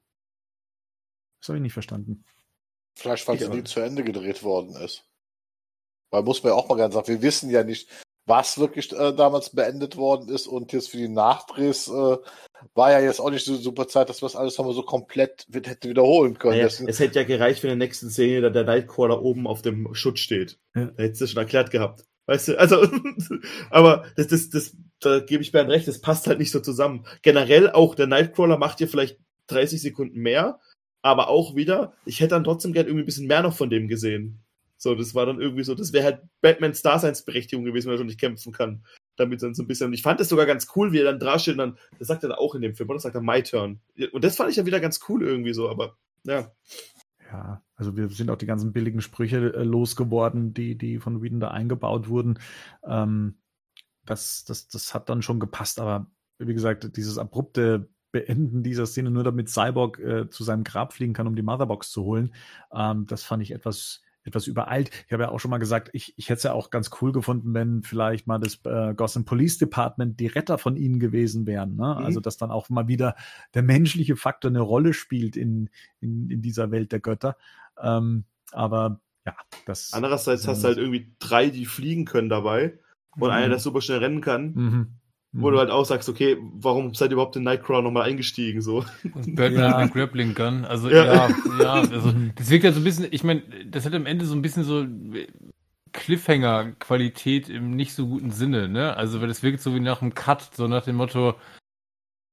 [1.40, 2.24] Das habe ich nicht verstanden.
[2.94, 3.68] Vielleicht, weil es nie nicht.
[3.68, 5.04] zu Ende gedreht worden ist.
[6.10, 7.88] Weil muss man ja auch mal ganz sagen, wir wissen ja nicht,
[8.26, 12.16] was wirklich äh, damals beendet worden ist und jetzt für die Nachdrehs äh,
[12.74, 15.46] war ja jetzt auch nicht so super Zeit, dass wir das alles nochmal so komplett
[15.48, 16.56] wird, hätte wiederholen können.
[16.56, 19.62] Naja, es hätte ja gereicht, wenn in der nächsten Szene der, der Nightcrawler oben auf
[19.62, 20.58] dem Schutt steht.
[20.74, 20.86] Ja.
[20.86, 22.04] Da hättest du schon erklärt gehabt.
[22.26, 22.88] Weißt du, also,
[23.70, 27.06] aber das, das, das, da gebe ich Bernd recht, das passt halt nicht so zusammen.
[27.22, 30.58] Generell auch, der Nightcrawler macht dir vielleicht 30 Sekunden mehr,
[31.02, 33.86] aber auch wieder, ich hätte dann trotzdem gern irgendwie ein bisschen mehr noch von dem
[33.86, 34.42] gesehen.
[34.78, 38.06] So, das war dann irgendwie so, das wäre halt Batmans Daseinsberechtigung gewesen, wenn er schon
[38.06, 38.84] nicht kämpfen kann.
[39.16, 41.18] Damit dann so ein bisschen, und ich fand das sogar ganz cool, wie er dann
[41.18, 42.96] da und dann, das sagt er auch in dem Film, oder?
[42.96, 43.80] Das sagt er My Turn.
[44.12, 46.52] Und das fand ich dann wieder ganz cool irgendwie so, aber, ja.
[47.30, 51.40] Ja, also wir sind auch die ganzen billigen Sprüche äh, losgeworden, die, die von Whedon
[51.40, 52.38] da eingebaut wurden.
[52.84, 53.38] Ähm,
[54.04, 56.06] das, das, das hat dann schon gepasst, aber
[56.38, 61.12] wie gesagt, dieses abrupte Beenden dieser Szene, nur damit Cyborg äh, zu seinem Grab fliegen
[61.12, 62.32] kann, um die Motherbox zu holen,
[62.72, 64.90] ähm, das fand ich etwas, etwas übereilt.
[65.06, 67.12] Ich habe ja auch schon mal gesagt, ich, ich hätte es ja auch ganz cool
[67.12, 71.76] gefunden, wenn vielleicht mal das äh, Gotham Police Department die Retter von ihnen gewesen wären.
[71.76, 71.96] Ne?
[71.98, 72.04] Mhm.
[72.04, 73.14] Also, dass dann auch mal wieder
[73.54, 77.36] der menschliche Faktor eine Rolle spielt in, in, in dieser Welt der Götter.
[77.80, 79.92] Ähm, aber ja, das.
[79.92, 82.78] Andererseits hast du halt irgendwie drei, die fliegen können dabei
[83.12, 83.34] und mhm.
[83.34, 84.52] einer, der super schnell rennen kann.
[84.54, 84.88] Mhm.
[85.32, 85.60] Wo du mhm.
[85.60, 88.62] halt auch sagst, okay, warum seid ihr überhaupt in Nightcrawler nochmal eingestiegen?
[88.62, 88.84] So.
[89.14, 89.84] Und Batman ja.
[89.84, 90.64] mit Grappling Gun.
[90.64, 91.28] Also ja, ja,
[91.60, 94.34] ja also, das wirkt ja so ein bisschen, ich meine, das hat am Ende so
[94.34, 94.86] ein bisschen so
[95.92, 98.96] Cliffhanger-Qualität im nicht so guten Sinne, ne?
[98.96, 101.34] Also, weil das wirkt so wie nach einem Cut, so nach dem Motto,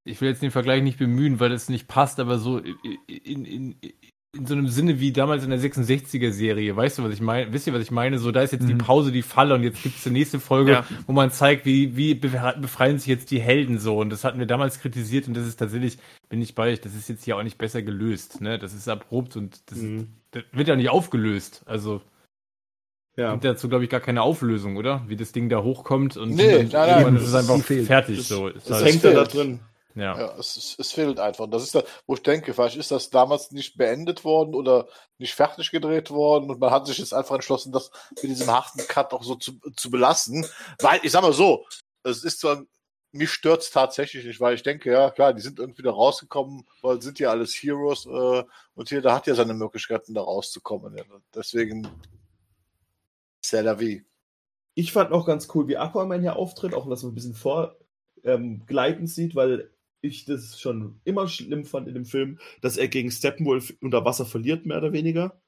[0.05, 3.75] ich will jetzt den Vergleich nicht bemühen, weil es nicht passt, aber so in, in,
[4.35, 6.75] in so einem Sinne wie damals in der 66er-Serie.
[6.75, 7.53] Weißt du, was ich meine?
[7.53, 8.17] Wisst ihr, was ich meine?
[8.17, 8.67] So, da ist jetzt mhm.
[8.67, 10.85] die Pause, die Falle und jetzt gibt es die nächste Folge, ja.
[11.05, 13.99] wo man zeigt, wie, wie befreien sich jetzt die Helden so.
[13.99, 16.95] Und das hatten wir damals kritisiert und das ist tatsächlich, bin ich bei euch, das
[16.95, 18.41] ist jetzt hier auch nicht besser gelöst.
[18.41, 18.57] Ne?
[18.57, 20.07] Das ist abrupt und das, mhm.
[20.31, 21.61] das wird ja nicht aufgelöst.
[21.67, 22.01] Also
[23.15, 23.33] ja.
[23.33, 25.03] gibt dazu, glaube ich, gar keine Auflösung, oder?
[25.07, 28.17] Wie das Ding da hochkommt und nee, dann, nein, nein, ist es einfach fertig.
[28.17, 28.49] Das, so.
[28.49, 29.59] Das, das hängt da drin.
[29.95, 30.17] Ja.
[30.17, 31.47] ja es, es, fehlt einfach.
[31.49, 35.35] Das ist da, wo ich denke, vielleicht ist das damals nicht beendet worden oder nicht
[35.35, 37.91] fertig gedreht worden und man hat sich jetzt einfach entschlossen, das
[38.21, 40.45] mit diesem harten Cut auch so zu, zu belassen.
[40.79, 41.65] Weil, ich sag mal so,
[42.03, 42.63] es ist zwar,
[43.11, 47.01] mich stört's tatsächlich nicht, weil ich denke, ja, klar, die sind irgendwie da rausgekommen, weil
[47.01, 50.97] sind ja alles Heroes äh, und hier, da hat ja seine Möglichkeiten, da rauszukommen.
[50.97, 51.03] Ja.
[51.33, 51.87] Deswegen,
[53.43, 54.03] c'est la vie.
[54.73, 59.01] Ich fand auch ganz cool, wie Aquaman hier auftritt, auch dass man ein bisschen vorgleitend
[59.01, 59.69] ähm, sieht, weil
[60.03, 64.25] ich das schon immer schlimm fand in dem Film, dass er gegen Steppenwolf unter Wasser
[64.25, 65.41] verliert, mehr oder weniger.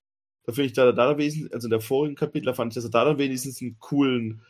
[0.45, 2.91] Da finde ich da, da wenigstens, also in der vorigen Kapitel, fand ich, dass er
[2.91, 4.41] da wenigstens einen coolen,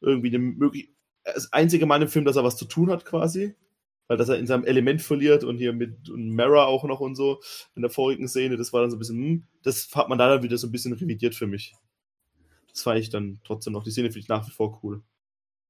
[0.00, 0.90] irgendwie eine möglich,
[1.24, 3.54] das einzige Mal im Film, dass er was zu tun hat quasi.
[4.08, 7.14] Weil dass er in seinem Element verliert und hier mit und Mara auch noch und
[7.14, 7.40] so
[7.76, 10.28] in der vorigen Szene, das war dann so ein bisschen, hm, das hat man da
[10.28, 11.74] dann wieder so ein bisschen revidiert für mich.
[12.72, 15.02] Das fand ich dann trotzdem noch, die Szene finde ich nach wie vor cool.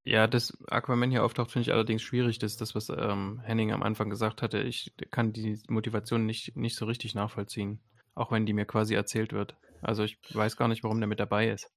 [0.04, 2.38] Ja, dass Aquaman hier auftaucht, finde ich allerdings schwierig.
[2.38, 4.60] Das ist das, was ähm, Henning am Anfang gesagt hatte.
[4.60, 7.80] Ich kann die Motivation nicht, nicht so richtig nachvollziehen.
[8.14, 9.56] Auch wenn die mir quasi erzählt wird.
[9.80, 11.70] Also ich weiß gar nicht, warum der mit dabei ist.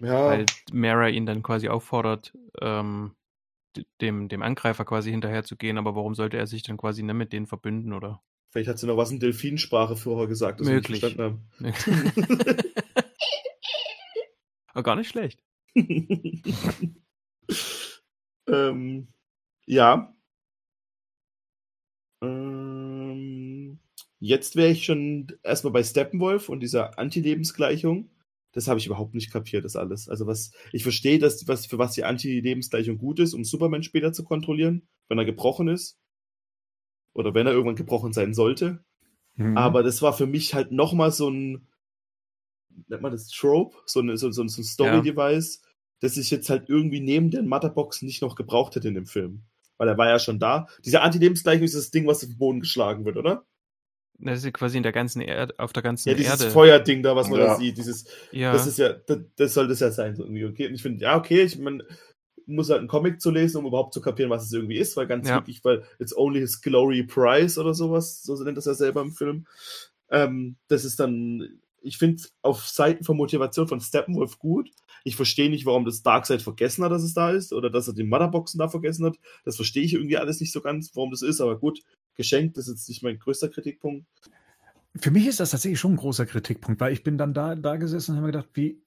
[0.00, 0.26] Ja.
[0.26, 3.16] Weil Mara ihn dann quasi auffordert, ähm,
[4.00, 5.78] dem, dem Angreifer quasi hinterher zu gehen.
[5.78, 8.22] Aber warum sollte er sich dann quasi nicht mit denen verbünden, oder?
[8.50, 11.00] Vielleicht hat sie noch was in Delfinsprache vorher gesagt, das Möglich.
[11.00, 12.64] wir nicht verstanden haben.
[14.68, 15.42] Aber gar nicht schlecht.
[18.48, 19.08] ähm,
[19.66, 20.14] ja.
[22.22, 23.78] Ähm,
[24.18, 28.10] jetzt wäre ich schon erstmal bei Steppenwolf und dieser Anti-Lebensgleichung.
[28.52, 30.08] Das habe ich überhaupt nicht kapiert, das alles.
[30.08, 34.12] Also was, ich verstehe, dass, was, für was die Anti-Lebensgleichung gut ist, um Superman später
[34.12, 35.98] zu kontrollieren, wenn er gebrochen ist.
[37.12, 38.84] Oder wenn er irgendwann gebrochen sein sollte.
[39.34, 39.56] Mhm.
[39.56, 41.68] Aber das war für mich halt nochmal so ein,
[42.88, 45.62] nennt man das Trope, so, eine, so, so, so ein Story-Device,
[46.00, 49.42] dass ich jetzt halt irgendwie neben den Matterbox nicht noch gebraucht hätte in dem Film.
[49.78, 50.66] Weil er war ja schon da.
[50.84, 53.46] Diese Anti-Lebensgleichung ist das Ding, was auf den Boden geschlagen wird, oder?
[54.22, 56.22] Das ist ja quasi in der ganzen Erde, auf der ganzen Erde.
[56.22, 56.52] Ja, dieses Erde.
[56.52, 57.46] Feuerding da, was man ja.
[57.46, 58.52] da sieht, dieses, ja.
[58.52, 60.68] das ist ja, das, das soll das ja sein, so irgendwie, okay.
[60.68, 61.82] Und ich finde, ja, okay, ich man
[62.46, 65.06] muss halt einen Comic zu lesen, um überhaupt zu kapieren, was es irgendwie ist, weil
[65.06, 65.36] ganz ja.
[65.36, 69.12] wirklich, weil it's only his glory price oder sowas, so nennt das ja selber im
[69.12, 69.46] Film.
[70.10, 74.70] Ähm, das ist dann, ich finde auf Seiten von Motivation von Steppenwolf gut,
[75.04, 77.94] ich verstehe nicht, warum das Darkseid vergessen hat, dass es da ist, oder dass er
[77.94, 79.16] die Motherboxen da vergessen hat.
[79.44, 81.80] Das verstehe ich irgendwie alles nicht so ganz, warum das ist, aber gut,
[82.16, 84.06] geschenkt, das ist jetzt nicht mein größter Kritikpunkt.
[84.96, 87.76] Für mich ist das tatsächlich schon ein großer Kritikpunkt, weil ich bin dann da, da
[87.76, 88.82] gesessen und habe mir gedacht, wie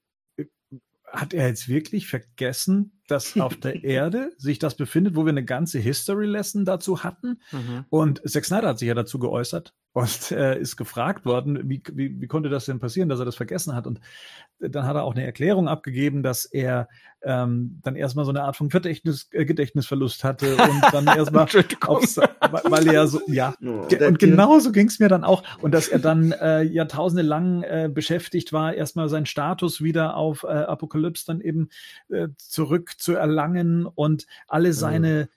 [1.08, 5.46] hat er jetzt wirklich vergessen, dass auf der Erde sich das befindet, wo wir eine
[5.46, 7.42] ganze History Lesson dazu hatten.
[7.52, 7.86] Mhm.
[7.90, 12.20] Und Zack Snyder hat sich ja dazu geäußert und äh, ist gefragt worden, wie, wie,
[12.20, 13.86] wie konnte das denn passieren, dass er das vergessen hat.
[13.86, 14.00] Und
[14.60, 16.88] dann hat er auch eine Erklärung abgegeben, dass er
[17.22, 21.48] ähm, dann erstmal so eine Art von Gedächtnis, äh, Gedächtnisverlust hatte und dann erstmal
[21.82, 25.44] aufs, weil er so, ja, der- und genauso ging es mir dann auch.
[25.62, 30.44] Und dass er dann äh, jahrtausende lang äh, beschäftigt war, erstmal seinen Status wieder auf
[30.44, 31.70] äh, Apokalypse dann eben
[32.10, 35.30] äh, zurück zu erlangen und alle seine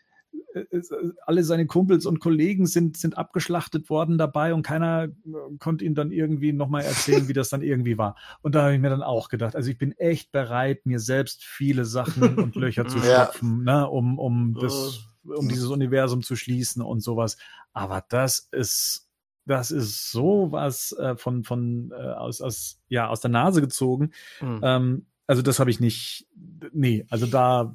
[0.55, 0.83] äh, äh,
[1.27, 5.11] alle seine Kumpels und Kollegen sind, sind abgeschlachtet worden dabei und keiner äh,
[5.59, 8.17] konnte ihm dann irgendwie nochmal erzählen, wie das dann irgendwie war.
[8.43, 11.45] Und da habe ich mir dann auch gedacht, also ich bin echt bereit, mir selbst
[11.45, 13.27] viele Sachen und Löcher zu Ja.
[13.31, 17.37] stopfen, ne, um, um das, um dieses Universum zu schließen und sowas.
[17.73, 19.11] Aber das ist,
[19.45, 24.13] das ist sowas äh, von, von äh, aus, aus, ja, aus der Nase gezogen.
[24.41, 24.61] Mhm.
[24.63, 26.27] Ähm, also das habe ich nicht,
[26.73, 27.75] nee, also da,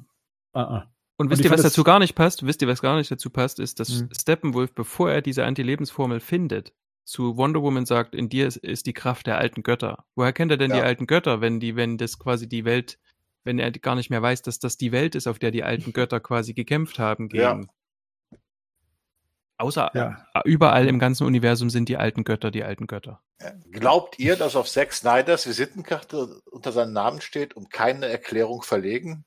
[0.54, 0.82] uh -uh.
[1.18, 2.44] Und Und wisst ich ihr, was dazu gar nicht passt?
[2.46, 4.08] Wisst ihr, was gar nicht dazu passt, ist, dass Hm.
[4.18, 6.72] Steppenwolf, bevor er diese Anti-Lebensformel findet,
[7.04, 10.04] zu Wonder Woman sagt, in dir ist, ist die Kraft der alten Götter.
[10.16, 10.84] Woher kennt er denn die Ja.
[10.84, 12.98] alten Götter, wenn die, wenn das quasi die Welt,
[13.44, 15.92] wenn er gar nicht mehr weiß, dass das die Welt ist, auf der die alten
[15.94, 17.42] Götter quasi gekämpft haben gegen.
[17.42, 17.60] Ja.
[19.58, 20.24] Außer Ja.
[20.44, 23.20] überall im ganzen Universum sind die alten Götter die alten Götter.
[23.70, 29.24] Glaubt ihr, dass auf Zack Snyders Visitenkarte unter seinem Namen steht und keine Erklärung verlegen?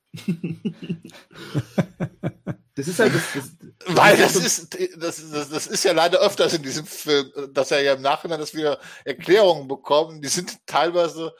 [2.76, 6.52] Das ist halt das, das, Weil das ist, das, das, das ist ja leider öfters
[6.52, 10.20] in diesem Film, dass er ja im Nachhinein das wieder Erklärungen bekommen.
[10.20, 11.34] Die sind teilweise,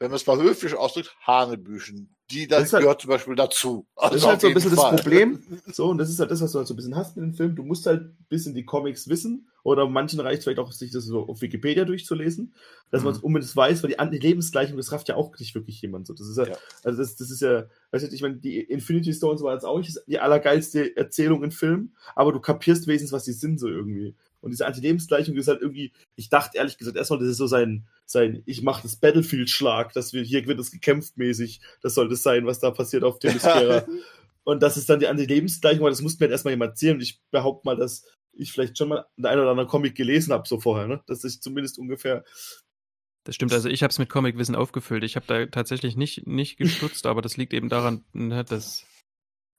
[0.00, 2.16] wenn man es mal höflich ausdrückt, Hanebüchen.
[2.30, 3.86] Die, das, Das halt- gehört zum Beispiel dazu.
[3.96, 4.92] Das ist Also halt so ein bisschen Fall.
[4.92, 5.42] das Problem.
[5.72, 7.34] So, und das ist halt das, was du halt so ein bisschen hast mit dem
[7.34, 7.56] Film.
[7.56, 9.48] Du musst halt ein bisschen die Comics wissen.
[9.62, 12.54] Oder manchen reicht vielleicht auch, sich das so auf Wikipedia durchzulesen,
[12.90, 15.82] dass man es unbedingt weiß, weil die die Lebensgleichung, das rafft ja auch nicht wirklich
[15.82, 16.14] jemand so.
[16.14, 16.56] Das ist ja, Ja.
[16.82, 19.76] also das, das ist ja, weißt du, ich meine, die Infinity Stones war jetzt auch
[19.76, 24.14] nicht die allergeilste Erzählung in Film, aber du kapierst wenigstens, was die sind so irgendwie.
[24.40, 27.86] Und diese Anti-Lebensgleichung ist halt irgendwie, ich dachte ehrlich gesagt erstmal, das ist so sein,
[28.06, 32.22] sein, ich mache das Battlefield-Schlag, dass wir, hier wird es gekämpft mäßig, das soll das
[32.22, 33.86] sein, was da passiert auf Themysfera.
[34.44, 36.94] Und das ist dann die Anti-Lebensgleichung, weil das musste mir halt erstmal jemand erzählen.
[36.94, 40.32] Und ich behaupte mal, dass ich vielleicht schon mal den einen oder anderen Comic gelesen
[40.32, 41.02] habe, so vorher, ne?
[41.06, 42.24] Dass ich zumindest ungefähr.
[43.24, 45.04] Das stimmt, also ich habe es mit Comicwissen aufgefüllt.
[45.04, 48.86] Ich habe da tatsächlich nicht, nicht gestutzt, aber das liegt eben daran, ne, dass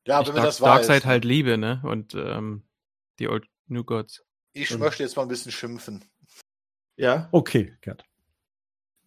[0.08, 0.68] Ja, ich Dark, das weiß.
[0.68, 1.82] Darkseid halt liebe, ne?
[1.84, 2.64] Und ähm,
[3.20, 4.24] die Old New Gods.
[4.54, 6.04] Ich möchte jetzt mal ein bisschen schimpfen.
[6.98, 7.30] Ja.
[7.32, 8.06] Okay, Gerd.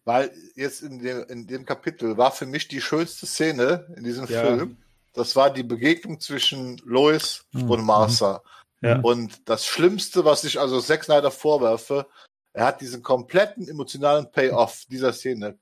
[0.05, 4.27] Weil jetzt in dem, in dem Kapitel war für mich die schönste Szene in diesem
[4.27, 4.43] Ja.
[4.43, 4.77] Film.
[5.13, 7.71] Das war die Begegnung zwischen Lois Mhm.
[7.71, 8.43] und Martha.
[8.83, 9.01] Ja.
[9.01, 12.07] Und das Schlimmste, was ich also Zack Snyder vorwerfe,
[12.53, 15.59] er hat diesen kompletten emotionalen Payoff dieser Szene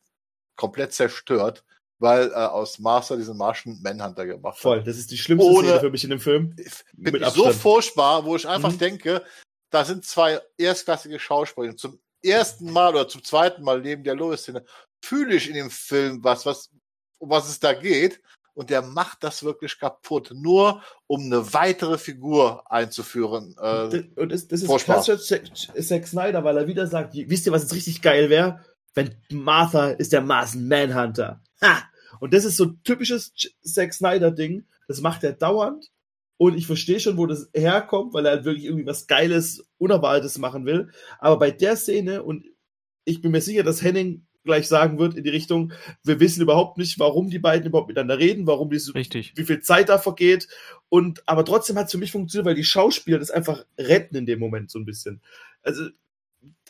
[0.57, 1.65] komplett zerstört,
[1.99, 4.81] weil er aus Martha diesen Martian Manhunter gemacht Voll.
[4.81, 4.87] hat.
[4.89, 6.57] Das ist die schlimmste Ohne- Szene für mich in dem Film.
[6.57, 7.55] Bin Mit ich so Abstand.
[7.55, 8.79] furchtbar, wo ich einfach Mhm.
[8.79, 9.23] denke,
[9.73, 11.77] da sind zwei erstklassige Schauspieler.
[11.77, 14.65] Zum ersten Mal oder zum zweiten Mal neben der Lois-Szene
[15.03, 16.71] fühle ich in dem Film was, was,
[17.19, 18.21] um was es da geht.
[18.55, 23.57] Und der macht das wirklich kaputt, nur um eine weitere Figur einzuführen.
[23.59, 25.03] Äh, Und das, das ist Furchtbar.
[25.03, 25.41] klassischer
[25.83, 28.63] Zack, Snyder, weil er wieder sagt, wisst ihr, was jetzt richtig geil wäre?
[28.93, 31.41] Wenn Martha ist der Martian Manhunter.
[31.63, 31.83] Ha!
[32.21, 33.33] Und das ist so ein typisches
[33.65, 34.67] Zack Snyder-Ding.
[34.87, 35.91] Das macht er dauernd.
[36.37, 40.39] Und ich verstehe schon, wo das herkommt, weil er halt wirklich irgendwie was Geiles, Unerwartetes
[40.39, 40.91] machen will.
[41.19, 42.45] Aber bei der Szene, und
[43.05, 45.73] ich bin mir sicher, dass Henning gleich sagen wird in die Richtung,
[46.05, 49.33] wir wissen überhaupt nicht, warum die beiden überhaupt miteinander reden, warum die so, Richtig.
[49.37, 50.49] wie viel Zeit da vergeht.
[50.89, 54.27] Und aber trotzdem hat es für mich funktioniert, weil die Schauspieler das einfach retten in
[54.27, 55.21] dem Moment so ein bisschen.
[55.63, 55.89] Also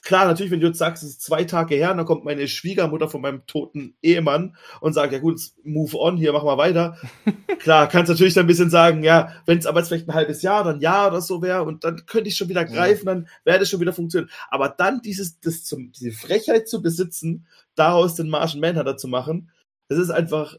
[0.02, 2.46] klar, natürlich, wenn du jetzt sagst, es ist zwei Tage her, und dann kommt meine
[2.48, 6.96] Schwiegermutter von meinem toten Ehemann und sagt, ja gut, move on, hier, mach mal weiter.
[7.60, 10.42] klar, kannst natürlich dann ein bisschen sagen, ja, wenn es aber jetzt vielleicht ein halbes
[10.42, 13.60] Jahr, dann ja oder so wäre und dann könnte ich schon wieder greifen, dann wäre
[13.60, 14.30] das schon wieder funktionieren.
[14.50, 19.50] Aber dann dieses, das zum, diese Frechheit zu besitzen, daraus den Martian Manhunter zu machen,
[19.88, 20.56] das ist einfach,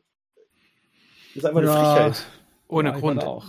[1.36, 2.26] das ist einfach eine Frechheit.
[2.68, 3.24] Ohne Ja, Grund.
[3.24, 3.46] Auch.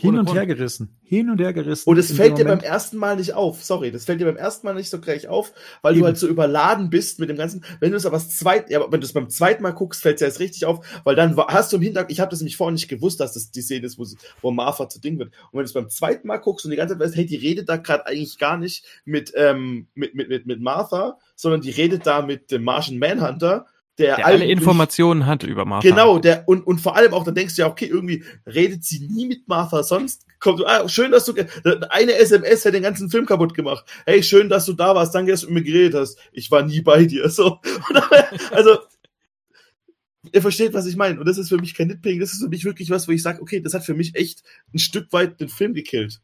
[0.00, 0.96] Hin und her gerissen.
[1.02, 1.88] Hin und her gerissen.
[1.88, 3.64] Und es fällt dir beim ersten Mal nicht auf.
[3.64, 5.52] Sorry, das fällt dir beim ersten Mal nicht so gleich auf,
[5.82, 6.02] weil Eben.
[6.02, 7.64] du halt so überladen bist mit dem Ganzen.
[7.80, 10.16] Wenn du es aber das zweite, ja, wenn du es beim zweiten Mal guckst, fällt
[10.16, 12.72] es erst richtig auf, weil dann hast du im Hintergrund, ich habe das nämlich vorher
[12.72, 15.30] nicht gewusst, dass das die Szene ist, wo, sie- wo Martha zu Ding wird.
[15.50, 17.34] Und wenn du es beim zweiten Mal guckst und die ganze Zeit weißt, hey, die
[17.36, 21.70] redet da gerade eigentlich gar nicht mit, ähm, mit, mit, mit, mit Martha, sondern die
[21.70, 23.66] redet da mit dem Martian Manhunter,
[23.98, 25.88] der, Der alle Informationen hat über Martha.
[25.88, 29.00] Genau, der, und, und vor allem auch, dann denkst du ja, okay, irgendwie redet sie
[29.00, 31.34] nie mit Martha, sonst kommt, ah, schön, dass du,
[31.90, 33.84] eine SMS hat den ganzen Film kaputt gemacht.
[34.06, 36.18] Hey, schön, dass du da warst, danke, dass du mit mir geredet hast.
[36.32, 37.58] Ich war nie bei dir, so.
[38.50, 38.78] Also,
[40.32, 41.18] Ihr versteht, was ich meine.
[41.18, 43.22] Und das ist für mich kein Nitpicking, das ist für mich wirklich was, wo ich
[43.22, 44.42] sage, okay, das hat für mich echt
[44.74, 46.20] ein Stück weit den Film gekillt.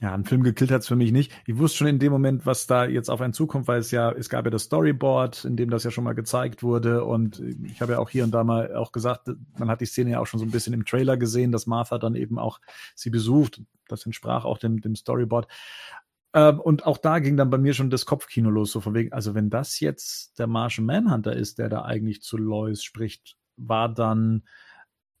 [0.00, 1.32] Ja, ein Film gekillt hat's für mich nicht.
[1.44, 4.12] Ich wusste schon in dem Moment, was da jetzt auf einen zukommt, weil es ja,
[4.12, 7.04] es gab ja das Storyboard, in dem das ja schon mal gezeigt wurde.
[7.04, 9.28] Und ich habe ja auch hier und da mal auch gesagt,
[9.58, 11.98] man hat die Szene ja auch schon so ein bisschen im Trailer gesehen, dass Martha
[11.98, 12.60] dann eben auch
[12.94, 13.60] sie besucht.
[13.88, 15.48] Das entsprach auch dem, dem Storyboard.
[16.32, 19.12] Ähm, und auch da ging dann bei mir schon das Kopfkino los, so von wegen,
[19.12, 23.92] also wenn das jetzt der Martian Manhunter ist, der da eigentlich zu Lois spricht, war
[23.92, 24.44] dann,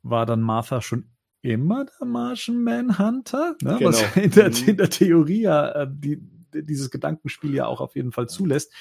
[0.02, 1.10] war dann Martha schon
[1.42, 3.76] immer der Martian Manhunter, ne?
[3.78, 3.90] Genau.
[3.90, 4.68] was in der, Mhm.
[4.68, 6.20] in der Theorie ja äh, die,
[6.54, 8.72] dieses Gedankenspiel ja auch auf jeden Fall zulässt.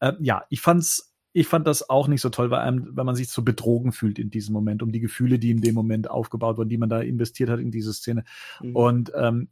[0.00, 3.14] Äh, ja, ich fand's, ich fand das auch nicht so toll, weil, einem, weil man
[3.14, 6.56] sich so betrogen fühlt in diesem Moment, um die Gefühle, die in dem Moment aufgebaut
[6.56, 8.24] wurden, die man da investiert hat in diese Szene.
[8.62, 8.76] Mhm.
[8.76, 9.48] Und ähm,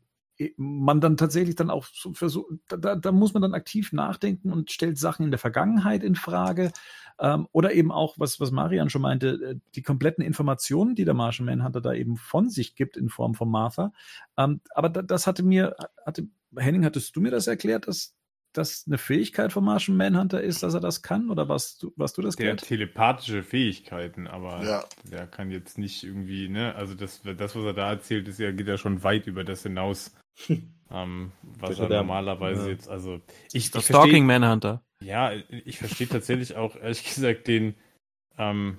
[0.57, 4.53] man dann tatsächlich dann auch so versucht, da, da, da muss man dann aktiv nachdenken
[4.53, 6.73] und stellt Sachen in der Vergangenheit in Frage.
[7.21, 11.15] Ähm, oder eben auch, was, was Marian schon meinte, äh, die kompletten Informationen, die der
[11.15, 13.93] Martian Manhunter da eben von sich gibt in Form von Martha.
[14.37, 18.15] Ähm, aber da, das hatte mir, hatte, Henning, hattest du mir das erklärt, dass
[18.53, 21.31] das eine Fähigkeit von Martian Manhunter ist, dass er das kann?
[21.31, 22.69] Oder was du, was du das Der hat gehört?
[22.69, 24.85] telepathische Fähigkeiten, aber Ja.
[25.05, 28.53] der kann jetzt nicht irgendwie, ne, also das, das, was er da erzählt, ist ja,
[28.53, 30.15] geht ja schon weit über das hinaus,
[30.91, 32.69] ähm, was Das er er- normalerweise ja.
[32.73, 33.21] jetzt, also
[33.53, 34.83] ich, Der ich Stalking Manhunter.
[35.01, 37.75] Ja, ich verstehe tatsächlich auch, ehrlich gesagt, den,
[38.39, 38.79] ähm,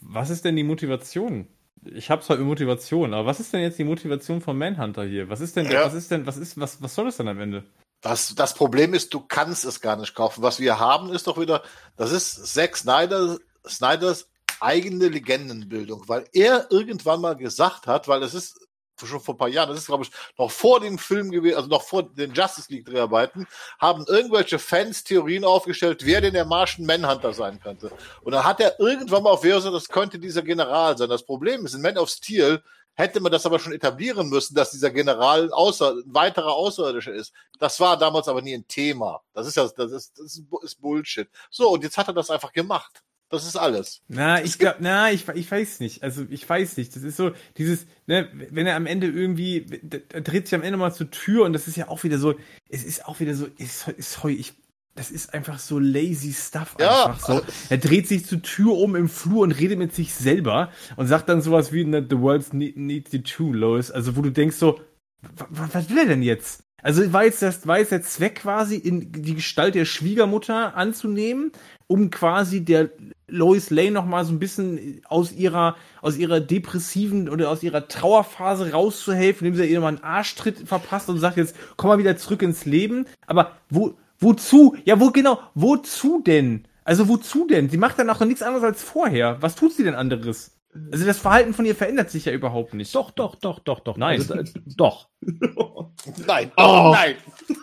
[0.00, 1.48] was ist denn die Motivation?
[1.84, 5.28] Ich habe zwar Motivation, aber was ist denn jetzt die Motivation von Manhunter hier?
[5.28, 5.84] Was ist denn, Ja.
[5.84, 7.64] was ist denn, was ist, was, was soll das denn am Ende?
[8.02, 10.42] Das, das Problem ist, du kannst es gar nicht kaufen.
[10.42, 11.62] Was wir haben, ist doch wieder,
[11.96, 14.28] das ist Zack Snyder, Snyders
[14.60, 18.60] eigene Legendenbildung, weil er irgendwann mal gesagt hat, weil es ist
[19.06, 21.68] schon vor ein paar Jahren, das ist glaube ich noch vor dem Film gewesen, also
[21.68, 23.46] noch vor den Justice League Dreharbeiten,
[23.78, 27.90] haben irgendwelche Fans Theorien aufgestellt, wer denn der Martian Manhunter sein könnte.
[28.22, 31.08] Und dann hat er irgendwann mal auf Verso, das könnte dieser General sein.
[31.08, 32.62] Das Problem ist, in Man of Steel
[32.94, 37.32] hätte man das aber schon etablieren müssen, dass dieser General außer, ein weiterer Außerirdischer ist.
[37.58, 39.22] Das war damals aber nie ein Thema.
[39.32, 41.28] Das ist ja, das ist, das ist Bullshit.
[41.50, 43.02] So, und jetzt hat er das einfach gemacht.
[43.32, 44.02] Das ist alles.
[44.08, 46.02] Na, ich glaube, na, ich, ich weiß nicht.
[46.02, 46.94] Also ich weiß nicht.
[46.94, 49.64] Das ist so dieses, ne, wenn er am Ende irgendwie,
[50.12, 52.34] er dreht sich am Ende mal zur Tür und das ist ja auch wieder so,
[52.68, 54.52] es ist auch wieder so, ist, ist ich,
[54.94, 57.40] das ist einfach so lazy stuff Ja, einfach so.
[57.70, 61.30] Er dreht sich zur Tür um im Flur und redet mit sich selber und sagt
[61.30, 63.90] dann sowas wie, ne, the world need, needs the two, Lois.
[63.90, 64.78] Also wo du denkst so,
[65.22, 66.64] wa- wa- was will er denn jetzt?
[66.82, 71.52] Also war jetzt, das, war jetzt der Zweck quasi, in die Gestalt der Schwiegermutter anzunehmen,
[71.86, 72.90] um quasi der
[73.28, 77.86] Lois Lane noch mal so ein bisschen aus ihrer, aus ihrer depressiven oder aus ihrer
[77.86, 82.16] Trauerphase rauszuhelfen, indem sie ihr mal einen Arschtritt verpasst und sagt jetzt, komm mal wieder
[82.16, 83.06] zurück ins Leben.
[83.26, 84.76] Aber wo, wozu?
[84.84, 85.38] Ja, wo genau?
[85.54, 86.64] Wozu denn?
[86.84, 87.70] Also wozu denn?
[87.70, 89.40] Sie macht danach doch nichts anderes als vorher.
[89.40, 90.50] Was tut sie denn anderes?
[90.90, 92.94] Also das Verhalten von ihr verändert sich ja überhaupt nicht.
[92.94, 93.96] Doch, doch, doch, doch, doch.
[93.96, 94.20] Nein.
[94.20, 94.44] Also, äh,
[94.76, 95.08] doch.
[96.26, 96.50] Nein.
[96.56, 96.92] Oh.
[96.94, 97.14] Nein.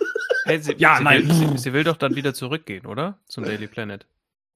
[0.46, 1.28] Hey, sie, Ja, sie, nein.
[1.28, 3.20] Will, sie, sie will doch dann wieder zurückgehen, oder?
[3.28, 4.08] Zum Daily Planet.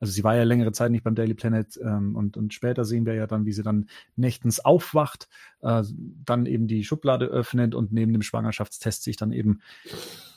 [0.03, 3.05] Also sie war ja längere Zeit nicht beim Daily Planet ähm, und, und später sehen
[3.05, 5.29] wir ja dann, wie sie dann nächtens aufwacht,
[5.61, 5.81] äh,
[6.25, 9.61] dann eben die Schublade öffnet und neben dem Schwangerschaftstest sich dann eben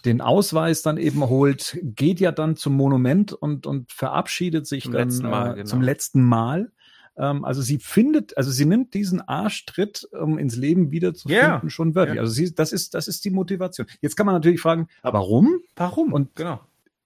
[0.05, 4.93] den Ausweis dann eben holt, geht ja dann zum Monument und, und verabschiedet sich Zum
[4.93, 5.67] dann letzten Mal, äh, genau.
[5.67, 6.71] zum letzten Mal.
[7.19, 11.63] Ähm, also sie findet, also sie nimmt diesen Arschtritt, um ins Leben wiederzufinden, Ja.
[11.71, 12.17] schon wirklich.
[12.17, 12.23] Ja.
[12.23, 13.87] Also sie, das ist, das ist die Motivation.
[14.01, 15.61] Jetzt kann man natürlich fragen, Aber- warum?
[15.77, 16.13] Warum?
[16.13, 16.61] Und genau.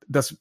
[0.08, 0.36] das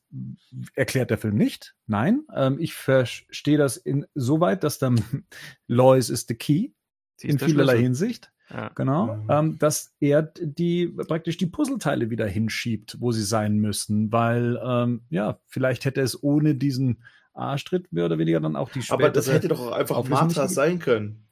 [0.76, 1.76] erklärt der Film nicht.
[1.88, 4.96] Nein, ähm, ich verstehe das insoweit, dass dann
[5.68, 6.70] Lois ist the key
[7.18, 7.84] Sie in vielerlei Schlüssel.
[7.84, 8.32] Hinsicht.
[8.52, 8.70] Ja.
[8.70, 9.28] Genau, Mhm.
[9.30, 15.02] ähm, dass er die praktisch die Puzzleteile wieder hinschiebt, wo sie sein müssen, weil ähm,
[15.12, 17.04] ja vielleicht hätte es ohne diesen
[17.40, 20.48] Arschtritt mehr oder weniger dann auch die Aber das spätere- hätte doch auch einfach Martha
[20.48, 21.26] sein können.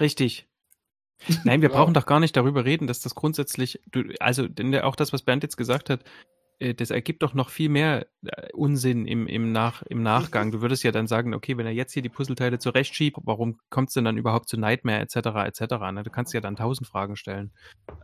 [0.00, 0.48] Richtig.
[1.44, 1.74] Nein, wir Ja.
[1.76, 3.80] brauchen doch gar nicht darüber reden, dass das grundsätzlich,
[4.20, 4.46] also
[4.82, 6.04] auch das, was Bernd jetzt gesagt hat,
[6.60, 10.52] äh, das ergibt doch noch viel mehr äh, Unsinn im, im, Nach, im Nachgang.
[10.52, 13.88] Du würdest ja dann sagen, okay, wenn er jetzt hier die Puzzleteile zurechtschiebt, warum kommt
[13.88, 15.16] es denn dann überhaupt zu Nightmare etc.
[15.46, 15.60] etc.
[15.92, 16.02] Ne?
[16.04, 17.52] Du kannst ja dann tausend Fragen stellen.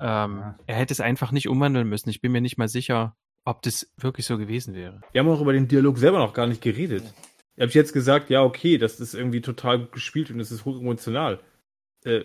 [0.01, 0.55] Ähm.
[0.67, 2.10] Er hätte es einfach nicht umwandeln müssen.
[2.10, 5.01] Ich bin mir nicht mal sicher, ob das wirklich so gewesen wäre.
[5.13, 7.03] Wir haben auch über den Dialog selber noch gar nicht geredet.
[7.57, 10.65] Ihr habt jetzt gesagt, ja, okay, das ist irgendwie total gut gespielt und es ist
[10.65, 11.41] hoch emotional.
[12.05, 12.25] Äh,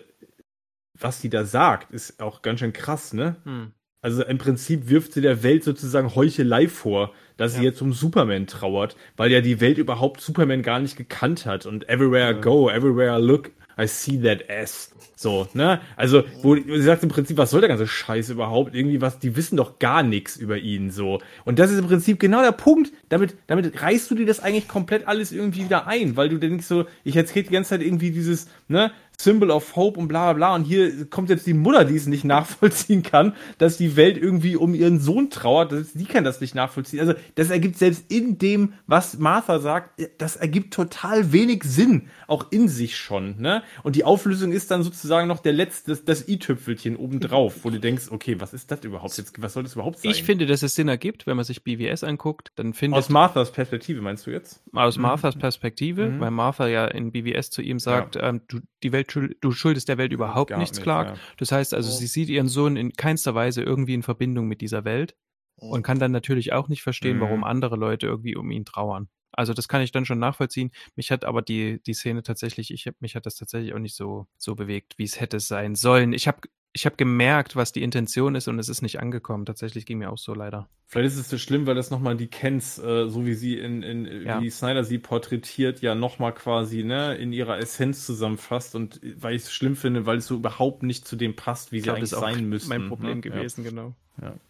[0.98, 3.36] was die da sagt, ist auch ganz schön krass, ne?
[3.44, 3.72] Hm.
[4.02, 7.64] Also im Prinzip wirft sie der Welt sozusagen Heuchelei vor, dass sie Ja.
[7.64, 11.88] jetzt um Superman trauert, weil ja die Welt überhaupt Superman gar nicht gekannt hat und
[11.88, 12.40] everywhere I Ja.
[12.40, 14.90] go, everywhere I look, I see that ass.
[15.16, 15.80] So, ne?
[15.96, 18.74] Also, wo sie sagt im Prinzip, was soll der ganze Scheiß überhaupt?
[18.74, 21.20] Irgendwie was, die wissen doch gar nichts über ihn, so.
[21.44, 22.92] Und das ist im Prinzip genau der Punkt.
[23.10, 26.64] Damit, damit reißt du dir das eigentlich komplett alles irgendwie wieder ein, weil du denkst
[26.64, 28.92] so, ich erzähle die ganze Zeit irgendwie dieses, ne,
[29.22, 30.54] Symbol of Hope und bla bla bla.
[30.54, 34.56] Und hier kommt jetzt die Mutter, die es nicht nachvollziehen kann, dass die Welt irgendwie
[34.56, 35.72] um ihren Sohn trauert.
[35.72, 37.00] Das, die kann das nicht nachvollziehen.
[37.00, 42.46] Also das ergibt selbst in dem, was Martha sagt, das ergibt total wenig Sinn, auch
[42.50, 43.40] in sich schon.
[43.40, 43.62] Ne?
[43.82, 47.78] Und die Auflösung ist dann sozusagen noch der letzte, das, das i-Tüpfelchen obendrauf, wo du
[47.80, 49.40] denkst, okay, was ist das überhaupt jetzt?
[49.42, 50.10] Was soll das überhaupt sein?
[50.10, 53.52] Ich finde, dass es Sinn ergibt, wenn man sich BWS anguckt, dann findet Aus Marthas
[53.52, 54.62] Perspektive meinst du jetzt?
[54.72, 56.20] aus Marthas Perspektive, Mhm.
[56.20, 59.08] weil Martha ja in BWS zu ihm sagt, ähm, du, die Welt,
[59.40, 61.08] du schuldest der Welt überhaupt Gar nichts, nicht, Clark.
[61.08, 61.14] ja.
[61.38, 61.94] Das heißt also, Oh.
[61.96, 65.14] sie sieht ihren Sohn in keinster Weise irgendwie in Verbindung mit dieser Welt
[65.56, 67.20] und kann dann natürlich auch nicht verstehen, Mhm.
[67.20, 69.08] warum andere Leute irgendwie um ihn trauern.
[69.32, 70.70] Also das kann ich dann schon nachvollziehen.
[70.96, 73.94] Mich hat aber die, die Szene tatsächlich, ich hab, mich hat das tatsächlich auch nicht
[73.94, 76.12] so, so bewegt, wie es hätte sein sollen.
[76.12, 76.40] Ich habe
[76.72, 79.44] ich hab gemerkt, was die Intention ist und es ist nicht angekommen.
[79.44, 80.68] Tatsächlich ging mir auch so leider.
[80.86, 83.82] Vielleicht ist es so schlimm, weil das nochmal die Kens, äh, so wie sie in,
[83.82, 84.40] in Ja.
[84.40, 89.34] wie Snyder sie porträtiert, ja nochmal quasi, ne, in ihrer Essenz zusammenfasst und äh, weil
[89.34, 91.84] ich es schlimm finde, weil es so überhaupt nicht zu dem passt, wie Ich sie
[91.86, 92.68] glaube, eigentlich das ist auch sein müssten.
[92.68, 93.20] mein Problem ne?
[93.20, 93.94] gewesen, genau.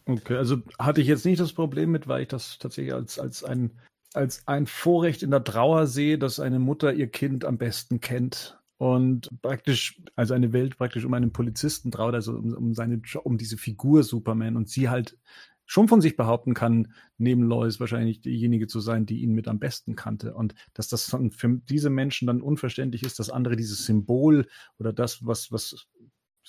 [0.07, 3.45] Okay, also hatte ich jetzt nicht das Problem mit, weil ich das tatsächlich als, als,
[3.45, 3.71] ein,
[4.15, 8.60] als ein Vorrecht in der Trauer sehe, dass eine Mutter ihr Kind am besten kennt
[8.81, 13.36] und praktisch, also eine Welt praktisch um einen Polizisten traut, also um, um seine, um
[13.36, 15.18] diese Figur Superman und sie halt
[15.67, 19.59] schon von sich behaupten kann, neben Lois wahrscheinlich diejenige zu sein, die ihn mit am
[19.59, 20.33] besten kannte.
[20.33, 25.26] Und dass das für diese Menschen dann unverständlich ist, dass andere dieses Symbol oder das,
[25.26, 25.86] was, was,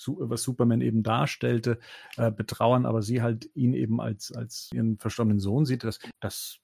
[0.06, 1.80] was Superman eben darstellte,
[2.16, 6.60] äh, betrauern, aber sie halt ihn eben als, als ihren verstorbenen Sohn sieht, das, das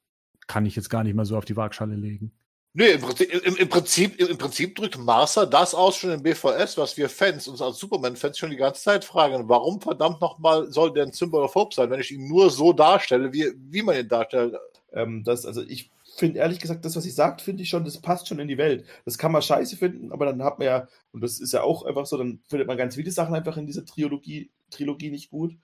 [0.47, 2.33] kann ich jetzt gar nicht mal so auf die Waagschale legen.
[2.79, 6.79] Nee, im Prinzip, im, im, Prinzip, im Prinzip drückt Martha das aus schon im BVS,
[6.79, 9.49] was wir Fans, uns als Superman-Fans schon die ganze Zeit fragen.
[9.49, 12.73] Warum verdammt nochmal soll der ein Symbol of Hope sein, wenn ich ihn nur so
[12.73, 14.55] darstelle, wie, wie man ihn darstellt?
[14.93, 18.01] Ähm, das, also ich finde ehrlich gesagt, das, was sie sagt, finde ich schon, das
[18.01, 18.85] passt schon in die Welt.
[19.05, 21.85] Das kann man scheiße finden, aber dann hat man ja, und das ist ja auch
[21.85, 25.57] einfach so, dann findet man ganz viele Sachen einfach in dieser Trilogie, Trilogie nicht gut.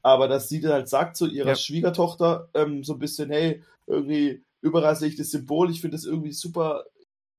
[0.00, 1.56] Aber dass sie dann halt sagt zu ihrer Ja.
[1.56, 6.04] Schwiegertochter, ähm, so ein bisschen, hey, irgendwie überall sehe ich das Symbol, ich finde das
[6.04, 6.84] irgendwie super.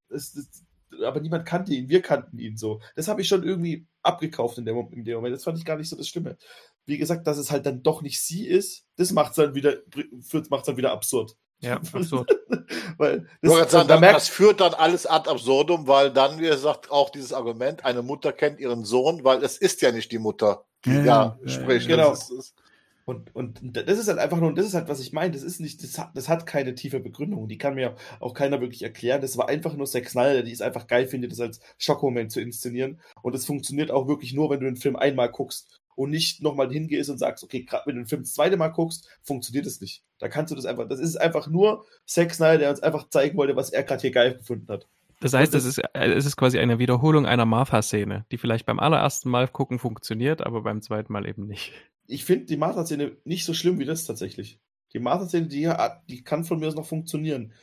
[0.09, 0.47] Das, das,
[1.03, 2.79] aber niemand kannte ihn, wir kannten ihn so.
[2.95, 5.35] Das habe ich schon irgendwie abgekauft in dem, in dem Moment.
[5.35, 6.37] Das fand ich gar nicht so das Schlimme.
[6.85, 9.77] Wie gesagt, dass es halt dann doch nicht sie ist, das macht es dann wieder,
[10.49, 11.35] macht's dann wieder absurd.
[11.59, 12.29] Ja, absurd.
[12.97, 16.47] Weil gerade sagen, da das, merkt, das führt dann alles ad absurdum, weil dann, wie
[16.47, 20.19] gesagt, auch dieses Argument, eine Mutter kennt ihren Sohn, weil es ist ja nicht die
[20.19, 21.87] Mutter, die Ja, da ja, spricht.
[21.87, 22.11] genau.
[22.11, 22.55] Das ist, ist,
[23.05, 25.59] Und, und das ist halt einfach nur, das ist halt, was ich meine, das ist
[25.59, 27.47] nicht, das hat, das hat keine tiefe Begründung.
[27.47, 29.21] Die kann mir auch keiner wirklich erklären.
[29.21, 32.41] Das war einfach nur Zack Snyder, die es einfach geil findet, das als Schockmoment zu
[32.41, 32.99] inszenieren.
[33.21, 36.71] Und es funktioniert auch wirklich nur, wenn du den Film einmal guckst und nicht nochmal
[36.71, 39.79] hingehst und sagst, okay, gerade wenn du den Film das zweite Mal guckst, funktioniert es
[39.81, 40.03] nicht.
[40.17, 43.37] Da kannst du das einfach, das ist einfach nur Zack Snyder, der uns einfach zeigen
[43.37, 44.87] wollte, was er gerade hier geil gefunden hat.
[45.21, 48.79] Das heißt, es ist, äh, es ist quasi eine Wiederholung einer Martha-Szene, die vielleicht beim
[48.79, 51.71] allerersten Mal gucken funktioniert, aber beim zweiten Mal eben nicht.
[52.07, 54.59] Ich finde die Martha-Szene nicht so schlimm wie das tatsächlich.
[54.93, 55.71] Die Martha-Szene, die,
[56.09, 57.53] die kann von mir aus noch funktionieren.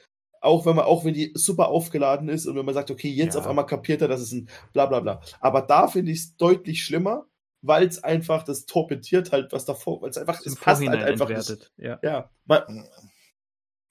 [0.40, 3.34] Auch wenn man, auch wenn die super aufgeladen ist und wenn man sagt, okay, jetzt
[3.34, 3.40] Ja.
[3.40, 5.20] auf einmal kapiert er, dass es ein bla bla bla.
[5.40, 7.26] Aber da finde ich es deutlich schlimmer,
[7.62, 11.28] weil es einfach das torpediert halt, was davor, weil es einfach, es passt halt einfach
[11.28, 11.70] nicht.
[11.76, 12.00] Ja.
[12.02, 12.64] Ja, weil,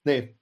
[0.03, 0.35] nee.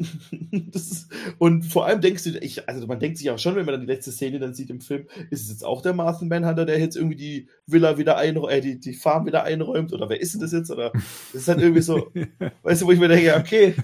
[0.72, 3.66] das ist, und vor allem denkst du, ich, also man denkt sich auch schon, wenn
[3.66, 6.24] man dann die letzte Szene dann sieht im Film, ist es jetzt auch der Martha
[6.24, 10.08] Manhunter, der jetzt irgendwie die Villa wieder einräumt, äh, die, die Farm wieder einräumt, oder
[10.08, 10.70] wer ist denn das jetzt?
[10.70, 10.90] Oder
[11.32, 12.10] das ist halt irgendwie so,
[12.62, 13.74] weißt du, wo ich mir denke, okay,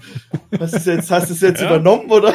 [0.51, 1.67] was ist jetzt, hast du es jetzt Ja.
[1.67, 2.33] übernommen, oder?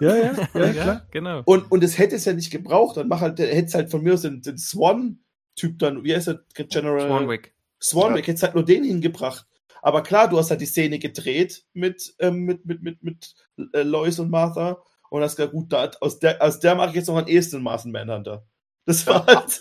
[0.00, 1.06] Ja, ja, ja, Ja, klar.
[1.12, 1.42] genau.
[1.44, 3.90] Und, und es hätte es ja nicht gebraucht, dann mach halt, der hätte es halt
[3.90, 7.06] von mir aus den, den Swan-Typ dann, wie heißt der, General?
[7.08, 7.54] Swanwick.
[7.80, 9.46] Swanwick, hättest halt nur den hingebracht.
[9.82, 13.34] Aber klar, du hast halt die Szene gedreht mit, ähm, mit, mit, mit, mit
[13.74, 14.78] äh, Lois und Martha
[15.10, 17.62] und hast gesagt, gut, da, aus der, aus der mache ich jetzt noch einen ehesten
[17.62, 18.46] Martha Manhunter.
[18.86, 19.60] Das war halt.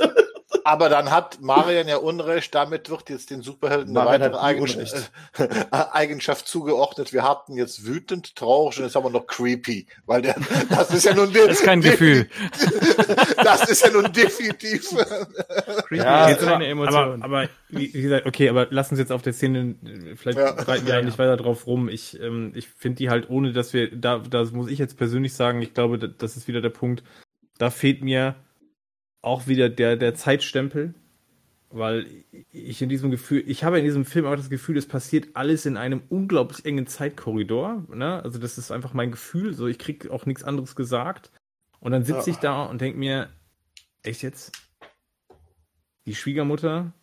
[0.64, 5.48] Aber dann hat Marian ja Unrecht, damit wird jetzt den Superhelden eine weitere Eigenschaft, äh,
[5.72, 7.14] Eigenschaft zugeordnet.
[7.14, 10.36] Wir hatten jetzt wütend, traurig und jetzt haben wir noch creepy, weil der,
[10.70, 12.28] das ist ja nun Das ist kein Gefühl.
[13.44, 14.90] das ist ja nun definitiv.
[15.88, 17.22] Creepy Ja, ist eine aber, Emotion.
[17.24, 20.50] aber wie, wie gesagt, okay, aber lass uns jetzt auf der Szene, äh, vielleicht Ja.
[20.52, 21.90] reiten wir Ja, nicht weiter drauf rum.
[21.90, 25.34] Ich, ähm, ich finde die halt, ohne dass wir, da, das muss ich jetzt persönlich
[25.34, 27.04] sagen, ich glaube, da- das ist wieder der Punkt,
[27.58, 28.36] da fehlt mir
[29.22, 30.94] auch wieder der, der Zeitstempel,
[31.70, 32.06] weil
[32.52, 35.66] ich in diesem Gefühl, ich habe in diesem Film auch das Gefühl, es passiert alles
[35.66, 38.22] in einem unglaublich engen Zeitkorridor, ne?
[38.24, 41.32] Also das ist einfach mein Gefühl, so ich krieg auch nichts anderes gesagt.
[41.80, 42.36] Und dann sitze Ja.
[42.36, 43.30] ich da und denke mir,
[44.04, 44.52] echt jetzt?
[46.06, 46.94] Die Schwiegermutter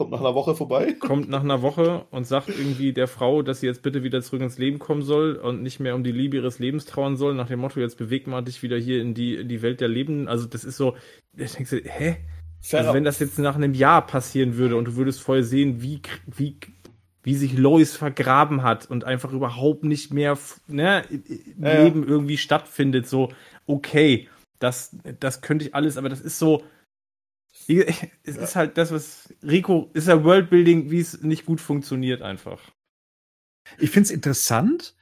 [0.00, 0.94] Kommt nach einer Woche vorbei.
[0.98, 4.40] kommt nach einer Woche und sagt irgendwie der Frau, dass sie jetzt bitte wieder zurück
[4.40, 7.48] ins Leben kommen soll und nicht mehr um die Liebe ihres Lebens trauern soll, nach
[7.48, 10.26] dem Motto, jetzt beweg mal dich wieder hier in die, in die Welt der Lebenden.
[10.26, 10.96] Also das ist so,
[11.36, 12.16] ich denke, hä?
[12.72, 16.00] Also wenn das jetzt nach einem Jahr passieren würde und du würdest vorher sehen, wie,
[16.26, 16.56] wie,
[17.22, 21.04] wie sich Lois vergraben hat und einfach überhaupt nicht mehr ne,
[21.58, 21.84] Ja, ja.
[21.84, 23.32] Leben irgendwie stattfindet, so,
[23.66, 24.30] okay,
[24.60, 26.62] das, das könnte ich alles, aber das ist so,
[28.24, 32.60] es ist halt das, was Rico, ist ja Worldbuilding, wie es nicht gut funktioniert einfach.
[33.78, 34.94] Ich finde es interessant,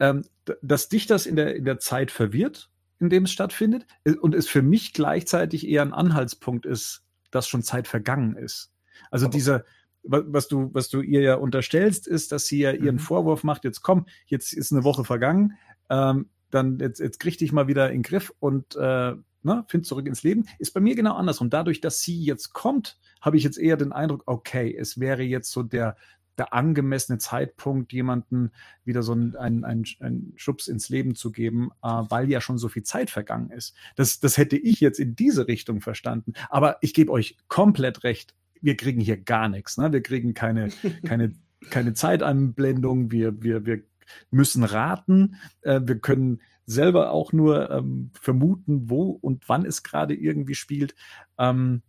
[0.00, 0.24] ähm,
[0.62, 4.34] dass dich das in der, in der Zeit verwirrt, in dem es stattfindet, äh, und
[4.34, 8.72] es für mich gleichzeitig eher ein Anhaltspunkt ist, dass schon Zeit vergangen ist.
[9.10, 9.64] Also dieser,
[10.02, 13.00] wa- was du, was du ihr ja unterstellst, ist, dass sie ja ihren Mhm.
[13.00, 15.56] Vorwurf macht, jetzt komm, jetzt ist eine Woche vergangen,
[15.90, 19.14] ähm, dann jetzt, jetzt krieg dich mal wieder in den Griff und äh,
[19.46, 20.44] ne, find zurück ins Leben.
[20.58, 21.48] Ist bei mir genau andersrum.
[21.48, 25.50] Dadurch, dass sie jetzt kommt, habe ich jetzt eher den Eindruck, okay, es wäre jetzt
[25.52, 25.96] so der,
[26.36, 28.50] der angemessene Zeitpunkt, jemanden
[28.84, 32.58] wieder so einen, einen, einen, einen Schubs ins Leben zu geben, äh, weil ja schon
[32.58, 33.74] so viel Zeit vergangen ist.
[33.94, 36.34] Das, das hätte ich jetzt in diese Richtung verstanden.
[36.50, 38.34] Aber ich gebe euch komplett recht.
[38.60, 39.78] Wir kriegen hier gar nichts.
[39.78, 39.92] Ne?
[39.92, 40.68] Wir kriegen keine,
[41.06, 41.32] keine,
[41.70, 43.10] keine Zeitanblendung.
[43.12, 43.82] Wir, wir, wir
[44.30, 45.36] müssen raten.
[45.62, 50.94] Äh, wir können selber auch nur ähm, vermuten, wo und wann es gerade irgendwie spielt.
[51.38, 51.82] Ähm,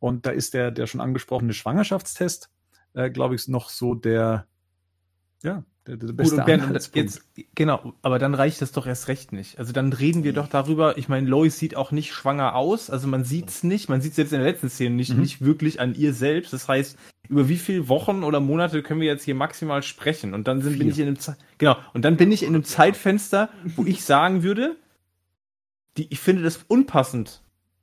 [0.00, 2.50] und da ist der, der schon angesprochene Schwangerschaftstest,
[2.94, 4.46] äh, glaube ich, noch so der,
[5.42, 6.96] ja, der, der Gut, beste Bernd, und Anhaltspunkt.
[7.36, 9.58] jetzt, genau, aber dann reicht das doch erst recht nicht.
[9.58, 13.08] Also dann reden wir doch darüber, ich meine, Lois sieht auch nicht schwanger aus, also
[13.08, 15.20] man sieht's nicht, man sieht selbst in der letzten Szene nicht, Mhm.
[15.20, 16.52] nicht wirklich an ihr selbst.
[16.52, 20.34] Das heißt, über wie viele Wochen oder Monate können wir jetzt hier maximal sprechen?
[20.34, 22.64] Und dann sind, bin ich in einem, Ze- genau, und dann bin ich in einem
[22.64, 24.76] Zeitfenster, wo ich sagen würde,
[25.96, 27.42] die, ich finde das unpassend,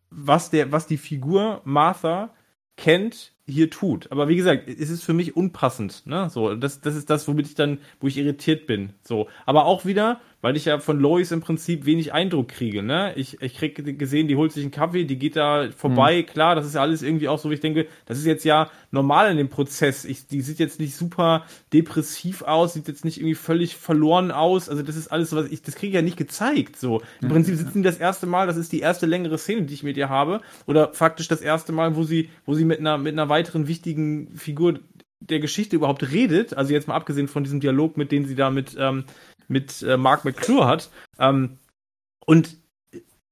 [0.09, 2.29] was der, was die Figur Martha
[2.77, 4.11] kennt, hier tut.
[4.11, 6.29] Aber wie gesagt, es ist für mich unpassend, ne?
[6.29, 8.93] So, das, das ist das, womit ich dann, wo ich irritiert bin.
[9.03, 9.27] So.
[9.45, 13.13] Aber auch wieder, weil ich ja von Lois im Prinzip wenig Eindruck kriege, ne?
[13.15, 16.67] Ich, ich krieg gesehen, die holt sich einen Kaffee, die geht da vorbei, klar, das
[16.67, 19.37] ist ja alles irgendwie auch so, wie ich denke, das ist jetzt ja normal in
[19.37, 20.05] dem Prozess.
[20.05, 24.69] Ich, die sieht jetzt nicht super depressiv aus, sieht jetzt nicht irgendwie völlig verloren aus.
[24.69, 26.77] Also das ist alles so was, ich, das kriege ich ja nicht gezeigt.
[26.77, 27.01] So.
[27.23, 29.81] Im Prinzip sitzen die das erste Mal, das ist die erste längere Szene, die ich
[29.81, 30.41] mit ihr habe.
[30.67, 34.35] Oder faktisch das erste Mal, wo sie, wo sie mit einer, mit einer weiteren wichtigen
[34.35, 34.79] Figur
[35.19, 36.55] der Geschichte überhaupt redet.
[36.55, 39.05] Also jetzt mal abgesehen von diesem Dialog, mit dem sie da mit, ähm,
[39.47, 40.89] mit äh, Mark McClure hat.
[41.19, 41.57] Ähm,
[42.25, 42.57] und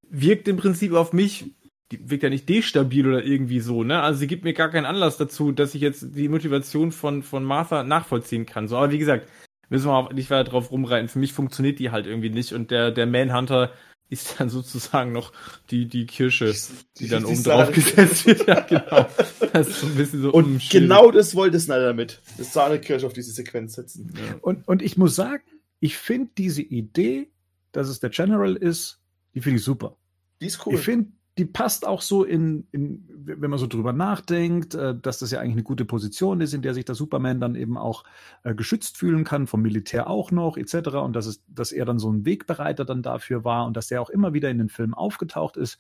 [0.10, 1.46] wirkt im Prinzip auf mich,
[1.92, 4.02] die wirkt ja nicht destabil oder irgendwie so, ne?
[4.02, 7.44] Also sie gibt mir gar keinen Anlass dazu, dass ich jetzt die Motivation von, von
[7.44, 8.68] Martha nachvollziehen kann.
[8.68, 9.28] So, aber wie gesagt,
[9.70, 11.10] müssen wir auch nicht weiter drauf rumreiten.
[11.10, 13.72] Für mich funktioniert die halt irgendwie nicht und der, der Manhunter
[14.10, 15.32] ist dann sozusagen noch
[15.72, 16.54] die, die Kirsche,
[17.00, 18.48] die dann die oben drauf gesetzt wird.
[18.48, 19.08] Ja, genau.
[19.52, 22.22] Das ist so ein bisschen so Und genau das wollte Snyder damit.
[22.38, 24.14] Das Sahnekirsch auf diese Sequenz setzen.
[24.16, 24.36] Ja.
[24.42, 25.44] Und, und ich muss sagen,
[25.84, 27.30] ich finde diese Idee,
[27.74, 29.02] dass es der General ist,
[29.36, 29.98] die finde ich super.
[30.40, 30.76] Die ist cool.
[30.76, 35.20] Ich finde, die passt auch so in, in, wenn man so drüber nachdenkt, äh, dass
[35.20, 38.06] das ja eigentlich eine gute Position ist, in der sich der Superman dann eben auch
[38.44, 40.96] äh, geschützt fühlen kann, vom Militär auch noch, etc.
[41.04, 44.02] Und dass, es, dass er dann so ein Wegbereiter dann dafür war und dass der
[44.02, 45.80] auch immer wieder in den Filmen aufgetaucht ist,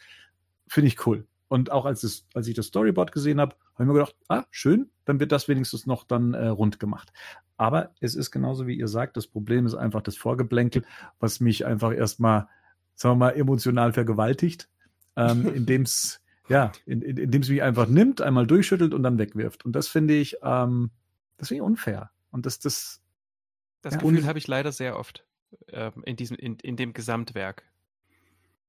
[0.68, 1.26] finde ich cool.
[1.54, 4.44] Und auch als, es, als ich das Storyboard gesehen habe, habe ich mir gedacht, ah,
[4.50, 7.14] schön, dann wird das wenigstens noch dann äh, rund gemacht.
[7.58, 10.84] Aber es ist genauso wie ihr sagt, das Problem ist einfach das Vorgeblänkel,
[11.20, 12.48] was mich einfach erstmal,
[12.96, 14.68] sagen wir mal, emotional vergewaltigt,
[15.16, 19.64] ähm, indem es ja, in, in, es mich einfach nimmt, einmal durchschüttelt und dann wegwirft.
[19.64, 20.90] Und das finde ich, ähm,
[21.38, 22.10] das finde ich unfair.
[22.32, 23.00] Und das, das,
[23.84, 24.00] Das Ja.
[24.00, 25.24] Gefühl habe ich leider sehr oft
[25.68, 27.64] ähm, in, diesem, in, in dem Gesamtwerk.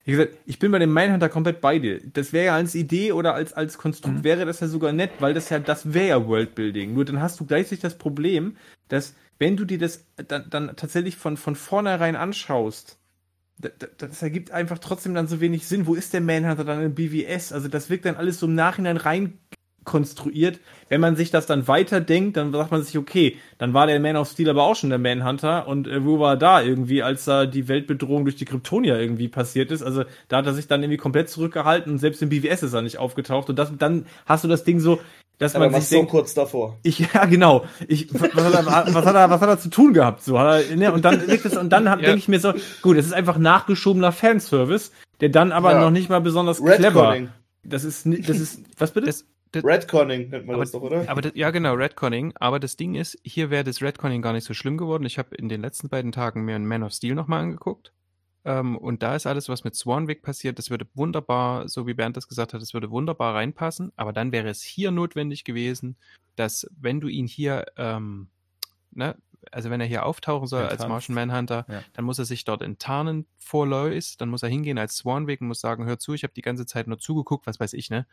[0.04, 2.00] Wie gesagt, ich bin bei dem Mindhunter komplett bei dir.
[2.12, 4.24] Das wäre ja als Idee oder als, als Konstrukt Mhm.
[4.24, 6.92] wäre das ja sogar nett, weil das ja, das wäre ja Worldbuilding.
[6.92, 8.56] Nur dann hast du gleichzeitig das Problem,
[8.88, 12.98] dass wenn du dir das dann, dann tatsächlich von, von vornherein anschaust,
[13.58, 15.86] da- da- das ergibt einfach trotzdem dann so wenig Sinn.
[15.86, 17.52] Wo ist der Manhunter dann in BWS?
[17.52, 19.38] Also das wirkt dann alles so im Nachhinein rein
[19.84, 20.60] konstruiert.
[20.88, 24.16] Wenn man sich das dann weiterdenkt, dann sagt man sich, okay, dann war der Man
[24.16, 27.24] of Steel aber auch schon der Manhunter und äh, wo war er da irgendwie, als
[27.24, 29.82] da die Weltbedrohung durch die Kryptonier irgendwie passiert ist?
[29.82, 32.82] Also da hat er sich dann irgendwie komplett zurückgehalten und selbst im BWS ist er
[32.82, 35.00] nicht aufgetaucht und das, dann hast du das Ding so,
[35.38, 36.78] dass Aber man was sich so denkt, kurz davor.
[36.84, 37.64] ich, ja, genau.
[37.88, 40.22] Ich, was, hat er, was, hat er, was hat er zu tun gehabt?
[40.22, 41.96] So, hat er, ne, und dann liegt es, und dann Ja.
[41.96, 45.80] denke ich mir so, gut, es ist einfach nachgeschobener Fanservice, der dann aber Ja.
[45.80, 47.16] noch nicht mal besonders clever.
[47.64, 49.06] Das ist, das ist, was bitte?
[49.06, 51.08] Das, das, Redconning nennt man aber, das doch, oder?
[51.08, 52.32] aber das, ja, genau, Redconning.
[52.36, 55.04] Aber das Ding ist, hier wäre das Redconning gar nicht so schlimm geworden.
[55.04, 57.92] Ich habe in den letzten beiden Tagen mir einen Man of Steel nochmal angeguckt.
[58.44, 62.16] Ähm, und da ist alles, was mit Swanwick passiert, das würde wunderbar, so wie Bernd
[62.16, 63.92] das gesagt hat, das würde wunderbar reinpassen.
[63.96, 65.96] Aber dann wäre es hier notwendig gewesen,
[66.36, 68.28] dass wenn du ihn hier, ähm,
[68.90, 69.16] ne,
[69.50, 70.90] also wenn er hier auftauchen soll als Enttarnt.
[70.90, 71.82] Martian Manhunter, Ja.
[71.92, 75.48] dann muss er sich dort enttarnen vor Lois, dann muss er hingehen als Swanwick und
[75.48, 78.06] muss sagen, hör zu, ich habe die ganze Zeit nur zugeguckt, was weiß ich, ne?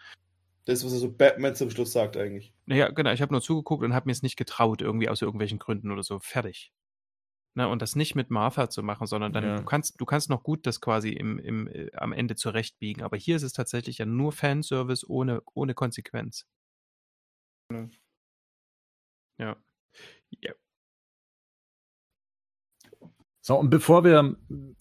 [0.65, 2.53] Das ist, was er so Batman zum Schluss sagt eigentlich.
[2.65, 5.59] Naja, genau, ich habe nur zugeguckt und habe mir es nicht getraut, irgendwie aus irgendwelchen
[5.59, 6.19] Gründen oder so.
[6.19, 6.71] Fertig.
[7.53, 9.57] Ne, und das nicht mit Martha zu machen, sondern dann, Ja.
[9.57, 13.03] du kannst, du kannst noch gut das quasi im, im, äh, am Ende zurechtbiegen.
[13.03, 16.45] Aber hier ist es tatsächlich ja nur Fanservice ohne, ohne Konsequenz.
[19.37, 19.57] Ja.
[20.41, 20.53] ja.
[23.43, 24.35] So, und bevor wir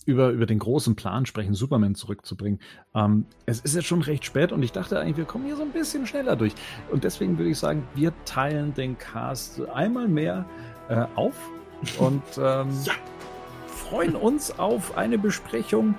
[0.05, 2.60] über, über den großen Plan sprechen, Superman zurückzubringen,
[2.94, 5.62] ähm, es ist jetzt schon recht spät und ich dachte eigentlich, wir kommen hier so
[5.62, 6.52] ein bisschen schneller durch.
[6.90, 10.44] Und deswegen würde ich sagen, wir teilen den Cast einmal mehr
[10.90, 11.34] äh, auf
[11.98, 12.68] und ähm,
[13.66, 15.94] freuen uns auf eine Besprechung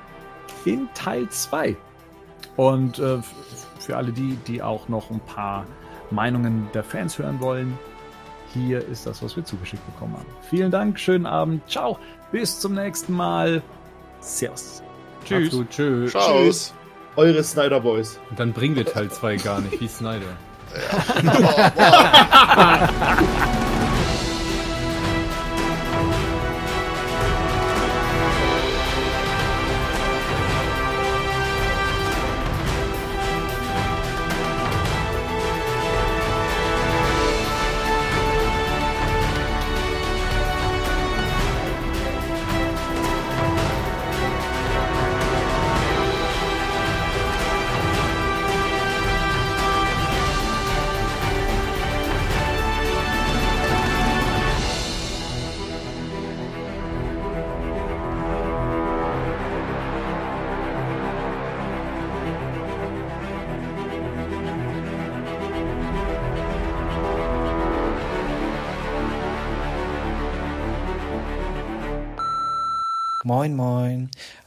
[0.64, 1.76] in Teil 2.
[2.58, 3.18] Und äh,
[3.80, 5.66] für alle die, die auch noch ein paar
[6.12, 7.76] Meinungen der Fans hören wollen,
[8.54, 10.28] hier ist das, was wir zugeschickt bekommen haben.
[10.50, 11.98] Vielen Dank, schönen Abend, ciao,
[12.32, 13.62] bis zum nächsten Mal.
[14.20, 14.84] Servus.
[15.26, 15.48] Tschüss.
[15.48, 16.14] Absolut, tschüss.
[16.14, 16.74] Tschüss.
[17.16, 18.20] Eure Snyder Boys.
[18.30, 20.38] Und dann bringen wir Teil 2 gar nicht, wie Snyder.
[21.24, 22.88] Moin,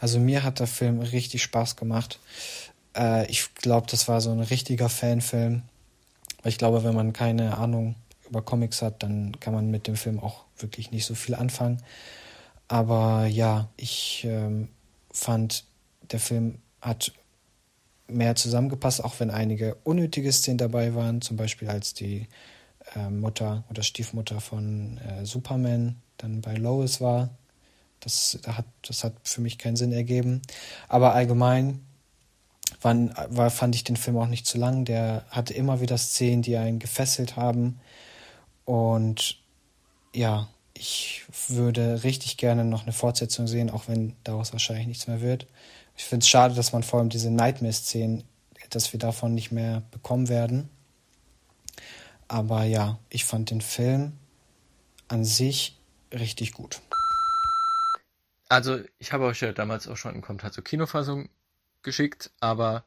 [0.00, 2.18] Also mir hat der Film richtig Spaß gemacht.
[2.96, 5.62] Äh, ich glaube, das war so ein richtiger Fanfilm.
[6.44, 7.94] Ich glaube, wenn man keine Ahnung
[8.28, 11.82] über Comics hat, dann kann man mit dem Film auch wirklich nicht so viel anfangen.
[12.68, 14.68] Aber ja, ich ähm,
[15.10, 15.64] fand,
[16.10, 17.12] der Film hat
[18.08, 22.28] mehr zusammengepasst, auch wenn einige unnötige Szenen dabei waren, zum Beispiel als die
[22.94, 27.30] äh, Mutter oder Stiefmutter von äh, Superman dann bei Lois war.
[28.04, 30.42] Das hat, das hat für mich keinen Sinn ergeben.
[30.88, 31.80] Aber allgemein
[32.82, 34.84] waren, war, fand ich den Film auch nicht zu lang.
[34.84, 37.80] Der hatte immer wieder Szenen, die einen gefesselt haben.
[38.64, 39.38] Und
[40.14, 45.20] ja, ich würde richtig gerne noch eine Fortsetzung sehen, auch wenn daraus wahrscheinlich nichts mehr
[45.20, 45.46] wird.
[45.96, 48.24] Ich finde es schade, dass man vor allem diese Nightmare-Szenen,
[48.70, 50.68] dass wir davon nicht mehr bekommen werden.
[52.28, 54.12] Aber ja, ich fand den Film
[55.08, 55.76] an sich
[56.12, 56.80] richtig gut.
[58.48, 61.28] Also, ich habe euch ja damals auch schon einen Kommentar zur Kinofassung
[61.82, 62.84] geschickt, aber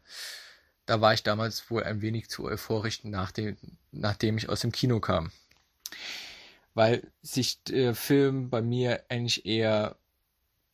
[0.86, 3.58] da war ich damals wohl ein wenig zu euphorisch, nachdem,
[3.92, 5.32] nachdem ich aus dem Kino kam.
[6.74, 9.98] Weil sich der Film bei mir eigentlich eher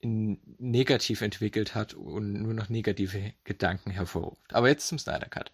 [0.04, 4.54] in negativ entwickelt hat und nur noch negative Gedanken hervorruft.
[4.54, 5.52] Aber jetzt zum Snyder Cut.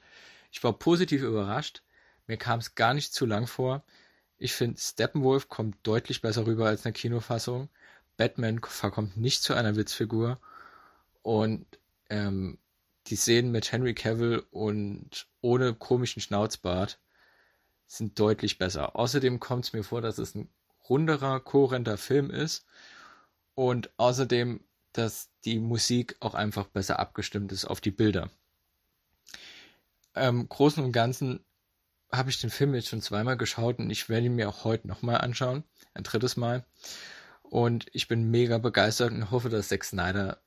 [0.51, 1.83] Ich war positiv überrascht.
[2.25, 3.83] Mir kam es gar nicht zu lang vor.
[4.39, 7.69] Ich finde, Steppenwolf kommt deutlich besser rüber als eine Kinofassung.
[8.19, 10.41] Batman verkommt nicht zu einer Witzfigur.
[11.21, 11.65] Und
[12.09, 12.59] ähm,
[13.07, 16.99] die Szenen mit Henry Cavill und ohne komischen Schnauzbart
[17.87, 18.97] sind deutlich besser.
[18.97, 20.49] Außerdem kommt es mir vor, dass es ein
[20.89, 22.65] runderer, kohärenter Film ist.
[23.55, 28.29] Und außerdem, dass die Musik auch einfach besser abgestimmt ist auf die Bilder.
[30.13, 31.39] Im Großen und Ganzen
[32.11, 34.89] habe ich den Film jetzt schon zweimal geschaut und ich werde ihn mir auch heute
[34.89, 35.63] nochmal anschauen.
[35.93, 36.65] Ein drittes Mal.
[37.49, 40.41] Und ich bin mega begeistert und hoffe, dass Zack Snyder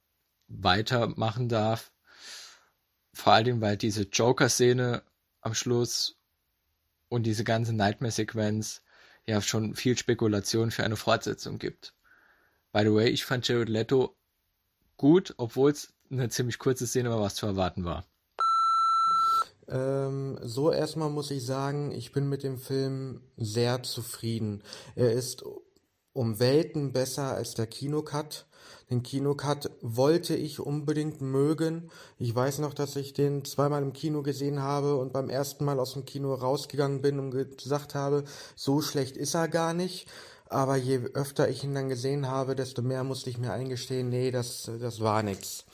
[0.47, 1.93] weitermachen darf.
[3.13, 5.03] Vor allem, weil diese Joker-Szene
[5.41, 6.19] am Schluss
[7.09, 8.83] und diese ganze Nightmare-Sequenz
[9.27, 11.95] ja schon viel Spekulation für eine Fortsetzung gibt.
[12.73, 14.17] By the way, ich fand Jared Leto
[14.97, 18.07] gut, obwohl es eine ziemlich kurze Szene war, was zu erwarten war.
[19.69, 24.63] Ähm, so erstmal muss ich sagen, ich bin mit dem Film sehr zufrieden.
[24.95, 25.45] Er ist
[26.13, 28.47] um Welten besser als der Kinocut.
[28.91, 31.91] Den Kinocut wollte ich unbedingt mögen.
[32.19, 35.81] Ich weiß noch, dass ich den zweimal im Kino gesehen habe und beim ersten Mal
[35.81, 38.25] aus dem Kino rausgegangen bin und gesagt habe,
[38.55, 40.09] so schlecht ist er gar nicht.
[40.53, 44.31] aber je öfter ich ihn dann gesehen habe, desto mehr musste ich mir eingestehen, nee,
[44.31, 45.65] das, das war nix.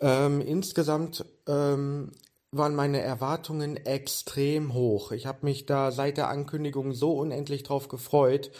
[0.00, 2.12] Ähm, insgesamt ähm,
[2.52, 5.12] waren meine Erwartungen extrem hoch.
[5.12, 8.50] Ich habe mich da seit der Ankündigung so unendlich drauf gefreut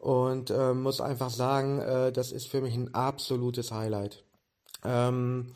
[0.00, 4.24] und äh, muss einfach sagen, äh, das ist für mich ein absolutes Highlight.
[4.84, 5.52] Ähm,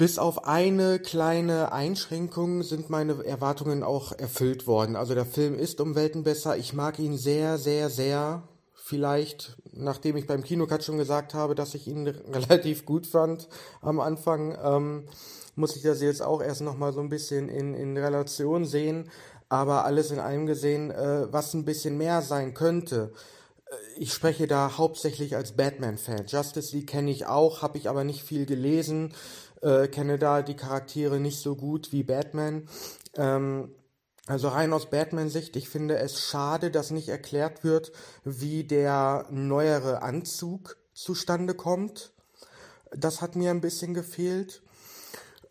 [0.00, 4.96] bis auf eine kleine Einschränkung sind meine Erwartungen auch erfüllt worden.
[4.96, 6.56] Also der Film ist um Welten besser.
[6.56, 8.42] Ich mag ihn sehr, sehr, sehr.
[8.72, 13.48] Vielleicht, nachdem ich beim Kinocut schon gesagt habe, dass ich ihn relativ gut fand
[13.82, 15.04] am Anfang, ähm,
[15.54, 19.10] muss ich das jetzt auch erst nochmal so ein bisschen in, in Relation sehen.
[19.50, 23.12] Aber alles in allem gesehen, äh, was ein bisschen mehr sein könnte.
[23.66, 26.24] Äh, ich spreche da hauptsächlich als Batman-Fan.
[26.26, 29.12] Justice League kenne ich auch, habe ich aber nicht viel gelesen
[29.62, 32.68] äh, kenne da die Charaktere nicht so gut wie Batman.
[33.14, 33.74] Ähm,
[34.26, 37.92] also rein aus Batman-Sicht, ich finde es schade, dass nicht erklärt wird,
[38.24, 42.12] wie der neuere Anzug zustande kommt.
[42.92, 44.62] Das hat mir ein bisschen gefehlt.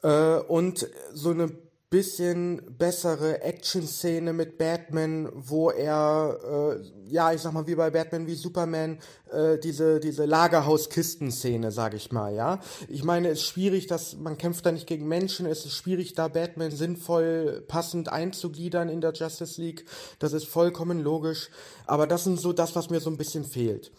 [0.02, 1.52] Äh, und so eine
[1.90, 8.28] bisschen bessere Action-Szene mit Batman, wo er, äh, ja, ich sag mal, wie bei Batman
[8.28, 9.00] wie Superman,
[9.32, 12.60] äh, diese, diese Lagerhaus-Kisten-Szene, sag ich mal, ja.
[12.90, 16.14] Ich meine, es ist schwierig, dass man kämpft da nicht gegen Menschen, es ist schwierig,
[16.14, 19.86] da Batman sinnvoll passend einzugliedern in der Justice League.
[20.20, 21.50] Das ist vollkommen logisch.
[21.88, 23.92] Aber das sind so das, was mir so ein bisschen fehlt.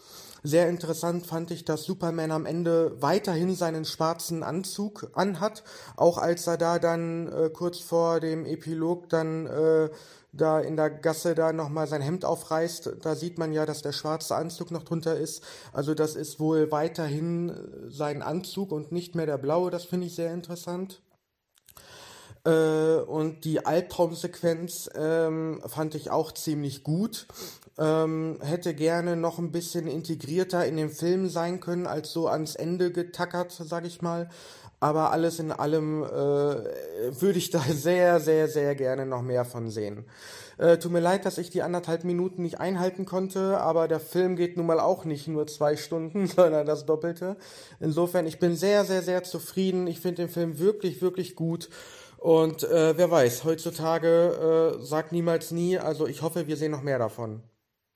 [0.43, 5.65] Sehr interessant fand ich, dass Superman am Ende weiterhin seinen schwarzen Anzug anhat,
[5.97, 9.91] auch als er da dann äh, kurz vor dem Epilog dann äh,
[10.33, 13.93] da in der Gasse da nochmal sein Hemd aufreißt, da sieht man ja, dass der
[13.93, 15.43] schwarze Anzug noch drunter ist.
[15.73, 20.07] Also das ist wohl weiterhin äh, sein Anzug und nicht mehr der blaue, das finde
[20.07, 21.03] ich sehr interessant.
[22.45, 27.27] Äh, und die Albtraumsequenz ähm, fand ich auch ziemlich gut.
[27.81, 32.55] Ähm, hätte gerne noch ein bisschen integrierter in dem Film sein können, als so ans
[32.55, 34.29] Ende getackert, sag ich mal.
[34.81, 39.71] Aber alles in allem äh, würde ich da sehr, sehr, sehr gerne noch mehr von
[39.71, 40.05] sehen.
[40.59, 44.37] Äh, tut mir leid, dass ich die anderthalb Minuten nicht einhalten konnte, aber der Film
[44.37, 47.39] geht nun mal auch nicht nur zwei Stunden, sondern das Doppelte.
[47.81, 49.87] Insofern, ich bin sehr, sehr, sehr zufrieden.
[49.87, 51.71] Ich finde den Film wirklich, wirklich gut.
[52.19, 56.83] Und äh, wer weiß, heutzutage äh, sagt niemals nie, also ich hoffe, wir sehen noch
[56.83, 57.43] mehr davon.